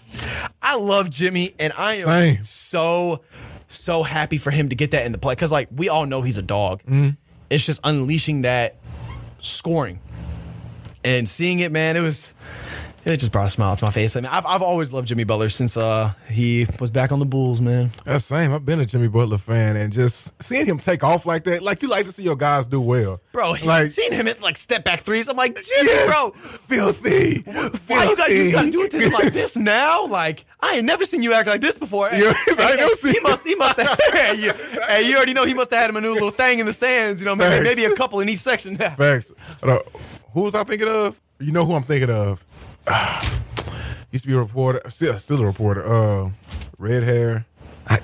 I 0.62 0.76
love 0.76 1.10
Jimmy, 1.10 1.54
and 1.58 1.72
I 1.76 1.96
am 1.96 2.06
Same. 2.06 2.42
so 2.42 3.20
so 3.68 4.02
happy 4.02 4.38
for 4.38 4.50
him 4.50 4.70
to 4.70 4.74
get 4.74 4.92
that 4.92 5.04
in 5.04 5.12
the 5.12 5.18
play 5.18 5.34
because 5.34 5.52
like 5.52 5.68
we 5.74 5.90
all 5.90 6.06
know 6.06 6.22
he's 6.22 6.38
a 6.38 6.42
dog. 6.42 6.82
Mm-hmm. 6.84 7.10
It's 7.50 7.66
just 7.66 7.80
unleashing 7.84 8.42
that 8.42 8.76
scoring 9.40 10.00
and 11.04 11.28
seeing 11.28 11.60
it, 11.60 11.70
man. 11.70 11.96
It 11.96 12.00
was 12.00 12.32
it 13.04 13.18
just 13.18 13.32
brought 13.32 13.46
a 13.46 13.50
smile 13.50 13.76
to 13.76 13.84
my 13.84 13.90
face. 13.90 14.16
I 14.16 14.20
mean, 14.20 14.30
I've 14.32 14.46
I've 14.46 14.62
always 14.62 14.92
loved 14.92 15.08
Jimmy 15.08 15.24
Butler 15.24 15.48
since 15.48 15.76
uh 15.76 16.12
he 16.28 16.66
was 16.80 16.90
back 16.90 17.12
on 17.12 17.18
the 17.18 17.26
Bulls, 17.26 17.60
man. 17.60 17.90
That's 18.04 18.24
same. 18.24 18.52
I've 18.52 18.64
been 18.64 18.80
a 18.80 18.86
Jimmy 18.86 19.08
Butler 19.08 19.38
fan, 19.38 19.76
and 19.76 19.92
just 19.92 20.40
seeing 20.42 20.66
him 20.66 20.78
take 20.78 21.04
off 21.04 21.26
like 21.26 21.44
that, 21.44 21.62
like 21.62 21.82
you 21.82 21.88
like 21.88 22.06
to 22.06 22.12
see 22.12 22.22
your 22.22 22.36
guys 22.36 22.66
do 22.66 22.80
well, 22.80 23.20
Bro, 23.32 23.56
Like 23.64 23.90
seeing 23.90 24.12
him 24.12 24.26
hit 24.26 24.40
like 24.42 24.56
step 24.56 24.84
back 24.84 25.00
threes, 25.00 25.28
I'm 25.28 25.36
like, 25.36 25.54
Jimmy, 25.54 25.66
yes, 25.84 26.10
bro, 26.10 26.30
filthy. 26.30 27.40
why 27.86 28.04
you 28.04 28.16
gotta, 28.16 28.34
you 28.34 28.52
gotta 28.52 28.70
do 28.70 28.82
it 28.82 28.90
to 28.92 28.98
him 28.98 29.12
like 29.12 29.32
this 29.32 29.56
now? 29.56 30.06
Like, 30.06 30.44
I 30.60 30.76
ain't 30.76 30.84
never 30.84 31.04
seen 31.04 31.22
you 31.22 31.32
act 31.32 31.46
like 31.48 31.60
this 31.60 31.78
before. 31.78 32.08
Yeah, 32.12 32.32
I 32.58 32.76
never 32.76 32.94
seen 32.94 33.14
he 33.14 33.20
must, 33.20 33.46
he 33.46 33.54
must 33.54 33.78
have. 33.78 33.98
hey, 34.12 34.34
you, 34.34 34.52
hey, 34.88 35.08
you 35.08 35.16
already 35.16 35.32
know 35.34 35.44
he 35.44 35.54
must 35.54 35.70
have 35.70 35.80
had 35.80 35.90
him 35.90 35.96
a 35.96 36.00
new 36.00 36.12
little 36.12 36.30
thing 36.30 36.58
in 36.58 36.66
the 36.66 36.72
stands. 36.72 37.20
You 37.20 37.26
know, 37.26 37.34
maybe, 37.36 37.50
Facts. 37.64 37.64
maybe 37.76 37.84
a 37.92 37.94
couple 37.96 38.20
in 38.20 38.28
each 38.28 38.38
section. 38.40 38.76
Facts. 38.76 39.32
Uh, 39.62 39.78
who 40.32 40.42
was 40.42 40.54
I 40.54 40.64
thinking 40.64 40.88
of? 40.88 41.20
You 41.40 41.52
know 41.52 41.64
who 41.64 41.74
I'm 41.74 41.82
thinking 41.82 42.10
of? 42.10 42.44
used 44.12 44.24
to 44.24 44.28
be 44.30 44.34
a 44.34 44.38
reporter, 44.38 44.80
still, 44.90 45.18
still 45.18 45.40
a 45.42 45.46
reporter. 45.46 45.84
Uh, 45.86 46.30
red 46.78 47.02
hair. 47.02 47.46
I 47.88 47.98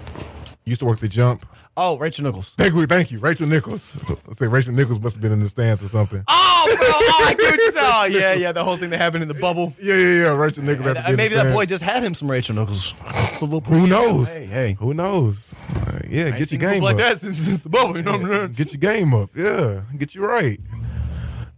used 0.64 0.80
to 0.80 0.86
work 0.86 0.98
the 1.00 1.08
jump. 1.08 1.46
Oh, 1.76 1.96
Rachel 1.98 2.24
Nichols. 2.24 2.50
Thank 2.50 2.74
you, 2.74 2.84
thank 2.86 3.10
you, 3.10 3.20
Rachel 3.20 3.46
Nichols. 3.46 3.98
I 4.28 4.32
say 4.32 4.48
Rachel 4.48 4.74
Nichols 4.74 5.00
must 5.00 5.14
have 5.16 5.22
been 5.22 5.32
in 5.32 5.38
the 5.38 5.48
stands 5.48 5.82
or 5.82 5.88
something. 5.88 6.22
Oh, 6.28 6.64
bro, 6.76 6.86
oh, 6.90 7.24
I 7.26 7.34
get 7.34 7.50
what 7.52 7.58
you. 7.60 7.70
Oh, 7.82 8.04
yeah, 8.04 8.34
yeah, 8.34 8.52
the 8.52 8.62
whole 8.62 8.76
thing 8.76 8.90
that 8.90 8.98
happened 8.98 9.22
in 9.22 9.28
the 9.28 9.34
bubble. 9.34 9.74
Yeah, 9.80 9.94
yeah, 9.94 10.22
yeah. 10.24 10.36
Rachel 10.36 10.64
Nichols. 10.64 10.84
had 10.86 10.94
to 10.94 11.00
Uh, 11.00 11.06
be 11.06 11.10
in 11.12 11.16
the 11.16 11.22
maybe 11.22 11.34
that 11.36 11.52
boy 11.52 11.64
just 11.66 11.82
had 11.82 12.02
him 12.02 12.14
some 12.14 12.30
Rachel 12.30 12.54
Nichols. 12.54 12.90
Who 13.40 13.86
knows? 13.86 14.28
Hey, 14.28 14.46
hey. 14.46 14.76
Who 14.78 14.92
knows? 14.94 15.54
Uh, 15.86 16.00
yeah, 16.08 16.30
get 16.30 16.50
your 16.52 16.60
game 16.60 16.82
like 16.82 16.94
up. 16.94 16.98
that 17.00 17.18
since, 17.18 17.38
since 17.38 17.62
the 17.62 17.68
bubble. 17.68 17.96
You 17.96 18.02
know 18.02 18.12
what 18.12 18.20
I'm 18.22 18.28
saying? 18.30 18.52
Get 18.52 18.72
your 18.72 18.80
game 18.80 19.14
up. 19.14 19.30
Yeah, 19.34 19.82
get 19.96 20.14
you 20.14 20.26
right. 20.26 20.58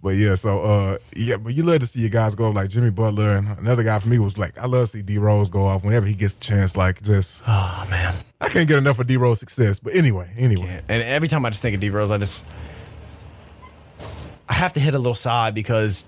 But 0.02 0.16
yeah, 0.16 0.34
so 0.34 0.60
uh 0.62 0.98
yeah, 1.14 1.36
but 1.36 1.54
you 1.54 1.62
love 1.62 1.78
to 1.80 1.86
see 1.86 2.00
your 2.00 2.10
guys 2.10 2.34
go 2.34 2.48
up 2.48 2.54
like 2.56 2.68
Jimmy 2.70 2.90
Butler 2.90 3.36
and 3.36 3.46
another 3.58 3.84
guy 3.84 3.98
for 4.00 4.08
me 4.08 4.18
was 4.18 4.36
like 4.36 4.58
I 4.58 4.66
love 4.66 4.82
to 4.82 4.86
see 4.98 5.02
D 5.02 5.18
Rose 5.18 5.48
go 5.48 5.62
off 5.64 5.84
whenever 5.84 6.06
he 6.06 6.14
gets 6.14 6.36
a 6.36 6.40
chance. 6.40 6.76
Like 6.76 7.00
just 7.02 7.42
Oh 7.46 7.86
man. 7.88 8.14
I 8.40 8.48
can't 8.48 8.66
get 8.68 8.78
enough 8.78 8.98
of 8.98 9.06
D 9.06 9.16
Rose 9.16 9.38
success. 9.38 9.78
But 9.78 9.94
anyway, 9.94 10.32
anyway. 10.36 10.82
And 10.88 11.02
every 11.04 11.28
time 11.28 11.44
I 11.46 11.50
just 11.50 11.62
think 11.62 11.74
of 11.76 11.80
D 11.80 11.88
Rose, 11.90 12.10
I 12.10 12.18
just 12.18 12.46
I 14.48 14.54
have 14.54 14.72
to 14.74 14.80
hit 14.80 14.94
a 14.94 14.98
little 14.98 15.14
sigh 15.14 15.50
because 15.50 16.06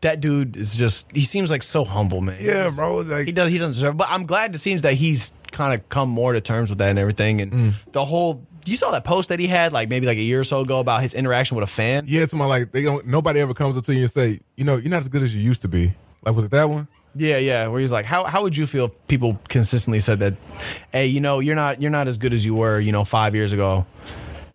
that 0.00 0.20
dude 0.20 0.56
is 0.56 0.76
just 0.76 1.10
he 1.14 1.24
seems 1.24 1.50
like 1.50 1.62
so 1.62 1.84
humble, 1.84 2.20
man. 2.20 2.36
Yeah, 2.40 2.70
bro. 2.74 2.96
Like 2.98 3.26
He 3.26 3.32
does 3.32 3.50
he 3.50 3.58
doesn't 3.58 3.74
deserve 3.74 3.96
but 3.96 4.08
I'm 4.10 4.26
glad 4.26 4.54
it 4.54 4.58
seems 4.58 4.82
that 4.82 4.94
he's 4.94 5.32
kind 5.52 5.72
of 5.72 5.88
come 5.88 6.08
more 6.08 6.32
to 6.32 6.40
terms 6.40 6.68
with 6.70 6.78
that 6.78 6.90
and 6.90 6.98
everything. 6.98 7.40
And 7.40 7.52
Mm. 7.52 7.92
the 7.92 8.04
whole 8.04 8.44
you 8.66 8.76
saw 8.76 8.90
that 8.90 9.04
post 9.04 9.28
that 9.30 9.38
he 9.40 9.46
had 9.46 9.72
like 9.72 9.88
maybe 9.88 10.06
like 10.06 10.18
a 10.18 10.22
year 10.22 10.40
or 10.40 10.44
so 10.44 10.60
ago 10.60 10.80
about 10.80 11.02
his 11.02 11.14
interaction 11.14 11.56
with 11.56 11.64
a 11.64 11.72
fan. 11.72 12.04
yeah, 12.06 12.22
it's 12.22 12.34
my 12.34 12.44
like 12.46 12.72
they 12.72 12.82
don't 12.82 13.06
nobody 13.06 13.40
ever 13.40 13.54
comes 13.54 13.76
up 13.76 13.84
to 13.84 13.94
you 13.94 14.02
and 14.02 14.10
say, 14.10 14.40
you 14.56 14.64
know, 14.64 14.76
you're 14.76 14.90
not 14.90 15.00
as 15.00 15.08
good 15.08 15.22
as 15.22 15.34
you 15.34 15.40
used 15.42 15.62
to 15.62 15.68
be. 15.68 15.94
Like 16.24 16.34
was 16.34 16.44
it 16.44 16.50
that 16.50 16.68
one? 16.68 16.88
Yeah, 17.14 17.38
yeah. 17.38 17.68
Where 17.68 17.80
he's 17.80 17.92
like, 17.92 18.04
how 18.04 18.24
how 18.24 18.42
would 18.42 18.56
you 18.56 18.66
feel 18.66 18.86
if 18.86 19.06
people 19.08 19.38
consistently 19.48 20.00
said 20.00 20.18
that, 20.20 20.34
hey, 20.92 21.06
you 21.06 21.20
know, 21.20 21.38
you're 21.40 21.54
not 21.54 21.80
you're 21.80 21.90
not 21.90 22.08
as 22.08 22.18
good 22.18 22.32
as 22.34 22.44
you 22.44 22.54
were, 22.54 22.78
you 22.78 22.92
know, 22.92 23.04
five 23.04 23.34
years 23.34 23.52
ago. 23.52 23.86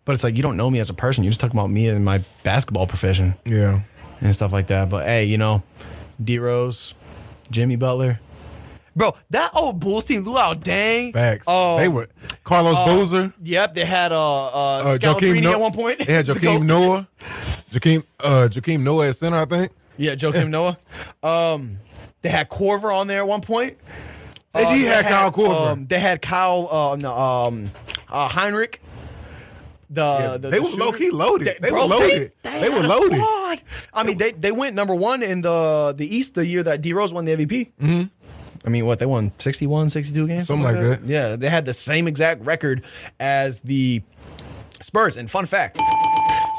But 0.04 0.12
it's 0.14 0.22
like 0.24 0.36
you 0.36 0.42
don't 0.42 0.56
know 0.56 0.70
me 0.70 0.78
as 0.80 0.90
a 0.90 0.94
person. 0.94 1.24
You're 1.24 1.30
just 1.30 1.40
talking 1.40 1.56
about 1.58 1.70
me 1.70 1.88
and 1.88 2.04
my 2.04 2.22
basketball 2.44 2.86
profession 2.86 3.34
Yeah. 3.44 3.80
and 4.20 4.34
stuff 4.34 4.52
like 4.52 4.66
that. 4.68 4.90
But 4.90 5.06
hey, 5.06 5.24
you 5.24 5.38
know, 5.38 5.62
D 6.22 6.38
Rose, 6.38 6.94
Jimmy 7.50 7.76
Butler. 7.76 8.20
Bro, 8.94 9.16
that 9.30 9.50
old 9.54 9.80
Bulls 9.80 10.04
team, 10.04 10.24
Luol 10.24 10.54
Deng. 10.62 11.12
Facts. 11.12 11.46
Oh, 11.48 11.78
they 11.78 11.88
were 11.88 12.08
Carlos 12.44 12.76
Boozer. 12.86 13.32
Yep, 13.42 13.72
they 13.74 13.84
had 13.84 14.12
uh, 14.12 14.46
uh, 14.46 14.48
Uh, 14.84 14.98
Scalabrine 14.98 15.42
No- 15.42 15.52
at 15.52 15.60
one 15.60 15.72
point. 15.72 16.06
They 16.06 16.12
had 16.12 16.26
Joakim. 16.26 16.64
Noah. 16.66 17.08
Joakim 17.70 18.04
uh 18.20 18.48
Joakim 18.50 18.80
Noah 18.82 19.08
at 19.08 19.16
center, 19.16 19.38
I 19.38 19.44
think. 19.46 19.70
Yeah, 19.96 20.14
Joakim 20.14 20.50
Noah. 20.50 20.76
Um, 21.22 21.78
they 22.22 22.28
had 22.28 22.48
Korver 22.50 22.94
on 22.94 23.06
there 23.06 23.18
at 23.20 23.26
one 23.28 23.40
point. 23.40 23.78
They 24.52 24.64
Uh, 24.64 24.74
did 24.74 24.86
have 24.92 25.04
Kyle 25.06 25.32
Korver. 25.32 25.70
Um, 25.72 25.86
they 25.86 25.98
had 25.98 26.20
Kyle 26.20 26.68
uh, 26.70 26.96
no, 26.96 27.16
um, 27.16 27.70
uh, 28.10 28.28
Hinrich. 28.28 28.76
The, 29.88 30.00
Yeah, 30.00 30.36
the 30.38 30.48
they 30.50 30.56
the 30.58 30.62
were 30.62 30.68
shooter. 30.70 30.84
low-key 30.84 31.10
loaded. 31.10 31.56
They 31.60 31.70
were 31.70 31.80
loaded. 31.80 32.32
They 32.42 32.50
had 32.50 32.72
were 32.72 32.86
loaded. 32.86 33.18
squad. 33.18 33.60
I 33.92 34.02
mean, 34.04 34.16
they 34.16 34.30
they 34.32 34.50
went 34.52 34.74
number 34.74 34.94
one 34.94 35.22
in 35.22 35.42
the 35.42 35.92
the 35.96 36.06
East 36.16 36.34
the 36.34 36.46
year 36.46 36.62
that 36.62 36.80
D 36.80 36.92
Rose 36.94 37.12
won 37.12 37.24
the 37.26 37.36
MVP. 37.36 37.72
Mm-hmm. 37.80 38.02
I 38.64 38.68
mean, 38.68 38.86
what 38.86 38.98
they 38.98 39.06
won 39.06 39.32
61, 39.38 39.88
62 39.88 40.26
games, 40.28 40.46
Something 40.46 40.64
like 40.64 40.76
that. 40.76 41.04
Yeah, 41.06 41.36
they 41.36 41.48
had 41.48 41.64
the 41.64 41.74
same 41.74 42.06
exact 42.06 42.42
record 42.44 42.84
as 43.18 43.60
the 43.60 44.02
Spurs. 44.80 45.16
And 45.16 45.30
fun 45.30 45.46
fact. 45.46 45.80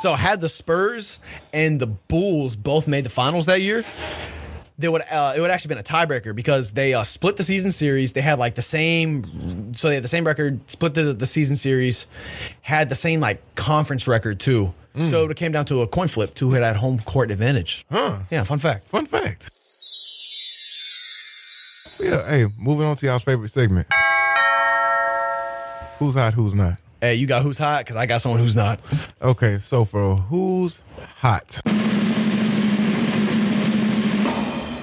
So 0.01 0.13
had 0.13 0.41
the 0.41 0.49
Spurs 0.49 1.19
and 1.53 1.79
the 1.79 1.87
Bulls 1.87 2.55
both 2.55 2.87
made 2.87 3.05
the 3.05 3.09
finals 3.09 3.45
that 3.45 3.61
year, 3.61 3.83
they 4.77 4.89
would 4.89 5.03
uh, 5.09 5.33
it 5.37 5.39
would 5.39 5.51
actually 5.51 5.69
been 5.69 5.77
a 5.77 5.83
tiebreaker 5.83 6.35
because 6.35 6.71
they 6.71 6.93
uh, 6.93 7.03
split 7.03 7.37
the 7.37 7.43
season 7.43 7.71
series. 7.71 8.13
They 8.13 8.21
had 8.21 8.39
like 8.39 8.55
the 8.55 8.61
same, 8.61 9.73
so 9.75 9.87
they 9.87 9.95
had 9.95 10.03
the 10.03 10.09
same 10.09 10.25
record, 10.25 10.69
split 10.69 10.93
the, 10.93 11.13
the 11.13 11.25
season 11.25 11.55
series, 11.55 12.07
had 12.61 12.89
the 12.89 12.95
same 12.95 13.19
like 13.19 13.55
conference 13.55 14.07
record 14.07 14.39
too. 14.39 14.73
So 15.05 15.27
it 15.27 15.35
came 15.37 15.51
down 15.51 15.65
to 15.65 15.81
a 15.81 15.87
coin 15.87 16.07
flip 16.07 16.35
to 16.35 16.49
who 16.51 16.55
had 16.55 16.75
home 16.75 16.99
court 16.99 17.31
advantage. 17.31 17.83
Huh. 17.89 18.19
Yeah, 18.29 18.43
fun 18.43 18.59
fact. 18.59 18.87
Fun 18.87 19.07
fact. 19.07 19.49
Yeah, 21.99 22.27
hey, 22.29 22.45
moving 22.59 22.85
on 22.85 22.95
to 22.97 23.05
y'all's 23.05 23.23
favorite 23.23 23.49
segment. 23.49 23.87
Who's 25.99 26.15
hot, 26.15 26.33
who's 26.33 26.53
not? 26.53 26.77
Hey, 27.01 27.15
you 27.15 27.27
got 27.27 27.43
who's 27.43 27.57
hot? 27.57 27.79
Because 27.81 27.95
I 27.95 28.05
got 28.05 28.21
someone 28.21 28.39
who's 28.41 28.55
not. 28.55 28.81
Okay, 29.21 29.59
so 29.59 29.85
for 29.85 30.15
who's 30.15 30.81
hot? 31.17 31.59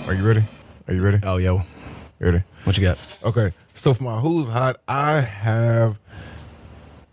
Are 0.06 0.14
you 0.14 0.26
ready? 0.26 0.44
Are 0.88 0.94
you 0.94 1.02
ready? 1.02 1.18
Oh, 1.22 1.36
yo, 1.36 1.62
Ready? 2.18 2.42
what 2.64 2.76
you 2.76 2.82
got? 2.82 2.98
Okay, 3.24 3.52
so 3.74 3.94
for 3.94 4.02
my 4.04 4.18
who's 4.20 4.48
hot, 4.48 4.76
I 4.88 5.20
have 5.20 5.98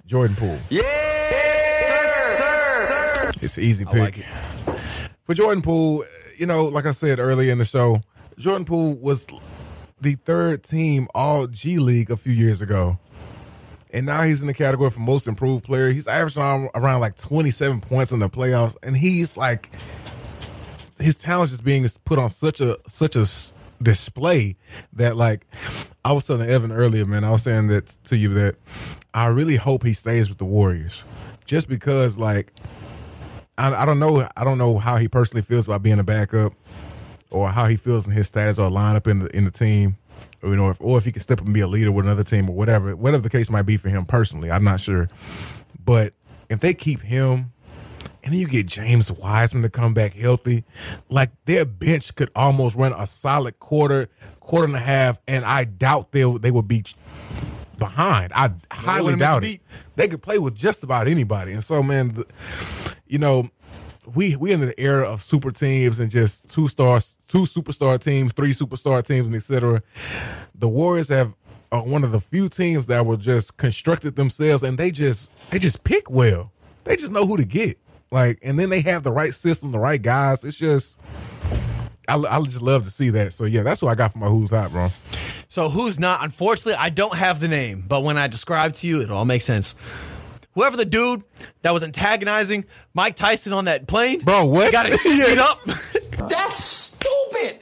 Jordan 0.06 0.36
Poole. 0.36 0.58
Yay! 0.70 0.82
Sir, 0.82 2.10
sir, 2.10 2.86
sir. 2.88 3.32
It's 3.42 3.58
an 3.58 3.64
easy 3.64 3.86
pick. 3.86 3.96
like 3.96 4.18
it. 4.20 4.26
For 5.26 5.34
Jordan 5.34 5.62
Poole, 5.62 6.04
you 6.38 6.46
know, 6.46 6.66
like 6.66 6.86
I 6.86 6.92
said 6.92 7.20
earlier 7.20 7.52
in 7.52 7.58
the 7.60 7.66
show, 7.66 8.02
Jordan 8.38 8.66
Poole 8.66 8.96
was 8.96 9.28
the 10.00 10.14
third 10.16 10.64
team 10.64 11.08
All 11.14 11.48
G 11.48 11.80
League 11.80 12.12
a 12.12 12.18
few 12.18 12.34
years 12.34 12.62
ago. 12.62 13.00
And 13.92 14.06
now 14.06 14.24
he's 14.24 14.42
in 14.42 14.48
the 14.48 14.54
category 14.54 14.90
for 14.92 15.00
most 15.00 15.28
improved 15.28 15.64
player. 15.64 15.90
He's 15.90 16.08
averaging 16.08 16.70
around, 16.76 17.00
like 17.00 17.16
27 17.16 17.80
points 17.82 18.12
in 18.12 18.20
the 18.20 18.30
playoffs. 18.30 18.76
And 18.84 18.98
he's 18.98 19.38
like, 19.38 19.70
his 21.00 21.16
talent 21.16 21.52
is 21.52 21.62
being 21.62 21.88
put 22.04 22.20
on 22.20 22.30
such 22.30 22.60
a 22.60 22.78
such 22.88 23.16
a, 23.16 23.26
display 23.82 24.56
that 24.94 25.16
like 25.16 25.46
I 26.04 26.14
was 26.14 26.26
telling 26.26 26.50
Evan 26.50 26.72
earlier, 26.72 27.06
man. 27.06 27.24
I 27.24 27.32
was 27.32 27.44
saying 27.44 27.68
that 27.68 27.88
to 28.06 28.18
you 28.18 28.30
that 28.36 28.56
I 29.14 29.28
really 29.28 29.56
hope 29.56 29.84
he 29.84 29.94
stays 29.94 30.30
with 30.30 30.38
the 30.38 30.46
Warriors, 30.46 31.06
just 31.46 31.68
because 31.68 32.18
like 32.18 32.54
I, 33.58 33.74
I 33.74 33.86
don't 33.86 34.00
know 34.00 34.28
I 34.36 34.44
don't 34.44 34.58
know 34.58 34.78
how 34.78 34.98
he 34.98 35.08
personally 35.08 35.42
feels 35.42 35.68
about 35.68 35.84
being 35.84 36.00
a 36.00 36.04
backup, 36.04 36.54
or 37.30 37.50
how 37.50 37.68
he 37.68 37.76
feels 37.76 38.08
in 38.08 38.14
his 38.14 38.28
status 38.28 38.58
or 38.60 38.70
lineup 38.70 39.08
in 39.08 39.20
the 39.20 39.36
in 39.36 39.46
the 39.46 39.52
team, 39.52 39.98
or, 40.42 40.50
you 40.50 40.56
know, 40.56 40.70
if, 40.70 40.82
or 40.82 40.98
if 40.98 41.06
he 41.06 41.12
can 41.12 41.22
step 41.22 41.40
up 41.40 41.46
and 41.46 41.54
be 41.54 41.62
a 41.62 41.68
leader 41.68 41.92
with 41.92 42.06
another 42.06 42.24
team 42.24 42.50
or 42.50 42.56
whatever, 42.56 42.96
whatever 42.96 43.24
the 43.24 43.30
case 43.30 43.50
might 43.50 43.64
be 43.64 43.78
for 43.78 43.90
him 43.90 44.06
personally. 44.06 44.52
I'm 44.52 44.64
not 44.64 44.80
sure, 44.80 45.10
but 45.84 46.14
if 46.50 46.60
they 46.60 46.74
keep 46.74 47.02
him 47.02 47.52
and 48.28 48.34
then 48.34 48.42
you 48.42 48.48
get 48.50 48.66
James 48.66 49.10
Wiseman 49.10 49.64
to 49.64 49.70
come 49.70 49.94
back 49.94 50.14
healthy. 50.14 50.66
Like 51.10 51.32
their 51.46 51.66
bench 51.66 52.14
could 52.14 52.30
almost 52.36 52.76
run 52.76 52.92
a 52.92 53.08
solid 53.08 53.58
quarter, 53.60 54.10
quarter 54.42 54.66
and 54.66 54.76
a 54.76 54.80
half, 54.80 55.22
and 55.30 55.46
I 55.46 55.64
doubt 55.64 56.12
they 56.12 56.30
they 56.40 56.52
would 56.52 56.68
be 56.68 56.84
behind. 57.80 58.34
I 58.36 58.52
highly 58.70 59.04
wouldn't 59.04 59.20
miss 59.20 59.28
a 59.28 59.32
doubt 59.32 59.44
it. 59.46 59.62
They 59.96 60.10
could 60.10 60.22
play 60.22 60.40
with 60.40 60.56
just 60.56 60.84
about 60.84 61.08
anybody, 61.08 61.54
and 61.54 61.64
so 61.64 61.82
man, 61.82 62.16
the, 62.16 62.26
you 63.08 63.18
know, 63.18 63.50
we 64.16 64.36
we 64.36 64.54
in 64.54 64.62
the 64.62 64.80
era 64.80 65.08
of 65.08 65.22
super 65.22 65.52
teams 65.52 66.00
and 66.00 66.10
just 66.10 66.50
two 66.50 66.68
stars, 66.68 67.16
two 67.28 67.44
superstar 67.44 68.00
teams, 68.00 68.34
three 68.34 68.52
superstar 68.52 69.06
teams, 69.06 69.28
and 69.28 69.36
etc. 69.36 69.82
The 70.56 70.68
Warriors 70.68 71.10
have 71.10 71.36
are 71.72 71.84
one 71.84 72.04
of 72.04 72.12
the 72.12 72.22
few 72.22 72.50
teams 72.50 72.88
that 72.88 73.06
were 73.06 73.18
just 73.18 73.58
constructed 73.58 74.16
themselves, 74.16 74.64
and 74.64 74.78
they 74.78 74.92
just 74.92 75.52
they 75.52 75.60
just 75.60 75.84
pick 75.84 76.10
well. 76.10 76.52
They 76.86 76.96
just 76.96 77.12
know 77.12 77.26
who 77.26 77.38
to 77.38 77.46
get. 77.46 77.78
Like, 78.12 78.40
and 78.42 78.58
then 78.58 78.70
they 78.70 78.82
have 78.82 79.04
the 79.04 79.12
right 79.12 79.34
system, 79.34 79.72
the 79.72 79.80
right 79.80 80.02
guys. 80.02 80.46
It's 80.46 80.56
just, 80.56 80.98
I, 82.08 82.16
I 82.16 82.42
just 82.44 82.62
love 82.62 82.84
to 82.84 82.90
see 82.90 83.10
that. 83.10 83.34
So 83.34 83.44
yeah, 83.44 83.64
that's 83.64 83.82
what 83.82 83.92
I 83.92 83.96
got 83.96 84.14
for 84.14 84.20
my 84.20 84.28
who's 84.28 84.52
hot, 84.52 84.72
bro. 84.72 84.88
So 85.50 85.70
who's 85.70 86.00
not? 86.00 86.24
Unfortunately, 86.24 86.76
I 86.80 86.90
don't 86.90 87.16
have 87.16 87.42
the 87.42 87.50
name, 87.50 87.84
but 87.86 88.04
when 88.04 88.18
I 88.18 88.28
describe 88.28 88.74
to 88.76 88.88
you, 88.88 89.02
it 89.02 89.12
all 89.12 89.26
makes 89.26 89.44
sense. 89.44 89.76
Whoever 90.58 90.76
the 90.76 90.86
dude 90.86 91.24
that 91.62 91.72
was 91.72 91.84
antagonizing 91.84 92.66
Mike 92.96 93.16
Tyson 93.16 93.54
on 93.54 93.66
that 93.66 93.86
plane, 93.86 94.22
Bro, 94.22 94.48
what? 94.48 94.72
Got 94.72 94.88
it 94.88 95.00
beat 95.04 95.18
Yes. 95.20 95.96
up. 95.96 96.02
That's 96.30 96.58
stupid. 96.64 97.60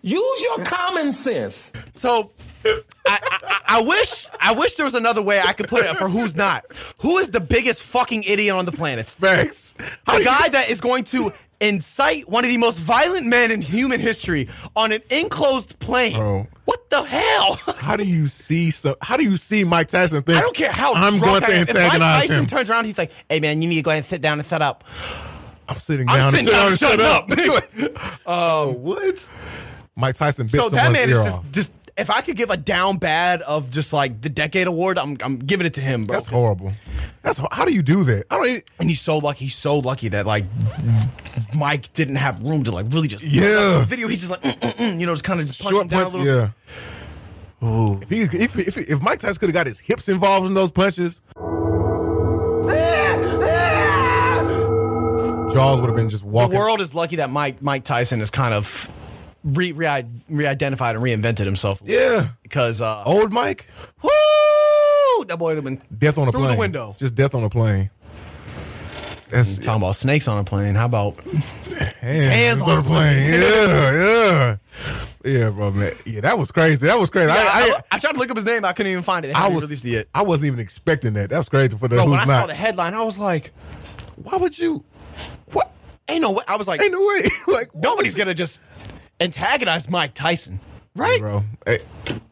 Use 0.00 0.42
your 0.42 0.64
common 0.64 1.12
sense. 1.12 1.74
So 1.92 2.30
I, 2.64 2.78
I, 3.06 3.60
I 3.66 3.82
wish 3.82 4.26
I 4.40 4.54
wish 4.54 4.76
there 4.76 4.84
was 4.86 4.94
another 4.94 5.20
way 5.20 5.42
I 5.44 5.52
could 5.52 5.68
put 5.68 5.84
it 5.84 5.94
for 5.98 6.08
who's 6.08 6.34
not. 6.36 6.64
Who 7.00 7.18
is 7.18 7.28
the 7.28 7.40
biggest 7.40 7.82
fucking 7.82 8.22
idiot 8.22 8.54
on 8.54 8.64
the 8.64 8.72
planet? 8.72 9.10
Facts. 9.10 9.74
A 10.06 10.24
guy 10.24 10.48
that 10.48 10.70
is 10.70 10.80
going 10.80 11.04
to 11.04 11.30
incite 11.60 12.28
one 12.28 12.44
of 12.44 12.50
the 12.50 12.56
most 12.56 12.78
violent 12.78 13.26
men 13.26 13.50
in 13.50 13.62
human 13.62 14.00
history 14.00 14.48
on 14.76 14.92
an 14.92 15.02
enclosed 15.10 15.78
plane. 15.78 16.16
Bro. 16.16 16.46
What 16.64 16.90
the 16.90 17.02
hell? 17.02 17.54
How 17.76 17.96
do 17.96 18.04
you 18.04 18.26
see 18.26 18.70
so? 18.70 18.96
How 19.00 19.16
do 19.16 19.24
you 19.24 19.36
see 19.36 19.64
Mike 19.64 19.88
Tyson 19.88 20.22
think? 20.22 20.38
I 20.38 20.42
don't 20.42 20.54
care 20.54 20.70
how 20.70 20.94
I'm 20.94 21.18
going 21.18 21.40
to 21.42 21.50
am. 21.50 21.62
If 21.62 21.68
Mike 21.68 21.76
antagonize 21.76 22.20
Tyson 22.22 22.38
him. 22.40 22.46
turns 22.46 22.68
around, 22.70 22.84
he's 22.84 22.98
like, 22.98 23.10
"Hey 23.28 23.40
man, 23.40 23.62
you 23.62 23.68
need 23.68 23.76
to 23.76 23.82
go 23.82 23.90
ahead 23.90 23.98
and 23.98 24.06
sit 24.06 24.20
down 24.20 24.38
and 24.38 24.46
set 24.46 24.60
up." 24.60 24.84
I'm 25.68 25.76
sitting 25.76 26.06
down. 26.06 26.16
I'm 26.16 26.20
down. 26.20 26.44
sitting 26.44 26.48
and 26.48 26.56
down 26.56 26.76
sit 26.76 26.90
and 26.90 26.98
down 27.00 27.28
shutting 27.28 27.44
and 27.44 27.92
shut 27.92 27.96
up. 27.96 28.20
Oh, 28.26 28.72
what? 28.72 29.28
Mike 29.96 30.14
Tyson 30.14 30.46
bit 30.46 30.60
So 30.60 30.68
that 30.70 30.92
man 30.92 31.10
is 31.10 31.22
just, 31.24 31.52
just. 31.52 31.74
If 31.98 32.10
I 32.10 32.20
could 32.20 32.36
give 32.36 32.50
a 32.50 32.56
down 32.56 32.98
bad 32.98 33.42
of 33.42 33.72
just 33.72 33.92
like 33.92 34.20
the 34.20 34.28
decade 34.28 34.68
award, 34.68 34.98
I'm 34.98 35.16
I'm 35.20 35.38
giving 35.38 35.66
it 35.66 35.74
to 35.74 35.80
him, 35.80 36.06
bro. 36.06 36.14
That's 36.14 36.28
horrible. 36.28 36.72
That's 37.22 37.40
how 37.52 37.64
do 37.64 37.74
you 37.74 37.82
do 37.82 38.04
that? 38.04 38.24
I 38.30 38.36
don't. 38.36 38.46
Even, 38.46 38.62
And 38.78 38.88
he's 38.88 39.00
so 39.00 39.18
lucky. 39.18 39.46
He's 39.46 39.56
so 39.56 39.80
lucky 39.80 40.08
that 40.08 40.24
like 40.24 40.44
Mike 41.54 41.92
didn't 41.94 42.16
have 42.16 42.40
room 42.40 42.62
to 42.64 42.70
like 42.70 42.86
really 42.90 43.08
just 43.08 43.24
Yeah. 43.24 43.80
The 43.80 43.86
video. 43.88 44.06
He's 44.06 44.20
just 44.20 44.30
like 44.30 44.42
mm, 44.42 44.60
mm, 44.60 44.72
mm, 44.74 45.00
you 45.00 45.06
know 45.06 45.12
just 45.12 45.24
kind 45.24 45.40
of 45.40 45.46
just 45.46 45.60
punch 45.60 45.74
short 45.74 45.84
him 45.84 45.88
down 45.88 46.02
punch. 46.04 46.14
a 46.14 46.18
little. 46.18 46.52
Yeah. 47.60 47.98
If 48.02 48.08
he 48.08 48.20
if 48.22 48.56
if 48.56 48.76
if 48.76 49.02
Mike 49.02 49.18
Tyson 49.18 49.40
could 49.40 49.48
have 49.48 49.54
got 49.54 49.66
his 49.66 49.80
hips 49.80 50.08
involved 50.08 50.46
in 50.46 50.54
those 50.54 50.70
punches, 50.70 51.20
Jaws 55.52 55.80
would 55.80 55.86
have 55.88 55.96
been 55.96 56.10
just 56.10 56.22
walking. 56.24 56.52
The 56.52 56.58
world 56.58 56.80
is 56.80 56.94
lucky 56.94 57.16
that 57.16 57.30
Mike 57.30 57.60
Mike 57.60 57.82
Tyson 57.82 58.20
is 58.20 58.30
kind 58.30 58.54
of 58.54 58.88
re 59.44 59.72
re 59.72 60.04
re-identified 60.28 60.96
and 60.96 61.04
reinvented 61.04 61.44
himself. 61.44 61.80
Yeah. 61.84 62.28
because 62.42 62.80
uh, 62.82 63.04
Old 63.04 63.32
Mike, 63.32 63.66
woo, 64.02 64.10
that 65.26 65.36
boy 65.38 65.54
would 65.54 65.56
have 65.56 65.64
been 65.64 65.80
death 65.96 66.18
on 66.18 66.28
a 66.28 66.32
plane. 66.32 66.50
the 66.52 66.56
window. 66.56 66.96
Just 66.98 67.14
death 67.14 67.34
on 67.34 67.44
a 67.44 67.50
plane. 67.50 67.90
That's 69.30 69.58
Talking 69.58 69.82
about 69.82 69.96
snakes 69.96 70.26
on 70.26 70.38
a 70.38 70.44
plane. 70.44 70.74
How 70.74 70.86
about 70.86 71.16
hands, 72.00 72.62
on 72.62 72.70
on 72.70 72.78
a 72.78 72.82
plane. 72.82 73.32
Yeah, 73.32 73.92
yeah, 73.92 74.56
yeah, 75.24 75.50
bro, 75.50 75.70
man. 75.70 75.92
Yeah, 76.06 76.22
that 76.22 76.38
was 76.38 76.50
crazy. 76.50 76.86
That 76.86 76.98
was 76.98 77.10
crazy. 77.10 77.30
I, 77.30 77.36
I, 77.36 77.38
I, 77.42 77.80
I, 77.92 77.98
tried 77.98 78.12
to 78.12 78.18
look 78.18 78.30
up 78.30 78.36
his 78.36 78.46
name. 78.46 78.64
I 78.64 78.72
couldn't 78.72 78.90
even 78.90 79.02
find 79.02 79.26
it. 79.26 79.36
I 79.36 79.48
was 79.50 79.64
released 79.64 79.84
it 79.84 79.90
yet. 79.90 80.08
I 80.14 80.22
wasn't 80.22 80.46
even 80.46 80.60
expecting 80.60 81.12
that. 81.14 81.28
That's 81.28 81.48
crazy 81.50 81.76
for 81.76 81.88
the 81.88 81.96
Bro, 81.96 82.10
when 82.10 82.20
I 82.20 82.24
saw 82.24 82.46
the 82.46 82.54
headline, 82.54 82.94
I 82.94 83.02
was 83.02 83.18
like, 83.18 83.52
Why 84.16 84.38
would 84.38 84.58
you? 84.58 84.84
What? 85.52 85.70
"Ain't 86.08 86.22
no 86.22 86.32
way." 86.32 86.44
I 86.48 86.56
was 86.56 86.66
like, 86.66 86.80
Ain't 86.80 86.92
no 86.92 87.00
way. 87.00 87.20
like 87.54 87.74
"Nobody's 87.74 88.14
gonna 88.14 88.34
just 88.34 88.62
antagonize 89.20 89.88
Mike 89.88 90.14
Tyson, 90.14 90.60
right?" 90.94 91.20
bro. 91.20 91.44
Hey, 91.66 91.78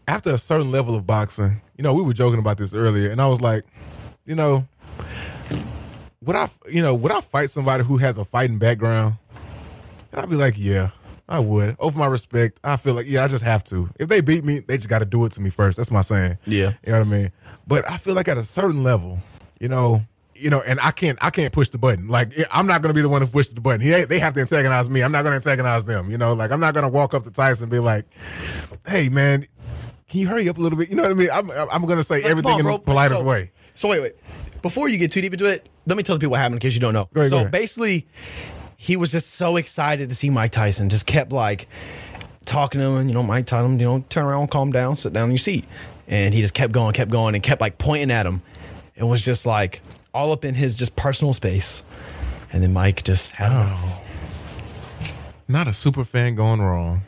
after 0.08 0.30
a 0.30 0.38
certain 0.38 0.70
level 0.70 0.94
of 0.94 1.06
boxing, 1.06 1.60
you 1.76 1.82
know, 1.82 1.94
we 1.94 2.02
were 2.02 2.12
joking 2.12 2.38
about 2.38 2.58
this 2.58 2.74
earlier, 2.74 3.10
and 3.10 3.20
I 3.20 3.28
was 3.28 3.40
like, 3.40 3.64
you 4.24 4.34
know, 4.34 4.66
would 6.22 6.36
I, 6.36 6.48
you 6.68 6.82
know, 6.82 6.94
would 6.94 7.12
I 7.12 7.20
fight 7.20 7.50
somebody 7.50 7.84
who 7.84 7.96
has 7.98 8.18
a 8.18 8.24
fighting 8.24 8.58
background? 8.58 9.16
And 10.12 10.20
I'd 10.20 10.30
be 10.30 10.36
like, 10.36 10.54
yeah, 10.56 10.90
I 11.28 11.40
would. 11.40 11.76
Over 11.78 11.98
my 11.98 12.06
respect, 12.06 12.58
I 12.64 12.76
feel 12.76 12.94
like, 12.94 13.06
yeah, 13.06 13.24
I 13.24 13.28
just 13.28 13.44
have 13.44 13.64
to. 13.64 13.88
If 13.98 14.08
they 14.08 14.20
beat 14.20 14.44
me, 14.44 14.60
they 14.60 14.76
just 14.76 14.88
got 14.88 15.00
to 15.00 15.04
do 15.04 15.24
it 15.24 15.32
to 15.32 15.40
me 15.40 15.50
first. 15.50 15.76
That's 15.76 15.90
my 15.90 16.02
saying. 16.02 16.38
Yeah. 16.46 16.72
you 16.84 16.92
know 16.92 16.98
what 16.98 17.06
I 17.06 17.10
mean. 17.10 17.32
But 17.66 17.90
I 17.90 17.96
feel 17.96 18.14
like 18.14 18.28
at 18.28 18.38
a 18.38 18.44
certain 18.44 18.82
level, 18.82 19.20
you 19.60 19.68
know. 19.68 20.02
You 20.38 20.50
know, 20.50 20.62
and 20.66 20.78
I 20.80 20.90
can't, 20.90 21.18
I 21.22 21.30
can't 21.30 21.52
push 21.52 21.68
the 21.70 21.78
button. 21.78 22.08
Like, 22.08 22.32
I'm 22.52 22.66
not 22.66 22.82
gonna 22.82 22.94
be 22.94 23.02
the 23.02 23.08
one 23.08 23.22
who 23.22 23.28
pushes 23.28 23.54
the 23.54 23.60
button. 23.60 23.80
He, 23.80 23.90
they 24.04 24.18
have 24.18 24.34
to 24.34 24.40
antagonize 24.40 24.88
me. 24.90 25.02
I'm 25.02 25.12
not 25.12 25.22
gonna 25.24 25.36
antagonize 25.36 25.84
them. 25.84 26.10
You 26.10 26.18
know, 26.18 26.32
like 26.34 26.50
I'm 26.50 26.60
not 26.60 26.74
gonna 26.74 26.88
walk 26.88 27.14
up 27.14 27.24
to 27.24 27.30
Tyson 27.30 27.64
and 27.64 27.70
be 27.72 27.78
like, 27.78 28.04
"Hey, 28.86 29.08
man, 29.08 29.44
can 30.08 30.20
you 30.20 30.28
hurry 30.28 30.48
up 30.48 30.58
a 30.58 30.60
little 30.60 30.78
bit?" 30.78 30.90
You 30.90 30.96
know 30.96 31.02
what 31.04 31.12
I 31.12 31.14
mean? 31.14 31.28
I'm, 31.32 31.50
I'm 31.50 31.86
gonna 31.86 32.02
say 32.04 32.16
Like, 32.22 32.30
everything 32.30 32.52
on, 32.52 32.60
in 32.60 32.66
the 32.66 32.78
politest 32.78 33.18
So- 33.20 33.24
way. 33.24 33.50
So 33.74 33.88
wait, 33.88 34.00
wait. 34.00 34.14
Before 34.62 34.88
you 34.88 34.98
get 34.98 35.12
too 35.12 35.20
deep 35.20 35.32
into 35.32 35.44
it, 35.44 35.68
let 35.86 35.96
me 35.96 36.02
tell 36.02 36.16
the 36.16 36.20
people 36.20 36.32
what 36.32 36.38
happened 36.38 36.56
in 36.56 36.60
case 36.60 36.74
you 36.74 36.80
don't 36.80 36.94
know. 36.94 37.08
Ahead, 37.14 37.30
so 37.30 37.48
basically, 37.48 38.06
he 38.76 38.96
was 38.96 39.12
just 39.12 39.34
so 39.34 39.56
excited 39.56 40.08
to 40.08 40.14
see 40.16 40.30
Mike 40.30 40.50
Tyson. 40.52 40.88
Just 40.88 41.06
kept 41.06 41.30
like 41.30 41.68
talking 42.46 42.80
to 42.80 42.86
him. 42.96 43.08
You 43.08 43.14
know, 43.14 43.22
Mike 43.22 43.46
told 43.46 43.64
him, 43.70 43.78
you 43.78 43.86
know, 43.86 44.04
turn 44.08 44.24
around, 44.24 44.50
calm 44.50 44.72
down, 44.72 44.96
sit 44.96 45.12
down 45.12 45.24
in 45.26 45.30
your 45.32 45.38
seat. 45.38 45.66
And 46.08 46.32
he 46.32 46.40
just 46.40 46.54
kept 46.54 46.72
going, 46.72 46.94
kept 46.94 47.10
going, 47.10 47.34
and 47.34 47.42
kept 47.44 47.60
like 47.60 47.78
pointing 47.78 48.10
at 48.10 48.26
him. 48.26 48.40
It 48.94 49.04
was 49.04 49.22
just 49.22 49.44
like 49.44 49.82
all 50.16 50.32
up 50.32 50.44
in 50.44 50.54
his 50.54 50.74
just 50.76 50.96
personal 50.96 51.34
space. 51.34 51.84
And 52.52 52.62
then 52.62 52.72
Mike 52.72 53.02
just 53.04 53.32
had 53.36 53.50
enough. 53.52 54.00
Not 55.48 55.68
a 55.68 55.72
super 55.72 56.02
fan 56.04 56.34
going 56.34 56.60
wrong. 56.60 57.02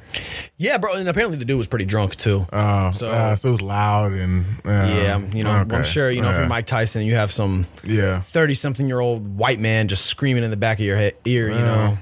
Yeah, 0.57 0.79
bro. 0.79 0.95
And 0.95 1.09
apparently 1.09 1.39
the 1.39 1.45
dude 1.45 1.59
was 1.59 1.67
pretty 1.69 1.87
drunk 1.87 2.15
too. 2.17 2.47
Uh, 2.53 2.91
So- 2.93 3.11
so, 3.11 3.35
so 3.35 3.49
it 3.49 3.53
was 3.53 3.63
loud 3.63 4.13
and 4.13 4.45
uh, 4.65 4.71
yeah, 4.71 5.19
you 5.19 5.43
know, 5.43 5.51
I'm 5.51 5.85
sure, 5.85 6.11
you 6.11 6.21
know, 6.21 6.29
if 6.29 6.35
Yeah. 6.35 6.41
you're 6.41 6.49
Mike 6.49 6.67
Tyson, 6.67 7.03
you 7.03 7.15
have 7.17 7.33
some 7.33 7.67
Yeah, 7.83 8.21
30 8.21 8.55
something 8.55 8.87
year 8.87 9.01
old 9.01 9.37
white 9.39 9.59
man 9.59 9.89
just 9.89 10.07
screaming 10.07 10.45
in 10.45 10.51
the 10.51 10.57
back 10.57 10.79
of 10.79 10.85
your 10.85 10.97
head, 10.97 11.15
ear, 11.25 11.49
you 11.49 11.55
know. 11.59 11.99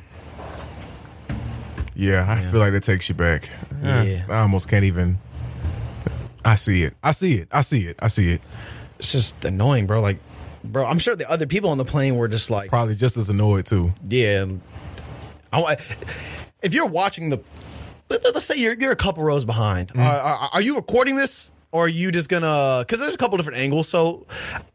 yeah. 1.95 2.27
I 2.29 2.43
feel 2.43 2.61
like 2.61 2.73
that 2.73 2.83
takes 2.83 3.09
you 3.09 3.15
back. 3.15 3.49
Yeah. 3.83 4.25
I 4.29 4.39
almost 4.41 4.69
can't 4.69 4.85
even. 4.85 5.19
I 6.45 6.55
see 6.55 6.83
it. 6.83 6.95
I 7.03 7.11
see 7.13 7.35
it. 7.35 7.49
I 7.51 7.61
see 7.63 7.87
it. 7.87 7.97
I 7.99 8.09
see 8.09 8.31
it. 8.31 8.41
It's 8.99 9.13
just 9.13 9.45
annoying, 9.45 9.87
bro. 9.87 10.01
Like, 10.01 10.19
bro, 10.65 10.87
I'm 10.87 10.99
sure 10.99 11.17
the 11.17 11.31
other 11.31 11.47
people 11.47 11.71
on 11.71 11.79
the 11.79 11.85
plane 11.85 12.17
were 12.17 12.29
just 12.29 12.51
like, 12.51 12.71
Probably 12.71 12.95
just 12.95 13.17
as 13.17 13.29
annoyed 13.31 13.67
too. 13.67 13.93
yeah. 14.09 14.47
I, 15.53 15.61
wa- 15.61 15.77
if 16.63 16.75
you're 16.75 16.87
watching 16.87 17.31
the, 17.31 17.41
let, 18.11 18.25
us 18.25 18.45
say 18.45 18.57
you're, 18.57 18.75
you're 18.75 18.93
a 18.93 18.97
couple 18.97 19.23
rows 19.23 19.45
behind. 19.45 19.89
Mm-hmm. 19.89 20.01
Are, 20.01 20.05
are, 20.05 20.51
are 20.55 20.61
you 20.63 20.77
recording 20.77 21.17
this? 21.17 21.51
Or 21.73 21.85
are 21.85 21.89
you 21.89 22.11
just 22.11 22.29
gonna? 22.31 22.85
Because 22.87 23.01
there's 23.01 23.15
a 23.15 23.19
couple 23.19 23.37
different 23.37 23.59
angles. 23.59 23.89
So 23.89 24.27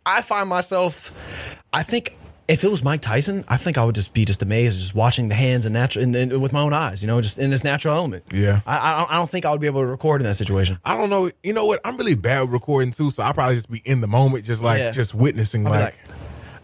I 0.05 0.21
find 0.21 0.47
myself, 0.47 1.57
I 1.73 1.81
think 1.83 2.15
if 2.51 2.63
it 2.63 2.69
was 2.69 2.83
Mike 2.83 3.01
Tyson, 3.01 3.43
I 3.47 3.57
think 3.57 3.77
I 3.77 3.85
would 3.85 3.95
just 3.95 4.13
be 4.13 4.25
just 4.25 4.41
amazed, 4.41 4.77
just 4.79 4.93
watching 4.93 5.27
the 5.29 5.35
hands 5.35 5.65
and 5.65 5.73
natural, 5.73 6.03
and, 6.03 6.15
and 6.15 6.41
with 6.41 6.53
my 6.53 6.61
own 6.61 6.73
eyes, 6.73 7.01
you 7.01 7.07
know, 7.07 7.21
just 7.21 7.39
in 7.39 7.49
this 7.49 7.63
natural 7.63 7.95
element. 7.95 8.23
Yeah. 8.33 8.59
I, 8.67 8.93
I, 8.93 8.97
don't- 8.99 9.11
I 9.11 9.15
don't 9.15 9.29
think 9.29 9.45
I 9.45 9.51
would 9.51 9.61
be 9.61 9.67
able 9.67 9.81
to 9.81 9.87
record 9.87 10.21
in 10.21 10.27
that 10.27 10.35
situation. 10.35 10.77
I 10.85 10.97
don't 10.97 11.09
know. 11.09 11.31
You 11.43 11.53
know 11.53 11.65
what? 11.65 11.79
I'm 11.85 11.97
really 11.97 12.15
bad 12.15 12.41
with 12.41 12.51
recording 12.51 12.91
too, 12.91 13.09
so 13.11 13.23
I'll 13.23 13.33
probably 13.33 13.55
just 13.55 13.71
be 13.71 13.81
in 13.85 14.01
the 14.01 14.07
moment, 14.07 14.45
just 14.45 14.61
like 14.61 14.79
Yeah. 14.79 14.91
just 14.91 15.15
witnessing, 15.15 15.65
I'll 15.65 15.71
like, 15.73 15.81
like- 15.81 15.99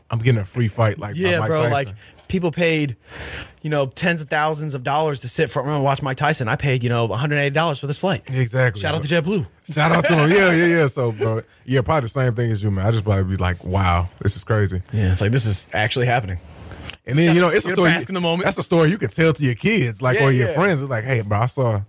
I'm 0.10 0.20
getting 0.20 0.40
a 0.42 0.46
free 0.46 0.68
fight, 0.70 1.00
like 1.00 1.16
Yeah, 1.18 1.40
Mike 1.40 1.48
bro. 1.50 1.58
Tyson. 1.70 1.72
Like 1.74 1.88
people 2.28 2.52
paid, 2.52 2.96
you 3.62 3.70
know, 3.70 3.86
tens 3.88 4.22
of 4.22 4.30
thousands 4.30 4.74
of 4.76 4.84
dollars 4.84 5.20
to 5.22 5.28
sit 5.28 5.50
front 5.52 5.68
row 5.68 5.76
and 5.76 5.84
watch 5.84 6.02
Mike 6.02 6.18
Tyson. 6.18 6.48
I 6.48 6.56
paid, 6.56 6.84
you 6.84 6.90
know, 6.90 7.06
180 7.06 7.54
dollars 7.54 7.80
for 7.80 7.88
this 7.88 7.98
flight. 7.98 8.24
exactly. 8.28 8.82
Shout 8.82 8.94
out 8.96 9.04
to 9.04 9.10
JetBlue. 9.10 9.46
Shout 9.72 9.92
out 9.92 10.06
to 10.06 10.14
him. 10.16 10.30
Yeah, 10.38 10.52
yeah, 10.52 10.66
yeah. 10.80 10.88
So, 10.88 11.12
bro, 11.12 11.42
yeah, 11.66 11.82
probably 11.82 12.02
the 12.02 12.10
same 12.10 12.34
thing 12.36 12.52
as 12.52 12.64
you, 12.64 12.72
man. 12.72 12.86
I 12.86 12.92
just 12.92 13.04
probably 13.04 13.24
be 13.24 13.38
like, 13.38 13.64
wow, 13.64 14.10
this 14.22 14.36
is 14.36 14.44
crazy. 14.44 14.82
Yeah, 14.92 15.12
it's 15.12 15.22
like 15.22 15.32
this 15.32 15.46
is 15.46 15.68
actually 15.74 16.06
happening. 16.06 16.40
And 17.08 17.18
then 17.18 17.34
you 17.36 17.42
know, 17.42 17.50
it's 17.50 17.66
a 17.66 17.72
story. 17.72 17.90
bask 17.90 18.10
in 18.10 18.16
the 18.16 18.22
moment. 18.22 18.44
That's 18.46 18.58
a 18.58 18.64
story 18.64 18.90
you 18.90 18.98
can 18.98 19.10
tell 19.10 19.32
to 19.34 19.44
your 19.44 19.56
kids, 19.56 20.02
like 20.02 20.20
Yeah, 20.20 20.26
or 20.28 20.32
your 20.32 20.50
yeah. 20.50 20.56
friends. 20.56 20.82
It's 20.82 20.90
like, 20.90 21.06
hey, 21.06 21.22
bro, 21.22 21.40
I 21.40 21.46
saw, 21.46 21.82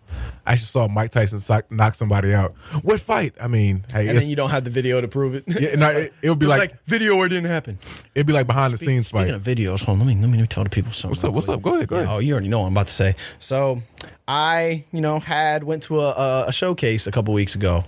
I 0.47 0.55
just 0.55 0.71
saw 0.71 0.87
Mike 0.89 1.11
Tyson 1.11 1.41
sock, 1.41 1.71
knock 1.73 1.95
somebody 1.95 2.33
out. 2.33 2.55
What 2.83 3.01
fight? 3.01 3.35
I 3.41 3.49
mean, 3.49 3.85
hey, 3.93 4.01
And 4.03 4.11
it's, 4.11 4.21
then 4.21 4.31
you 4.31 4.37
don't 4.37 4.51
have 4.51 4.63
the 4.65 4.71
video 4.71 5.01
to 5.01 5.09
prove 5.09 5.35
it. 5.35 5.45
yeah, 5.49 5.75
no, 5.75 5.91
it, 5.91 6.13
it 6.23 6.31
would 6.31 6.39
be 6.39 6.47
It's 6.47 6.51
like, 6.59 6.85
video 6.85 7.17
where 7.17 7.27
it 7.27 7.31
didn't 7.31 7.51
happen. 7.51 7.79
it'd 8.15 8.27
be 8.29 8.33
like 8.33 8.47
behind 8.47 8.73
the 8.73 8.77
scenes 8.79 9.09
Speaking 9.09 9.27
fight. 9.27 9.35
of 9.35 9.43
videos, 9.43 9.83
hold 9.85 10.01
on, 10.01 10.07
let 10.07 10.15
me 10.15 10.21
let 10.21 10.31
me 10.31 10.47
tell 10.47 10.63
the 10.65 10.71
people 10.71 10.93
something. 10.93 11.11
What's 11.11 11.25
up? 11.25 11.35
What's 11.35 11.47
quick. 11.47 11.57
up? 11.57 11.63
Go 11.63 11.75
ahead. 11.75 11.89
Go 11.89 11.97
Yeah, 11.97 12.03
ahead. 12.03 12.15
oh, 12.15 12.19
you 12.21 12.33
already 12.33 12.49
know 12.49 12.61
what 12.61 12.67
I'm 12.67 12.73
about 12.73 12.87
to 12.87 12.93
say. 12.93 13.17
So, 13.41 13.83
I, 14.29 14.85
you 14.93 15.01
know, 15.01 15.19
had 15.19 15.65
went 15.65 15.83
to 15.85 15.99
a, 16.01 16.11
a, 16.13 16.45
a 16.49 16.53
showcase 16.53 17.07
a 17.07 17.11
couple 17.11 17.35
weeks 17.35 17.55
ago. 17.57 17.85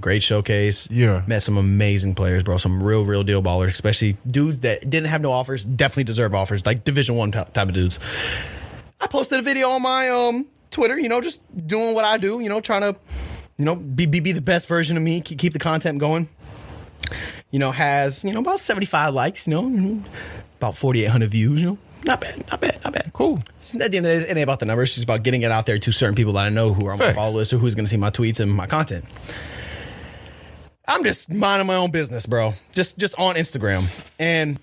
Great 0.00 0.22
showcase. 0.22 0.88
Yeah. 0.90 1.22
Met 1.26 1.42
some 1.42 1.56
amazing 1.56 2.14
players, 2.14 2.42
bro. 2.42 2.58
Some 2.58 2.82
real, 2.82 3.04
real 3.04 3.22
deal 3.22 3.42
ballers, 3.42 3.68
especially 3.68 4.16
dudes 4.30 4.60
that 4.60 4.88
didn't 4.88 5.06
have 5.06 5.22
no 5.22 5.32
offers, 5.32 5.64
definitely 5.64 6.04
deserve 6.04 6.34
offers, 6.34 6.66
like 6.66 6.84
Division 6.84 7.16
One 7.16 7.32
type 7.32 7.56
of 7.56 7.72
dudes. 7.72 7.98
I 9.00 9.06
posted 9.06 9.38
a 9.38 9.42
video 9.42 9.70
on 9.70 9.82
my 9.82 10.08
um 10.10 10.46
Twitter, 10.70 10.98
you 10.98 11.08
know, 11.08 11.20
just 11.20 11.40
doing 11.66 11.94
what 11.94 12.04
I 12.04 12.18
do, 12.18 12.40
you 12.40 12.48
know, 12.48 12.60
trying 12.60 12.82
to, 12.82 12.98
you 13.56 13.64
know, 13.64 13.76
be 13.76 14.06
be, 14.06 14.20
be 14.20 14.32
the 14.32 14.42
best 14.42 14.68
version 14.68 14.96
of 14.96 15.02
me, 15.02 15.20
keep, 15.20 15.38
keep 15.38 15.52
the 15.52 15.58
content 15.58 15.98
going. 15.98 16.28
You 17.50 17.58
know, 17.58 17.70
has 17.70 18.24
you 18.24 18.32
know 18.32 18.40
about 18.40 18.58
seventy 18.58 18.86
five 18.86 19.14
likes, 19.14 19.46
you 19.46 19.54
know, 19.54 20.02
about 20.58 20.76
forty 20.76 21.04
eight 21.04 21.10
hundred 21.10 21.30
views, 21.30 21.60
you 21.60 21.66
know, 21.68 21.78
not 22.04 22.20
bad, 22.20 22.44
not 22.50 22.60
bad, 22.60 22.78
not 22.84 22.92
bad. 22.92 23.12
Cool. 23.12 23.42
At 23.80 23.90
the 23.90 23.96
end 23.96 23.96
of 23.96 24.02
the 24.02 24.02
day, 24.02 24.16
it 24.16 24.28
ain't 24.28 24.40
about 24.40 24.60
the 24.60 24.66
numbers. 24.66 24.90
It's 24.90 24.96
just 24.96 25.04
about 25.04 25.22
getting 25.22 25.42
it 25.42 25.50
out 25.50 25.66
there 25.66 25.78
to 25.78 25.92
certain 25.92 26.14
people 26.14 26.34
that 26.34 26.44
I 26.44 26.48
know 26.50 26.74
who 26.74 26.86
are 26.86 26.92
on 26.92 26.98
my 26.98 27.12
follow 27.12 27.36
list 27.36 27.52
or 27.52 27.58
who's 27.58 27.74
going 27.74 27.84
to 27.84 27.90
see 27.90 27.96
my 27.96 28.10
tweets 28.10 28.40
and 28.40 28.52
my 28.52 28.66
content. 28.66 29.04
I'm 30.88 31.02
just 31.02 31.32
minding 31.32 31.66
my 31.66 31.76
own 31.76 31.90
business, 31.90 32.26
bro. 32.26 32.54
Just 32.72 32.98
just 32.98 33.14
on 33.18 33.34
Instagram. 33.34 33.84
And 34.18 34.60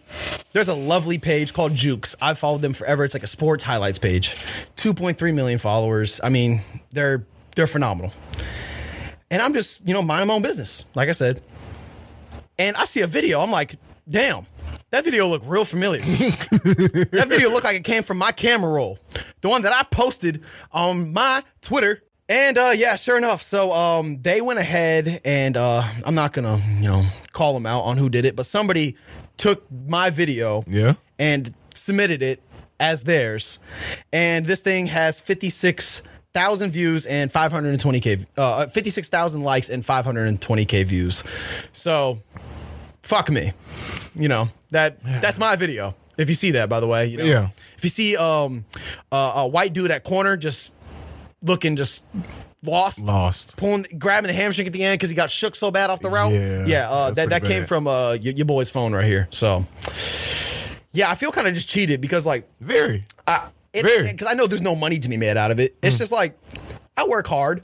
there's 0.54 0.70
a 0.70 0.74
lovely 0.74 1.18
page 1.18 1.54
called 1.54 1.74
Jukes. 1.76 2.16
I've 2.22 2.38
followed 2.38 2.62
them 2.62 2.74
forever. 2.74 3.04
It's 3.04 3.14
like 3.14 3.24
a 3.24 3.28
sports 3.28 3.64
highlights 3.64 4.00
page. 4.00 4.36
2.3 4.78 5.34
million 5.34 5.60
followers. 5.60 6.22
I 6.24 6.30
mean, 6.30 6.62
they're 6.91 7.26
they're 7.56 7.68
phenomenal. 7.68 8.14
And 9.30 9.41
I'm 9.41 9.54
just, 9.54 9.86
you 9.88 9.94
know, 9.94 10.02
minding 10.04 10.28
my 10.28 10.36
own 10.36 10.41
business, 10.44 10.86
like 10.94 11.10
I 11.10 11.14
said. 11.14 11.41
And 12.60 12.76
I 12.78 12.86
see 12.86 13.02
a 13.02 13.08
video. 13.08 13.40
I'm 13.40 13.50
like, 13.50 13.78
damn, 14.08 14.45
that 14.91 15.04
video 15.04 15.28
looked 15.28 15.48
real 15.48 15.66
familiar. 15.66 16.00
that 16.02 17.26
video 17.28 17.50
looked 17.50 17.64
like 17.64 17.76
it 17.76 17.84
came 17.84 18.04
from 18.04 18.20
my 18.20 18.32
camera 18.32 18.72
roll. 18.72 19.00
The 19.41 19.50
one 19.50 19.64
that 19.64 19.74
I 19.74 19.84
posted 19.84 20.44
on 20.72 21.14
my 21.14 21.44
Twitter. 21.62 22.03
And 22.30 22.58
uh 22.58 22.72
yeah, 22.76 22.95
sure 22.95 23.18
enough. 23.18 23.41
So 23.44 23.72
um 23.74 24.22
they 24.22 24.40
went 24.41 24.60
ahead 24.60 25.22
and 25.26 25.58
uh 25.58 25.84
I'm 26.06 26.16
not 26.16 26.34
gonna, 26.34 26.58
you 26.80 26.88
know, 26.88 27.06
call 27.34 27.54
them 27.54 27.66
out 27.66 27.82
on 27.82 27.98
who 27.98 28.10
did 28.10 28.26
it, 28.26 28.36
but 28.36 28.45
somebody 28.45 28.95
took 29.38 29.66
my 29.72 30.10
video 30.10 30.64
Yeah. 30.68 30.94
and 31.20 31.54
submitted 31.76 32.22
it 32.24 32.41
as 32.80 33.04
theirs. 33.04 33.60
And 34.14 34.45
this 34.45 34.62
thing 34.62 34.88
has 34.88 35.20
56,000 35.20 36.72
views 36.72 37.06
and 37.06 37.32
520k 37.32 38.26
uh 38.38 38.68
56,000 38.68 39.41
likes 39.41 39.70
and 39.70 39.84
520k 39.84 40.86
views. 40.86 41.24
So 41.74 42.22
fuck 43.02 43.30
me. 43.30 43.52
You 44.16 44.30
know, 44.30 44.48
that 44.70 45.04
that's 45.04 45.38
my 45.40 45.58
video. 45.58 45.94
If 46.18 46.30
you 46.30 46.36
see 46.36 46.52
that 46.52 46.70
by 46.70 46.80
the 46.80 46.88
way, 46.88 47.08
you 47.08 47.18
know. 47.18 47.24
Yeah. 47.26 47.50
If 47.78 47.84
you 47.84 47.90
see 47.90 48.16
um 48.16 48.64
uh, 49.12 49.34
a 49.36 49.48
white 49.48 49.74
dude 49.74 49.91
at 49.91 50.04
corner 50.06 50.38
just 50.38 50.74
looking 51.44 51.76
just 51.76 52.06
lost 52.64 53.03
Lost. 53.03 53.57
pulling 53.57 53.86
grabbing 53.98 54.28
the 54.28 54.34
hamstring 54.34 54.68
at 54.68 54.74
the 54.74 54.84
end 54.84 54.98
because 54.98 55.10
he 55.10 55.15
got 55.15 55.30
shook 55.30 55.53
so 55.56 55.70
bad 55.70 55.90
off 55.90 55.99
the 55.99 56.10
route. 56.10 56.32
Yeah, 56.34 56.65
yeah. 56.65 56.90
Uh, 56.90 57.11
that 57.11 57.30
that 57.30 57.41
pretty 57.41 57.53
came 57.53 57.61
bad. 57.64 57.68
from 57.68 57.88
uh 57.88 58.14
your, 58.14 58.34
your 58.34 58.45
boy's 58.45 58.70
phone 58.70 58.94
right 58.94 59.06
here. 59.06 59.28
So 59.32 59.65
yeah, 60.91 61.10
I 61.10 61.15
feel 61.15 61.32
kind 61.32 61.48
of 61.48 61.53
just 61.53 61.68
cheated 61.68 62.02
because 62.02 62.26
like 62.26 62.48
Very. 62.61 63.03
I 63.28 63.49
Very. 63.74 64.11
because 64.11 64.28
I 64.28 64.34
know 64.34 64.48
there's 64.48 64.61
no 64.61 64.76
money 64.76 64.99
to 64.99 65.10
be 65.10 65.18
made 65.18 65.38
out 65.38 65.52
of 65.52 65.60
it. 65.60 65.76
It's 65.82 65.98
just 65.98 66.11
like 66.11 66.38
I 66.95 67.06
work 67.07 67.28
hard. 67.28 67.64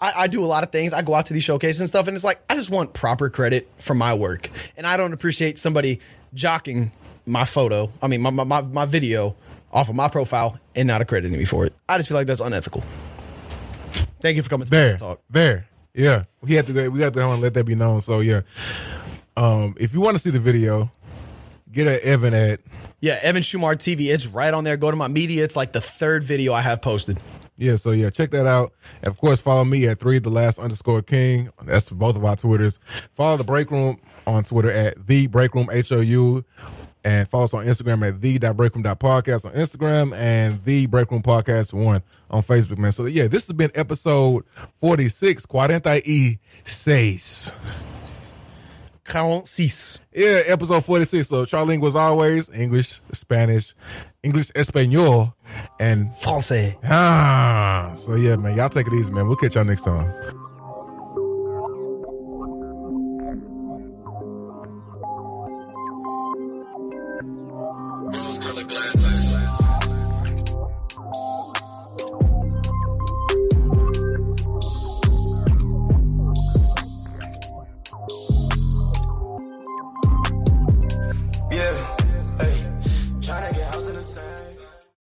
I, 0.00 0.12
I 0.16 0.26
do 0.28 0.44
a 0.44 0.46
lot 0.46 0.62
of 0.62 0.70
things. 0.70 0.92
I 0.92 1.02
go 1.02 1.14
out 1.14 1.26
to 1.26 1.34
these 1.34 1.42
showcases 1.42 1.80
and 1.80 1.88
stuff, 1.88 2.06
and 2.06 2.14
it's 2.14 2.24
like 2.24 2.40
I 2.48 2.54
just 2.54 2.70
want 2.70 2.94
proper 2.94 3.28
credit 3.28 3.68
for 3.78 3.94
my 3.94 4.14
work, 4.14 4.48
and 4.76 4.86
I 4.86 4.96
don't 4.96 5.12
appreciate 5.12 5.58
somebody 5.58 5.98
jocking 6.34 6.92
my 7.26 7.44
photo. 7.44 7.92
I 8.00 8.06
mean, 8.06 8.20
my 8.22 8.30
my, 8.30 8.44
my, 8.44 8.60
my 8.62 8.84
video 8.84 9.34
off 9.72 9.88
of 9.88 9.96
my 9.96 10.08
profile 10.08 10.58
and 10.76 10.86
not 10.86 11.00
accrediting 11.00 11.36
me 11.36 11.44
for 11.44 11.66
it. 11.66 11.74
I 11.88 11.96
just 11.96 12.08
feel 12.08 12.16
like 12.16 12.28
that's 12.28 12.40
unethical. 12.40 12.84
Thank 14.20 14.36
you 14.36 14.42
for 14.42 14.48
coming 14.50 14.64
to 14.66 14.70
There, 14.70 14.96
talk. 14.96 15.20
there, 15.30 15.68
yeah. 15.94 16.24
We 16.40 16.54
have 16.54 16.66
to 16.66 16.72
go. 16.72 16.90
We 16.90 17.00
have 17.00 17.12
to 17.12 17.26
let 17.36 17.54
that 17.54 17.64
be 17.64 17.74
known. 17.74 18.00
So 18.00 18.20
yeah, 18.20 18.40
um, 19.36 19.74
if 19.78 19.92
you 19.94 20.00
want 20.00 20.16
to 20.16 20.22
see 20.22 20.30
the 20.30 20.40
video, 20.40 20.90
get 21.70 21.86
at 21.86 22.02
Evan 22.02 22.34
at 22.34 22.60
Yeah, 23.00 23.18
Evan 23.22 23.42
Shumard 23.42 23.76
TV. 23.76 24.12
It's 24.12 24.26
right 24.26 24.52
on 24.52 24.64
there. 24.64 24.76
Go 24.76 24.90
to 24.90 24.96
my 24.96 25.08
media. 25.08 25.44
It's 25.44 25.56
like 25.56 25.72
the 25.72 25.80
third 25.80 26.24
video 26.24 26.52
I 26.52 26.62
have 26.62 26.82
posted. 26.82 27.18
yeah. 27.56 27.76
So 27.76 27.92
yeah, 27.92 28.10
check 28.10 28.30
that 28.30 28.46
out. 28.46 28.72
And 29.02 29.08
of 29.10 29.18
course, 29.18 29.40
follow 29.40 29.64
me 29.64 29.86
at 29.86 30.00
three 30.00 30.18
the 30.18 30.30
last 30.30 30.58
underscore 30.58 31.02
king. 31.02 31.50
That's 31.64 31.88
for 31.88 31.94
both 31.94 32.16
of 32.16 32.24
our 32.24 32.34
Twitters. 32.36 32.80
Follow 33.14 33.36
the 33.36 33.44
break 33.44 33.70
room 33.70 34.00
on 34.26 34.42
Twitter 34.44 34.70
at 34.70 35.06
the 35.06 35.26
break 35.28 35.54
room 35.54 35.68
h 35.72 35.92
o 35.92 36.00
u. 36.00 36.44
And 37.08 37.26
follow 37.26 37.44
us 37.44 37.54
on 37.54 37.64
Instagram 37.64 38.06
at 38.06 38.20
the 38.20 38.38
breakroom.podcast 38.38 39.46
on 39.46 39.52
Instagram 39.52 40.14
and 40.14 40.62
the 40.64 40.84
break 40.84 41.10
room 41.10 41.22
podcast 41.22 41.72
one 41.72 42.02
on 42.30 42.42
Facebook, 42.42 42.76
man. 42.76 42.92
So 42.92 43.06
yeah, 43.06 43.28
this 43.28 43.46
has 43.46 43.54
been 43.54 43.70
episode 43.74 44.44
46, 44.80 45.46
Cuarenta 45.46 45.98
y 46.06 46.38
seis. 46.64 47.54
Quarante-six. 49.08 50.02
Yeah, 50.12 50.42
episode 50.48 50.84
46. 50.84 51.26
So 51.28 51.46
Charlene 51.46 51.80
was 51.80 51.96
always 51.96 52.50
English, 52.50 53.00
Spanish, 53.12 53.74
English, 54.22 54.50
Espanol, 54.54 55.34
and 55.80 56.14
Francais. 56.18 56.76
ah. 56.84 57.92
So 57.94 58.16
yeah, 58.16 58.36
man, 58.36 58.54
y'all 58.54 58.68
take 58.68 58.86
it 58.86 58.92
easy, 58.92 59.10
man. 59.14 59.26
We'll 59.26 59.36
catch 59.36 59.54
y'all 59.54 59.64
next 59.64 59.80
time. 59.86 60.47